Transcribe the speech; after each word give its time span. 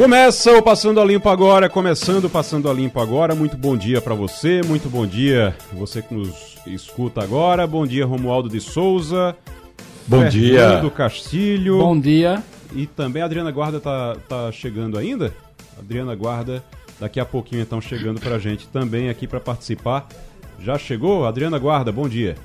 Começa 0.00 0.56
o 0.56 0.62
Passando 0.62 0.98
a 0.98 1.04
Limpo 1.04 1.28
agora, 1.28 1.68
começando 1.68 2.24
o 2.24 2.30
Passando 2.30 2.70
a 2.70 2.72
Limpo 2.72 2.98
agora. 2.98 3.34
Muito 3.34 3.54
bom 3.54 3.76
dia 3.76 4.00
para 4.00 4.14
você, 4.14 4.62
muito 4.66 4.88
bom 4.88 5.06
dia 5.06 5.54
você 5.74 6.00
que 6.00 6.14
nos 6.14 6.56
escuta 6.66 7.22
agora. 7.22 7.66
Bom 7.66 7.86
dia, 7.86 8.06
Romualdo 8.06 8.48
de 8.48 8.62
Souza. 8.62 9.36
Bom 10.06 10.20
Fernando 10.20 10.30
dia. 10.30 10.90
Castilho. 10.90 11.80
Bom 11.80 12.00
dia. 12.00 12.42
E 12.74 12.86
também 12.86 13.20
a 13.20 13.26
Adriana 13.26 13.50
Guarda 13.50 13.78
tá, 13.78 14.16
tá 14.26 14.50
chegando 14.50 14.96
ainda? 14.96 15.34
Adriana 15.78 16.14
Guarda, 16.14 16.64
daqui 16.98 17.20
a 17.20 17.26
pouquinho 17.26 17.60
então 17.60 17.78
chegando 17.78 18.18
pra 18.22 18.38
gente 18.38 18.68
também 18.68 19.10
aqui 19.10 19.26
para 19.26 19.38
participar. 19.38 20.08
Já 20.58 20.78
chegou? 20.78 21.26
Adriana 21.26 21.58
Guarda, 21.58 21.92
bom 21.92 22.08
dia. 22.08 22.38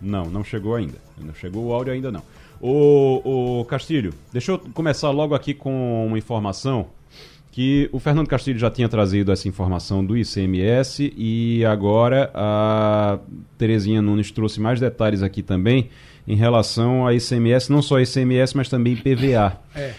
Não, 0.00 0.24
não 0.24 0.42
chegou 0.42 0.74
ainda. 0.74 0.98
Não 1.16 1.32
chegou 1.32 1.66
o 1.66 1.72
áudio 1.72 1.92
ainda 1.92 2.10
não. 2.10 2.24
Ô, 2.64 3.58
ô 3.60 3.64
Castilho, 3.64 4.14
deixa 4.32 4.52
eu 4.52 4.58
começar 4.72 5.10
logo 5.10 5.34
aqui 5.34 5.52
com 5.52 6.06
uma 6.06 6.16
informação 6.16 6.86
que 7.50 7.90
o 7.90 7.98
Fernando 7.98 8.28
Castilho 8.28 8.56
já 8.56 8.70
tinha 8.70 8.88
trazido 8.88 9.32
essa 9.32 9.48
informação 9.48 10.04
do 10.06 10.16
ICMS 10.16 11.12
e 11.16 11.64
agora 11.64 12.30
a 12.32 13.18
Terezinha 13.58 14.00
Nunes 14.00 14.30
trouxe 14.30 14.60
mais 14.60 14.78
detalhes 14.78 15.24
aqui 15.24 15.42
também 15.42 15.90
em 16.26 16.36
relação 16.36 17.04
a 17.04 17.12
ICMS, 17.12 17.72
não 17.72 17.82
só 17.82 18.00
ICMS, 18.00 18.56
mas 18.56 18.68
também 18.68 18.94
PVA. 18.94 19.60
É. 19.74 19.94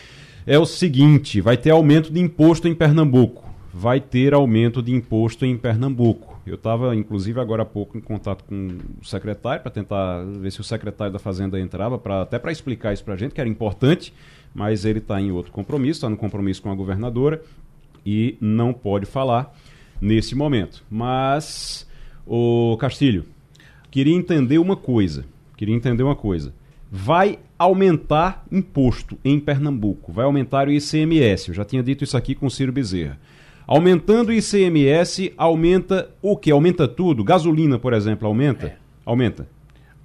É 0.48 0.58
o 0.58 0.66
seguinte, 0.66 1.42
vai 1.42 1.58
ter 1.58 1.72
aumento 1.72 2.14
de 2.14 2.22
imposto 2.22 2.70
em 2.70 2.74
Pernambuco. 2.74 3.44
Vai 3.74 4.00
ter 4.00 4.34
aumento 4.34 4.82
de 4.82 4.94
imposto 4.94 5.46
em 5.46 5.58
Pernambuco. 5.58 6.33
Eu 6.46 6.56
estava, 6.56 6.94
inclusive, 6.96 7.40
agora 7.40 7.64
há 7.64 7.66
pouco 7.66 7.98
em 7.98 8.02
contato 8.02 8.44
com 8.44 8.78
o 9.02 9.06
secretário 9.06 9.62
para 9.62 9.72
tentar 9.72 10.24
ver 10.26 10.52
se 10.52 10.60
o 10.60 10.64
secretário 10.64 11.14
da 11.14 11.20
Fazenda 11.20 11.60
entrava, 11.60 11.98
pra, 11.98 12.22
até 12.22 12.38
para 12.38 12.52
explicar 12.52 12.94
isso 12.94 13.04
para 13.04 13.14
a 13.14 13.18
gente, 13.18 13.34
que 13.34 13.40
era 13.40 13.50
importante, 13.50 14.14
mas 14.54 14.84
ele 14.84 15.00
está 15.00 15.22
em 15.22 15.32
outro 15.32 15.52
compromisso, 15.52 16.00
está 16.00 16.10
no 16.10 16.18
compromisso 16.18 16.62
com 16.62 16.70
a 16.70 16.76
governadora 16.76 17.42
e 18.06 18.38
não 18.42 18.74
pode 18.74 19.06
falar 19.06 19.56
nesse 20.02 20.36
momento. 20.36 20.84
Mas, 20.92 21.88
o 22.28 22.76
Castilho, 22.78 23.26
queria 23.90 24.14
entender 24.14 24.58
uma 24.58 24.76
coisa. 24.76 25.26
Queria 25.56 25.76
entender 25.76 26.04
uma 26.04 26.16
coisa. 26.16 26.54
Vai 26.92 27.40
aumentar 27.58 28.46
imposto 28.52 29.18
em 29.24 29.40
Pernambuco, 29.40 30.12
vai 30.12 30.26
aumentar 30.26 30.68
o 30.68 30.72
ICMS. 30.72 31.48
Eu 31.48 31.56
já 31.56 31.64
tinha 31.64 31.82
dito 31.82 32.04
isso 32.04 32.18
aqui 32.18 32.36
com 32.36 32.48
o 32.48 32.52
Ciro 32.52 32.74
Bezerra. 32.74 33.18
Aumentando 33.66 34.30
o 34.30 34.34
ICMS, 34.34 35.34
aumenta 35.38 36.10
o 36.22 36.36
que? 36.38 36.52
Aumenta 36.52 36.88
tudo? 36.88 37.24
Gasolina, 37.24 37.80
por 37.80 37.94
exemplo, 37.94 38.28
aumenta? 38.28 38.68
É. 38.68 38.76
Aumenta. 39.06 39.48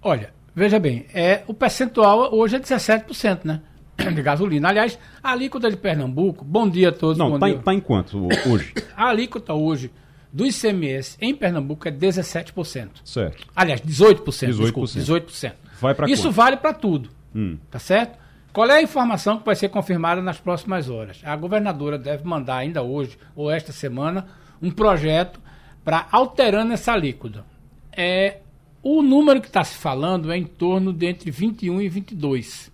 Olha, 0.03 0.31
veja 0.55 0.79
bem, 0.79 1.07
é, 1.13 1.43
o 1.47 1.55
percentual 1.55 2.33
hoje 2.35 2.57
é 2.57 2.61
17%, 2.61 3.41
né? 3.45 3.61
De 4.15 4.23
gasolina. 4.23 4.69
Aliás, 4.69 4.97
a 5.23 5.33
alíquota 5.33 5.69
de 5.69 5.77
Pernambuco, 5.77 6.45
bom 6.45 6.69
dia 6.69 6.91
a 6.91 6.93
todos. 6.93 7.19
Não, 7.19 7.37
tá, 7.39 7.47
dia. 7.49 7.57
em- 7.57 7.61
tá 7.61 7.75
em 7.75 7.81
quanto 7.81 8.29
hoje? 8.49 8.73
A 8.97 9.09
alíquota 9.09 9.55
hoje 9.55 9.91
do 10.33 10.47
ICMS 10.47 11.17
em 11.21 11.35
Pernambuco 11.35 11.89
é 11.89 11.91
17%. 11.91 12.89
certo. 13.05 13.45
Aliás, 13.57 13.81
18%. 13.81 14.23
18%. 14.25 14.57
Desculpa, 14.57 14.89
18%. 14.89 15.53
Vai 15.81 15.95
pra 15.95 16.09
Isso 16.09 16.25
quanto? 16.25 16.35
vale 16.35 16.57
para 16.59 16.73
tudo. 16.75 17.09
Hum. 17.35 17.57
Tá 17.71 17.79
certo? 17.81 18.19
Qual 18.53 18.69
é 18.69 18.79
a 18.79 18.83
informação 18.83 19.39
que 19.39 19.45
vai 19.45 19.55
ser 19.55 19.69
confirmada 19.69 20.21
nas 20.23 20.39
próximas 20.39 20.89
horas? 20.89 21.21
A 21.25 21.37
governadora 21.37 21.99
deve 21.99 22.25
mandar 22.25 22.57
ainda 22.57 22.83
hoje 22.83 23.19
ou 23.37 23.51
esta 23.51 23.73
semana 23.73 24.27
um 24.61 24.71
projeto 24.71 25.41
para 25.85 26.07
alterando 26.11 26.73
essa 26.73 26.93
alíquota. 26.93 27.45
É, 27.97 28.39
o 28.83 29.03
número 29.03 29.41
que 29.41 29.49
está 29.49 29.63
se 29.65 29.77
falando 29.77 30.33
é 30.33 30.37
em 30.37 30.45
torno 30.45 30.93
de 30.93 31.07
entre 31.07 31.31
21 31.31 31.81
e 31.81 31.89
22. 31.89 32.73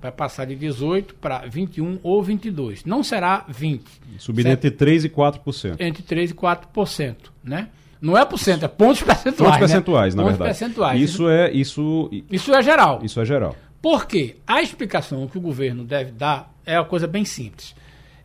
Vai 0.00 0.10
passar 0.10 0.46
de 0.46 0.56
18 0.56 1.14
para 1.16 1.40
21 1.46 1.98
ou 2.02 2.22
22. 2.22 2.84
Não 2.84 3.02
será 3.02 3.44
20. 3.48 3.84
Subir 4.18 4.44
certo? 4.44 4.64
entre 4.64 4.86
3% 4.86 5.04
e 5.04 5.08
4%. 5.10 5.76
entre 5.80 6.02
3% 6.02 6.30
e 6.30 6.34
4%, 6.34 7.16
né? 7.44 7.68
Não 8.00 8.16
é 8.16 8.24
por 8.24 8.38
cento, 8.38 8.64
é 8.64 8.68
pontos 8.68 9.02
percentuais. 9.02 9.36
Pontos 9.36 9.52
né? 9.52 9.58
percentuais, 9.58 10.14
na 10.14 10.22
pontos 10.22 10.38
verdade. 10.38 10.58
percentuais. 10.58 11.00
Isso 11.02 11.28
é, 11.28 11.52
isso, 11.52 12.10
Isso 12.30 12.54
é 12.54 12.62
geral. 12.62 13.00
isso 13.02 13.20
é 13.20 13.24
geral. 13.26 13.54
Por 13.80 14.06
quê? 14.06 14.36
A 14.46 14.60
explicação 14.60 15.26
que 15.26 15.38
o 15.38 15.40
governo 15.40 15.84
deve 15.84 16.12
dar 16.12 16.52
é 16.66 16.78
uma 16.78 16.84
coisa 16.84 17.06
bem 17.06 17.24
simples. 17.24 17.74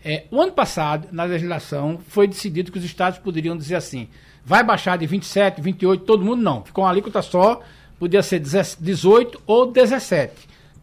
É, 0.04 0.26
o 0.30 0.40
ano 0.40 0.52
passado, 0.52 1.08
na 1.12 1.24
legislação, 1.24 2.00
foi 2.10 2.28
decidido 2.28 2.72
que 2.72 2.78
os 2.78 2.84
estados 2.84 3.20
poderiam 3.20 3.56
dizer 3.58 3.76
assim: 3.76 4.10
vai 4.44 4.64
baixar 4.64 4.98
de 4.98 5.08
27, 5.08 5.62
28, 5.62 6.04
todo 6.04 6.26
mundo 6.26 6.42
não. 6.42 6.64
Ficou 6.64 6.84
uma 6.84 6.92
alíquota 6.92 7.22
só, 7.22 7.62
podia 7.98 8.22
ser 8.22 8.40
18 8.40 9.42
ou 9.48 9.72
17. 9.72 10.34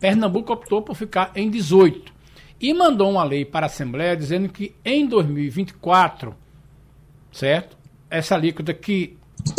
Pernambuco 0.01 0.53
optou 0.53 0.83
por 0.83 0.97
ficar 0.97 1.31
em 1.37 1.51
18. 1.51 2.13
E 2.61 2.73
mandou 2.73 3.11
uma 3.11 3.25
lei 3.25 3.45
para 3.45 3.67
a 3.67 3.69
Assembleia 3.69 4.17
dizendo 4.17 4.49
que 4.49 4.75
em 4.85 5.07
2024, 5.07 6.35
certo? 7.31 7.77
Essa 8.09 8.35
alíquota 8.35 8.73
que 8.73 9.17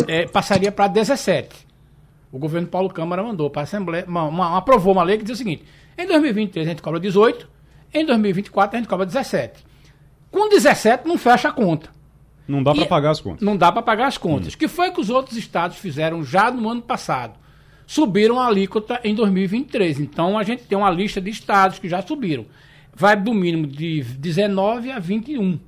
é, 0.08 0.26
passaria 0.26 0.72
para 0.72 0.88
17 0.88 1.73
o 2.36 2.38
governo 2.38 2.66
Paulo 2.68 2.88
Câmara 2.90 3.22
mandou 3.22 3.48
para 3.48 3.62
a 3.62 3.64
Assembleia, 3.64 4.04
uma, 4.08 4.24
uma- 4.24 4.56
aprovou 4.58 4.92
uma 4.92 5.02
lei 5.02 5.18
que 5.18 5.24
diz 5.24 5.34
o 5.34 5.38
seguinte: 5.38 5.64
em 5.96 6.06
2023 6.06 6.66
a 6.66 6.70
gente 6.70 6.82
cobra 6.82 6.98
18, 6.98 7.48
em 7.92 8.04
2024 8.04 8.76
a 8.76 8.80
gente 8.80 8.88
cobra 8.88 9.06
17. 9.06 9.64
Com 10.30 10.48
17 10.48 11.06
não 11.06 11.16
fecha 11.16 11.48
a 11.48 11.52
conta. 11.52 11.90
Não 12.48 12.62
dá 12.62 12.74
para 12.74 12.82
E- 12.84 12.88
pagar 12.88 13.10
as 13.10 13.20
contas. 13.20 13.40
Não 13.40 13.56
dá 13.56 13.70
para 13.70 13.82
pagar 13.82 14.06
as 14.08 14.18
contas. 14.18 14.54
O 14.54 14.58
que 14.58 14.66
foi 14.68 14.90
que 14.90 15.00
os 15.00 15.08
outros 15.10 15.36
estados 15.36 15.76
fizeram 15.78 16.24
já 16.24 16.50
no 16.50 16.68
ano 16.68 16.82
passado? 16.82 17.34
Subiram 17.86 18.40
a 18.40 18.46
alíquota 18.46 18.98
em 19.04 19.14
2023. 19.14 20.00
Então 20.00 20.36
a 20.36 20.42
gente 20.42 20.64
tem 20.64 20.76
uma 20.76 20.90
lista 20.90 21.20
de 21.20 21.30
estados 21.30 21.78
que 21.78 21.88
já 21.88 22.02
subiram. 22.02 22.46
Vai 22.94 23.14
do 23.16 23.32
mínimo 23.32 23.66
de 23.66 24.02
19 24.02 24.90
a 24.90 24.98
21. 24.98 25.58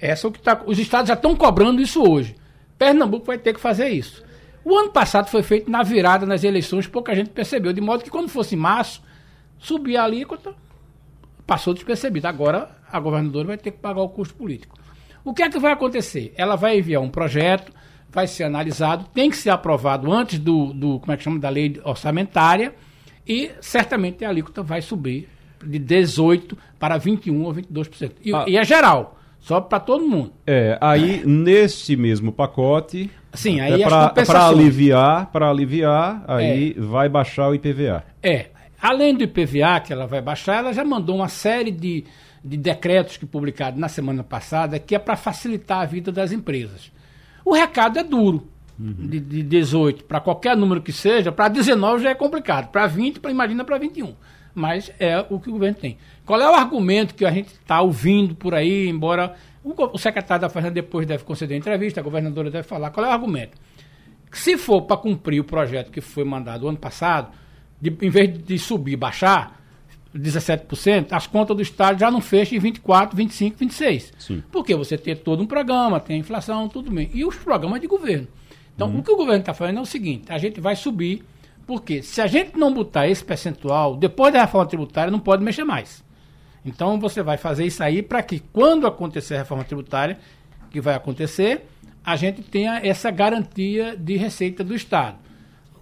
Essa 0.00 0.26
é 0.26 0.28
o 0.28 0.32
que 0.32 0.40
tá, 0.40 0.60
os 0.66 0.78
estados 0.78 1.08
já 1.08 1.14
estão 1.14 1.36
cobrando 1.36 1.80
isso 1.80 2.02
hoje. 2.02 2.34
Pernambuco 2.76 3.26
vai 3.26 3.38
ter 3.38 3.54
que 3.54 3.60
fazer 3.60 3.88
isso. 3.90 4.23
O 4.64 4.74
ano 4.76 4.90
passado 4.90 5.28
foi 5.28 5.42
feito 5.42 5.70
na 5.70 5.82
virada 5.82 6.24
nas 6.24 6.42
eleições, 6.42 6.86
pouca 6.86 7.14
gente 7.14 7.30
percebeu, 7.30 7.72
de 7.72 7.80
modo 7.80 8.02
que 8.02 8.10
quando 8.10 8.28
fosse 8.28 8.56
março, 8.56 9.02
subir 9.58 9.96
a 9.96 10.04
alíquota, 10.04 10.54
passou 11.46 11.74
despercebido. 11.74 12.26
Agora 12.26 12.70
a 12.90 12.98
governadora 12.98 13.48
vai 13.48 13.58
ter 13.58 13.72
que 13.72 13.78
pagar 13.78 14.00
o 14.00 14.08
custo 14.08 14.34
político. 14.34 14.76
O 15.24 15.34
que 15.34 15.42
é 15.42 15.50
que 15.50 15.58
vai 15.58 15.72
acontecer? 15.72 16.32
Ela 16.36 16.56
vai 16.56 16.78
enviar 16.78 17.02
um 17.02 17.08
projeto, 17.10 17.72
vai 18.10 18.26
ser 18.26 18.44
analisado, 18.44 19.06
tem 19.12 19.28
que 19.28 19.36
ser 19.36 19.50
aprovado 19.50 20.10
antes 20.12 20.38
do, 20.38 20.72
do 20.72 21.00
como 21.00 21.12
é 21.12 21.16
que 21.16 21.22
chama, 21.24 21.38
da 21.38 21.48
lei 21.48 21.80
orçamentária 21.84 22.74
e 23.26 23.50
certamente 23.60 24.24
a 24.24 24.28
alíquota 24.28 24.62
vai 24.62 24.80
subir 24.80 25.28
de 25.64 25.78
18 25.78 26.56
para 26.78 26.96
21 26.98 27.42
ou 27.42 27.54
22%. 27.54 28.12
E, 28.24 28.34
Ah. 28.34 28.44
e 28.46 28.56
é 28.56 28.64
geral, 28.64 29.13
sobe 29.44 29.68
para 29.68 29.78
todo 29.78 30.06
mundo. 30.06 30.32
É, 30.46 30.78
aí 30.80 31.22
nesse 31.26 31.96
mesmo 31.96 32.32
pacote, 32.32 33.10
Sim, 33.34 33.60
é 33.60 33.64
aí 33.64 33.84
as 33.84 34.26
para 34.26 34.46
aliviar, 34.48 35.26
para 35.30 35.50
aliviar, 35.50 36.24
aí 36.26 36.72
vai 36.78 37.08
baixar 37.08 37.50
o 37.50 37.54
IPVA. 37.54 38.04
É. 38.22 38.46
Além 38.80 39.14
do 39.14 39.22
IPVA 39.24 39.80
que 39.80 39.92
ela 39.92 40.06
vai 40.06 40.20
baixar, 40.20 40.58
ela 40.58 40.72
já 40.72 40.84
mandou 40.84 41.16
uma 41.16 41.28
série 41.28 41.70
de, 41.70 42.04
de 42.42 42.56
decretos 42.56 43.16
que 43.16 43.26
publicados 43.26 43.78
na 43.78 43.88
semana 43.88 44.22
passada 44.22 44.78
que 44.78 44.94
é 44.94 44.98
para 44.98 45.16
facilitar 45.16 45.80
a 45.80 45.86
vida 45.86 46.10
das 46.10 46.32
empresas. 46.32 46.90
O 47.44 47.52
recado 47.52 47.98
é 47.98 48.02
duro. 48.02 48.48
De, 48.76 49.20
de 49.20 49.42
18 49.44 50.02
para 50.02 50.18
qualquer 50.18 50.56
número 50.56 50.82
que 50.82 50.92
seja, 50.92 51.30
para 51.30 51.46
19 51.46 52.02
já 52.02 52.10
é 52.10 52.14
complicado, 52.14 52.72
para 52.72 52.88
20, 52.88 53.20
pra, 53.20 53.30
imagina 53.30 53.62
para 53.64 53.78
21. 53.78 54.16
Mas 54.52 54.90
é 54.98 55.24
o 55.30 55.38
que 55.38 55.48
o 55.48 55.52
governo 55.52 55.76
tem. 55.80 55.96
Qual 56.24 56.40
é 56.40 56.50
o 56.50 56.54
argumento 56.54 57.14
que 57.14 57.24
a 57.24 57.30
gente 57.30 57.48
está 57.48 57.80
ouvindo 57.80 58.34
por 58.34 58.54
aí, 58.54 58.88
embora 58.88 59.34
o, 59.62 59.98
secretário 59.98 60.42
da 60.42 60.48
Fazenda 60.48 60.74
depois 60.74 61.06
deve 61.06 61.24
conceder 61.24 61.56
entrevista, 61.56 62.00
a 62.00 62.02
governadora 62.02 62.50
deve 62.50 62.66
falar. 62.66 62.90
Qual 62.90 63.04
é 63.04 63.08
o 63.08 63.12
argumento? 63.12 63.56
Se 64.32 64.56
for 64.58 64.82
para 64.82 64.96
cumprir 64.96 65.40
o 65.40 65.44
projeto 65.44 65.90
que 65.90 66.00
foi 66.00 66.24
mandado 66.24 66.68
ano 66.68 66.76
passado, 66.78 67.28
de- 67.80 67.96
em 68.02 68.10
vez 68.10 68.36
de 68.42 68.58
subir, 68.58 68.96
baixar 68.96 69.60
17%, 70.14 71.12
as 71.12 71.26
contas 71.26 71.56
do 71.56 71.62
Estado 71.62 71.98
já 71.98 72.10
não 72.10 72.20
fecham 72.20 72.56
em 72.56 72.60
24, 72.60 73.16
25, 73.16 73.56
26. 73.58 74.12
Sim. 74.18 74.42
Porque 74.52 74.74
você 74.74 74.96
tem 74.96 75.16
todo 75.16 75.42
um 75.42 75.46
programa, 75.46 75.98
tem 75.98 76.16
a 76.16 76.18
inflação, 76.20 76.68
tudo 76.68 76.90
bem. 76.90 77.10
E 77.12 77.24
os 77.24 77.36
programas 77.36 77.80
de 77.80 77.86
governo. 77.86 78.28
Então, 78.74 78.94
o 78.96 79.02
que 79.02 79.10
o 79.10 79.16
governo 79.16 79.40
está 79.40 79.54
fazendo 79.54 79.78
é 79.78 79.82
o 79.82 79.86
seguinte: 79.86 80.30
a 80.32 80.38
gente 80.38 80.60
vai 80.60 80.76
subir, 80.76 81.24
porque 81.66 82.02
se 82.02 82.20
a 82.20 82.26
gente 82.26 82.56
não 82.58 82.72
botar 82.72 83.08
esse 83.08 83.24
percentual, 83.24 83.96
depois 83.96 84.32
da 84.32 84.40
reforma 84.40 84.66
tributária, 84.68 85.10
não 85.10 85.20
pode 85.20 85.42
mexer 85.42 85.64
mais. 85.64 86.03
Então, 86.64 86.98
você 86.98 87.22
vai 87.22 87.36
fazer 87.36 87.64
isso 87.64 87.82
aí 87.82 88.02
para 88.02 88.22
que, 88.22 88.40
quando 88.52 88.86
acontecer 88.86 89.34
a 89.34 89.38
reforma 89.38 89.64
tributária, 89.64 90.18
que 90.70 90.80
vai 90.80 90.94
acontecer, 90.94 91.66
a 92.04 92.16
gente 92.16 92.42
tenha 92.42 92.80
essa 92.82 93.10
garantia 93.10 93.96
de 93.96 94.16
receita 94.16 94.64
do 94.64 94.74
Estado. 94.74 95.16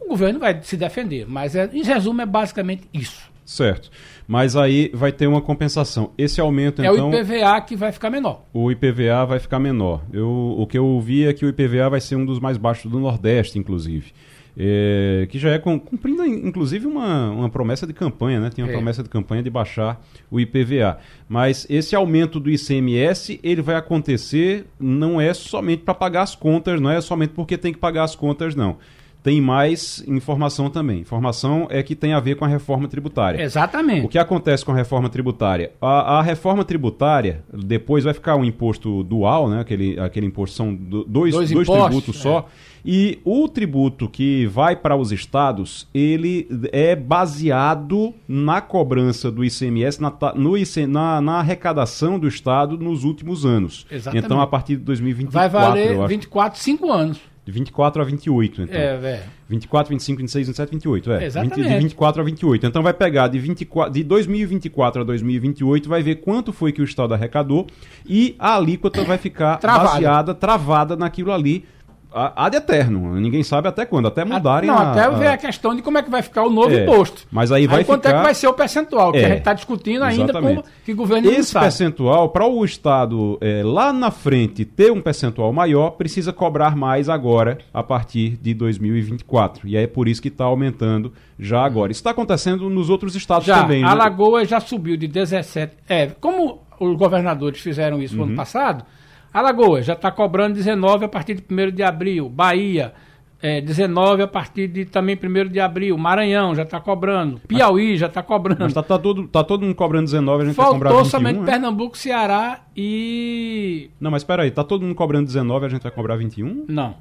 governo 0.08 0.38
vai 0.38 0.60
se 0.62 0.76
defender. 0.76 1.26
Mas, 1.26 1.54
é, 1.54 1.70
em 1.72 1.82
resumo, 1.82 2.20
é 2.20 2.26
basicamente 2.26 2.88
isso. 2.92 3.30
Certo. 3.44 3.90
Mas 4.26 4.56
aí 4.56 4.90
vai 4.94 5.12
ter 5.12 5.26
uma 5.26 5.40
compensação. 5.40 6.12
Esse 6.16 6.40
aumento, 6.40 6.80
é 6.80 6.86
então. 6.86 7.12
É 7.12 7.16
o 7.16 7.20
IPVA 7.20 7.60
que 7.62 7.76
vai 7.76 7.92
ficar 7.92 8.08
menor. 8.10 8.44
O 8.52 8.70
IPVA 8.70 9.26
vai 9.26 9.38
ficar 9.38 9.58
menor. 9.58 10.02
Eu, 10.12 10.28
o 10.58 10.66
que 10.66 10.78
eu 10.78 10.86
ouvi 10.86 11.26
é 11.26 11.32
que 11.32 11.44
o 11.44 11.48
IPVA 11.48 11.90
vai 11.90 12.00
ser 12.00 12.16
um 12.16 12.24
dos 12.24 12.38
mais 12.38 12.56
baixos 12.56 12.90
do 12.90 12.98
Nordeste, 12.98 13.58
inclusive. 13.58 14.12
É, 14.56 15.26
que 15.30 15.38
já 15.38 15.50
é 15.50 15.58
cumprindo, 15.58 16.24
inclusive, 16.26 16.86
uma, 16.86 17.30
uma 17.30 17.48
promessa 17.48 17.86
de 17.86 17.92
campanha, 17.92 18.38
né? 18.38 18.50
Tem 18.50 18.62
uma 18.62 18.70
é. 18.70 18.74
promessa 18.74 19.02
de 19.02 19.08
campanha 19.08 19.42
de 19.42 19.48
baixar 19.48 20.00
o 20.30 20.38
IPVA. 20.38 20.98
Mas 21.28 21.66
esse 21.70 21.96
aumento 21.96 22.38
do 22.38 22.50
ICMS, 22.50 23.40
ele 23.42 23.62
vai 23.62 23.76
acontecer, 23.76 24.66
não 24.78 25.20
é 25.20 25.32
somente 25.32 25.82
para 25.82 25.94
pagar 25.94 26.22
as 26.22 26.34
contas, 26.34 26.80
não 26.80 26.90
é 26.90 27.00
somente 27.00 27.30
porque 27.30 27.56
tem 27.56 27.72
que 27.72 27.78
pagar 27.78 28.04
as 28.04 28.14
contas, 28.14 28.54
não 28.54 28.76
tem 29.22 29.40
mais 29.40 30.02
informação 30.06 30.68
também. 30.68 31.00
Informação 31.00 31.68
é 31.70 31.82
que 31.82 31.94
tem 31.94 32.12
a 32.12 32.20
ver 32.20 32.34
com 32.34 32.44
a 32.44 32.48
reforma 32.48 32.88
tributária. 32.88 33.40
Exatamente. 33.40 34.04
O 34.06 34.08
que 34.08 34.18
acontece 34.18 34.64
com 34.64 34.72
a 34.72 34.74
reforma 34.74 35.08
tributária? 35.08 35.72
A, 35.80 36.18
a 36.18 36.22
reforma 36.22 36.64
tributária, 36.64 37.44
depois 37.52 38.04
vai 38.04 38.12
ficar 38.12 38.34
um 38.34 38.44
imposto 38.44 39.02
dual, 39.04 39.48
né? 39.48 39.60
aquele, 39.60 39.98
aquele 40.00 40.26
imposto, 40.26 40.56
são 40.56 40.74
dois, 40.74 41.32
dois, 41.32 41.50
dois 41.50 41.68
tributos 41.68 42.16
só. 42.16 42.48
É. 42.68 42.72
E 42.84 43.20
o 43.24 43.48
tributo 43.48 44.08
que 44.08 44.46
vai 44.46 44.74
para 44.74 44.96
os 44.96 45.12
estados, 45.12 45.86
ele 45.94 46.48
é 46.72 46.96
baseado 46.96 48.12
na 48.26 48.60
cobrança 48.60 49.30
do 49.30 49.44
ICMS, 49.44 50.02
na, 50.02 50.12
no 50.34 50.58
IC, 50.58 50.86
na, 50.86 51.20
na 51.20 51.34
arrecadação 51.34 52.18
do 52.18 52.26
estado 52.26 52.76
nos 52.76 53.04
últimos 53.04 53.46
anos. 53.46 53.86
Exatamente. 53.88 54.24
Então, 54.24 54.40
a 54.40 54.46
partir 54.48 54.76
de 54.76 54.82
2024. 54.82 55.32
Vai 55.32 55.48
valer 55.48 56.08
24, 56.08 56.58
5 56.58 56.90
anos. 56.90 57.31
De 57.44 57.50
24 57.50 58.00
a 58.00 58.04
28, 58.04 58.62
então. 58.62 58.80
É, 58.80 58.96
velho. 58.96 59.22
24, 59.48 59.90
25, 59.90 60.18
26, 60.18 60.46
27, 60.46 60.70
28, 60.70 61.12
é. 61.12 61.24
Exatamente. 61.24 61.60
20, 61.60 61.68
de 61.68 61.78
24 61.78 62.22
a 62.22 62.24
28. 62.24 62.66
Então 62.66 62.82
vai 62.84 62.94
pegar 62.94 63.26
de, 63.26 63.38
24, 63.40 63.92
de 63.92 64.04
2024 64.04 65.02
a 65.02 65.04
2028, 65.04 65.88
vai 65.88 66.02
ver 66.04 66.16
quanto 66.16 66.52
foi 66.52 66.70
que 66.70 66.80
o 66.80 66.84
Estado 66.84 67.14
arrecadou 67.14 67.66
e 68.06 68.36
a 68.38 68.54
alíquota 68.54 69.02
vai 69.02 69.18
ficar 69.18 69.56
travada. 69.56 69.90
baseada, 69.90 70.34
travada 70.34 70.96
naquilo 70.96 71.32
ali 71.32 71.64
ad 72.14 72.56
eterno. 72.56 73.14
Ninguém 73.20 73.42
sabe 73.42 73.68
até 73.68 73.84
quando, 73.84 74.08
até 74.08 74.24
mudarem 74.24 74.68
Não, 74.68 74.76
a, 74.76 74.92
até 74.92 75.10
ver 75.10 75.28
a... 75.28 75.36
questão 75.36 75.74
de 75.74 75.82
como 75.82 75.98
é 75.98 76.02
que 76.02 76.10
vai 76.10 76.22
ficar 76.22 76.44
o 76.44 76.50
novo 76.50 76.74
é, 76.74 76.82
imposto. 76.82 77.26
Mas 77.30 77.50
aí 77.50 77.66
vai 77.66 77.80
aí 77.80 77.84
quanto 77.84 78.02
ficar... 78.02 78.16
é 78.16 78.18
que 78.18 78.24
vai 78.24 78.34
ser 78.34 78.46
o 78.46 78.52
percentual, 78.52 79.12
que 79.12 79.18
é, 79.18 79.24
a 79.24 79.28
gente 79.28 79.38
está 79.38 79.52
discutindo 79.52 80.02
ainda 80.04 80.32
com 80.32 80.62
que 80.84 80.92
o 80.92 80.96
governo 80.96 81.30
Esse 81.30 81.52
percentual, 81.52 82.28
para 82.28 82.46
o 82.46 82.64
Estado 82.64 83.38
é, 83.40 83.62
lá 83.64 83.92
na 83.92 84.10
frente 84.10 84.64
ter 84.64 84.92
um 84.92 85.00
percentual 85.00 85.52
maior, 85.52 85.90
precisa 85.90 86.32
cobrar 86.32 86.76
mais 86.76 87.08
agora, 87.08 87.58
a 87.72 87.82
partir 87.82 88.38
de 88.40 88.54
2024. 88.54 89.66
E 89.68 89.76
é 89.76 89.86
por 89.86 90.08
isso 90.08 90.20
que 90.20 90.28
está 90.28 90.44
aumentando 90.44 91.12
já 91.38 91.64
agora. 91.64 91.92
Isso 91.92 92.00
está 92.00 92.10
acontecendo 92.10 92.68
nos 92.68 92.90
outros 92.90 93.16
estados 93.16 93.46
já, 93.46 93.62
também. 93.62 93.84
A 93.84 93.88
né? 93.88 93.94
Lagoa 93.94 94.44
já 94.44 94.60
subiu 94.60 94.96
de 94.96 95.06
17. 95.06 95.76
É, 95.88 96.06
como 96.20 96.62
os 96.78 96.96
governadores 96.96 97.60
fizeram 97.60 98.02
isso 98.02 98.14
uhum. 98.14 98.20
no 98.20 98.26
ano 98.26 98.36
passado 98.36 98.84
Alagoas 99.32 99.86
já 99.86 99.94
está 99.94 100.10
cobrando 100.10 100.54
19 100.54 101.06
a 101.06 101.08
partir 101.08 101.34
de 101.34 101.42
1 101.50 101.70
de 101.70 101.82
abril. 101.82 102.28
Bahia, 102.28 102.92
é, 103.40 103.60
19 103.60 104.22
a 104.22 104.28
partir 104.28 104.68
de 104.68 104.84
também 104.84 105.18
1 105.20 105.48
de 105.48 105.58
abril. 105.58 105.96
Maranhão 105.96 106.54
já 106.54 106.62
está 106.62 106.78
cobrando. 106.78 107.40
Piauí 107.48 107.96
já 107.96 108.06
está 108.06 108.22
cobrando. 108.22 108.60
Mas 108.60 108.68
está 108.68 108.82
tá 108.82 108.98
todo, 108.98 109.26
tá 109.26 109.42
todo 109.42 109.62
mundo 109.62 109.74
cobrando 109.74 110.04
19, 110.04 110.42
a 110.42 110.46
gente 110.46 110.54
Faltou 110.54 110.78
vai 110.78 110.90
cobrar 110.90 111.02
21, 111.02 111.10
somente 111.10 111.40
né? 111.40 111.46
Pernambuco, 111.46 111.98
Ceará 111.98 112.60
e... 112.76 113.90
Não, 113.98 114.10
mas 114.10 114.22
espera 114.22 114.42
aí, 114.42 114.50
está 114.50 114.62
todo 114.62 114.82
mundo 114.82 114.94
cobrando 114.94 115.26
19, 115.26 115.66
a 115.66 115.68
gente 115.68 115.82
vai 115.82 115.90
cobrar 115.90 116.16
21? 116.16 116.66
Não, 116.68 116.94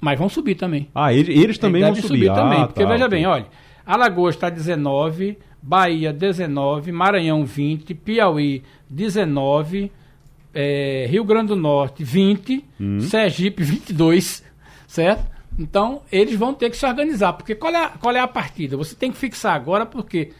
mas 0.00 0.18
vão 0.18 0.28
subir 0.28 0.54
também. 0.54 0.88
Ah, 0.94 1.12
eles, 1.12 1.36
eles 1.36 1.58
também 1.58 1.82
eles 1.82 1.98
vão 1.98 2.08
subir. 2.08 2.26
subir 2.26 2.34
também, 2.34 2.60
ah, 2.60 2.66
porque 2.66 2.84
tá, 2.84 2.88
veja 2.88 3.04
tá. 3.04 3.08
bem, 3.08 3.26
olha, 3.26 3.46
Alagoas 3.84 4.34
está 4.34 4.48
19, 4.48 5.38
Bahia 5.62 6.12
19, 6.12 6.92
Maranhão 6.92 7.44
20, 7.44 7.94
Piauí 7.94 8.62
19 8.88 9.90
é, 10.54 11.06
Rio 11.08 11.24
Grande 11.24 11.48
do 11.48 11.56
Norte 11.56 12.02
20, 12.02 12.64
hum. 12.80 13.00
Sergipe 13.00 13.62
22, 13.62 14.42
certo? 14.86 15.24
Então, 15.58 16.02
eles 16.10 16.36
vão 16.36 16.54
ter 16.54 16.70
que 16.70 16.76
se 16.76 16.86
organizar. 16.86 17.34
Porque 17.34 17.54
qual 17.54 17.72
é, 17.72 17.84
a, 17.84 17.88
qual 17.90 18.14
é 18.14 18.20
a 18.20 18.28
partida? 18.28 18.76
Você 18.76 18.94
tem 18.94 19.10
que 19.10 19.18
fixar 19.18 19.54
agora, 19.54 19.84
porque 19.84 20.30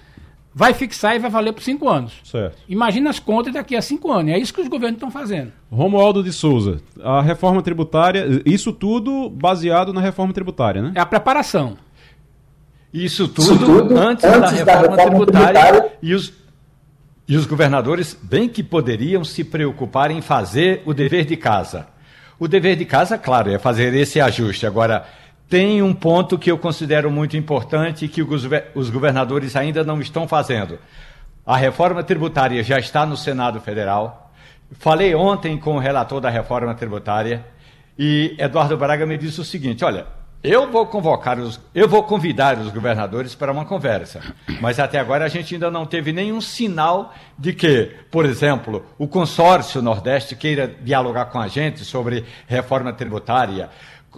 vai 0.54 0.72
fixar 0.74 1.14
e 1.14 1.18
vai 1.18 1.30
valer 1.30 1.52
por 1.52 1.62
cinco 1.62 1.88
anos. 1.88 2.14
Certo. 2.24 2.56
Imagina 2.68 3.10
as 3.10 3.18
contas 3.18 3.52
daqui 3.52 3.76
a 3.76 3.82
cinco 3.82 4.10
anos. 4.10 4.32
É 4.32 4.38
isso 4.38 4.52
que 4.52 4.60
os 4.60 4.68
governos 4.68 4.96
estão 4.96 5.10
fazendo. 5.10 5.52
Romualdo 5.70 6.22
de 6.22 6.32
Souza, 6.32 6.80
a 7.02 7.20
reforma 7.20 7.62
tributária, 7.62 8.42
isso 8.44 8.72
tudo 8.72 9.28
baseado 9.28 9.92
na 9.92 10.00
reforma 10.00 10.32
tributária, 10.32 10.82
né? 10.82 10.92
É 10.94 11.00
a 11.00 11.06
preparação. 11.06 11.76
Isso 12.92 13.28
tudo, 13.28 13.54
isso 13.54 13.64
tudo 13.64 13.96
antes, 13.96 14.24
antes, 14.24 14.40
da 14.40 14.48
reforma, 14.48 14.96
da 14.96 15.02
reforma 15.04 15.26
tributária, 15.26 15.60
tributária, 15.60 15.92
e 16.02 16.12
os 16.12 16.28
e 17.30 17.36
os 17.36 17.46
governadores 17.46 18.18
bem 18.20 18.48
que 18.48 18.60
poderiam 18.60 19.22
se 19.22 19.44
preocupar 19.44 20.10
em 20.10 20.20
fazer 20.20 20.82
o 20.84 20.92
dever 20.92 21.24
de 21.24 21.36
casa. 21.36 21.86
O 22.40 22.48
dever 22.48 22.74
de 22.74 22.84
casa, 22.84 23.16
claro, 23.16 23.52
é 23.52 23.56
fazer 23.56 23.94
esse 23.94 24.20
ajuste. 24.20 24.66
Agora, 24.66 25.06
tem 25.48 25.80
um 25.80 25.94
ponto 25.94 26.36
que 26.36 26.50
eu 26.50 26.58
considero 26.58 27.08
muito 27.08 27.36
importante 27.36 28.08
que 28.08 28.20
os 28.74 28.90
governadores 28.90 29.54
ainda 29.54 29.84
não 29.84 30.00
estão 30.00 30.26
fazendo. 30.26 30.76
A 31.46 31.56
reforma 31.56 32.02
tributária 32.02 32.64
já 32.64 32.80
está 32.80 33.06
no 33.06 33.16
Senado 33.16 33.60
Federal. 33.60 34.32
Falei 34.72 35.14
ontem 35.14 35.56
com 35.56 35.76
o 35.76 35.78
relator 35.78 36.20
da 36.20 36.30
reforma 36.30 36.74
tributária 36.74 37.46
e 37.96 38.34
Eduardo 38.38 38.76
Braga 38.76 39.06
me 39.06 39.16
disse 39.16 39.40
o 39.40 39.44
seguinte: 39.44 39.84
olha, 39.84 40.04
eu 40.42 40.70
vou 40.70 40.86
convocar 40.86 41.38
os, 41.38 41.60
eu 41.74 41.88
vou 41.88 42.02
convidar 42.02 42.58
os 42.58 42.72
governadores 42.72 43.34
para 43.34 43.52
uma 43.52 43.64
conversa, 43.66 44.20
mas 44.60 44.78
até 44.78 44.98
agora 44.98 45.24
a 45.24 45.28
gente 45.28 45.54
ainda 45.54 45.70
não 45.70 45.84
teve 45.84 46.12
nenhum 46.12 46.40
sinal 46.40 47.14
de 47.38 47.52
que, 47.52 47.94
por 48.10 48.24
exemplo, 48.24 48.84
o 48.98 49.06
consórcio 49.06 49.82
Nordeste 49.82 50.34
queira 50.34 50.66
dialogar 50.66 51.26
com 51.26 51.38
a 51.38 51.46
gente 51.46 51.84
sobre 51.84 52.24
reforma 52.46 52.92
tributária, 52.92 53.68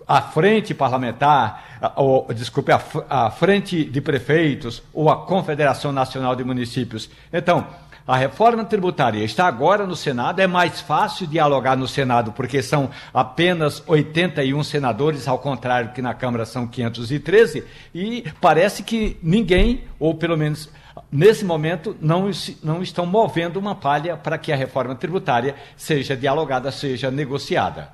a 0.06 0.22
frente 0.22 0.72
parlamentar, 0.72 1.92
ou, 1.96 2.26
desculpe, 2.32 2.70
a, 2.72 2.80
a 3.10 3.30
frente 3.30 3.84
de 3.84 4.00
prefeitos 4.00 4.82
ou 4.92 5.10
a 5.10 5.26
Confederação 5.26 5.92
Nacional 5.92 6.36
de 6.36 6.44
Municípios. 6.44 7.10
Então, 7.32 7.66
a 8.06 8.16
reforma 8.16 8.64
tributária 8.64 9.22
está 9.25 9.46
agora 9.46 9.87
no 9.87 9.94
Senado, 9.94 10.40
é 10.40 10.46
mais 10.46 10.81
fácil 10.81 11.26
dialogar 11.26 11.76
no 11.76 11.87
Senado, 11.87 12.32
porque 12.32 12.62
são 12.62 12.90
apenas 13.12 13.82
81 13.87 14.62
senadores, 14.62 15.28
ao 15.28 15.38
contrário 15.38 15.93
que 15.93 16.02
na 16.02 16.14
Câmara 16.14 16.44
são 16.44 16.66
513, 16.66 17.64
e 17.94 18.25
parece 18.40 18.82
que 18.82 19.16
ninguém, 19.23 19.85
ou 19.99 20.14
pelo 20.14 20.37
menos 20.37 20.68
nesse 21.11 21.44
momento, 21.44 21.97
não, 22.00 22.30
não 22.62 22.82
estão 22.82 23.06
movendo 23.06 23.59
uma 23.59 23.75
palha 23.75 24.16
para 24.16 24.38
que 24.38 24.52
a 24.52 24.56
reforma 24.56 24.94
tributária 24.94 25.54
seja 25.76 26.16
dialogada, 26.16 26.71
seja 26.73 27.11
negociada. 27.11 27.90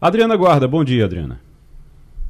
Adriana 0.00 0.36
Guarda, 0.36 0.66
bom 0.66 0.84
dia, 0.84 1.04
Adriana. 1.04 1.40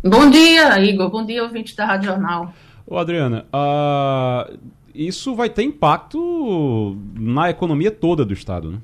Bom 0.02 0.30
dia, 0.30 0.78
Igor. 0.80 1.10
Bom 1.10 1.24
dia, 1.24 1.42
ouvinte 1.42 1.76
da 1.76 1.84
Rádio 1.84 2.10
Jornal. 2.10 2.54
Ô, 2.86 2.98
Adriana, 2.98 3.46
uh, 3.54 4.58
isso 4.94 5.34
vai 5.34 5.48
ter 5.48 5.62
impacto 5.62 6.96
na 7.14 7.50
economia 7.50 7.90
toda 7.90 8.24
do 8.24 8.32
Estado, 8.32 8.72
né? 8.72 8.78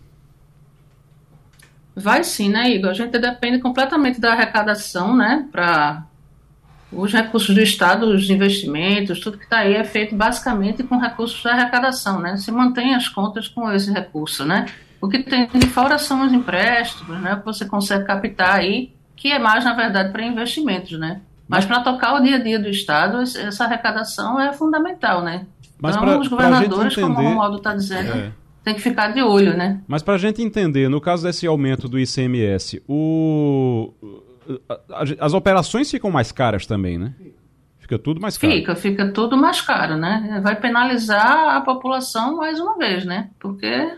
Vai 1.94 2.22
sim, 2.24 2.50
né, 2.50 2.70
Igor? 2.70 2.90
A 2.90 2.94
gente 2.94 3.18
depende 3.18 3.58
completamente 3.58 4.20
da 4.20 4.32
arrecadação, 4.32 5.16
né? 5.16 5.48
Para 5.50 6.04
os 6.92 7.12
recursos 7.12 7.54
do 7.54 7.60
Estado, 7.60 8.06
os 8.06 8.28
investimentos, 8.28 9.18
tudo 9.20 9.38
que 9.38 9.44
está 9.44 9.58
aí 9.58 9.74
é 9.74 9.84
feito 9.84 10.14
basicamente 10.14 10.82
com 10.82 10.98
recursos 10.98 11.42
da 11.42 11.52
arrecadação, 11.52 12.20
né? 12.20 12.36
Se 12.36 12.52
mantém 12.52 12.94
as 12.94 13.08
contas 13.08 13.48
com 13.48 13.72
esse 13.72 13.90
recurso, 13.90 14.44
né? 14.44 14.66
O 15.00 15.08
que 15.08 15.22
tem 15.22 15.46
de 15.46 15.68
fora 15.68 15.98
são 15.98 16.26
os 16.26 16.32
empréstimos, 16.32 17.18
né? 17.20 17.36
Que 17.36 17.44
você 17.44 17.64
consegue 17.64 18.04
captar 18.04 18.56
aí, 18.56 18.92
que 19.14 19.32
é 19.32 19.38
mais, 19.38 19.64
na 19.64 19.72
verdade, 19.72 20.12
para 20.12 20.22
investimentos, 20.22 20.98
né? 20.98 21.22
Mas 21.48 21.64
para 21.64 21.80
tocar 21.80 22.14
o 22.14 22.20
dia 22.20 22.36
a 22.36 22.42
dia 22.42 22.58
do 22.58 22.68
Estado, 22.68 23.22
essa 23.22 23.64
arrecadação 23.64 24.38
é 24.38 24.52
fundamental, 24.52 25.22
né? 25.22 25.46
Mas 25.80 25.96
então, 25.96 26.06
pra, 26.06 26.20
os 26.20 26.28
governadores, 26.28 26.92
entender, 26.92 27.14
como 27.14 27.20
o 27.20 27.30
Romualdo 27.30 27.56
está 27.58 27.74
dizendo, 27.74 28.12
é. 28.12 28.32
tem 28.64 28.74
que 28.74 28.80
ficar 28.80 29.12
de 29.12 29.22
olho, 29.22 29.56
né? 29.56 29.80
Mas 29.86 30.02
para 30.02 30.14
a 30.14 30.18
gente 30.18 30.42
entender, 30.42 30.88
no 30.88 31.00
caso 31.00 31.22
desse 31.22 31.46
aumento 31.46 31.88
do 31.88 31.98
ICMS, 31.98 32.82
o, 32.88 33.92
as 35.20 35.32
operações 35.32 35.90
ficam 35.90 36.10
mais 36.10 36.32
caras 36.32 36.66
também, 36.66 36.98
né? 36.98 37.14
Fica 37.78 37.98
tudo 37.98 38.20
mais 38.20 38.36
caro. 38.36 38.52
Fica, 38.52 38.74
fica 38.74 39.12
tudo 39.12 39.36
mais 39.36 39.60
caro, 39.60 39.96
né? 39.96 40.40
Vai 40.42 40.56
penalizar 40.56 41.56
a 41.56 41.60
população 41.60 42.36
mais 42.36 42.58
uma 42.58 42.76
vez, 42.76 43.04
né? 43.04 43.30
Porque 43.38 43.96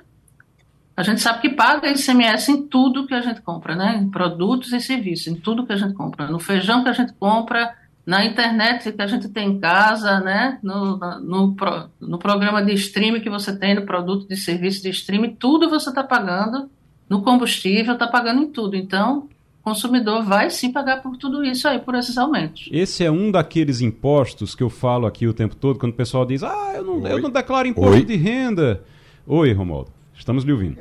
a 0.95 1.03
gente 1.03 1.21
sabe 1.21 1.41
que 1.41 1.51
paga 1.51 1.89
ICMS 1.91 2.51
em 2.51 2.67
tudo 2.67 3.07
que 3.07 3.15
a 3.15 3.21
gente 3.21 3.41
compra, 3.41 3.75
né? 3.75 3.97
Em 3.97 4.11
produtos 4.11 4.73
e 4.73 4.81
serviços, 4.81 5.29
em 5.29 5.37
tudo 5.37 5.65
que 5.65 5.73
a 5.73 5.77
gente 5.77 5.95
compra. 5.95 6.27
No 6.27 6.39
feijão 6.39 6.83
que 6.83 6.91
a 6.91 6.93
gente 6.93 7.15
compra, 7.15 7.75
na 8.09 8.25
internet 8.25 8.91
que 8.91 9.03
a 9.03 9.07
gente 9.07 9.29
tem 9.29 9.51
em 9.51 9.61
casa, 9.61 10.19
né? 10.21 10.59
no, 10.63 10.97
no, 11.21 11.55
no 12.01 12.19
programa 12.19 12.65
de 12.65 12.73
streaming 12.73 13.21
que 13.21 13.29
você 13.29 13.55
tem, 13.55 13.75
no 13.75 13.85
produto 13.85 14.27
de 14.27 14.35
serviço 14.35 14.83
de 14.83 14.89
streaming, 14.89 15.37
tudo 15.39 15.69
você 15.69 15.91
está 15.91 16.03
pagando, 16.03 16.71
no 17.07 17.21
combustível, 17.21 17.93
está 17.93 18.07
pagando 18.07 18.41
em 18.41 18.51
tudo. 18.51 18.77
Então, 18.77 19.29
consumidor 19.63 20.23
vai 20.23 20.49
sim 20.49 20.73
pagar 20.73 21.03
por 21.03 21.19
tudo 21.19 21.45
isso 21.45 21.69
aí, 21.69 21.81
por 21.81 21.95
esses 21.95 22.17
aumentos. 22.17 22.71
Esse 22.73 23.05
é 23.05 23.11
um 23.11 23.31
daqueles 23.31 23.83
impostos 23.83 24.55
que 24.55 24.63
eu 24.63 24.71
falo 24.71 25.07
aqui 25.07 25.27
o 25.27 25.35
tempo 25.35 25.55
todo, 25.55 25.79
quando 25.79 25.93
o 25.93 25.97
pessoal 25.97 26.25
diz, 26.25 26.43
ah, 26.43 26.73
eu 26.77 26.85
não, 26.85 27.07
eu 27.07 27.21
não 27.21 27.29
declaro 27.29 27.69
imposto 27.69 27.93
Oi. 27.93 28.05
de 28.07 28.17
renda. 28.17 28.83
Oi, 29.27 29.53
Romualdo, 29.53 29.91
estamos 30.17 30.45
lhe 30.45 30.53
ouvindo. 30.53 30.79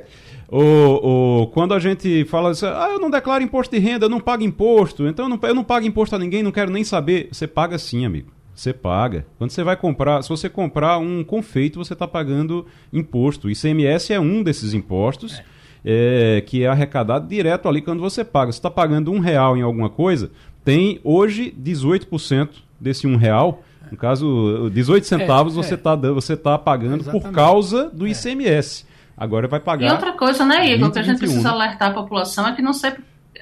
O, 0.50 1.48
quando 1.54 1.74
a 1.74 1.80
gente 1.80 2.24
fala 2.26 2.52
assim, 2.52 2.66
ah, 2.66 2.90
eu 2.92 3.00
não 3.00 3.10
declaro 3.10 3.44
imposto 3.44 3.76
de 3.76 3.82
renda, 3.82 4.06
eu 4.06 4.10
não 4.10 4.20
pago 4.20 4.44
imposto, 4.44 5.06
então 5.06 5.26
eu 5.26 5.30
não, 5.30 5.40
eu 5.42 5.56
não 5.56 5.64
pago 5.64 5.86
imposto 5.86 6.16
a 6.16 6.20
ninguém, 6.20 6.42
não 6.42 6.52
quero 6.52 6.72
nem 6.72 6.84
saber. 6.84 7.28
Você 7.32 7.46
paga 7.46 7.78
sim, 7.78 8.06
amigo. 8.06 8.32
Você 8.56 8.74
paga. 8.74 9.26
Quando 9.38 9.52
você 9.52 9.64
vai 9.64 9.76
comprar, 9.76 10.22
se 10.24 10.30
você 10.30 10.50
comprar 10.50 10.98
um 10.98 11.24
confeito, 11.24 11.78
você 11.78 11.94
está 11.94 12.08
pagando 12.08 12.66
imposto. 12.92 13.50
ICMS 13.50 14.14
é 14.14 14.20
um 14.20 14.42
desses 14.42 14.74
impostos. 14.74 15.40
É 15.40 15.58
é, 15.90 16.44
que 16.46 16.64
é 16.64 16.68
arrecadado 16.68 17.28
direto 17.28 17.70
ali 17.70 17.82
quando 17.82 18.02
você 18.02 18.24
paga. 18.24 18.52
Você 18.52 18.60
está 18.60 18.70
pagando 18.70 19.10
um 19.10 19.20
real 19.20 19.56
em 19.56 19.62
alguma 19.62 19.90
coisa, 19.90 20.30
tem 20.64 21.00
hoje 21.02 21.54
18% 21.58 22.50
desse 22.78 23.08
um 23.08 23.16
real. 23.16 23.64
No 23.90 23.98
caso, 23.98 24.70
18 24.74 25.08
centavos 25.08 25.54
é, 25.54 25.56
você 25.56 25.76
está 25.76 25.94
é. 25.94 26.10
você 26.10 26.36
tá 26.36 26.58
pagando 26.58 27.04
Exatamente. 27.04 27.24
por 27.24 27.32
causa 27.32 27.90
do 27.90 28.06
ICMS. 28.06 28.86
Agora 29.18 29.48
vai 29.48 29.60
pagar. 29.60 29.88
E 29.88 29.92
outra 29.92 30.14
coisa, 30.14 30.46
né, 30.46 30.68
Igor, 30.68 30.86
20, 30.86 30.94
que 30.94 31.00
a 31.00 31.04
gente 31.04 31.20
21, 31.20 31.28
precisa 31.28 31.50
alertar 31.50 31.90
a 31.90 31.94
população 31.94 32.48
é 32.48 32.54
que 32.54 32.62
não 32.62 32.74
sei 32.74 32.94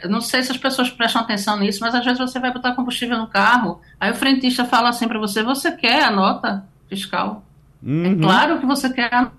não 0.09 0.21
sei 0.21 0.43
se 0.43 0.51
as 0.51 0.57
pessoas 0.57 0.89
prestam 0.89 1.21
atenção 1.21 1.57
nisso, 1.57 1.79
mas 1.81 1.95
às 1.95 2.03
vezes 2.03 2.19
você 2.19 2.39
vai 2.39 2.51
botar 2.51 2.73
combustível 2.73 3.17
no 3.17 3.27
carro, 3.27 3.79
aí 3.99 4.11
o 4.11 4.15
frentista 4.15 4.65
fala 4.65 4.89
assim 4.89 5.07
para 5.07 5.19
você: 5.19 5.41
você 5.41 5.71
quer 5.71 6.03
a 6.03 6.11
nota 6.11 6.65
fiscal? 6.89 7.43
É 7.83 7.87
uhum. 7.87 8.05
É 8.05 8.15
claro 8.15 8.59
que 8.59 8.65
você 8.65 8.89
quer 8.91 9.13
a 9.13 9.31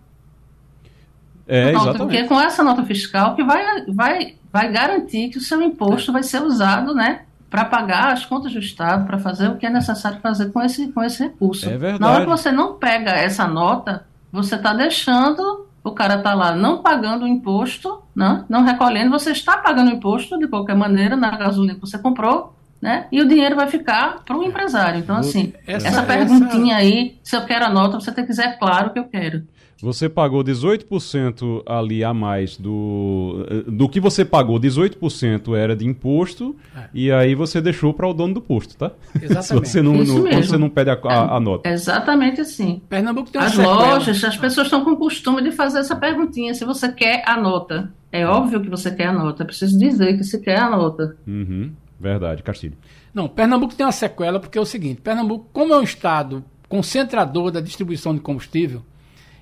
é, 1.46 1.72
nota, 1.72 1.76
exatamente. 1.76 1.98
Porque 1.98 2.16
é 2.16 2.26
com 2.26 2.40
essa 2.40 2.64
nota 2.64 2.84
fiscal 2.84 3.34
que 3.34 3.44
vai, 3.44 3.84
vai, 3.88 4.34
vai 4.52 4.72
garantir 4.72 5.28
que 5.28 5.38
o 5.38 5.40
seu 5.40 5.62
imposto 5.62 6.12
vai 6.12 6.22
ser 6.22 6.42
usado, 6.42 6.94
né? 6.94 7.22
Para 7.48 7.64
pagar 7.64 8.12
as 8.12 8.26
contas 8.26 8.52
do 8.52 8.58
Estado, 8.58 9.06
para 9.06 9.18
fazer 9.18 9.48
o 9.48 9.56
que 9.56 9.66
é 9.66 9.70
necessário 9.70 10.20
fazer 10.20 10.50
com 10.50 10.60
esse, 10.60 10.88
com 10.88 11.02
esse 11.02 11.22
recurso. 11.22 11.68
É 11.68 11.76
verdade. 11.76 12.00
Na 12.00 12.10
hora 12.10 12.24
que 12.24 12.30
você 12.30 12.50
não 12.50 12.74
pega 12.74 13.12
essa 13.12 13.46
nota, 13.46 14.04
você 14.32 14.56
está 14.56 14.72
deixando 14.72 15.65
o 15.86 15.92
cara 15.92 16.18
tá 16.18 16.34
lá 16.34 16.54
não 16.54 16.82
pagando 16.82 17.24
o 17.24 17.28
imposto, 17.28 18.02
né? 18.14 18.44
não 18.48 18.62
recolhendo, 18.62 19.10
você 19.10 19.30
está 19.30 19.56
pagando 19.56 19.90
o 19.90 19.94
imposto 19.94 20.38
de 20.38 20.48
qualquer 20.48 20.74
maneira 20.74 21.16
na 21.16 21.30
gasolina 21.36 21.74
que 21.74 21.80
você 21.80 21.96
comprou, 21.98 22.54
né? 22.82 23.06
E 23.10 23.20
o 23.20 23.28
dinheiro 23.28 23.56
vai 23.56 23.68
ficar 23.68 24.22
para 24.24 24.36
o 24.36 24.42
empresário. 24.42 24.98
Então, 24.98 25.16
assim, 25.16 25.52
essa, 25.66 25.88
essa 25.88 26.02
perguntinha 26.02 26.74
essa... 26.74 26.82
aí, 26.82 27.18
se 27.22 27.36
eu 27.36 27.44
quero 27.44 27.64
a 27.64 27.70
nota, 27.70 27.98
você 27.98 28.12
tem 28.12 28.24
que 28.24 28.30
dizer, 28.30 28.42
é 28.42 28.52
claro 28.52 28.90
que 28.90 28.98
eu 28.98 29.04
quero. 29.04 29.44
Você 29.80 30.08
pagou 30.08 30.42
18% 30.42 31.62
ali 31.66 32.02
a 32.02 32.14
mais 32.14 32.56
do. 32.56 33.46
Do 33.66 33.88
que 33.88 34.00
você 34.00 34.24
pagou, 34.24 34.58
18% 34.58 35.54
era 35.54 35.76
de 35.76 35.86
imposto, 35.86 36.56
é. 36.74 36.88
e 36.94 37.12
aí 37.12 37.34
você 37.34 37.60
deixou 37.60 37.92
para 37.92 38.08
o 38.08 38.14
dono 38.14 38.34
do 38.34 38.40
posto, 38.40 38.76
tá? 38.76 38.92
Exatamente. 39.20 39.66
Você 39.76 39.82
não, 39.82 40.02
Isso 40.02 40.22
mesmo. 40.22 40.44
você 40.44 40.56
não 40.56 40.70
pede 40.70 40.90
a, 40.90 40.94
a, 40.94 41.36
a 41.36 41.40
nota. 41.40 41.68
É, 41.68 41.72
exatamente 41.72 42.40
assim. 42.40 42.80
Pernambuco 42.88 43.30
tem 43.30 43.40
uma 43.40 43.46
As 43.46 43.56
lojas, 43.56 44.22
as 44.24 44.36
pessoas 44.36 44.66
estão 44.66 44.84
com 44.84 44.92
o 44.92 44.96
costume 44.96 45.42
de 45.42 45.50
fazer 45.50 45.80
essa 45.80 45.96
perguntinha: 45.96 46.54
se 46.54 46.64
você 46.64 46.90
quer 46.90 47.22
a 47.26 47.36
nota. 47.40 47.92
É 48.12 48.26
óbvio 48.26 48.60
que 48.62 48.70
você 48.70 48.90
quer 48.90 49.08
a 49.08 49.12
nota, 49.12 49.42
é 49.42 49.46
preciso 49.46 49.78
dizer 49.78 50.16
que 50.16 50.24
você 50.24 50.38
quer 50.38 50.58
a 50.58 50.70
nota. 50.70 51.16
Uhum. 51.26 51.72
Verdade, 52.00 52.42
Castilho. 52.42 52.76
Não, 53.12 53.28
Pernambuco 53.28 53.74
tem 53.74 53.84
uma 53.84 53.92
sequela 53.92 54.40
porque 54.40 54.56
é 54.56 54.60
o 54.60 54.66
seguinte: 54.66 55.00
Pernambuco, 55.00 55.48
como 55.52 55.74
é 55.74 55.78
um 55.78 55.82
estado 55.82 56.44
concentrador 56.68 57.50
da 57.50 57.60
distribuição 57.60 58.14
de 58.14 58.20
combustível 58.20 58.82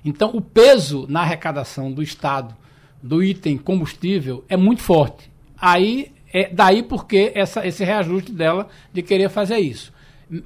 então, 0.05 0.29
o 0.35 0.39
peso 0.39 1.07
na 1.09 1.21
arrecadação 1.21 1.91
do 1.91 2.03
Estado 2.03 2.55
do 3.01 3.23
item 3.23 3.57
combustível 3.57 4.45
é 4.47 4.55
muito 4.55 4.83
forte. 4.83 5.31
Aí 5.59 6.11
é 6.31 6.47
daí 6.47 6.83
porque 6.83 7.31
essa, 7.33 7.65
esse 7.65 7.83
reajuste 7.83 8.31
dela 8.31 8.67
de 8.93 9.01
querer 9.01 9.29
fazer 9.29 9.57
isso. 9.57 9.91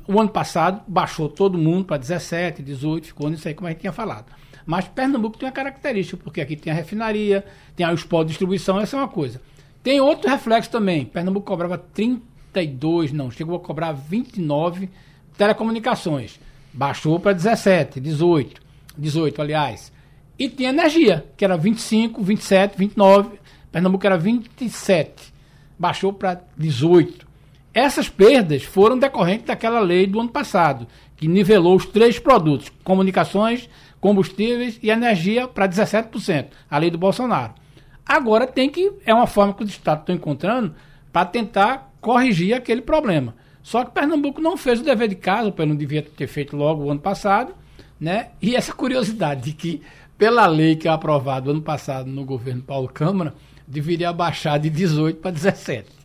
O 0.07 0.19
ano 0.19 0.29
passado 0.29 0.81
baixou 0.87 1.27
todo 1.27 1.57
mundo 1.57 1.85
para 1.85 1.97
17, 1.97 2.63
18, 2.63 3.07
ficou 3.07 3.29
nisso 3.29 3.47
aí, 3.47 3.53
como 3.53 3.67
a 3.67 3.71
gente 3.71 3.81
tinha 3.81 3.91
falado. 3.91 4.31
Mas 4.65 4.87
Pernambuco 4.87 5.37
tem 5.37 5.47
uma 5.47 5.53
característica, 5.53 6.21
porque 6.23 6.41
aqui 6.41 6.55
tem 6.55 6.71
a 6.71 6.75
refinaria, 6.75 7.45
tem 7.75 7.89
os 7.91 8.03
postos 8.03 8.27
de 8.27 8.31
distribuição, 8.33 8.79
essa 8.79 8.95
é 8.95 8.99
uma 8.99 9.07
coisa. 9.07 9.41
Tem 9.81 9.99
outro 9.99 10.29
reflexo 10.29 10.69
também. 10.69 11.05
Pernambuco 11.05 11.47
cobrava 11.47 11.77
32, 11.77 13.11
não, 13.11 13.31
chegou 13.31 13.55
a 13.55 13.59
cobrar 13.59 13.91
29 13.93 14.89
telecomunicações. 15.37 16.39
Baixou 16.71 17.19
para 17.19 17.33
17, 17.33 17.99
18. 17.99 18.68
18, 19.00 19.41
aliás. 19.41 19.91
E 20.38 20.48
tinha 20.48 20.70
energia, 20.70 21.25
que 21.36 21.44
era 21.44 21.58
25, 21.58 22.24
27, 22.24 22.77
29. 22.77 23.39
Pernambuco 23.72 24.06
era 24.06 24.18
27. 24.18 25.34
Baixou 25.77 26.13
para 26.13 26.41
18. 26.58 27.27
Essas 27.74 28.10
perdas 28.10 28.63
foram 28.63 28.98
decorrentes 28.98 29.46
daquela 29.46 29.79
lei 29.79 30.08
do 30.08 30.20
ano 30.20 30.29
passado, 30.29 30.88
que 31.15 31.27
nivelou 31.27 31.75
os 31.75 31.86
três 31.86 32.18
produtos: 32.18 32.72
comunicações, 32.84 33.70
combustíveis 34.00 34.79
e 34.82 34.89
energia 34.89 35.48
para 35.48 35.68
17%, 35.68 36.48
a 36.70 36.77
lei 36.77 36.89
do 36.89 36.98
Bolsonaro. 36.98 37.53
Agora 38.06 38.48
tem 38.48 38.70
que. 38.70 38.91
É 39.06 39.13
uma 39.13 39.27
forma 39.27 39.53
que 39.53 39.63
os 39.63 39.70
estados 39.70 40.01
estão 40.01 40.15
encontrando 40.15 40.74
para 41.12 41.25
tentar 41.25 41.94
corrigir 42.01 42.53
aquele 42.53 42.82
problema. 42.82 43.36
Só 43.62 43.84
que 43.84 43.91
Pernambuco 43.91 44.41
não 44.41 44.58
fez 44.58 44.79
o 44.79 44.84
dever 44.84 45.08
de 45.08 45.15
casa, 45.15 45.51
porque 45.51 45.65
não 45.65 45.75
devia 45.75 46.01
ter 46.01 46.27
feito 46.27 46.56
logo 46.56 46.84
o 46.84 46.89
ano 46.89 47.00
passado, 47.00 47.53
né? 48.00 48.27
E 48.41 48.56
essa 48.56 48.74
curiosidade 48.74 49.41
de 49.41 49.53
que, 49.53 49.82
pela 50.18 50.48
lei 50.48 50.75
que 50.75 50.88
é 50.88 50.91
aprovada 50.91 51.51
ano 51.51 51.62
passado 51.62 52.10
no 52.10 52.24
governo 52.24 52.62
Paulo 52.62 52.88
Câmara, 52.88 53.34
deveria 53.68 54.12
baixar 54.13 54.58
de 54.58 54.70
18 54.70 55.20
para 55.20 55.32
17. 55.32 56.00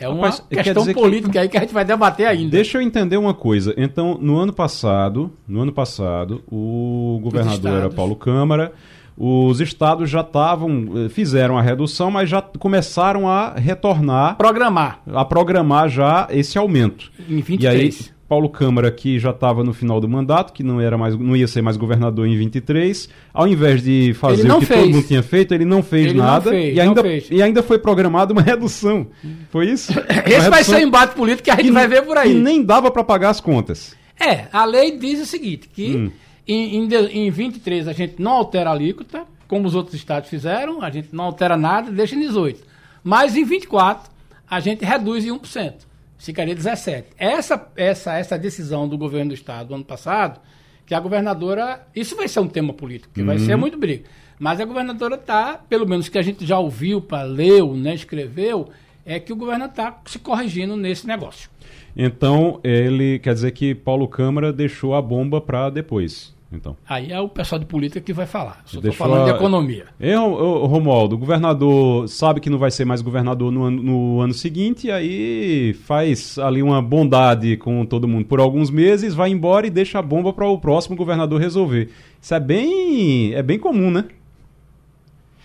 É 0.00 0.08
uma 0.08 0.28
Rapaz, 0.28 0.44
questão 0.48 0.86
política 0.92 1.32
que... 1.32 1.38
aí 1.38 1.48
que 1.48 1.56
a 1.56 1.60
gente 1.60 1.74
vai 1.74 1.84
debater 1.84 2.26
ainda. 2.26 2.50
Deixa 2.50 2.78
eu 2.78 2.82
entender 2.82 3.16
uma 3.16 3.34
coisa. 3.34 3.74
Então, 3.76 4.16
no 4.20 4.38
ano 4.38 4.52
passado, 4.52 5.32
no 5.46 5.62
ano 5.62 5.72
passado, 5.72 6.42
o 6.46 7.18
governador 7.20 7.72
era 7.72 7.90
Paulo 7.90 8.14
Câmara, 8.14 8.72
os 9.16 9.60
estados 9.60 10.08
já 10.08 10.20
estavam, 10.20 10.86
eh, 10.94 11.08
fizeram 11.08 11.58
a 11.58 11.62
redução, 11.62 12.08
mas 12.08 12.30
já 12.30 12.40
começaram 12.40 13.28
a 13.28 13.54
retornar. 13.54 14.36
Programar. 14.36 15.02
A 15.12 15.24
programar 15.24 15.88
já 15.88 16.28
esse 16.30 16.56
aumento. 16.56 17.10
Em 17.28 17.40
23. 17.40 17.60
E 17.62 17.66
aí, 17.66 18.17
Paulo 18.28 18.50
Câmara, 18.50 18.90
que 18.90 19.18
já 19.18 19.30
estava 19.30 19.64
no 19.64 19.72
final 19.72 19.98
do 20.00 20.08
mandato, 20.08 20.52
que 20.52 20.62
não, 20.62 20.78
era 20.78 20.98
mais, 20.98 21.18
não 21.18 21.34
ia 21.34 21.48
ser 21.48 21.62
mais 21.62 21.78
governador 21.78 22.26
em 22.26 22.36
23, 22.36 23.08
ao 23.32 23.48
invés 23.48 23.82
de 23.82 24.12
fazer 24.12 24.50
o 24.52 24.60
que 24.60 24.66
fez. 24.66 24.80
todo 24.80 24.90
mundo 24.90 25.06
tinha 25.06 25.22
feito, 25.22 25.54
ele 25.54 25.64
não 25.64 25.82
fez 25.82 26.08
ele 26.08 26.18
nada. 26.18 26.50
Não 26.50 26.58
fez, 26.58 26.76
e, 26.76 26.80
ainda, 26.80 27.02
e 27.30 27.42
ainda 27.42 27.62
foi 27.62 27.78
programada 27.78 28.34
uma 28.34 28.42
redução. 28.42 29.06
Foi 29.50 29.70
isso? 29.70 29.92
Esse 30.26 30.50
vai 30.50 30.62
ser 30.62 30.76
o 30.76 30.80
embate 30.80 31.14
político 31.14 31.44
que 31.44 31.50
a 31.50 31.56
gente 31.56 31.70
vai 31.70 31.88
ver 31.88 32.02
por 32.02 32.18
aí. 32.18 32.32
E 32.32 32.34
nem 32.34 32.62
dava 32.62 32.90
para 32.90 33.02
pagar 33.02 33.30
as 33.30 33.40
contas. 33.40 33.96
É, 34.20 34.46
a 34.52 34.64
lei 34.66 34.98
diz 34.98 35.20
o 35.22 35.26
seguinte, 35.26 35.66
que 35.66 35.96
hum. 35.96 36.10
em, 36.46 36.84
em, 36.84 37.26
em 37.26 37.30
23 37.30 37.88
a 37.88 37.94
gente 37.94 38.16
não 38.20 38.32
altera 38.32 38.68
a 38.68 38.74
alíquota, 38.74 39.22
como 39.46 39.66
os 39.66 39.74
outros 39.74 39.94
estados 39.94 40.28
fizeram, 40.28 40.82
a 40.82 40.90
gente 40.90 41.08
não 41.12 41.24
altera 41.24 41.56
nada, 41.56 41.90
deixa 41.90 42.14
em 42.14 42.20
18. 42.20 42.62
Mas 43.02 43.36
em 43.36 43.44
24 43.44 44.10
a 44.50 44.60
gente 44.60 44.84
reduz 44.84 45.24
em 45.24 45.30
1% 45.30 45.87
ficaria 46.18 46.54
17. 46.54 47.08
Essa, 47.16 47.70
essa, 47.76 48.14
essa 48.14 48.38
decisão 48.38 48.88
do 48.88 48.98
governo 48.98 49.30
do 49.30 49.34
estado 49.34 49.68
do 49.68 49.74
ano 49.74 49.84
passado, 49.84 50.40
que 50.84 50.94
a 50.94 51.00
governadora. 51.00 51.86
Isso 51.94 52.16
vai 52.16 52.28
ser 52.28 52.40
um 52.40 52.48
tema 52.48 52.72
político, 52.72 53.12
que 53.14 53.20
uhum. 53.20 53.26
vai 53.26 53.38
ser 53.38 53.56
muito 53.56 53.78
briga. 53.78 54.04
Mas 54.38 54.60
a 54.60 54.64
governadora 54.64 55.16
está, 55.16 55.54
pelo 55.54 55.86
menos 55.86 56.08
que 56.08 56.18
a 56.18 56.22
gente 56.22 56.46
já 56.46 56.58
ouviu, 56.58 57.00
para 57.00 57.22
leu, 57.22 57.74
né, 57.74 57.94
escreveu, 57.94 58.68
é 59.04 59.18
que 59.18 59.32
o 59.32 59.36
governo 59.36 59.66
está 59.66 60.00
se 60.06 60.18
corrigindo 60.18 60.76
nesse 60.76 61.06
negócio. 61.06 61.50
Então, 61.96 62.60
ele 62.62 63.18
quer 63.18 63.34
dizer 63.34 63.50
que 63.50 63.74
Paulo 63.74 64.06
Câmara 64.06 64.52
deixou 64.52 64.94
a 64.94 65.02
bomba 65.02 65.40
para 65.40 65.68
depois. 65.70 66.34
Então. 66.50 66.76
Aí 66.88 67.12
é 67.12 67.20
o 67.20 67.28
pessoal 67.28 67.58
de 67.58 67.66
política 67.66 68.00
que 68.00 68.12
vai 68.12 68.24
falar. 68.24 68.62
Só 68.64 68.78
estou 68.78 68.92
falando 68.92 69.22
a... 69.22 69.24
de 69.24 69.30
economia. 69.32 69.86
É, 70.00 70.14
Romualdo, 70.16 71.14
o 71.14 71.18
governador 71.18 72.08
sabe 72.08 72.40
que 72.40 72.48
não 72.48 72.58
vai 72.58 72.70
ser 72.70 72.86
mais 72.86 73.02
governador 73.02 73.52
no 73.52 73.64
ano, 73.64 73.82
no 73.82 74.20
ano 74.20 74.32
seguinte, 74.32 74.86
e 74.86 74.90
aí 74.90 75.74
faz 75.84 76.38
ali 76.38 76.62
uma 76.62 76.80
bondade 76.80 77.58
com 77.58 77.84
todo 77.84 78.08
mundo 78.08 78.24
por 78.24 78.40
alguns 78.40 78.70
meses, 78.70 79.14
vai 79.14 79.30
embora 79.30 79.66
e 79.66 79.70
deixa 79.70 79.98
a 79.98 80.02
bomba 80.02 80.32
para 80.32 80.46
o 80.46 80.58
próximo 80.58 80.96
governador 80.96 81.38
resolver. 81.38 81.90
Isso 82.20 82.34
é 82.34 82.40
bem, 82.40 83.34
é 83.34 83.42
bem 83.42 83.58
comum, 83.58 83.90
né? 83.90 84.06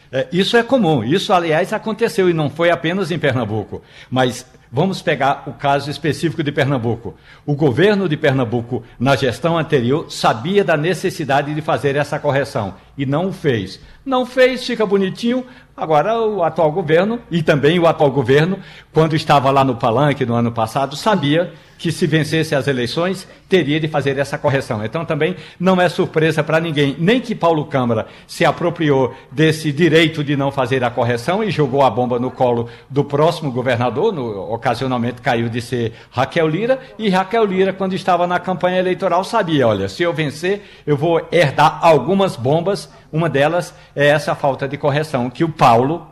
É, 0.09 0.27
isso 0.31 0.55
é 0.55 0.63
comum. 0.63 1.03
Isso, 1.03 1.33
aliás, 1.33 1.73
aconteceu 1.73 2.29
e 2.29 2.33
não 2.33 2.49
foi 2.49 2.69
apenas 2.69 3.11
em 3.11 3.19
Pernambuco. 3.19 3.81
Mas 4.09 4.45
Vamos 4.75 5.03
pegar 5.03 5.43
o 5.45 5.53
caso 5.53 5.91
específico 5.91 6.41
de 6.41 6.51
Pernambuco. 6.51 7.13
O 7.45 7.53
governo 7.53 8.09
de 8.09 8.17
Pernambuco, 8.17 8.81
na 8.99 9.15
gestão 9.15 9.55
anterior, 9.55 10.11
sabia 10.11 10.63
da 10.63 10.75
necessidade 10.75 11.53
de 11.53 11.61
fazer 11.61 11.95
essa 11.95 12.17
correção 12.17 12.73
e 12.97 13.05
não 13.05 13.27
o 13.27 13.33
fez. 13.33 13.79
Não 14.05 14.25
fez, 14.25 14.65
fica 14.65 14.85
bonitinho. 14.85 15.45
Agora, 15.75 16.19
o 16.21 16.43
atual 16.43 16.71
governo, 16.71 17.19
e 17.31 17.41
também 17.41 17.79
o 17.79 17.87
atual 17.87 18.11
governo, 18.11 18.59
quando 18.91 19.15
estava 19.15 19.49
lá 19.49 19.63
no 19.63 19.75
palanque 19.75 20.25
no 20.25 20.35
ano 20.35 20.51
passado, 20.51 20.95
sabia 20.95 21.51
que 21.83 21.91
se 21.91 22.07
vencesse 22.07 22.55
as 22.55 22.67
eleições, 22.67 23.27
teria 23.49 23.77
de 23.77 23.89
fazer 23.89 24.17
essa 24.17 24.37
correção. 24.37 24.85
Então 24.85 25.03
também 25.03 25.35
não 25.59 25.81
é 25.81 25.89
surpresa 25.89 26.41
para 26.41 26.59
ninguém, 26.59 26.95
nem 26.97 27.19
que 27.19 27.35
Paulo 27.35 27.65
Câmara 27.65 28.07
se 28.25 28.45
apropriou 28.45 29.13
desse 29.29 29.69
direito 29.69 30.23
de 30.23 30.37
não 30.37 30.49
fazer 30.49 30.81
a 30.81 30.89
correção 30.89 31.43
e 31.43 31.51
jogou 31.51 31.81
a 31.81 31.89
bomba 31.89 32.17
no 32.17 32.31
colo 32.31 32.69
do 32.89 33.03
próximo 33.03 33.51
governador, 33.51 34.13
no, 34.13 34.53
ocasionalmente 34.53 35.21
caiu 35.21 35.49
de 35.49 35.61
ser 35.61 35.91
Raquel 36.09 36.47
Lira, 36.47 36.79
e 36.97 37.09
Raquel 37.09 37.43
Lira, 37.43 37.73
quando 37.73 37.93
estava 37.93 38.25
na 38.25 38.39
campanha 38.39 38.79
eleitoral, 38.79 39.23
sabia, 39.25 39.67
olha, 39.67 39.89
se 39.89 40.03
eu 40.03 40.13
vencer, 40.13 40.61
eu 40.87 40.95
vou 40.95 41.27
herdar 41.33 41.79
algumas 41.81 42.37
bombas, 42.37 42.82
uma 43.13 43.29
delas 43.29 43.75
é 43.95 44.07
essa 44.07 44.33
falta 44.33 44.67
de 44.67 44.75
correção, 44.75 45.29
que 45.29 45.43
o 45.43 45.49
Paulo 45.49 46.07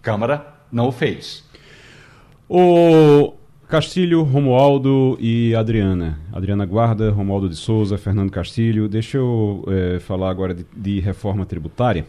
Câmara 0.00 0.46
não 0.72 0.90
fez. 0.90 1.46
O 2.48 3.34
Castilho, 3.68 4.22
Romualdo 4.22 5.18
e 5.20 5.54
Adriana. 5.54 6.18
Adriana 6.32 6.64
Guarda, 6.64 7.10
Romualdo 7.10 7.50
de 7.50 7.56
Souza, 7.56 7.98
Fernando 7.98 8.30
Castilho. 8.30 8.88
Deixa 8.88 9.18
eu 9.18 9.62
é, 9.68 9.98
falar 9.98 10.30
agora 10.30 10.54
de, 10.54 10.64
de, 10.74 11.00
reforma 11.00 11.44
tributária, 11.44 12.06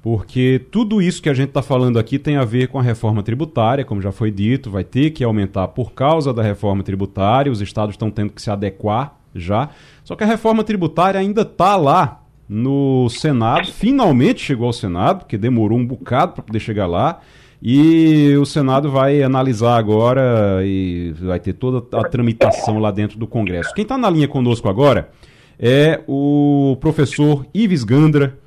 porque 0.00 0.64
tudo 0.70 1.02
isso 1.02 1.20
que 1.20 1.28
a 1.28 1.34
gente 1.34 1.48
está 1.48 1.60
falando 1.60 1.98
aqui 1.98 2.18
tem 2.18 2.38
a 2.38 2.44
ver 2.46 2.68
com 2.68 2.78
a 2.78 2.82
reforma 2.82 3.22
tributária, 3.22 3.84
como 3.84 4.00
já 4.00 4.10
foi 4.10 4.30
dito, 4.30 4.70
vai 4.70 4.84
ter 4.84 5.10
que 5.10 5.22
aumentar 5.22 5.68
por 5.68 5.92
causa 5.92 6.32
da 6.32 6.42
reforma 6.42 6.82
tributária, 6.82 7.52
os 7.52 7.60
estados 7.60 7.92
estão 7.92 8.10
tendo 8.10 8.32
que 8.32 8.40
se 8.40 8.50
adequar 8.50 9.18
já. 9.34 9.68
Só 10.02 10.16
que 10.16 10.24
a 10.24 10.26
reforma 10.26 10.64
tributária 10.64 11.20
ainda 11.20 11.42
está 11.42 11.76
lá 11.76 12.22
no 12.48 13.08
Senado, 13.08 13.66
finalmente 13.72 14.40
chegou 14.40 14.66
ao 14.66 14.72
Senado, 14.72 15.26
que 15.26 15.36
demorou 15.36 15.78
um 15.78 15.86
bocado 15.86 16.32
para 16.32 16.42
poder 16.42 16.60
chegar 16.60 16.86
lá. 16.86 17.20
E 17.60 18.36
o 18.36 18.44
Senado 18.44 18.90
vai 18.90 19.22
analisar 19.22 19.76
agora 19.76 20.60
e 20.62 21.12
vai 21.18 21.40
ter 21.40 21.54
toda 21.54 21.98
a 21.98 22.04
tramitação 22.04 22.78
lá 22.78 22.90
dentro 22.90 23.18
do 23.18 23.26
Congresso. 23.26 23.74
Quem 23.74 23.82
está 23.82 23.96
na 23.96 24.10
linha 24.10 24.28
conosco 24.28 24.68
agora 24.68 25.10
é 25.58 26.02
o 26.06 26.76
professor 26.80 27.46
Ives 27.54 27.82
Gandra, 27.82 28.38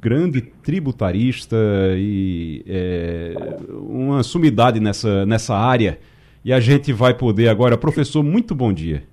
grande 0.00 0.40
tributarista 0.40 1.56
e 1.96 2.64
é, 2.66 3.56
uma 3.70 4.22
sumidade 4.22 4.80
nessa, 4.80 5.26
nessa 5.26 5.54
área. 5.54 5.98
E 6.44 6.52
a 6.52 6.58
gente 6.58 6.92
vai 6.92 7.14
poder 7.14 7.48
agora. 7.48 7.76
Professor, 7.76 8.22
muito 8.22 8.54
bom 8.54 8.72
dia. 8.72 9.04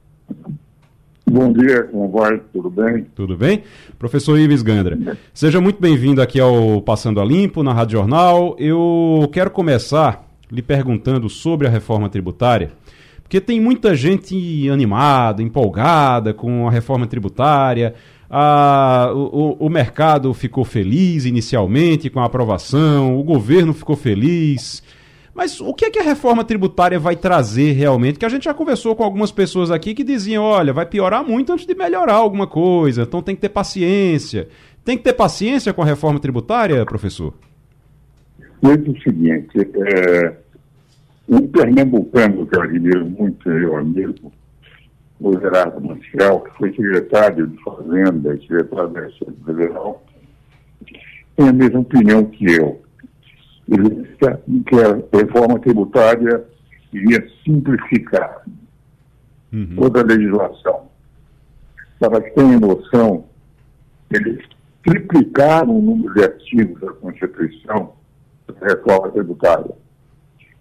Bom 1.27 1.51
dia, 1.51 1.83
como 1.83 2.07
vai? 2.09 2.39
Tudo 2.53 2.69
bem? 2.69 3.07
Tudo 3.15 3.35
bem? 3.35 3.63
Professor 3.97 4.37
Ives 4.37 4.61
Gandra, 4.61 5.17
seja 5.33 5.59
muito 5.59 5.81
bem-vindo 5.81 6.21
aqui 6.21 6.39
ao 6.39 6.79
Passando 6.81 7.19
a 7.19 7.25
Limpo, 7.25 7.63
na 7.63 7.73
Rádio 7.73 7.97
Jornal. 7.97 8.55
Eu 8.59 9.27
quero 9.33 9.49
começar 9.49 10.23
lhe 10.51 10.61
perguntando 10.61 11.27
sobre 11.27 11.65
a 11.65 11.69
reforma 11.69 12.09
tributária, 12.09 12.71
porque 13.23 13.41
tem 13.41 13.59
muita 13.59 13.95
gente 13.95 14.69
animada, 14.69 15.41
empolgada 15.41 16.31
com 16.31 16.67
a 16.67 16.71
reforma 16.71 17.07
tributária. 17.07 17.95
A, 18.29 19.11
o, 19.11 19.65
o 19.65 19.69
mercado 19.69 20.31
ficou 20.31 20.63
feliz 20.63 21.25
inicialmente 21.25 22.07
com 22.07 22.19
a 22.19 22.25
aprovação, 22.25 23.19
o 23.19 23.23
governo 23.23 23.73
ficou 23.73 23.95
feliz. 23.95 24.83
Mas 25.35 25.59
o 25.59 25.73
que 25.73 25.83
é 25.83 25.91
que 25.91 25.99
a 25.99 26.03
reforma 26.03 26.45
tributária 26.45 26.97
vai 26.97 27.17
trazer 27.17 27.73
realmente? 27.73 28.17
Que 28.17 28.25
a 28.25 28.29
gente 28.29 28.45
já 28.45 28.53
conversou 28.53 28.95
com 28.95 29.03
algumas 29.03 29.33
pessoas 29.33 29.69
aqui 29.69 29.93
que 29.93 30.03
diziam: 30.03 30.41
olha, 30.41 30.71
vai 30.71 30.85
piorar 30.85 31.25
muito 31.25 31.51
antes 31.51 31.65
de 31.65 31.75
melhorar 31.75 32.13
alguma 32.13 32.47
coisa, 32.47 33.01
então 33.01 33.21
tem 33.21 33.35
que 33.35 33.41
ter 33.41 33.49
paciência. 33.49 34.47
Tem 34.85 34.97
que 34.97 35.03
ter 35.03 35.11
paciência 35.11 35.73
com 35.73 35.81
a 35.81 35.85
reforma 35.85 36.21
tributária, 36.21 36.85
professor? 36.85 37.33
Veja 38.63 38.89
o 38.89 39.01
seguinte: 39.01 39.49
é, 39.59 40.37
um 41.27 41.45
pernambucano 41.47 42.47
que 42.47 42.55
eu 42.55 42.61
admiro 42.61 43.05
muito, 43.05 43.49
meu 43.49 43.75
amigo, 43.75 44.31
o 45.19 45.37
Gerardo 45.37 45.81
Maciel, 45.81 46.39
que 46.41 46.57
foi 46.57 46.69
secretário 46.69 47.47
de 47.47 47.61
Fazenda, 47.61 48.37
secretário 48.39 48.89
da 48.89 49.01
Receita 49.01 49.33
Federal, 49.45 50.01
tem 51.35 51.49
a 51.49 51.53
mesma 51.53 51.81
opinião 51.81 52.23
que 52.23 52.45
eu 52.45 52.84
que 53.67 54.75
a 54.75 55.17
reforma 55.17 55.59
tributária 55.59 56.45
iria 56.93 57.27
simplificar 57.43 58.43
uhum. 59.51 59.75
toda 59.75 60.01
a 60.01 60.03
legislação. 60.03 60.87
Para 61.99 62.21
que 62.21 62.31
tenham 62.31 62.59
noção, 62.59 63.25
eles 64.11 64.45
triplicaram 64.83 65.77
o 65.77 65.81
número 65.81 66.13
de 66.13 66.23
artigos 66.23 66.79
da 66.79 66.91
Constituição 66.93 67.93
da 68.47 68.67
reforma 68.67 69.11
tributária. 69.11 69.75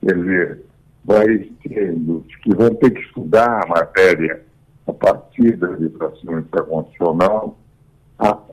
Quer 0.00 0.14
dizer, 0.14 0.62
vai 1.04 1.50
tendo 1.62 2.24
que 2.42 2.54
vão 2.54 2.74
ter 2.74 2.90
que 2.90 3.00
estudar 3.00 3.64
a 3.64 3.68
matéria 3.68 4.42
a 4.86 4.92
partir 4.92 5.56
da 5.56 5.68
legislação 5.68 6.38
internacional, 6.38 7.58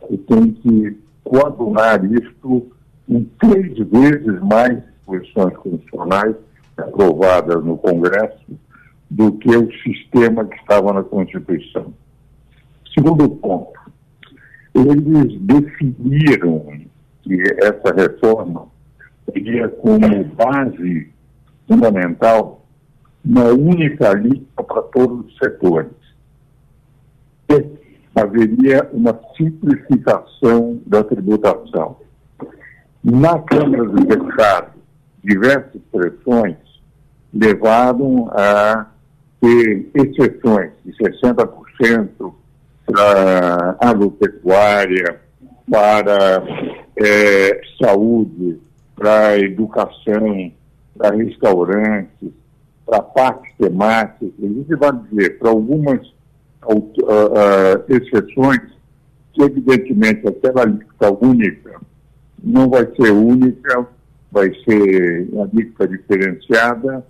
e 0.10 0.18
tem 0.18 0.52
que 0.54 0.98
coadunar 1.24 2.04
isto 2.06 2.72
em 3.12 3.30
três 3.40 3.78
vezes 3.90 4.42
mais 4.42 4.82
disposições 4.84 5.56
constitucionais 5.58 6.36
aprovadas 6.78 7.64
no 7.64 7.78
Congresso 7.78 8.58
do 9.10 9.34
que 9.34 9.50
o 9.50 9.70
sistema 9.84 10.46
que 10.46 10.56
estava 10.56 10.94
na 10.94 11.04
Constituição. 11.04 11.94
Segundo 12.98 13.30
ponto, 13.30 13.78
eles 14.74 15.42
definiram 15.42 16.66
que 17.22 17.42
essa 17.62 17.94
reforma 17.94 18.68
teria 19.34 19.68
como 19.68 20.24
base 20.24 21.12
fundamental 21.68 22.66
uma 23.24 23.50
única 23.50 24.12
alíquota 24.12 24.64
para 24.64 24.82
todos 24.84 25.26
os 25.26 25.38
setores. 25.38 25.92
E 27.50 27.82
haveria 28.16 28.90
uma 28.94 29.20
simplificação 29.38 30.82
da 30.86 31.04
tributação. 31.04 31.98
Na 33.04 33.40
Câmara 33.40 33.84
dos 33.86 34.06
Deputados, 34.06 34.74
diversas 35.24 35.82
pressões 35.92 36.56
levaram 37.34 38.30
a 38.32 38.86
ter 39.40 39.90
exceções 39.96 40.72
de 40.86 40.92
60% 40.94 42.34
para 42.86 43.76
agropecuária, 43.80 45.20
para 45.70 46.44
é, 46.96 47.62
saúde, 47.82 48.60
para 48.96 49.40
educação, 49.40 50.52
para 50.96 51.16
restaurantes, 51.16 52.30
para 52.86 53.02
parques 53.02 53.52
temáticos. 53.58 54.32
A 54.38 54.46
gente 54.46 54.76
vai 54.76 54.92
dizer, 55.10 55.40
para 55.40 55.50
algumas 55.50 56.08
uh, 56.66 56.76
uh, 56.76 57.84
exceções, 57.90 58.62
que 59.34 59.42
evidentemente 59.42 60.28
aquela 60.28 60.66
lista 60.66 61.12
única 61.20 61.82
não 62.44 62.70
vai 62.70 62.86
ser 62.96 63.12
única, 63.12 63.88
vai 64.32 64.54
ser 64.64 65.28
uma 65.32 65.46
alíquota 65.46 65.88
diferenciada, 65.88 67.04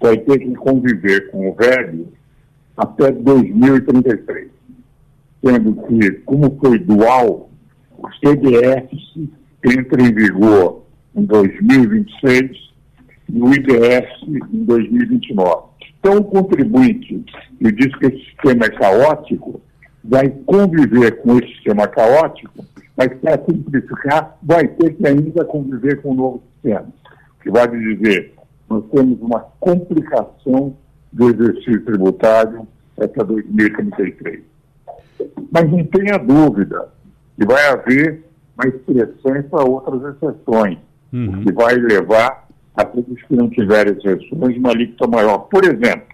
vai 0.00 0.16
ter 0.18 0.38
que 0.38 0.54
conviver 0.54 1.30
com 1.30 1.48
o 1.48 1.54
velho 1.54 2.08
até 2.76 3.12
2033, 3.12 4.48
sendo 5.44 5.74
que, 5.86 6.10
como 6.24 6.58
foi 6.60 6.78
dual, 6.78 7.50
o 7.98 8.08
CDS 8.14 8.88
entra 9.64 10.02
em 10.02 10.12
vigor 10.12 10.82
em 11.14 11.24
2026 11.24 12.72
e 13.28 13.40
o 13.40 13.54
IDS 13.54 14.08
em 14.26 14.64
2029. 14.64 15.71
Então, 16.02 16.18
o 16.18 16.24
contribuinte 16.24 17.24
que 17.58 17.72
diz 17.72 17.96
que 17.96 18.06
esse 18.06 18.24
sistema 18.24 18.66
é 18.66 18.70
caótico, 18.70 19.60
vai 20.02 20.28
conviver 20.28 21.22
com 21.22 21.38
esse 21.38 21.46
sistema 21.54 21.86
caótico, 21.86 22.64
mas 22.96 23.06
para 23.20 23.40
simplificar, 23.44 24.36
vai 24.42 24.66
ter 24.66 24.94
que 24.94 25.06
ainda 25.06 25.44
conviver 25.44 26.02
com 26.02 26.10
o 26.10 26.14
novo 26.14 26.42
sistema. 26.54 26.88
Que 27.40 27.52
vai 27.52 27.68
dizer, 27.68 28.34
nós 28.68 28.84
temos 28.90 29.20
uma 29.20 29.46
complicação 29.60 30.76
do 31.12 31.30
exercício 31.30 31.84
tributário 31.84 32.66
até 33.00 33.22
2033. 33.22 34.40
Mas 35.52 35.70
não 35.70 35.84
tenha 35.84 36.18
dúvida 36.18 36.88
que 37.38 37.46
vai 37.46 37.64
haver 37.68 38.24
mais 38.56 38.74
pressões 38.82 39.46
para 39.46 39.64
outras 39.64 40.16
exceções, 40.16 40.78
uhum. 41.12 41.42
o 41.42 41.44
que 41.44 41.52
vai 41.52 41.74
levar 41.74 42.48
a 42.76 42.84
todos 42.84 43.22
que 43.22 43.34
não 43.34 43.48
tiverem 43.50 43.92
exceções 43.92 44.56
uma 44.56 44.70
alíquota 44.70 45.06
maior. 45.06 45.38
Por 45.38 45.64
exemplo, 45.64 46.06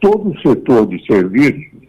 todo 0.00 0.30
o 0.30 0.40
setor 0.40 0.86
de 0.86 1.04
serviços 1.06 1.82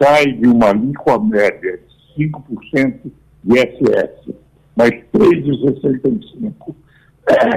sai 0.00 0.32
de 0.32 0.46
uma 0.46 0.68
alíquota 0.70 1.24
média 1.24 1.80
de 2.16 2.24
5% 2.24 3.10
de 3.44 3.58
ISS, 3.58 4.34
mais 4.76 4.92
3,65% 5.14 6.74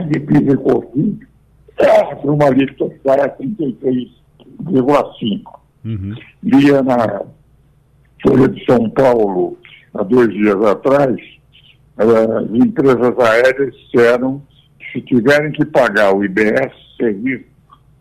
de 0.10 0.20
PIS 0.20 0.54
e 0.54 0.58
COFINS, 0.58 1.20
para 1.76 2.32
uma 2.32 2.46
alíquota 2.46 2.94
que 2.94 3.00
vai 3.04 3.20
a 3.22 3.30
33,5%. 3.30 5.42
Uhum. 5.86 6.16
Lia 6.44 6.82
na 6.82 7.24
Folha 8.22 8.48
de 8.48 8.66
São 8.66 8.90
Paulo, 8.92 9.58
há 9.94 10.02
dois 10.04 10.32
dias 10.32 10.64
atrás, 10.64 11.18
as 11.98 12.50
empresas 12.54 13.20
aéreas 13.20 13.76
disseram 13.76 14.42
se 14.94 15.02
tiverem 15.02 15.52
que 15.52 15.66
pagar 15.66 16.16
o 16.16 16.24
IBS, 16.24 16.72
serviço, 16.98 17.44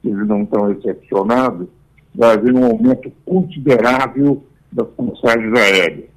eles 0.04 0.28
não 0.28 0.42
estão 0.42 0.70
excepcionados, 0.70 1.66
vai 2.14 2.34
haver 2.34 2.54
um 2.54 2.66
aumento 2.66 3.10
considerável 3.24 4.44
das 4.70 4.86
passagens 4.88 5.58
aéreas. 5.58 6.10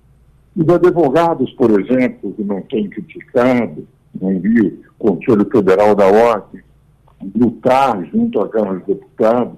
Os 0.56 0.70
advogados, 0.70 1.52
por 1.54 1.72
exemplo, 1.80 2.34
que 2.34 2.44
não 2.44 2.62
têm 2.62 2.88
criticado, 2.90 3.88
não 4.20 4.40
vi 4.40 4.60
o 4.60 4.84
Conselho 4.98 5.48
Federal 5.52 5.94
da 5.96 6.08
Ordem 6.08 6.62
lutar 7.36 8.04
junto 8.12 8.42
à 8.42 8.50
Câmara 8.50 8.80
dos 8.80 8.88
Deputados, 8.88 9.54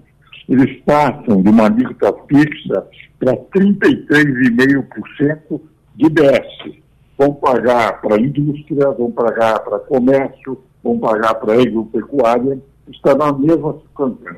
eles 0.48 0.80
passam 0.86 1.42
de 1.42 1.50
uma 1.50 1.66
alíquota 1.66 2.14
fixa 2.28 2.86
para 3.20 3.36
33,5% 3.36 5.60
de 5.96 6.06
IBS. 6.06 6.78
Vão 7.18 7.34
pagar 7.34 8.00
para 8.02 8.22
indústria, 8.22 8.92
vão 8.92 9.10
pagar 9.12 9.60
para 9.60 9.80
comércio, 9.80 10.62
vão 10.88 11.00
pagar 11.00 11.36
para 11.36 11.62
agropecuária, 11.62 12.60
está 12.90 13.14
na 13.16 13.34
mesma 13.34 13.74
situação. 13.74 14.38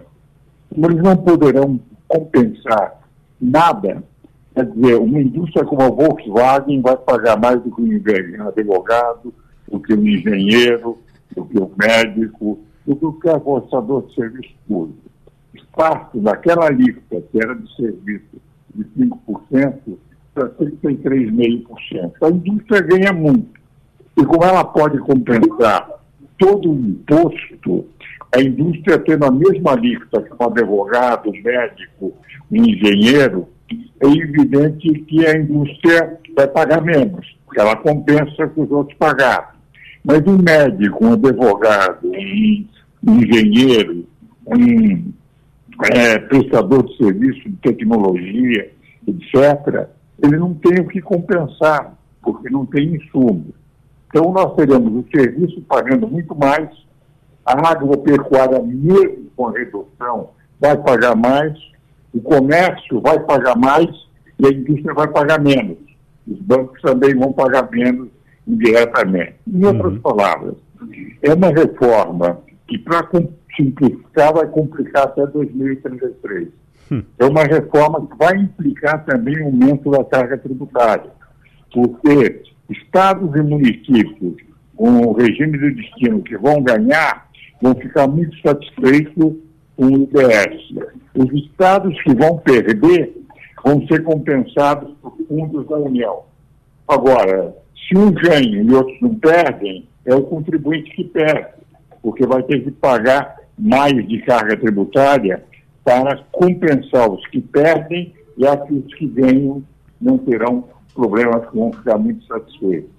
Eles 0.75 1.03
não 1.03 1.15
poderão 1.15 1.79
compensar 2.07 2.99
nada. 3.39 4.03
Quer 4.55 4.65
dizer, 4.65 4.95
uma 4.99 5.21
indústria 5.21 5.63
como 5.63 5.83
a 5.83 5.89
Volkswagen 5.89 6.81
vai 6.81 6.97
pagar 6.97 7.39
mais 7.39 7.62
do 7.62 7.71
que 7.71 7.81
um 7.81 8.47
advogado, 8.47 9.33
do 9.71 9.79
que 9.79 9.93
um 9.93 10.07
engenheiro, 10.07 10.97
do 11.35 11.45
que 11.45 11.59
um 11.59 11.71
médico, 11.77 12.59
do 12.85 12.95
que 12.95 13.27
o 13.27 13.35
apostador 13.35 14.07
de 14.07 14.15
serviço 14.15 14.53
público. 14.67 14.97
Parte 15.75 16.19
daquela 16.19 16.65
alíquota, 16.65 17.23
que 17.31 17.41
era 17.41 17.55
de 17.55 17.75
serviço 17.75 18.41
de 18.73 18.83
5%, 18.97 19.97
para 20.33 20.49
33,5%. 20.49 22.12
A 22.21 22.29
indústria 22.29 22.81
ganha 22.81 23.13
muito. 23.13 23.59
E 24.17 24.25
como 24.25 24.43
ela 24.43 24.65
pode 24.65 24.97
compensar 24.99 25.98
todo 26.39 26.73
imposto, 26.73 27.86
a 28.34 28.41
indústria 28.41 28.97
tendo 28.99 29.25
a 29.25 29.32
mesma 29.32 29.73
alíquota 29.73 30.21
que 30.23 30.34
um 30.34 30.47
advogado, 30.47 31.30
um 31.30 31.43
médico, 31.43 32.13
um 32.52 32.56
engenheiro, 32.56 33.47
é 33.99 34.08
evidente 34.08 34.89
que 35.02 35.25
a 35.28 35.38
indústria 35.38 36.17
vai 36.36 36.47
pagar 36.47 36.82
menos, 36.82 37.38
porque 37.45 37.60
ela 37.60 37.75
compensa 37.75 38.47
que 38.47 38.62
os 38.62 38.71
outros 38.71 38.97
pagaram. 38.97 39.49
Mas 40.04 40.21
um 40.25 40.38
médico, 40.38 41.06
um 41.06 41.13
advogado, 41.13 42.08
um 42.08 43.19
engenheiro, 43.19 44.06
um 44.47 45.12
é, 45.93 46.17
prestador 46.19 46.88
de 46.88 46.97
serviço 46.97 47.49
de 47.49 47.56
tecnologia, 47.58 48.71
etc., 49.08 49.89
ele 50.21 50.38
não 50.38 50.54
tem 50.54 50.80
o 50.80 50.88
que 50.88 51.02
compensar, 51.02 51.93
porque 52.21 52.49
não 52.49 52.65
tem 52.65 52.95
insumo. 52.95 53.54
Então, 54.10 54.32
nós 54.32 54.56
teremos 54.56 55.06
o 55.06 55.06
serviço 55.12 55.62
pagando 55.62 56.08
muito 56.08 56.36
mais, 56.36 56.67
a 57.45 57.72
agropecuária, 57.72 58.60
mesmo 58.60 59.30
com 59.36 59.48
a 59.48 59.52
redução, 59.52 60.32
vai 60.60 60.76
pagar 60.78 61.15
mais, 61.15 61.58
o 62.13 62.19
comércio 62.19 63.00
vai 63.02 63.19
pagar 63.19 63.56
mais 63.56 63.89
e 64.39 64.48
a 64.48 64.50
indústria 64.50 64.93
vai 64.93 65.08
pagar 65.08 65.39
menos. 65.39 65.78
Os 66.28 66.39
bancos 66.41 66.82
também 66.82 67.15
vão 67.15 67.32
pagar 67.32 67.69
menos 67.72 68.10
indiretamente. 68.48 69.36
Em 69.48 69.63
outras 69.63 69.93
uhum. 69.93 70.00
palavras, 70.02 70.56
é 71.22 71.34
uma 71.34 71.50
reforma 71.50 72.39
que, 72.67 72.78
para 72.78 73.08
simplificar, 73.56 74.34
vai 74.34 74.48
complicar 74.48 75.04
até 75.04 75.26
2033. 75.28 76.50
Hum. 76.91 77.04
É 77.19 77.26
uma 77.26 77.43
reforma 77.43 78.08
que 78.08 78.17
vai 78.17 78.36
implicar 78.38 79.06
também 79.06 79.39
o 79.41 79.45
aumento 79.45 79.91
da 79.91 80.04
carga 80.04 80.38
tributária, 80.38 81.12
porque 81.72 82.41
estados 82.69 83.36
e 83.36 83.41
municípios 83.41 84.36
com 84.75 84.89
o 85.08 85.13
regime 85.13 85.58
de 85.58 85.71
destino 85.71 86.21
que 86.21 86.38
vão 86.38 86.62
ganhar 86.62 87.29
vão 87.62 87.75
ficar 87.75 88.08
muito 88.08 88.39
satisfeitos 88.41 89.13
com 89.75 89.86
o 89.86 89.89
IBS. 89.89 90.89
Os 91.15 91.32
estados 91.43 92.01
que 92.03 92.13
vão 92.13 92.38
perder 92.38 93.13
vão 93.63 93.86
ser 93.88 94.03
compensados 94.03 94.93
por 95.01 95.17
fundos 95.27 95.67
da 95.67 95.77
União. 95.77 96.23
Agora, 96.88 97.55
se 97.88 97.97
um 97.97 98.12
ganha 98.12 98.62
e 98.62 98.71
outros 98.71 98.99
não 99.01 99.15
perdem, 99.15 99.88
é 100.05 100.15
o 100.15 100.23
contribuinte 100.23 100.89
que 100.91 101.03
perde, 101.03 101.49
porque 102.01 102.25
vai 102.25 102.41
ter 102.43 102.63
que 102.63 102.71
pagar 102.71 103.38
mais 103.58 104.08
de 104.08 104.19
carga 104.21 104.55
tributária 104.55 105.43
para 105.84 106.23
compensar 106.32 107.12
os 107.12 107.25
que 107.27 107.41
perdem 107.41 108.13
e 108.38 108.47
aqueles 108.47 108.93
que 108.95 109.08
ganham 109.08 109.62
não 109.99 110.17
terão 110.17 110.63
problemas 110.99 111.49
que 111.49 111.57
vão 111.57 111.71
ficar 111.73 111.97
muito 111.97 112.25
satisfeitos. 112.25 112.89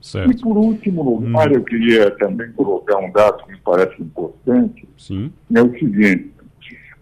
Certo. 0.00 0.30
E 0.30 0.40
por 0.40 0.56
último 0.56 1.02
lugar, 1.02 1.50
hum. 1.50 1.54
eu 1.54 1.64
queria 1.64 2.10
também 2.12 2.52
colocar 2.52 2.98
um 2.98 3.10
dado 3.10 3.44
que 3.44 3.52
me 3.52 3.58
parece 3.58 4.00
importante, 4.00 4.88
Sim. 4.96 5.32
é 5.54 5.62
o 5.62 5.72
seguinte, 5.72 6.30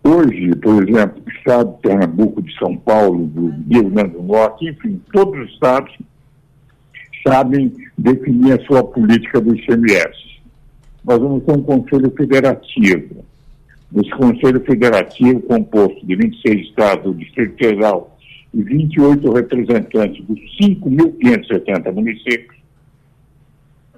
hoje, 0.03 0.51
por 0.57 0.89
exemplo, 0.89 1.23
o 1.25 1.31
estado 1.31 1.75
de 1.75 1.83
Pernambuco, 1.83 2.43
de 2.43 2.59
São 2.59 2.77
Paulo, 2.77 3.27
do 3.27 3.49
Rio 3.71 3.91
Grande 3.91 4.15
do 4.15 4.23
Norte, 4.23 4.67
enfim, 4.67 5.01
todos 5.13 5.39
os 5.39 5.53
estados 5.53 5.95
sabem 7.27 7.73
definir 7.99 8.53
a 8.59 8.65
sua 8.65 8.83
política 8.83 9.41
do 9.41 9.55
ICMS 9.55 10.27
nós 11.07 11.21
vamos 11.21 11.45
ter 11.45 11.53
um 11.53 11.63
conselho 11.63 12.11
federativo. 12.11 13.25
Esse 13.95 14.11
conselho 14.11 14.61
federativo, 14.65 15.41
composto 15.43 16.05
de 16.05 16.17
26 16.17 16.69
estados 16.69 17.05
do 17.05 17.15
Distrito 17.15 17.57
Federal 17.57 18.16
e 18.57 18.63
28 18.63 19.33
representantes 19.33 20.25
dos 20.25 20.39
5.570 20.61 21.93
municípios, 21.93 22.57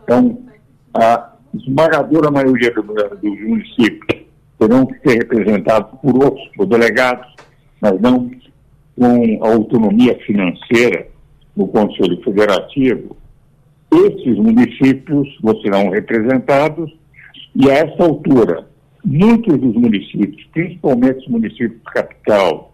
então, 0.02 0.38
a 0.94 1.34
esmagadora 1.54 2.30
maioria 2.30 2.72
dos 2.72 3.40
municípios 3.40 4.24
terão 4.58 4.86
que 4.86 4.98
ser 5.06 5.18
representados 5.18 6.00
por 6.00 6.24
outros, 6.24 6.48
por 6.56 6.66
delegados, 6.66 7.26
mas 7.80 8.00
não 8.00 8.30
com 8.98 9.46
autonomia 9.46 10.18
financeira 10.26 11.06
no 11.54 11.68
Conselho 11.68 12.20
Federativo, 12.24 13.16
esses 13.92 14.36
municípios 14.38 15.28
serão 15.62 15.90
representados 15.90 16.90
e 17.54 17.70
a 17.70 17.74
essa 17.74 18.02
altura, 18.02 18.66
muitos 19.04 19.58
dos 19.58 19.74
municípios, 19.74 20.42
principalmente 20.52 21.18
os 21.18 21.28
municípios 21.28 21.80
capital, 21.92 22.67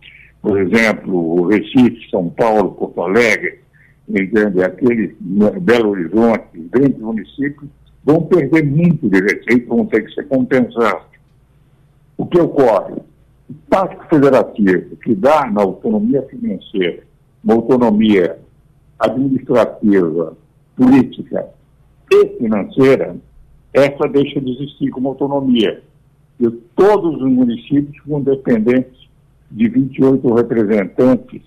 por 0.45 0.61
exemplo, 0.61 1.41
o 1.41 1.47
Recife, 1.47 2.11
São 2.11 2.29
Paulo, 2.29 2.73
Porto 2.73 3.01
Alegre, 3.01 3.61
entende? 4.07 4.63
aqueles 4.63 5.17
Belo 5.19 5.93
Horizonte, 5.93 6.69
grandes 6.71 6.99
municípios, 6.99 7.71
vão 8.05 8.21
perder 8.27 8.63
muito 8.63 9.09
de 9.09 9.21
receita, 9.21 9.75
vão 9.75 9.87
ter 9.87 10.05
que 10.05 10.13
ser 10.13 10.29
compensados. 10.29 11.07
O 12.19 12.27
que 12.27 12.39
ocorre? 12.39 12.93
O 13.49 13.55
Pacto 13.71 14.07
Federativo, 14.11 14.97
que 14.97 15.15
dá 15.15 15.51
na 15.51 15.63
autonomia 15.63 16.21
financeira, 16.25 17.05
uma 17.43 17.55
autonomia 17.55 18.39
administrativa, 18.99 20.37
política 20.77 21.49
e 22.13 22.27
financeira, 22.37 23.17
essa 23.73 24.07
deixa 24.09 24.43
de 24.43 24.53
existir 24.53 24.91
como 24.91 25.09
autonomia. 25.09 25.83
E 26.39 26.51
todos 26.77 27.23
os 27.23 27.31
municípios 27.31 27.97
ficam 27.97 28.21
dependentes 28.21 29.04
de 29.51 29.69
28 29.69 30.35
representantes 30.35 31.43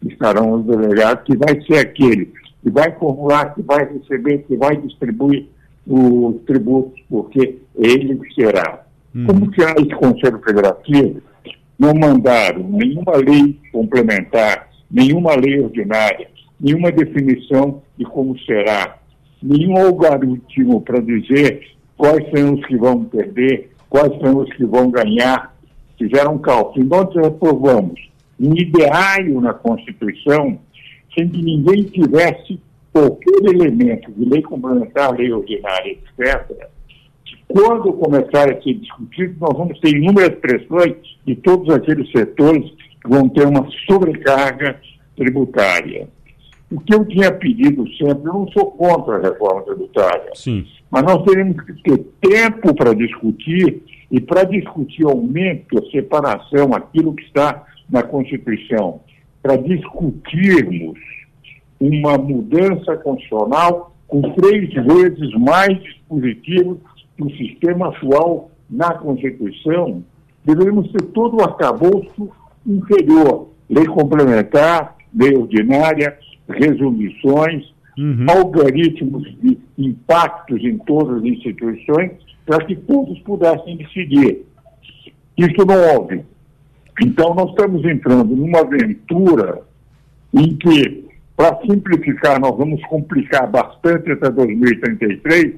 que 0.00 0.08
estarão 0.08 0.52
os 0.52 0.66
delegados, 0.66 1.24
que 1.24 1.36
vai 1.36 1.60
ser 1.62 1.78
aquele 1.78 2.32
que 2.62 2.70
vai 2.70 2.92
formular, 2.92 3.54
que 3.54 3.62
vai 3.62 3.84
receber, 3.92 4.44
que 4.46 4.56
vai 4.56 4.76
distribuir 4.76 5.46
os 5.86 6.40
tributos, 6.42 7.00
porque 7.10 7.58
ele 7.76 8.20
será. 8.34 8.84
Uhum. 9.14 9.26
Como 9.26 9.54
será 9.54 9.74
esse 9.78 9.90
Conselho 9.90 10.38
Federativo? 10.38 11.20
Não 11.78 11.92
mandaram 11.92 12.62
nenhuma 12.68 13.16
lei 13.16 13.58
complementar, 13.72 14.68
nenhuma 14.90 15.34
lei 15.34 15.60
ordinária, 15.60 16.28
nenhuma 16.60 16.92
definição 16.92 17.82
de 17.98 18.04
como 18.04 18.38
será, 18.40 18.96
nenhum 19.42 19.76
algoritmo 19.76 20.80
para 20.80 21.00
dizer 21.00 21.72
quais 21.96 22.24
são 22.30 22.54
os 22.54 22.64
que 22.66 22.76
vão 22.76 23.04
perder, 23.04 23.70
quais 23.90 24.12
são 24.20 24.38
os 24.38 24.52
que 24.54 24.64
vão 24.64 24.90
ganhar, 24.90 25.51
fizeram 26.02 26.34
um 26.34 26.38
cálculo. 26.38 26.84
Nós 26.84 27.16
aprovamos 27.16 28.00
um 28.40 28.54
ideário 28.54 29.40
na 29.40 29.54
Constituição 29.54 30.58
sem 31.14 31.28
que 31.28 31.42
ninguém 31.42 31.84
tivesse 31.84 32.58
qualquer 32.92 33.44
elemento 33.44 34.10
de 34.12 34.24
lei 34.24 34.42
complementar, 34.42 35.12
lei 35.12 35.32
ordinária, 35.32 35.92
etc., 35.92 36.68
quando 37.48 37.92
começar 37.92 38.50
a 38.50 38.62
ser 38.62 38.74
discutido, 38.74 39.36
nós 39.38 39.56
vamos 39.56 39.78
ter 39.80 39.94
inúmeras 39.94 40.38
pressões 40.38 40.96
de 41.26 41.36
todos 41.36 41.68
aqueles 41.74 42.10
setores 42.10 42.70
que 43.02 43.08
vão 43.08 43.28
ter 43.28 43.46
uma 43.46 43.68
sobrecarga 43.86 44.80
tributária. 45.16 46.08
O 46.70 46.80
que 46.80 46.94
eu 46.94 47.04
tinha 47.04 47.30
pedido 47.30 47.86
sempre, 47.98 48.26
eu 48.26 48.32
não 48.32 48.48
sou 48.52 48.70
contra 48.70 49.16
a 49.16 49.20
reforma 49.20 49.60
tributária, 49.62 50.30
Sim. 50.34 50.66
mas 50.90 51.02
nós 51.02 51.22
teremos 51.24 51.60
que 51.62 51.74
ter 51.82 51.98
tempo 52.22 52.74
para 52.74 52.94
discutir 52.94 53.82
e 54.12 54.20
para 54.20 54.44
discutir 54.44 55.06
aumento, 55.06 55.90
separação, 55.90 56.74
aquilo 56.74 57.14
que 57.14 57.24
está 57.24 57.64
na 57.88 58.02
Constituição, 58.02 59.00
para 59.42 59.56
discutirmos 59.56 60.98
uma 61.80 62.18
mudança 62.18 62.94
constitucional 62.98 63.96
com 64.06 64.20
três 64.34 64.68
vezes 64.74 65.32
mais 65.40 65.82
dispositivos 65.82 66.78
que 67.16 67.24
o 67.24 67.30
sistema 67.36 67.88
atual 67.88 68.50
na 68.68 68.92
Constituição, 68.94 70.04
deveríamos 70.44 70.92
ter 70.92 71.02
todo 71.06 71.38
o 71.38 71.42
arcabouço 71.42 72.30
inferior, 72.66 73.48
lei 73.70 73.86
complementar, 73.86 74.94
lei 75.14 75.34
ordinária, 75.34 76.18
resoluções, 76.48 77.72
uhum. 77.98 78.26
algoritmos 78.28 79.24
de 79.40 79.58
impactos 79.78 80.62
em 80.62 80.76
todas 80.78 81.18
as 81.18 81.24
instituições, 81.24 82.12
para 82.46 82.64
que 82.64 82.76
todos 82.76 83.18
pudessem 83.20 83.76
decidir. 83.76 84.44
Isso 85.36 85.64
não 85.66 85.94
houve. 85.94 86.24
Então, 87.00 87.34
nós 87.34 87.50
estamos 87.50 87.84
entrando 87.84 88.36
numa 88.36 88.60
aventura 88.60 89.62
em 90.34 90.56
que, 90.56 91.08
para 91.36 91.58
simplificar, 91.60 92.40
nós 92.40 92.56
vamos 92.56 92.80
complicar 92.86 93.50
bastante 93.50 94.12
até 94.12 94.30
2033, 94.30 95.54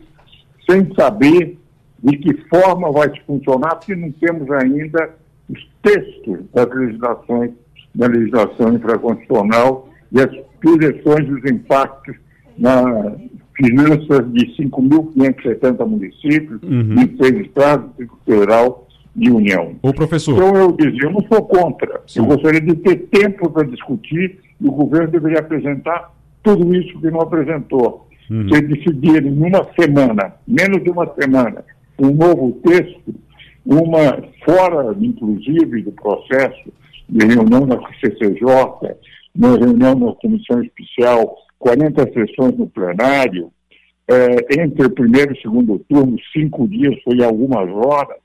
sem 0.68 0.94
saber 0.94 1.58
de 2.02 2.16
que 2.18 2.34
forma 2.48 2.92
vai 2.92 3.10
funcionar, 3.26 3.76
porque 3.76 3.94
não 3.94 4.12
temos 4.12 4.50
ainda 4.50 5.10
os 5.48 5.68
textos 5.82 6.38
das 6.52 6.68
legislações, 6.68 7.52
da 7.94 8.06
legislação 8.06 8.74
infraconstitucional 8.74 9.88
e 10.12 10.20
as 10.20 10.30
projeções 10.60 11.26
dos 11.26 11.44
impactos 11.50 12.16
na 12.58 13.16
finanças 13.56 14.32
de 14.32 14.46
5.570 14.56 15.86
municípios, 15.86 16.62
uhum. 16.62 16.94
26 16.96 17.46
estados, 17.46 17.86
Distrito 17.88 18.18
Federal 18.24 18.86
e 19.16 19.30
União. 19.30 19.76
Ô, 19.82 19.92
professor. 19.92 20.34
Então, 20.34 20.56
eu 20.56 20.72
dizia, 20.72 21.04
eu 21.04 21.12
não 21.12 21.20
sou 21.22 21.42
contra. 21.42 22.00
Sim. 22.06 22.20
Eu 22.20 22.26
gostaria 22.26 22.60
de 22.60 22.74
ter 22.76 22.96
tempo 23.08 23.48
para 23.50 23.66
discutir 23.66 24.38
e 24.60 24.68
o 24.68 24.72
governo 24.72 25.08
deveria 25.08 25.38
apresentar 25.38 26.12
tudo 26.42 26.74
isso 26.74 26.98
que 27.00 27.10
não 27.10 27.20
apresentou. 27.20 28.08
Uhum. 28.30 28.48
Se 28.48 28.60
decidir 28.62 29.24
em 29.24 29.38
uma 29.38 29.66
semana, 29.78 30.34
menos 30.46 30.82
de 30.82 30.90
uma 30.90 31.06
semana, 31.14 31.64
um 31.98 32.10
novo 32.10 32.52
texto, 32.64 33.14
uma 33.64 34.22
fora, 34.44 34.94
inclusive, 35.00 35.82
do 35.82 35.92
processo 35.92 36.72
de 37.08 37.26
reunião 37.26 37.66
na 37.66 37.78
CCJ, 38.00 38.46
uma 39.34 39.56
reunião 39.58 39.94
na 39.94 40.12
comissão 40.14 40.62
especial, 40.62 41.36
40 41.64 42.12
sessões 42.12 42.58
no 42.58 42.66
plenário, 42.66 43.50
é, 44.06 44.62
entre 44.62 44.84
o 44.84 44.90
primeiro 44.90 45.32
e 45.32 45.38
o 45.38 45.40
segundo 45.40 45.78
turno, 45.88 46.14
cinco 46.30 46.68
dias, 46.68 46.94
foi 47.02 47.24
algumas 47.24 47.70
horas. 47.70 48.18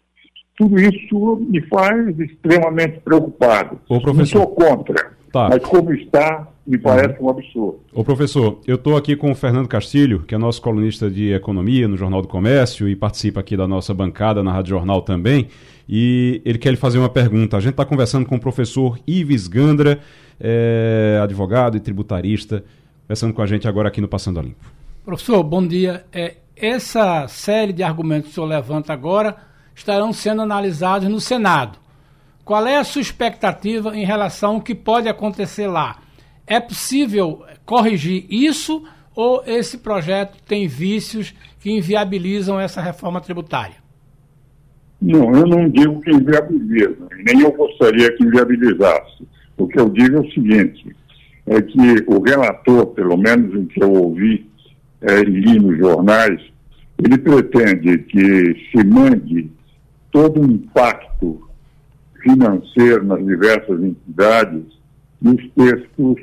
Tudo 0.58 0.78
isso 0.78 1.38
me 1.50 1.62
faz 1.68 2.20
extremamente 2.20 3.00
preocupado. 3.00 3.80
Ô, 3.88 4.02
professor. 4.02 4.40
Não 4.40 4.46
sou 4.46 4.48
contra, 4.48 5.14
tá. 5.32 5.48
mas 5.48 5.64
como 5.64 5.94
está, 5.94 6.50
me 6.68 6.78
parece 6.78 7.16
um 7.24 7.30
absurdo. 7.30 7.80
Ô 7.94 8.04
professor, 8.04 8.60
eu 8.68 8.76
estou 8.76 8.98
aqui 8.98 9.16
com 9.16 9.32
o 9.32 9.36
Fernando 9.36 9.70
Castilho, 9.70 10.24
que 10.24 10.36
é 10.36 10.38
nosso 10.38 10.62
colunista 10.62 11.10
de 11.10 11.32
economia 11.32 11.88
no 11.88 11.96
Jornal 11.96 12.22
do 12.22 12.28
Comércio 12.28 12.90
e 12.90 12.96
participa 12.96 13.40
aqui 13.40 13.56
da 13.56 13.70
nossa 13.70 13.94
bancada 13.94 14.44
na 14.44 14.52
Rádio 14.52 14.72
Jornal 14.72 15.02
também. 15.02 15.48
E 15.88 16.42
ele 16.44 16.58
quer 16.58 16.72
lhe 16.72 16.78
fazer 16.78 17.00
uma 17.00 17.10
pergunta. 17.10 17.56
A 17.56 17.62
gente 17.62 17.72
está 17.72 17.86
conversando 17.86 18.26
com 18.26 18.36
o 18.36 18.40
professor 18.40 19.00
Ives 19.08 19.48
Gandra, 19.48 20.00
é, 20.40 21.20
advogado 21.24 21.78
e 21.78 21.80
tributarista, 21.80 22.64
conversando 23.10 23.34
com 23.34 23.42
a 23.42 23.48
gente 23.48 23.68
agora 23.68 23.88
aqui 23.88 24.00
no 24.00 24.08
Passando 24.08 24.40
a 24.40 24.44
Limpo. 24.44 24.72
Professor, 25.04 25.42
bom 25.42 25.66
dia. 25.66 26.06
É, 26.14 26.36
essa 26.56 27.28
série 27.28 27.74
de 27.74 27.82
argumentos 27.82 28.26
que 28.26 28.32
o 28.34 28.36
senhor 28.36 28.46
levanta 28.46 28.94
agora 28.94 29.36
estarão 29.74 30.14
sendo 30.14 30.44
analisados 30.44 31.10
no 31.10 31.20
Senado. 31.20 31.80
Qual 32.46 32.68
é 32.68 32.78
a 32.78 32.84
sua 32.84 33.02
expectativa 33.02 33.98
em 33.98 34.06
relação 34.06 34.56
ao 34.56 34.62
que 34.62 34.76
pode 34.76 35.10
acontecer 35.10 35.66
lá? 35.66 35.98
É 36.46 36.60
possível 36.60 37.44
corrigir 37.66 38.28
isso 38.30 38.84
ou 39.16 39.42
esse 39.44 39.80
projeto 39.80 40.38
tem 40.44 40.68
vícios 40.68 41.34
que 41.60 41.72
inviabilizam 41.72 42.60
essa 42.60 42.80
reforma 42.80 43.20
tributária? 43.20 43.78
Não, 45.02 45.34
eu 45.34 45.48
não 45.48 45.68
digo 45.68 46.00
que 46.02 46.12
inviabiliza, 46.12 47.08
nem 47.26 47.42
eu 47.42 47.52
gostaria 47.54 48.16
que 48.16 48.24
inviabilizasse. 48.24 49.28
O 49.58 49.68
que 49.68 49.80
eu 49.80 49.90
digo 49.90 50.18
é 50.18 50.20
o 50.20 50.32
seguinte, 50.32 50.96
é 51.50 51.62
que 51.64 52.06
o 52.08 52.22
relator, 52.22 52.86
pelo 52.88 53.18
menos 53.18 53.56
o 53.56 53.66
que 53.66 53.84
eu 53.84 53.92
ouvi 53.92 54.48
é, 55.02 55.22
e 55.22 55.26
li 55.26 55.60
nos 55.60 55.80
jornais, 55.80 56.40
ele 57.04 57.18
pretende 57.18 57.98
que 58.04 58.56
se 58.72 58.86
mande 58.86 59.50
todo 60.12 60.42
o 60.42 60.46
impacto 60.46 61.42
financeiro 62.22 63.04
nas 63.04 63.26
diversas 63.26 63.82
entidades 63.82 64.64
nos 65.20 65.42
textos 65.56 66.22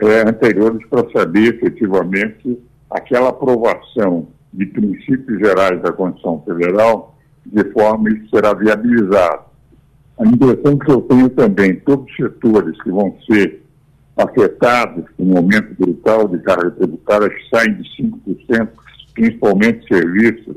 é, 0.00 0.28
anteriores 0.28 0.84
para 0.88 1.08
saber 1.12 1.54
efetivamente 1.54 2.58
aquela 2.90 3.28
aprovação 3.28 4.26
de 4.52 4.66
princípios 4.66 5.38
gerais 5.38 5.80
da 5.82 5.92
Constituição 5.92 6.42
Federal, 6.44 7.16
de 7.46 7.64
forma 7.72 8.10
que 8.10 8.28
será 8.28 8.54
viabilizado. 8.54 9.44
A 10.18 10.26
impressão 10.26 10.78
que 10.78 10.90
eu 10.90 11.00
tenho 11.02 11.28
também, 11.30 11.76
todos 11.76 12.06
os 12.10 12.16
setores 12.16 12.80
que 12.82 12.90
vão 12.90 13.16
ser 13.30 13.63
afetados 14.16 15.04
com 15.16 15.24
um 15.24 15.36
aumento 15.36 15.74
brutal 15.78 16.28
de 16.28 16.38
carga 16.38 16.70
tributária, 16.72 17.28
que 17.28 17.48
saem 17.48 17.74
de 17.74 17.82
5%, 18.02 18.68
principalmente 19.14 19.86
serviços, 19.88 20.56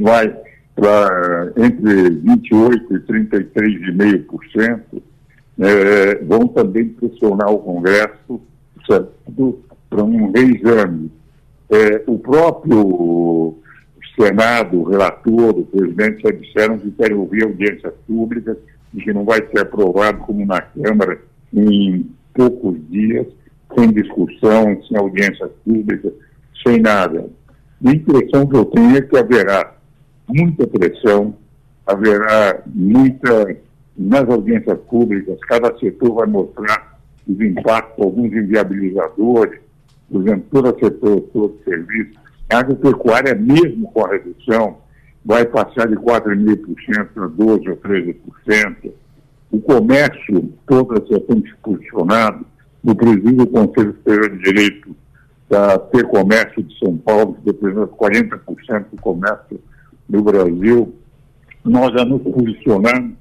vai 0.00 0.34
para 0.74 1.52
entre 1.56 2.10
28% 2.10 2.82
e 2.90 2.98
33,5%, 3.00 4.80
é, 5.60 6.16
vão 6.24 6.48
também 6.48 6.88
pressionar 6.88 7.50
o 7.50 7.58
Congresso 7.58 8.40
para 9.88 10.02
um 10.02 10.32
reexame. 10.32 11.10
É, 11.70 12.02
o 12.06 12.18
próprio 12.18 13.56
Senado, 14.18 14.80
o 14.80 14.84
relator, 14.84 15.58
o 15.58 15.64
presidente 15.64 16.22
já 16.22 16.30
disseram 16.30 16.78
que 16.78 16.90
querem 16.92 17.16
ouvir 17.16 17.44
audiências 17.44 17.92
públicas 18.06 18.56
e 18.92 19.00
que 19.00 19.12
não 19.12 19.24
vai 19.24 19.44
ser 19.48 19.60
aprovado 19.60 20.18
como 20.18 20.44
na 20.44 20.60
Câmara 20.60 21.20
em 21.52 22.10
poucos 22.34 22.76
dias, 22.90 23.26
sem 23.78 23.92
discussão, 23.92 24.82
sem 24.88 24.96
audiência 24.96 25.48
pública, 25.64 26.12
sem 26.66 26.80
nada. 26.80 27.26
A 27.84 27.90
impressão 27.90 28.46
que 28.46 28.56
eu 28.56 28.64
tenho 28.66 28.96
é 28.96 29.00
que 29.00 29.16
haverá 29.16 29.74
muita 30.28 30.66
pressão, 30.66 31.34
haverá 31.86 32.62
muita 32.66 33.56
nas 33.96 34.28
audiências 34.28 34.78
públicas, 34.90 35.38
cada 35.48 35.76
setor 35.78 36.14
vai 36.14 36.26
mostrar 36.26 36.98
os 37.28 37.40
impactos, 37.40 38.04
alguns 38.04 38.32
inviabilizadores, 38.32 39.60
por 40.10 40.22
exemplo, 40.22 40.44
todo 40.50 40.78
setor, 40.78 41.20
todo 41.32 41.58
serviço. 41.64 42.18
A 42.52 42.58
agropecuária, 42.58 43.34
mesmo 43.34 43.90
com 43.92 44.04
a 44.04 44.10
redução, 44.10 44.78
vai 45.24 45.44
passar 45.46 45.88
de 45.88 45.96
4,5% 45.96 47.06
para 47.14 47.28
12% 47.28 47.68
ou 47.68 47.76
13%. 47.76 48.92
O 49.50 49.60
comércio, 49.60 50.52
todo 50.66 50.94
a 50.94 51.06
ser 51.06 51.20
posicionado, 51.62 52.44
no 52.82 52.94
presídio 52.94 53.36
do 53.36 53.46
Conselho 53.46 53.94
Superior 53.94 54.30
de 54.36 54.42
Direito 54.42 54.96
da 55.48 55.78
Ter 55.78 56.04
Comércio 56.08 56.62
de 56.62 56.78
São 56.78 56.96
Paulo, 56.98 57.34
que 57.34 57.50
representa 57.50 57.86
40% 57.86 58.86
do 58.90 59.00
comércio 59.00 59.60
no 60.08 60.22
Brasil, 60.22 60.94
nós 61.64 61.92
já 61.92 62.04
nos 62.04 62.22
posicionamos 62.22 63.14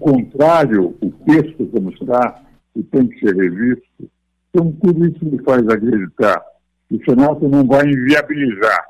contrário, 0.00 0.96
o 1.00 1.10
texto 1.26 1.66
como 1.66 1.90
está, 1.90 2.42
e 2.74 2.82
tem 2.82 3.06
que 3.06 3.20
ser 3.20 3.36
revisto. 3.36 4.10
Então, 4.48 4.72
tudo 4.82 5.06
isso 5.06 5.24
me 5.24 5.38
faz 5.42 5.66
acreditar 5.68 6.42
que 6.88 6.96
o 6.96 7.04
Senado 7.04 7.48
não 7.48 7.64
vai 7.64 7.86
inviabilizar, 7.86 8.84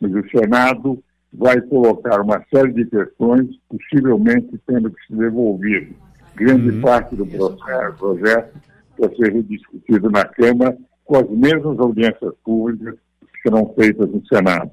mas 0.00 0.12
o 0.12 0.28
Senado 0.28 1.02
vai 1.32 1.60
colocar 1.62 2.20
uma 2.20 2.44
série 2.52 2.72
de 2.72 2.84
questões, 2.86 3.48
possivelmente 3.68 4.60
tendo 4.66 4.90
que 4.90 5.06
ser 5.06 5.16
devolvido. 5.16 5.94
Grande 6.38 6.70
uhum. 6.70 6.80
parte 6.80 7.16
do 7.16 7.26
processo, 7.26 7.96
projeto 7.98 8.54
para 8.96 9.14
ser 9.14 9.32
rediscutido 9.32 10.10
na 10.10 10.24
Câmara, 10.24 10.76
com 11.04 11.16
as 11.16 11.30
mesmas 11.30 11.78
audiências 11.78 12.34
públicas 12.44 12.94
que 13.20 13.40
serão 13.42 13.72
feitas 13.74 14.10
no 14.10 14.24
Senado. 14.26 14.70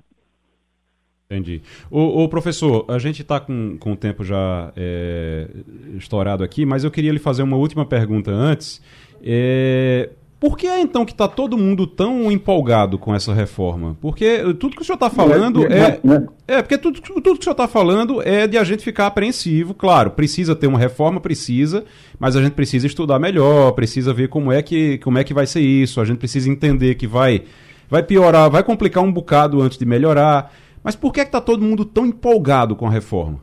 Entendi. 1.26 1.62
O, 1.90 2.24
o, 2.24 2.30
professor, 2.30 2.86
a 2.88 3.00
gente 3.00 3.24
está 3.24 3.40
com, 3.40 3.78
com 3.80 3.94
o 3.94 3.96
tempo 3.96 4.24
já 4.24 4.72
é, 4.76 5.48
estourado 5.96 6.44
aqui, 6.44 6.66
mas 6.66 6.84
eu 6.84 6.92
queria 6.92 7.12
lhe 7.12 7.20
fazer 7.20 7.42
uma 7.42 7.58
última 7.58 7.86
pergunta 7.86 8.32
antes. 8.32 8.82
É, 9.24 10.10
por 10.46 10.60
que 10.60 10.68
é 10.68 10.80
então 10.80 11.04
que 11.04 11.12
está 11.12 11.28
todo 11.28 11.58
mundo 11.58 11.88
tão 11.88 12.32
empolgado 12.32 13.00
com 13.00 13.16
essa 13.16 13.34
reforma? 13.34 13.98
Porque 14.00 14.44
tudo 14.60 14.76
que 14.76 14.84
o 14.84 14.86
senhor 14.86 14.94
está 14.94 15.10
falando 15.10 15.66
é, 15.66 16.00
é. 16.48 16.62
porque 16.62 16.78
tudo, 16.78 17.02
tudo 17.02 17.24
que 17.24 17.40
o 17.40 17.44
senhor 17.44 17.54
está 17.54 17.68
falando 17.68 18.22
é 18.22 18.46
de 18.46 18.56
a 18.56 18.64
gente 18.64 18.84
ficar 18.84 19.08
apreensivo. 19.08 19.74
Claro, 19.74 20.12
precisa 20.12 20.56
ter 20.56 20.68
uma 20.68 20.78
reforma, 20.78 21.20
precisa, 21.20 21.84
mas 22.20 22.36
a 22.36 22.44
gente 22.44 22.54
precisa 22.54 22.86
estudar 22.86 23.18
melhor, 23.18 23.72
precisa 23.72 24.14
ver 24.14 24.28
como 24.28 24.52
é 24.52 24.62
que, 24.62 25.00
como 25.00 25.18
é 25.18 25.24
que 25.24 25.34
vai 25.34 25.48
ser 25.48 25.62
isso, 25.62 26.00
a 26.00 26.06
gente 26.06 26.20
precisa 26.20 26.48
entender 26.48 26.94
que 26.94 27.08
vai, 27.08 27.42
vai 27.90 28.04
piorar, 28.04 28.48
vai 28.48 28.62
complicar 28.62 29.04
um 29.04 29.12
bocado 29.12 29.64
antes 29.64 29.80
de 29.80 29.86
melhorar. 29.86 30.54
Mas 30.84 30.96
por 30.96 31.12
que 31.12 31.22
está 31.22 31.42
todo 31.42 31.66
mundo 31.66 31.84
tão 31.84 32.06
empolgado 32.06 32.76
com 32.76 32.86
a 32.86 32.92
reforma? 32.92 33.40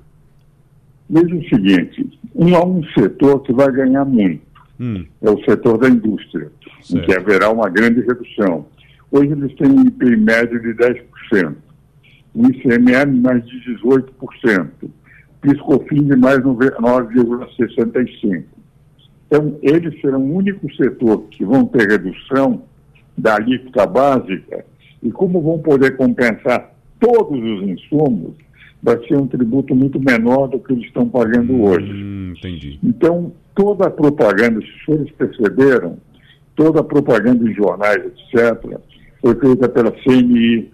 Veja 1.11 1.35
o 1.35 1.49
seguinte: 1.49 2.21
um, 2.33 2.55
há 2.55 2.65
um 2.65 2.81
setor 2.97 3.41
que 3.43 3.53
vai 3.53 3.73
ganhar 3.73 4.05
muito. 4.05 4.53
Hum. 4.83 5.05
É 5.21 5.31
o 5.31 5.39
setor 5.45 5.79
da 5.79 5.89
indústria, 5.89 6.51
certo. 6.83 6.97
em 6.97 7.07
que 7.07 7.17
haverá 7.17 7.51
uma 7.51 7.69
grande 7.69 8.01
redução. 8.01 8.67
Hoje 9.11 9.33
eles 9.33 9.55
têm 9.57 9.69
um 9.69 9.87
IPI 9.87 10.17
médio 10.17 10.61
de 10.61 10.75
10%, 10.75 11.55
o 12.35 12.47
ICMS 12.47 13.13
mais 13.21 13.45
de 13.45 13.77
18%, 13.77 14.71
PiscoFins 15.41 16.07
de 16.07 16.17
mais 16.17 16.39
9,65%. 16.39 18.45
Então, 19.27 19.59
eles 19.63 19.99
serão 20.01 20.21
o 20.21 20.37
único 20.37 20.73
setor 20.75 21.25
que 21.31 21.45
vão 21.45 21.65
ter 21.67 21.89
redução 21.89 22.63
da 23.17 23.37
alíquota 23.37 23.87
básica 23.87 24.65
e 25.03 25.11
como 25.11 25.41
vão 25.41 25.59
poder 25.59 25.97
compensar 25.97 26.73
todos 27.01 27.39
os 27.39 27.69
insumos, 27.69 28.35
vai 28.83 28.99
ser 29.07 29.17
um 29.17 29.27
tributo 29.27 29.75
muito 29.75 30.01
menor 30.01 30.49
do 30.49 30.59
que 30.59 30.73
eles 30.73 30.87
estão 30.87 31.09
pagando 31.09 31.53
hum, 31.53 31.65
hoje. 31.65 32.37
entendi. 32.37 32.79
Então, 32.83 33.33
toda 33.55 33.87
a 33.87 33.91
propaganda, 33.91 34.61
se 34.61 34.85
senhores 34.85 35.13
perceberam, 35.13 35.97
toda 36.55 36.81
a 36.81 36.85
propaganda 36.85 37.49
em 37.49 37.55
jornais, 37.55 37.99
etc., 38.05 38.79
foi 39.21 39.35
feita 39.39 39.69
pela 39.69 39.93
CNI, 39.93 40.73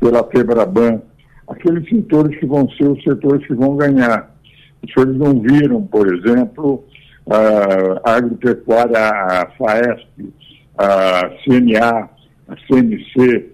pela 0.00 0.22
FEBRABAN, 0.24 1.00
aqueles 1.48 1.88
setores 1.88 2.38
que 2.38 2.46
vão 2.46 2.68
ser 2.70 2.88
os 2.88 3.02
setores 3.02 3.46
que 3.46 3.54
vão 3.54 3.76
ganhar. 3.76 4.34
Os 4.82 4.92
senhores 4.92 5.16
não 5.16 5.40
viram, 5.40 5.82
por 5.86 6.06
exemplo, 6.12 6.84
a 7.26 8.14
agropecuária, 8.16 8.98
a 8.98 9.50
FAESP, 9.58 10.32
a 10.78 11.30
CNA, 11.44 12.08
a 12.48 12.56
CNC, 12.66 13.50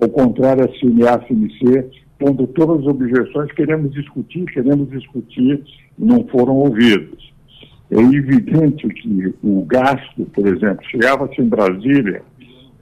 ao 0.00 0.08
contrário, 0.08 0.64
a 0.64 0.68
CNA, 0.78 1.14
a 1.14 1.26
CNC, 1.26 1.90
pondo 2.18 2.46
todas 2.48 2.80
as 2.80 2.86
objeções, 2.86 3.52
queremos 3.52 3.92
discutir, 3.92 4.44
queremos 4.46 4.90
discutir, 4.90 5.62
não 5.98 6.26
foram 6.28 6.54
ouvidos. 6.54 7.29
É 7.90 8.00
evidente 8.00 8.88
que 8.88 9.34
o 9.42 9.64
gasto, 9.64 10.24
por 10.32 10.46
exemplo, 10.46 10.84
chegava-se 10.90 11.40
em 11.40 11.48
Brasília, 11.48 12.22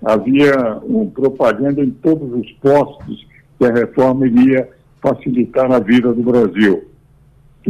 havia 0.05 0.79
um 0.85 1.09
propaganda 1.09 1.83
em 1.83 1.91
todos 1.91 2.31
os 2.33 2.53
postos 2.61 3.27
que 3.59 3.65
a 3.65 3.73
reforma 3.73 4.27
iria 4.27 4.69
facilitar 5.03 5.73
a 5.73 5.79
vida 5.79 6.13
do 6.13 6.23
Brasil. 6.23 6.85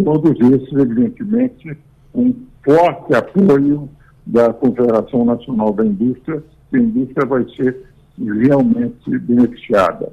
Todos 0.05 0.39
esses, 0.53 0.73
evidentemente, 0.73 1.77
um 2.15 2.35
forte 2.65 3.15
apoio 3.15 3.89
da 4.27 4.53
Confederação 4.53 5.25
Nacional 5.25 5.73
da 5.73 5.87
Indústria, 5.87 6.43
que 6.71 6.77
a 6.77 6.81
indústria 6.81 7.27
vai 7.27 7.47
ser 7.57 7.77
realmente 8.19 9.19
beneficiada. 9.19 10.13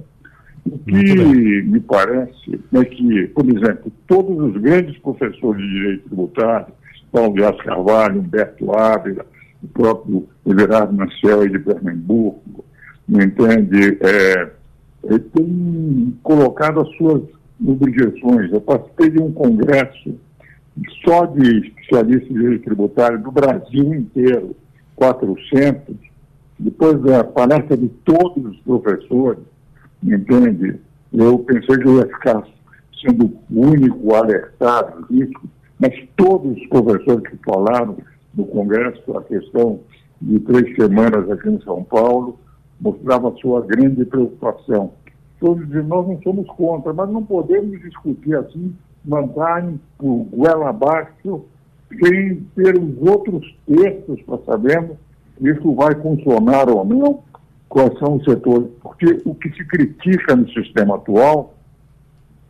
O 0.65 0.79
que 0.79 1.61
me 1.63 1.79
parece 1.79 2.59
é 2.73 2.85
que, 2.85 3.27
por 3.27 3.45
exemplo, 3.45 3.91
todos 4.07 4.55
os 4.55 4.61
grandes 4.61 4.97
professores 4.99 5.61
de 5.61 5.69
direito 5.69 6.07
tributário, 6.07 6.73
Paulo 7.11 7.33
Dias 7.33 7.55
Carvalho, 7.63 8.19
Humberto 8.19 8.77
Ávila, 8.77 9.25
o 9.63 9.67
próprio 9.67 10.27
Everardo 10.45 10.93
Maciel 10.93 11.47
de 11.47 11.59
Pernambuco, 11.59 12.65
me 13.07 13.23
entende, 13.23 13.97
é, 14.01 14.51
tem 15.33 16.17
colocado 16.23 16.81
as 16.81 16.89
suas 16.97 17.21
objeções. 17.65 18.51
Eu 18.51 18.61
participei 18.61 19.11
de 19.11 19.21
um 19.21 19.31
congresso 19.31 20.15
só 21.03 21.25
de 21.25 21.67
especialistas 21.67 22.27
de 22.27 22.33
direito 22.33 22.63
tributário 22.65 23.19
do 23.21 23.31
Brasil 23.31 23.93
inteiro, 23.93 24.55
400, 24.95 25.95
depois 26.59 27.01
da 27.01 27.23
palestra 27.23 27.77
de 27.77 27.87
todos 28.03 28.45
os 28.45 28.57
professores, 28.59 29.43
entende? 30.03 30.79
Eu 31.13 31.39
pensei 31.39 31.77
que 31.77 31.87
eu 31.87 31.97
ia 31.99 32.07
ficar 32.07 32.43
sendo 33.01 33.25
o 33.49 33.67
único 33.67 34.13
alertado 34.13 35.05
mas 35.85 36.07
todos 36.15 36.57
os 36.57 36.67
professores 36.67 37.29
que 37.29 37.37
falaram 37.45 37.97
no 38.33 38.45
Congresso, 38.45 39.17
a 39.17 39.23
questão 39.23 39.79
de 40.19 40.39
três 40.39 40.75
semanas 40.75 41.29
aqui 41.29 41.49
em 41.49 41.61
São 41.61 41.83
Paulo, 41.83 42.39
mostrava 42.79 43.35
sua 43.41 43.61
grande 43.61 44.03
preocupação. 44.05 44.93
Todos 45.39 45.65
dizem, 45.67 45.83
nós 45.83 46.07
não 46.07 46.19
somos 46.23 46.47
contra, 46.47 46.91
mas 46.91 47.09
não 47.09 47.23
podemos 47.23 47.79
discutir 47.81 48.35
assim, 48.35 48.75
mandar 49.03 49.71
por 49.97 50.25
goela 50.31 50.69
abaixo, 50.69 51.45
sem 52.03 52.47
ter 52.55 52.77
os 52.77 53.07
outros 53.07 53.55
textos 53.67 54.21
para 54.23 54.39
sabermos 54.45 54.97
isso 55.41 55.73
vai 55.75 55.93
funcionar 56.01 56.69
ou 56.69 56.85
não, 56.85 57.23
quais 57.67 57.97
são 57.99 58.15
os 58.15 58.23
setores, 58.23 58.69
porque 58.81 59.21
o 59.25 59.35
que 59.35 59.49
se 59.51 59.65
critica 59.67 60.35
no 60.35 60.49
sistema 60.49 60.95
atual 60.95 61.53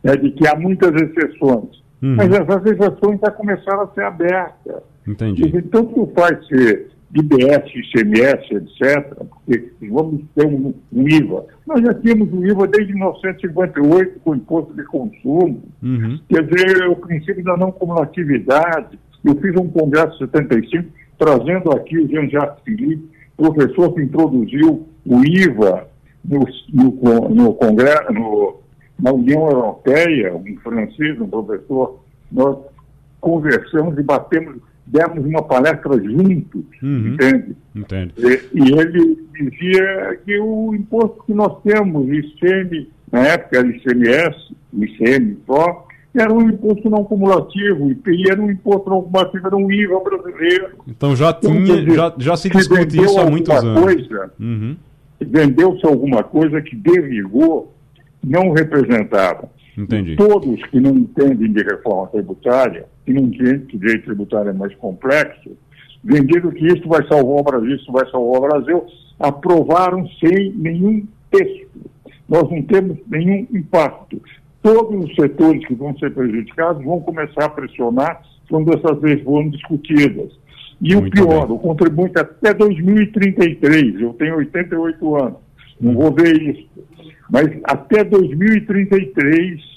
é 0.04 0.16
de 0.16 0.30
que 0.30 0.46
há 0.46 0.56
muitas 0.56 0.92
exceções, 0.94 1.82
uhum. 2.06 2.16
mas 2.16 2.30
essas 2.30 2.66
exceções 2.66 3.20
já 3.20 3.30
começaram 3.30 3.82
a 3.82 3.88
ser 3.88 4.02
abertas. 4.04 4.82
Entendi. 5.06 5.42
Então, 5.46 5.84
tanto 5.84 6.12
faz 6.14 6.46
ser 6.46 6.88
IBS, 7.14 7.70
ICMS, 7.74 8.54
etc., 8.54 9.14
porque 9.16 9.70
vamos 9.90 10.22
ter 10.34 10.46
um, 10.46 10.74
um, 10.92 11.08
IVA. 11.08 11.46
Nós 11.66 11.80
já 11.80 11.94
tínhamos 11.94 12.32
o 12.32 12.44
IVA 12.44 12.66
desde 12.66 12.92
1958 12.92 14.20
com 14.20 14.30
o 14.30 14.34
imposto 14.34 14.74
de 14.74 14.84
consumo. 14.84 15.62
Uhum. 15.82 16.18
Quer 16.28 16.44
dizer, 16.44 16.88
o 16.88 16.96
princípio 16.96 17.44
da 17.44 17.56
não 17.56 17.70
cumulatividade. 17.72 18.98
Eu 19.24 19.34
fiz 19.36 19.56
um 19.56 19.68
congresso 19.68 20.16
em 20.16 20.26
75 20.26 20.88
trazendo 21.18 21.72
aqui 21.72 21.98
o 21.98 22.08
Jean-Jacques 22.08 22.62
Philippe, 22.64 23.08
professor 23.36 23.94
que 23.94 24.02
introduziu 24.02 24.86
o 25.04 25.24
IVA 25.24 25.88
no, 26.24 26.40
no, 26.72 27.28
no 27.30 27.54
Congresso, 27.54 28.12
no, 28.12 28.60
na 28.98 29.12
União 29.12 29.50
Europeia, 29.50 30.34
um 30.34 30.56
francês, 30.62 31.20
um 31.20 31.28
professor, 31.28 32.00
nós 32.32 32.58
conversamos 33.20 33.98
e 33.98 34.02
batemos, 34.02 34.56
demos 34.86 35.24
uma 35.24 35.42
palestra 35.42 35.94
juntos, 36.02 36.64
uhum. 36.82 37.14
entende? 37.14 37.56
Entende. 37.74 38.14
E, 38.18 38.58
e, 38.58 38.72
ele 38.72 39.18
dizia 39.32 40.18
que 40.24 40.38
o 40.38 40.74
imposto 40.74 41.22
que 41.24 41.34
nós 41.34 41.60
temos, 41.62 42.08
ICM, 42.08 42.88
na 43.12 43.20
época 43.20 43.58
era 43.58 43.68
ICMS, 43.68 44.54
ICM 44.72 45.38
só, 45.46 45.86
era 46.14 46.32
um 46.32 46.48
imposto 46.48 46.88
não 46.88 47.04
cumulativo, 47.04 47.90
IPI 47.90 48.30
era 48.30 48.40
um 48.40 48.50
imposto 48.50 48.88
não 48.88 49.02
cumulativo, 49.02 49.46
era 49.46 49.56
um 49.56 49.70
IVA 49.70 50.00
brasileiro. 50.00 50.68
Então 50.88 51.14
já, 51.14 51.30
então, 51.30 51.52
tinha, 51.52 51.82
dizer, 51.82 51.94
já, 51.94 52.14
já 52.16 52.36
se 52.36 52.48
discute 52.48 52.96
isso 52.98 53.20
há 53.20 53.28
muitos 53.28 53.54
anos. 53.54 53.82
Coisa, 53.82 54.32
uhum. 54.40 54.76
Vendeu-se 55.20 55.84
alguma 55.86 56.22
coisa 56.22 56.60
que 56.62 56.74
de 56.74 57.00
rigor 57.00 57.68
não 58.24 58.52
representava. 58.52 59.48
Entendi. 59.76 60.16
Todos 60.16 60.62
que 60.66 60.80
não 60.80 60.96
entendem 60.96 61.52
de 61.52 61.62
reforma 61.62 62.06
tributária, 62.08 62.86
que 63.04 63.12
não 63.12 63.24
entendem 63.24 63.66
que 63.66 63.78
direito 63.78 64.04
tributário 64.04 64.50
é 64.50 64.54
mais 64.54 64.74
complexo, 64.76 65.50
vendido 66.02 66.52
que 66.52 66.66
isso 66.66 66.88
vai 66.88 67.06
salvar 67.06 67.40
o 67.40 67.42
Brasil, 67.42 67.76
isso 67.76 67.92
vai 67.92 68.08
salvar 68.10 68.38
o 68.38 68.48
Brasil, 68.48 68.84
aprovaram 69.18 70.08
sem 70.20 70.52
nenhum 70.52 71.06
texto. 71.30 71.66
Nós 72.28 72.50
não 72.50 72.62
temos 72.62 72.98
nenhum 73.08 73.46
impacto 73.52 74.20
todos 74.66 75.04
os 75.04 75.14
setores 75.14 75.64
que 75.64 75.74
vão 75.76 75.96
ser 75.96 76.12
prejudicados 76.12 76.84
vão 76.84 77.00
começar 77.00 77.44
a 77.44 77.48
pressionar 77.48 78.20
quando 78.50 78.76
essas 78.76 79.00
leis 79.00 79.22
forem 79.22 79.50
discutidas. 79.50 80.32
E 80.82 80.94
Muito 80.94 81.06
o 81.06 81.10
pior, 81.10 81.46
bem. 81.46 81.56
o 81.56 81.58
contribuinte 81.60 82.18
até 82.18 82.52
2033, 82.52 84.00
eu 84.00 84.12
tenho 84.14 84.36
88 84.36 85.16
anos, 85.16 85.38
não 85.80 85.94
vou 85.94 86.12
ver 86.12 86.42
isso, 86.42 86.66
mas 87.30 87.46
até 87.64 88.04
2033 88.04 89.76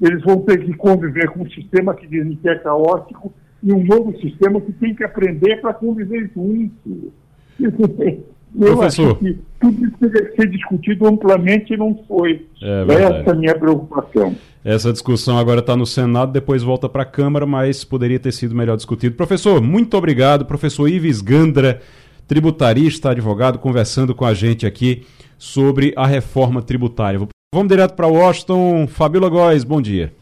eles 0.00 0.22
vão 0.22 0.38
ter 0.40 0.64
que 0.64 0.74
conviver 0.74 1.30
com 1.30 1.42
um 1.42 1.50
sistema 1.50 1.94
que 1.94 2.06
dizem 2.06 2.36
que 2.36 2.48
é 2.48 2.56
caótico 2.56 3.32
e 3.62 3.72
um 3.72 3.82
novo 3.84 4.16
sistema 4.20 4.60
que 4.60 4.72
tem 4.72 4.94
que 4.94 5.04
aprender 5.04 5.60
para 5.60 5.72
conviver 5.72 6.30
junto. 6.34 7.12
Eu 7.58 8.76
Professor. 8.76 9.12
acho 9.12 9.14
que 9.16 9.38
tudo 9.60 9.86
isso 9.86 9.96
deve 10.00 10.32
ser 10.36 10.48
discutido 10.48 11.06
amplamente 11.08 11.72
e 11.72 11.76
não 11.76 11.98
foi. 12.06 12.46
É 12.62 12.84
Essa 12.92 13.30
é 13.30 13.30
a 13.30 13.34
minha 13.34 13.54
preocupação. 13.54 14.36
Essa 14.64 14.92
discussão 14.92 15.38
agora 15.38 15.60
está 15.60 15.76
no 15.76 15.86
Senado, 15.86 16.32
depois 16.32 16.62
volta 16.62 16.88
para 16.88 17.02
a 17.02 17.06
Câmara, 17.06 17.46
mas 17.46 17.84
poderia 17.84 18.18
ter 18.18 18.32
sido 18.32 18.54
melhor 18.54 18.76
discutido. 18.76 19.16
Professor, 19.16 19.60
muito 19.60 19.96
obrigado. 19.96 20.44
Professor 20.44 20.88
Ives 20.88 21.20
Gandra, 21.20 21.80
tributarista, 22.28 23.10
advogado, 23.10 23.58
conversando 23.58 24.14
com 24.14 24.24
a 24.24 24.34
gente 24.34 24.66
aqui 24.66 25.04
sobre 25.38 25.92
a 25.96 26.06
reforma 26.06 26.62
tributária. 26.62 27.20
Vamos 27.54 27.68
direto 27.68 27.94
para 27.94 28.06
Washington. 28.06 28.86
Fabíola 28.86 29.28
Góes, 29.28 29.64
bom 29.64 29.80
dia. 29.80 30.12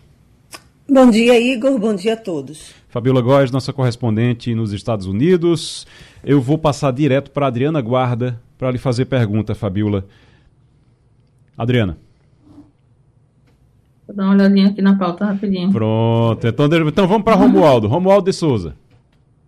Bom 0.89 1.09
dia, 1.09 1.41
Igor. 1.41 1.79
Bom 1.79 1.95
dia 1.95 2.13
a 2.15 2.17
todos. 2.17 2.75
Fabíola 2.89 3.23
Góes, 3.23 3.51
nossa 3.51 3.73
correspondente 3.73 4.55
nos 4.55 4.73
Estados 4.73 5.07
Unidos. 5.07 5.87
Eu 6.23 6.41
vou 6.41 6.59
passar 6.59 6.93
direto 6.93 7.31
para 7.31 7.47
Adriana 7.47 7.81
Guarda 7.81 8.39
para 8.59 8.71
lhe 8.71 8.79
fazer 8.79 9.07
pergunta, 9.07 9.55
Fabíola. 9.55 10.05
Adriana. 11.57 11.97
Vou 14.07 14.15
dar 14.15 14.25
uma 14.25 14.35
olhadinha 14.35 14.69
aqui 14.69 14.83
na 14.83 14.99
pauta 14.99 15.25
rapidinho. 15.25 15.73
Pronto. 15.73 16.47
Então, 16.47 16.67
então 16.67 17.07
vamos 17.07 17.25
para 17.25 17.35
Romualdo. 17.35 17.89
Romualdo 17.89 18.31
de 18.31 18.37
Souza. 18.37 18.77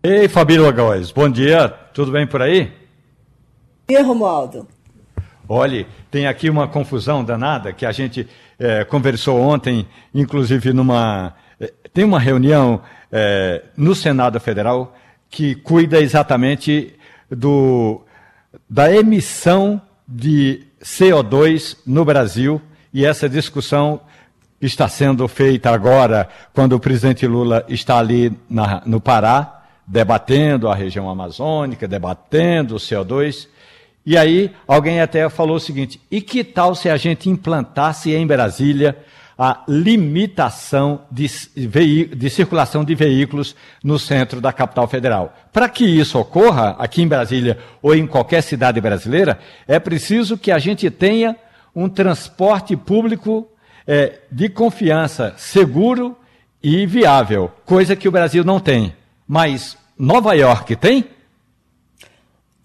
Ei, 0.02 0.28
Fabíola 0.28 0.72
Góes. 0.72 1.10
Bom 1.10 1.28
dia. 1.28 1.68
Tudo 1.68 2.10
bem 2.10 2.26
por 2.26 2.40
aí? 2.40 2.64
Bom 2.64 2.70
dia, 3.90 4.02
Romualdo. 4.02 4.66
Olhe, 5.48 5.86
tem 6.10 6.26
aqui 6.26 6.48
uma 6.48 6.66
confusão 6.66 7.22
danada 7.22 7.72
que 7.72 7.84
a 7.84 7.92
gente 7.92 8.26
é, 8.58 8.82
conversou 8.84 9.38
ontem, 9.38 9.86
inclusive 10.14 10.72
numa. 10.72 11.34
É, 11.60 11.72
tem 11.92 12.02
uma 12.02 12.18
reunião 12.18 12.80
é, 13.12 13.62
no 13.76 13.94
Senado 13.94 14.40
Federal 14.40 14.96
que 15.28 15.54
cuida 15.54 16.00
exatamente 16.00 16.94
do, 17.30 18.02
da 18.70 18.90
emissão 18.90 19.80
de 20.08 20.66
CO2 20.82 21.76
no 21.86 22.04
Brasil 22.04 22.60
e 22.92 23.04
essa 23.04 23.28
discussão 23.28 24.00
está 24.60 24.88
sendo 24.88 25.28
feita 25.28 25.70
agora, 25.70 26.28
quando 26.54 26.74
o 26.74 26.80
presidente 26.80 27.26
Lula 27.26 27.66
está 27.68 27.98
ali 27.98 28.32
na, 28.48 28.80
no 28.86 28.98
Pará, 28.98 29.62
debatendo 29.86 30.68
a 30.68 30.74
região 30.74 31.10
amazônica, 31.10 31.86
debatendo 31.86 32.76
o 32.76 32.78
CO2. 32.78 33.48
E 34.06 34.18
aí 34.18 34.50
alguém 34.66 35.00
até 35.00 35.28
falou 35.28 35.56
o 35.56 35.60
seguinte: 35.60 36.00
e 36.10 36.20
que 36.20 36.44
tal 36.44 36.74
se 36.74 36.88
a 36.88 36.96
gente 36.96 37.30
implantasse 37.30 38.12
em 38.12 38.26
Brasília 38.26 38.96
a 39.36 39.64
limitação 39.66 41.02
de, 41.10 41.26
de 42.06 42.30
circulação 42.30 42.84
de 42.84 42.94
veículos 42.94 43.56
no 43.82 43.98
centro 43.98 44.40
da 44.40 44.52
capital 44.52 44.86
federal? 44.86 45.34
Para 45.52 45.68
que 45.68 45.84
isso 45.84 46.18
ocorra 46.18 46.76
aqui 46.78 47.02
em 47.02 47.08
Brasília 47.08 47.58
ou 47.82 47.94
em 47.94 48.06
qualquer 48.06 48.42
cidade 48.42 48.80
brasileira, 48.80 49.38
é 49.66 49.78
preciso 49.78 50.36
que 50.36 50.52
a 50.52 50.58
gente 50.58 50.90
tenha 50.90 51.36
um 51.74 51.88
transporte 51.88 52.76
público 52.76 53.48
é, 53.86 54.20
de 54.30 54.48
confiança, 54.48 55.34
seguro 55.36 56.16
e 56.62 56.86
viável, 56.86 57.50
coisa 57.64 57.96
que 57.96 58.08
o 58.08 58.12
Brasil 58.12 58.44
não 58.44 58.60
tem. 58.60 58.94
Mas 59.26 59.76
Nova 59.98 60.34
York 60.34 60.76
tem? 60.76 61.04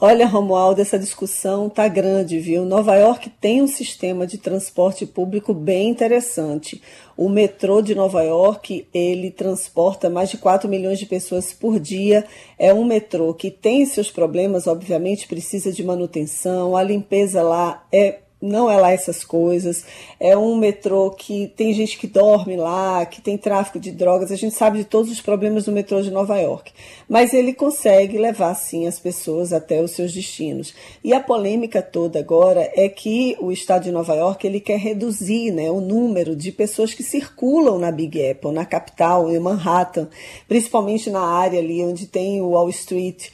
Olha, 0.02 0.26
Romualdo, 0.26 0.80
essa 0.80 0.98
discussão 0.98 1.70
tá 1.70 1.86
grande, 1.90 2.40
viu? 2.40 2.64
Nova 2.64 2.96
York 2.96 3.30
tem 3.32 3.62
um 3.62 3.68
sistema 3.68 4.26
de 4.26 4.38
transporte 4.38 5.06
público 5.06 5.54
bem 5.54 5.90
interessante. 5.90 6.82
O 7.18 7.28
metrô 7.28 7.82
de 7.82 7.94
Nova 7.94 8.24
York, 8.24 8.88
ele 8.94 9.30
transporta 9.30 10.10
mais 10.10 10.30
de 10.30 10.38
4 10.38 10.70
milhões 10.70 11.00
de 11.00 11.06
pessoas 11.06 11.52
por 11.52 11.82
dia. 11.82 12.24
É 12.58 12.74
um 12.74 12.86
metrô 12.86 13.34
que 13.34 13.52
tem 13.52 13.86
seus 13.86 14.10
problemas, 14.10 14.68
obviamente, 14.68 15.28
precisa 15.28 15.70
de 15.70 15.84
manutenção. 15.84 16.78
A 16.78 16.82
limpeza 16.82 17.42
lá 17.42 17.86
é 17.92 18.20
não 18.42 18.70
é 18.70 18.78
lá 18.78 18.92
essas 18.92 19.24
coisas. 19.24 19.84
É 20.20 20.38
um 20.38 20.56
metrô 20.56 21.12
que 21.12 21.52
tem 21.58 21.74
gente 21.74 21.98
que 21.98 22.08
dorme 22.08 22.56
lá, 22.56 23.06
que 23.06 23.22
tem 23.22 23.38
tráfico 23.38 23.80
de 23.80 23.92
drogas. 23.92 24.32
A 24.32 24.36
gente 24.36 24.56
sabe 24.56 24.80
de 24.80 24.86
todos 24.86 25.12
os 25.12 25.20
problemas 25.20 25.66
do 25.66 25.72
metrô 25.72 26.02
de 26.02 26.10
Nova 26.10 26.38
York. 26.38 26.72
Mas 27.08 27.34
ele 27.34 27.54
consegue 27.54 28.18
levar, 28.18 28.54
sim, 28.56 28.88
as 28.88 29.00
pessoas 29.00 29.52
até 29.52 29.82
os 29.82 29.92
seus 29.92 30.14
destinos. 30.14 30.74
E 31.04 31.14
a 31.14 31.20
polêmica 31.20 31.82
toda 31.82 32.20
agora 32.20 32.72
é 32.74 32.88
que 32.88 33.36
o 33.42 33.52
estado 33.52 33.84
de 33.84 33.92
Nova 33.92 34.16
York 34.16 34.48
ele 34.48 34.62
quer 34.62 34.80
reduzir 34.80 35.52
né, 35.52 35.70
o 35.70 35.82
número 35.82 36.36
de 36.36 36.52
pessoas 36.52 36.94
que 36.94 37.04
circulam 37.04 37.78
na 37.78 37.92
Big 37.92 38.26
Apple, 38.26 38.52
na 38.52 38.66
capital, 38.66 39.30
em 39.30 39.40
Manhattan, 39.40 40.08
principalmente 40.48 41.10
na 41.10 41.22
área 41.22 41.60
ali 41.60 41.84
onde 41.84 42.08
tem 42.08 42.42
o 42.42 42.52
Wall 42.52 42.70
Street. 42.70 43.30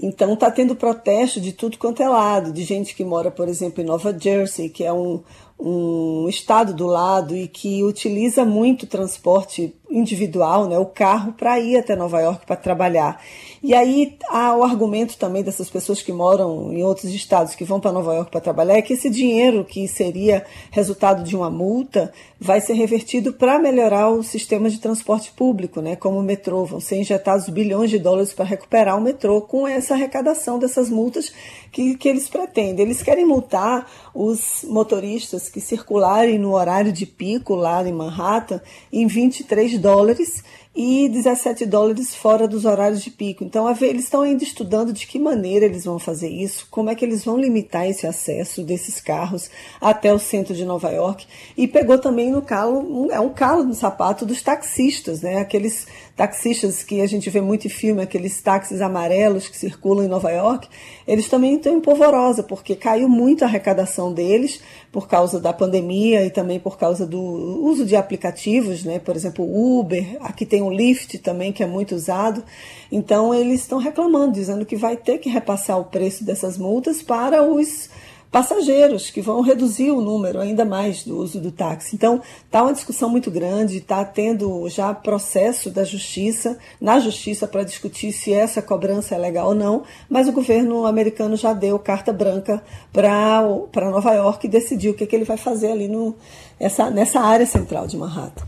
Então 0.00 0.34
está 0.34 0.50
tendo 0.50 0.76
protesto 0.76 1.40
de 1.40 1.52
tudo 1.52 1.76
quanto 1.76 2.02
é 2.02 2.08
lado, 2.08 2.52
de 2.52 2.62
gente 2.62 2.94
que 2.94 3.04
mora, 3.04 3.30
por 3.30 3.48
exemplo, 3.48 3.82
em 3.82 3.86
Nova 3.86 4.16
Jersey, 4.16 4.68
que 4.68 4.84
é 4.84 4.92
um, 4.92 5.20
um 5.58 6.28
estado 6.28 6.72
do 6.72 6.86
lado 6.86 7.34
e 7.34 7.48
que 7.48 7.82
utiliza 7.82 8.44
muito 8.44 8.86
transporte 8.86 9.74
individual, 9.90 10.68
né, 10.68 10.78
o 10.78 10.86
carro, 10.86 11.32
para 11.32 11.58
ir 11.58 11.76
até 11.76 11.96
Nova 11.96 12.20
York 12.20 12.44
para 12.46 12.56
trabalhar. 12.56 13.22
E 13.62 13.74
aí 13.74 14.16
há 14.28 14.54
o 14.54 14.62
argumento 14.62 15.16
também 15.16 15.42
dessas 15.42 15.68
pessoas 15.68 16.02
que 16.02 16.12
moram 16.12 16.72
em 16.72 16.84
outros 16.84 17.12
estados 17.12 17.54
que 17.54 17.64
vão 17.64 17.80
para 17.80 17.90
Nova 17.90 18.14
York 18.14 18.30
para 18.30 18.40
trabalhar 18.40 18.76
é 18.76 18.82
que 18.82 18.92
esse 18.92 19.10
dinheiro 19.10 19.64
que 19.64 19.88
seria 19.88 20.44
resultado 20.70 21.24
de 21.24 21.34
uma 21.34 21.50
multa 21.50 22.12
vai 22.38 22.60
ser 22.60 22.74
revertido 22.74 23.32
para 23.32 23.58
melhorar 23.58 24.10
o 24.10 24.22
sistema 24.22 24.70
de 24.70 24.78
transporte 24.78 25.32
público, 25.32 25.80
né, 25.80 25.96
como 25.96 26.18
o 26.18 26.22
metrô. 26.22 26.64
Vão 26.64 26.80
ser 26.80 27.00
injetados 27.00 27.48
bilhões 27.48 27.90
de 27.90 27.98
dólares 27.98 28.32
para 28.32 28.44
recuperar 28.44 28.96
o 28.96 29.00
metrô 29.00 29.40
com 29.40 29.66
essa 29.66 29.94
arrecadação 29.94 30.58
dessas 30.58 30.88
multas 30.88 31.32
que, 31.72 31.96
que 31.96 32.08
eles 32.08 32.28
pretendem. 32.28 32.84
Eles 32.84 33.02
querem 33.02 33.24
multar 33.26 33.90
os 34.14 34.64
motoristas 34.68 35.48
que 35.48 35.60
circularem 35.60 36.38
no 36.38 36.54
horário 36.54 36.92
de 36.92 37.06
pico 37.06 37.54
lá 37.54 37.86
em 37.86 37.92
Manhattan 37.92 38.60
em 38.92 39.06
23 39.06 39.77
dólares 39.78 40.42
e 40.76 41.08
17 41.08 41.66
dólares 41.66 42.14
fora 42.14 42.46
dos 42.46 42.64
horários 42.64 43.02
de 43.02 43.10
pico. 43.10 43.42
Então, 43.42 43.68
eles 43.80 44.04
estão 44.04 44.22
ainda 44.22 44.44
estudando 44.44 44.92
de 44.92 45.06
que 45.06 45.18
maneira 45.18 45.66
eles 45.66 45.84
vão 45.84 45.98
fazer 45.98 46.28
isso, 46.28 46.68
como 46.70 46.88
é 46.88 46.94
que 46.94 47.04
eles 47.04 47.24
vão 47.24 47.36
limitar 47.36 47.88
esse 47.88 48.06
acesso 48.06 48.62
desses 48.62 49.00
carros 49.00 49.50
até 49.80 50.12
o 50.12 50.18
centro 50.20 50.54
de 50.54 50.64
Nova 50.64 50.90
York. 50.90 51.26
E 51.56 51.66
pegou 51.66 51.98
também 51.98 52.30
no 52.30 52.42
calo, 52.42 53.10
é 53.10 53.18
um 53.18 53.30
calo 53.30 53.64
no 53.64 53.74
sapato 53.74 54.24
dos 54.24 54.40
taxistas, 54.40 55.20
né? 55.20 55.38
Aqueles 55.38 55.86
taxistas 56.18 56.82
que 56.82 57.00
a 57.00 57.06
gente 57.06 57.30
vê 57.30 57.40
muito 57.40 57.68
em 57.68 57.70
filme, 57.70 58.02
aqueles 58.02 58.42
táxis 58.42 58.80
amarelos 58.80 59.46
que 59.48 59.56
circulam 59.56 60.04
em 60.04 60.08
Nova 60.08 60.32
York, 60.32 60.68
eles 61.06 61.28
também 61.28 61.54
estão 61.54 61.76
em 61.76 61.80
polvorosa, 61.80 62.42
porque 62.42 62.74
caiu 62.74 63.08
muito 63.08 63.44
a 63.44 63.46
arrecadação 63.46 64.12
deles 64.12 64.60
por 64.90 65.06
causa 65.06 65.38
da 65.38 65.52
pandemia 65.52 66.26
e 66.26 66.30
também 66.30 66.58
por 66.58 66.76
causa 66.76 67.06
do 67.06 67.20
uso 67.20 67.86
de 67.86 67.94
aplicativos, 67.94 68.82
né? 68.82 68.98
por 68.98 69.14
exemplo, 69.14 69.44
Uber, 69.78 70.16
aqui 70.18 70.44
tem 70.44 70.60
o 70.60 70.70
Lyft 70.70 71.18
também, 71.18 71.52
que 71.52 71.62
é 71.62 71.66
muito 71.66 71.94
usado. 71.94 72.42
Então, 72.90 73.32
eles 73.32 73.60
estão 73.60 73.78
reclamando, 73.78 74.32
dizendo 74.32 74.66
que 74.66 74.74
vai 74.74 74.96
ter 74.96 75.18
que 75.18 75.28
repassar 75.28 75.78
o 75.78 75.84
preço 75.84 76.24
dessas 76.24 76.58
multas 76.58 77.00
para 77.00 77.44
os 77.44 77.88
passageiros, 78.30 79.10
que 79.10 79.22
vão 79.22 79.40
reduzir 79.40 79.90
o 79.90 80.00
número 80.00 80.38
ainda 80.38 80.64
mais 80.64 81.02
do 81.02 81.16
uso 81.16 81.40
do 81.40 81.50
táxi. 81.50 81.96
Então, 81.96 82.20
está 82.44 82.62
uma 82.62 82.72
discussão 82.72 83.08
muito 83.08 83.30
grande, 83.30 83.78
está 83.78 84.04
tendo 84.04 84.68
já 84.68 84.92
processo 84.92 85.70
da 85.70 85.82
justiça, 85.82 86.58
na 86.80 87.00
justiça, 87.00 87.46
para 87.46 87.64
discutir 87.64 88.12
se 88.12 88.32
essa 88.32 88.60
cobrança 88.60 89.14
é 89.14 89.18
legal 89.18 89.48
ou 89.48 89.54
não, 89.54 89.82
mas 90.10 90.28
o 90.28 90.32
governo 90.32 90.86
americano 90.86 91.36
já 91.36 91.52
deu 91.52 91.78
carta 91.78 92.12
branca 92.12 92.62
para 92.92 93.90
Nova 93.90 94.12
York 94.12 94.46
e 94.46 94.50
decidiu 94.50 94.92
o 94.92 94.94
que, 94.94 95.06
que 95.06 95.16
ele 95.16 95.24
vai 95.24 95.38
fazer 95.38 95.72
ali 95.72 95.88
no, 95.88 96.14
essa, 96.60 96.90
nessa 96.90 97.20
área 97.20 97.46
central 97.46 97.86
de 97.86 97.96
Manhattan. 97.96 98.44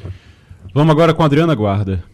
Vamos 0.74 0.90
agora 0.92 1.14
com 1.14 1.22
a 1.22 1.26
Adriana 1.26 1.54
Guarda. 1.54 2.04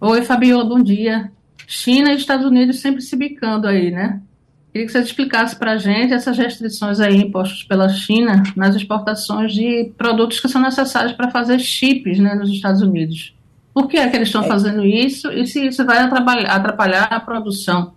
Oi, 0.00 0.22
Fabiola, 0.22 0.64
bom 0.64 0.82
dia. 0.82 1.30
China 1.66 2.12
e 2.12 2.16
Estados 2.16 2.44
Unidos 2.44 2.80
sempre 2.80 3.00
se 3.00 3.16
bicando 3.16 3.66
aí, 3.66 3.90
né? 3.90 4.20
Queria 4.74 4.88
que 4.88 4.92
você 4.92 4.98
explicasse 4.98 5.54
para 5.54 5.70
a 5.70 5.78
gente 5.78 6.12
essas 6.12 6.36
restrições 6.36 6.98
aí 6.98 7.16
impostas 7.16 7.62
pela 7.62 7.88
China 7.88 8.42
nas 8.56 8.74
exportações 8.74 9.54
de 9.54 9.92
produtos 9.96 10.40
que 10.40 10.48
são 10.48 10.60
necessários 10.60 11.12
para 11.12 11.30
fazer 11.30 11.60
chips 11.60 12.18
né, 12.18 12.34
nos 12.34 12.50
Estados 12.50 12.82
Unidos. 12.82 13.36
Por 13.72 13.86
que 13.86 13.96
é 13.96 14.08
que 14.08 14.16
eles 14.16 14.26
estão 14.26 14.42
é. 14.42 14.48
fazendo 14.48 14.84
isso 14.84 15.30
e 15.30 15.46
se 15.46 15.64
isso 15.64 15.86
vai 15.86 15.98
atrapalhar, 15.98 16.50
atrapalhar 16.50 17.04
a 17.04 17.20
produção 17.20 17.92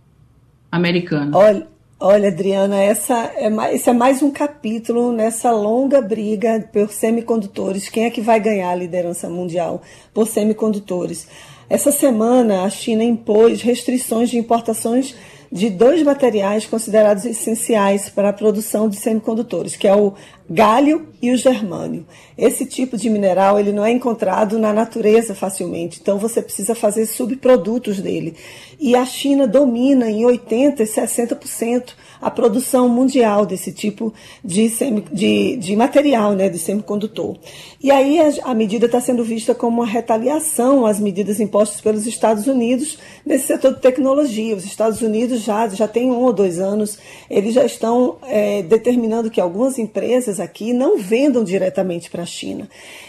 americana? 0.71 1.35
Olha, 1.35 1.67
olha 1.99 2.27
Adriana, 2.27 2.79
essa 2.79 3.15
é 3.35 3.49
mais, 3.49 3.73
esse 3.73 3.89
é 3.89 3.93
mais 3.93 4.21
um 4.21 4.29
capítulo 4.29 5.11
nessa 5.11 5.49
longa 5.49 5.99
briga 5.99 6.69
por 6.71 6.91
semicondutores. 6.91 7.89
Quem 7.89 8.05
é 8.05 8.11
que 8.11 8.21
vai 8.21 8.39
ganhar 8.39 8.69
a 8.69 8.75
liderança 8.75 9.27
mundial 9.27 9.81
por 10.13 10.27
semicondutores? 10.27 11.27
Essa 11.67 11.91
semana, 11.91 12.61
a 12.61 12.69
China 12.69 13.03
impôs 13.03 13.63
restrições 13.63 14.29
de 14.29 14.37
importações 14.37 15.15
de 15.51 15.69
dois 15.69 16.03
materiais 16.03 16.65
considerados 16.65 17.25
essenciais 17.25 18.09
para 18.09 18.29
a 18.29 18.33
produção 18.33 18.89
de 18.89 18.97
semicondutores, 18.97 19.75
que 19.75 19.87
é 19.87 19.95
o 19.95 20.13
galho 20.49 21.07
e 21.21 21.31
o 21.31 21.37
germânio. 21.37 22.05
Esse 22.37 22.65
tipo 22.65 22.97
de 22.97 23.09
mineral 23.09 23.59
ele 23.59 23.71
não 23.71 23.85
é 23.85 23.91
encontrado 23.91 24.59
na 24.59 24.73
natureza 24.73 25.33
facilmente, 25.33 25.99
então 26.01 26.17
você 26.17 26.41
precisa 26.41 26.75
fazer 26.75 27.05
subprodutos 27.05 27.99
dele. 27.99 28.35
E 28.79 28.95
a 28.95 29.05
China 29.05 29.47
domina 29.47 30.09
em 30.09 30.23
80% 30.23 30.79
e 30.79 30.83
60% 30.83 31.93
a 32.21 32.31
produção 32.31 32.89
mundial 32.89 33.45
desse 33.45 33.71
tipo 33.71 34.13
de, 34.43 34.69
semi, 34.69 35.03
de, 35.11 35.57
de 35.57 35.75
material, 35.75 36.33
né, 36.33 36.49
de 36.49 36.57
semicondutor. 36.57 37.37
E 37.81 37.91
aí 37.91 38.19
a, 38.19 38.51
a 38.51 38.53
medida 38.53 38.85
está 38.87 38.99
sendo 38.99 39.23
vista 39.23 39.53
como 39.53 39.77
uma 39.77 39.85
retaliação 39.85 40.85
às 40.85 40.99
medidas 40.99 41.39
impostas 41.39 41.81
pelos 41.81 42.05
Estados 42.07 42.47
Unidos 42.47 42.97
nesse 43.25 43.47
setor 43.47 43.75
de 43.75 43.81
tecnologia. 43.81 44.55
Os 44.55 44.65
Estados 44.65 45.01
Unidos 45.01 45.41
já, 45.41 45.67
já 45.69 45.87
tem 45.87 46.09
um 46.09 46.23
ou 46.23 46.33
dois 46.33 46.59
anos, 46.59 46.97
eles 47.29 47.53
já 47.53 47.65
estão 47.65 48.17
é, 48.23 48.61
determinando 48.63 49.29
que 49.29 49.41
algumas 49.41 49.77
empresas 49.77 50.39
aqui 50.39 50.73
não 50.73 50.97
vendam 50.97 51.43
diretamente 51.43 52.09
para 52.09 52.23
a 52.23 52.25
China. 52.25 52.67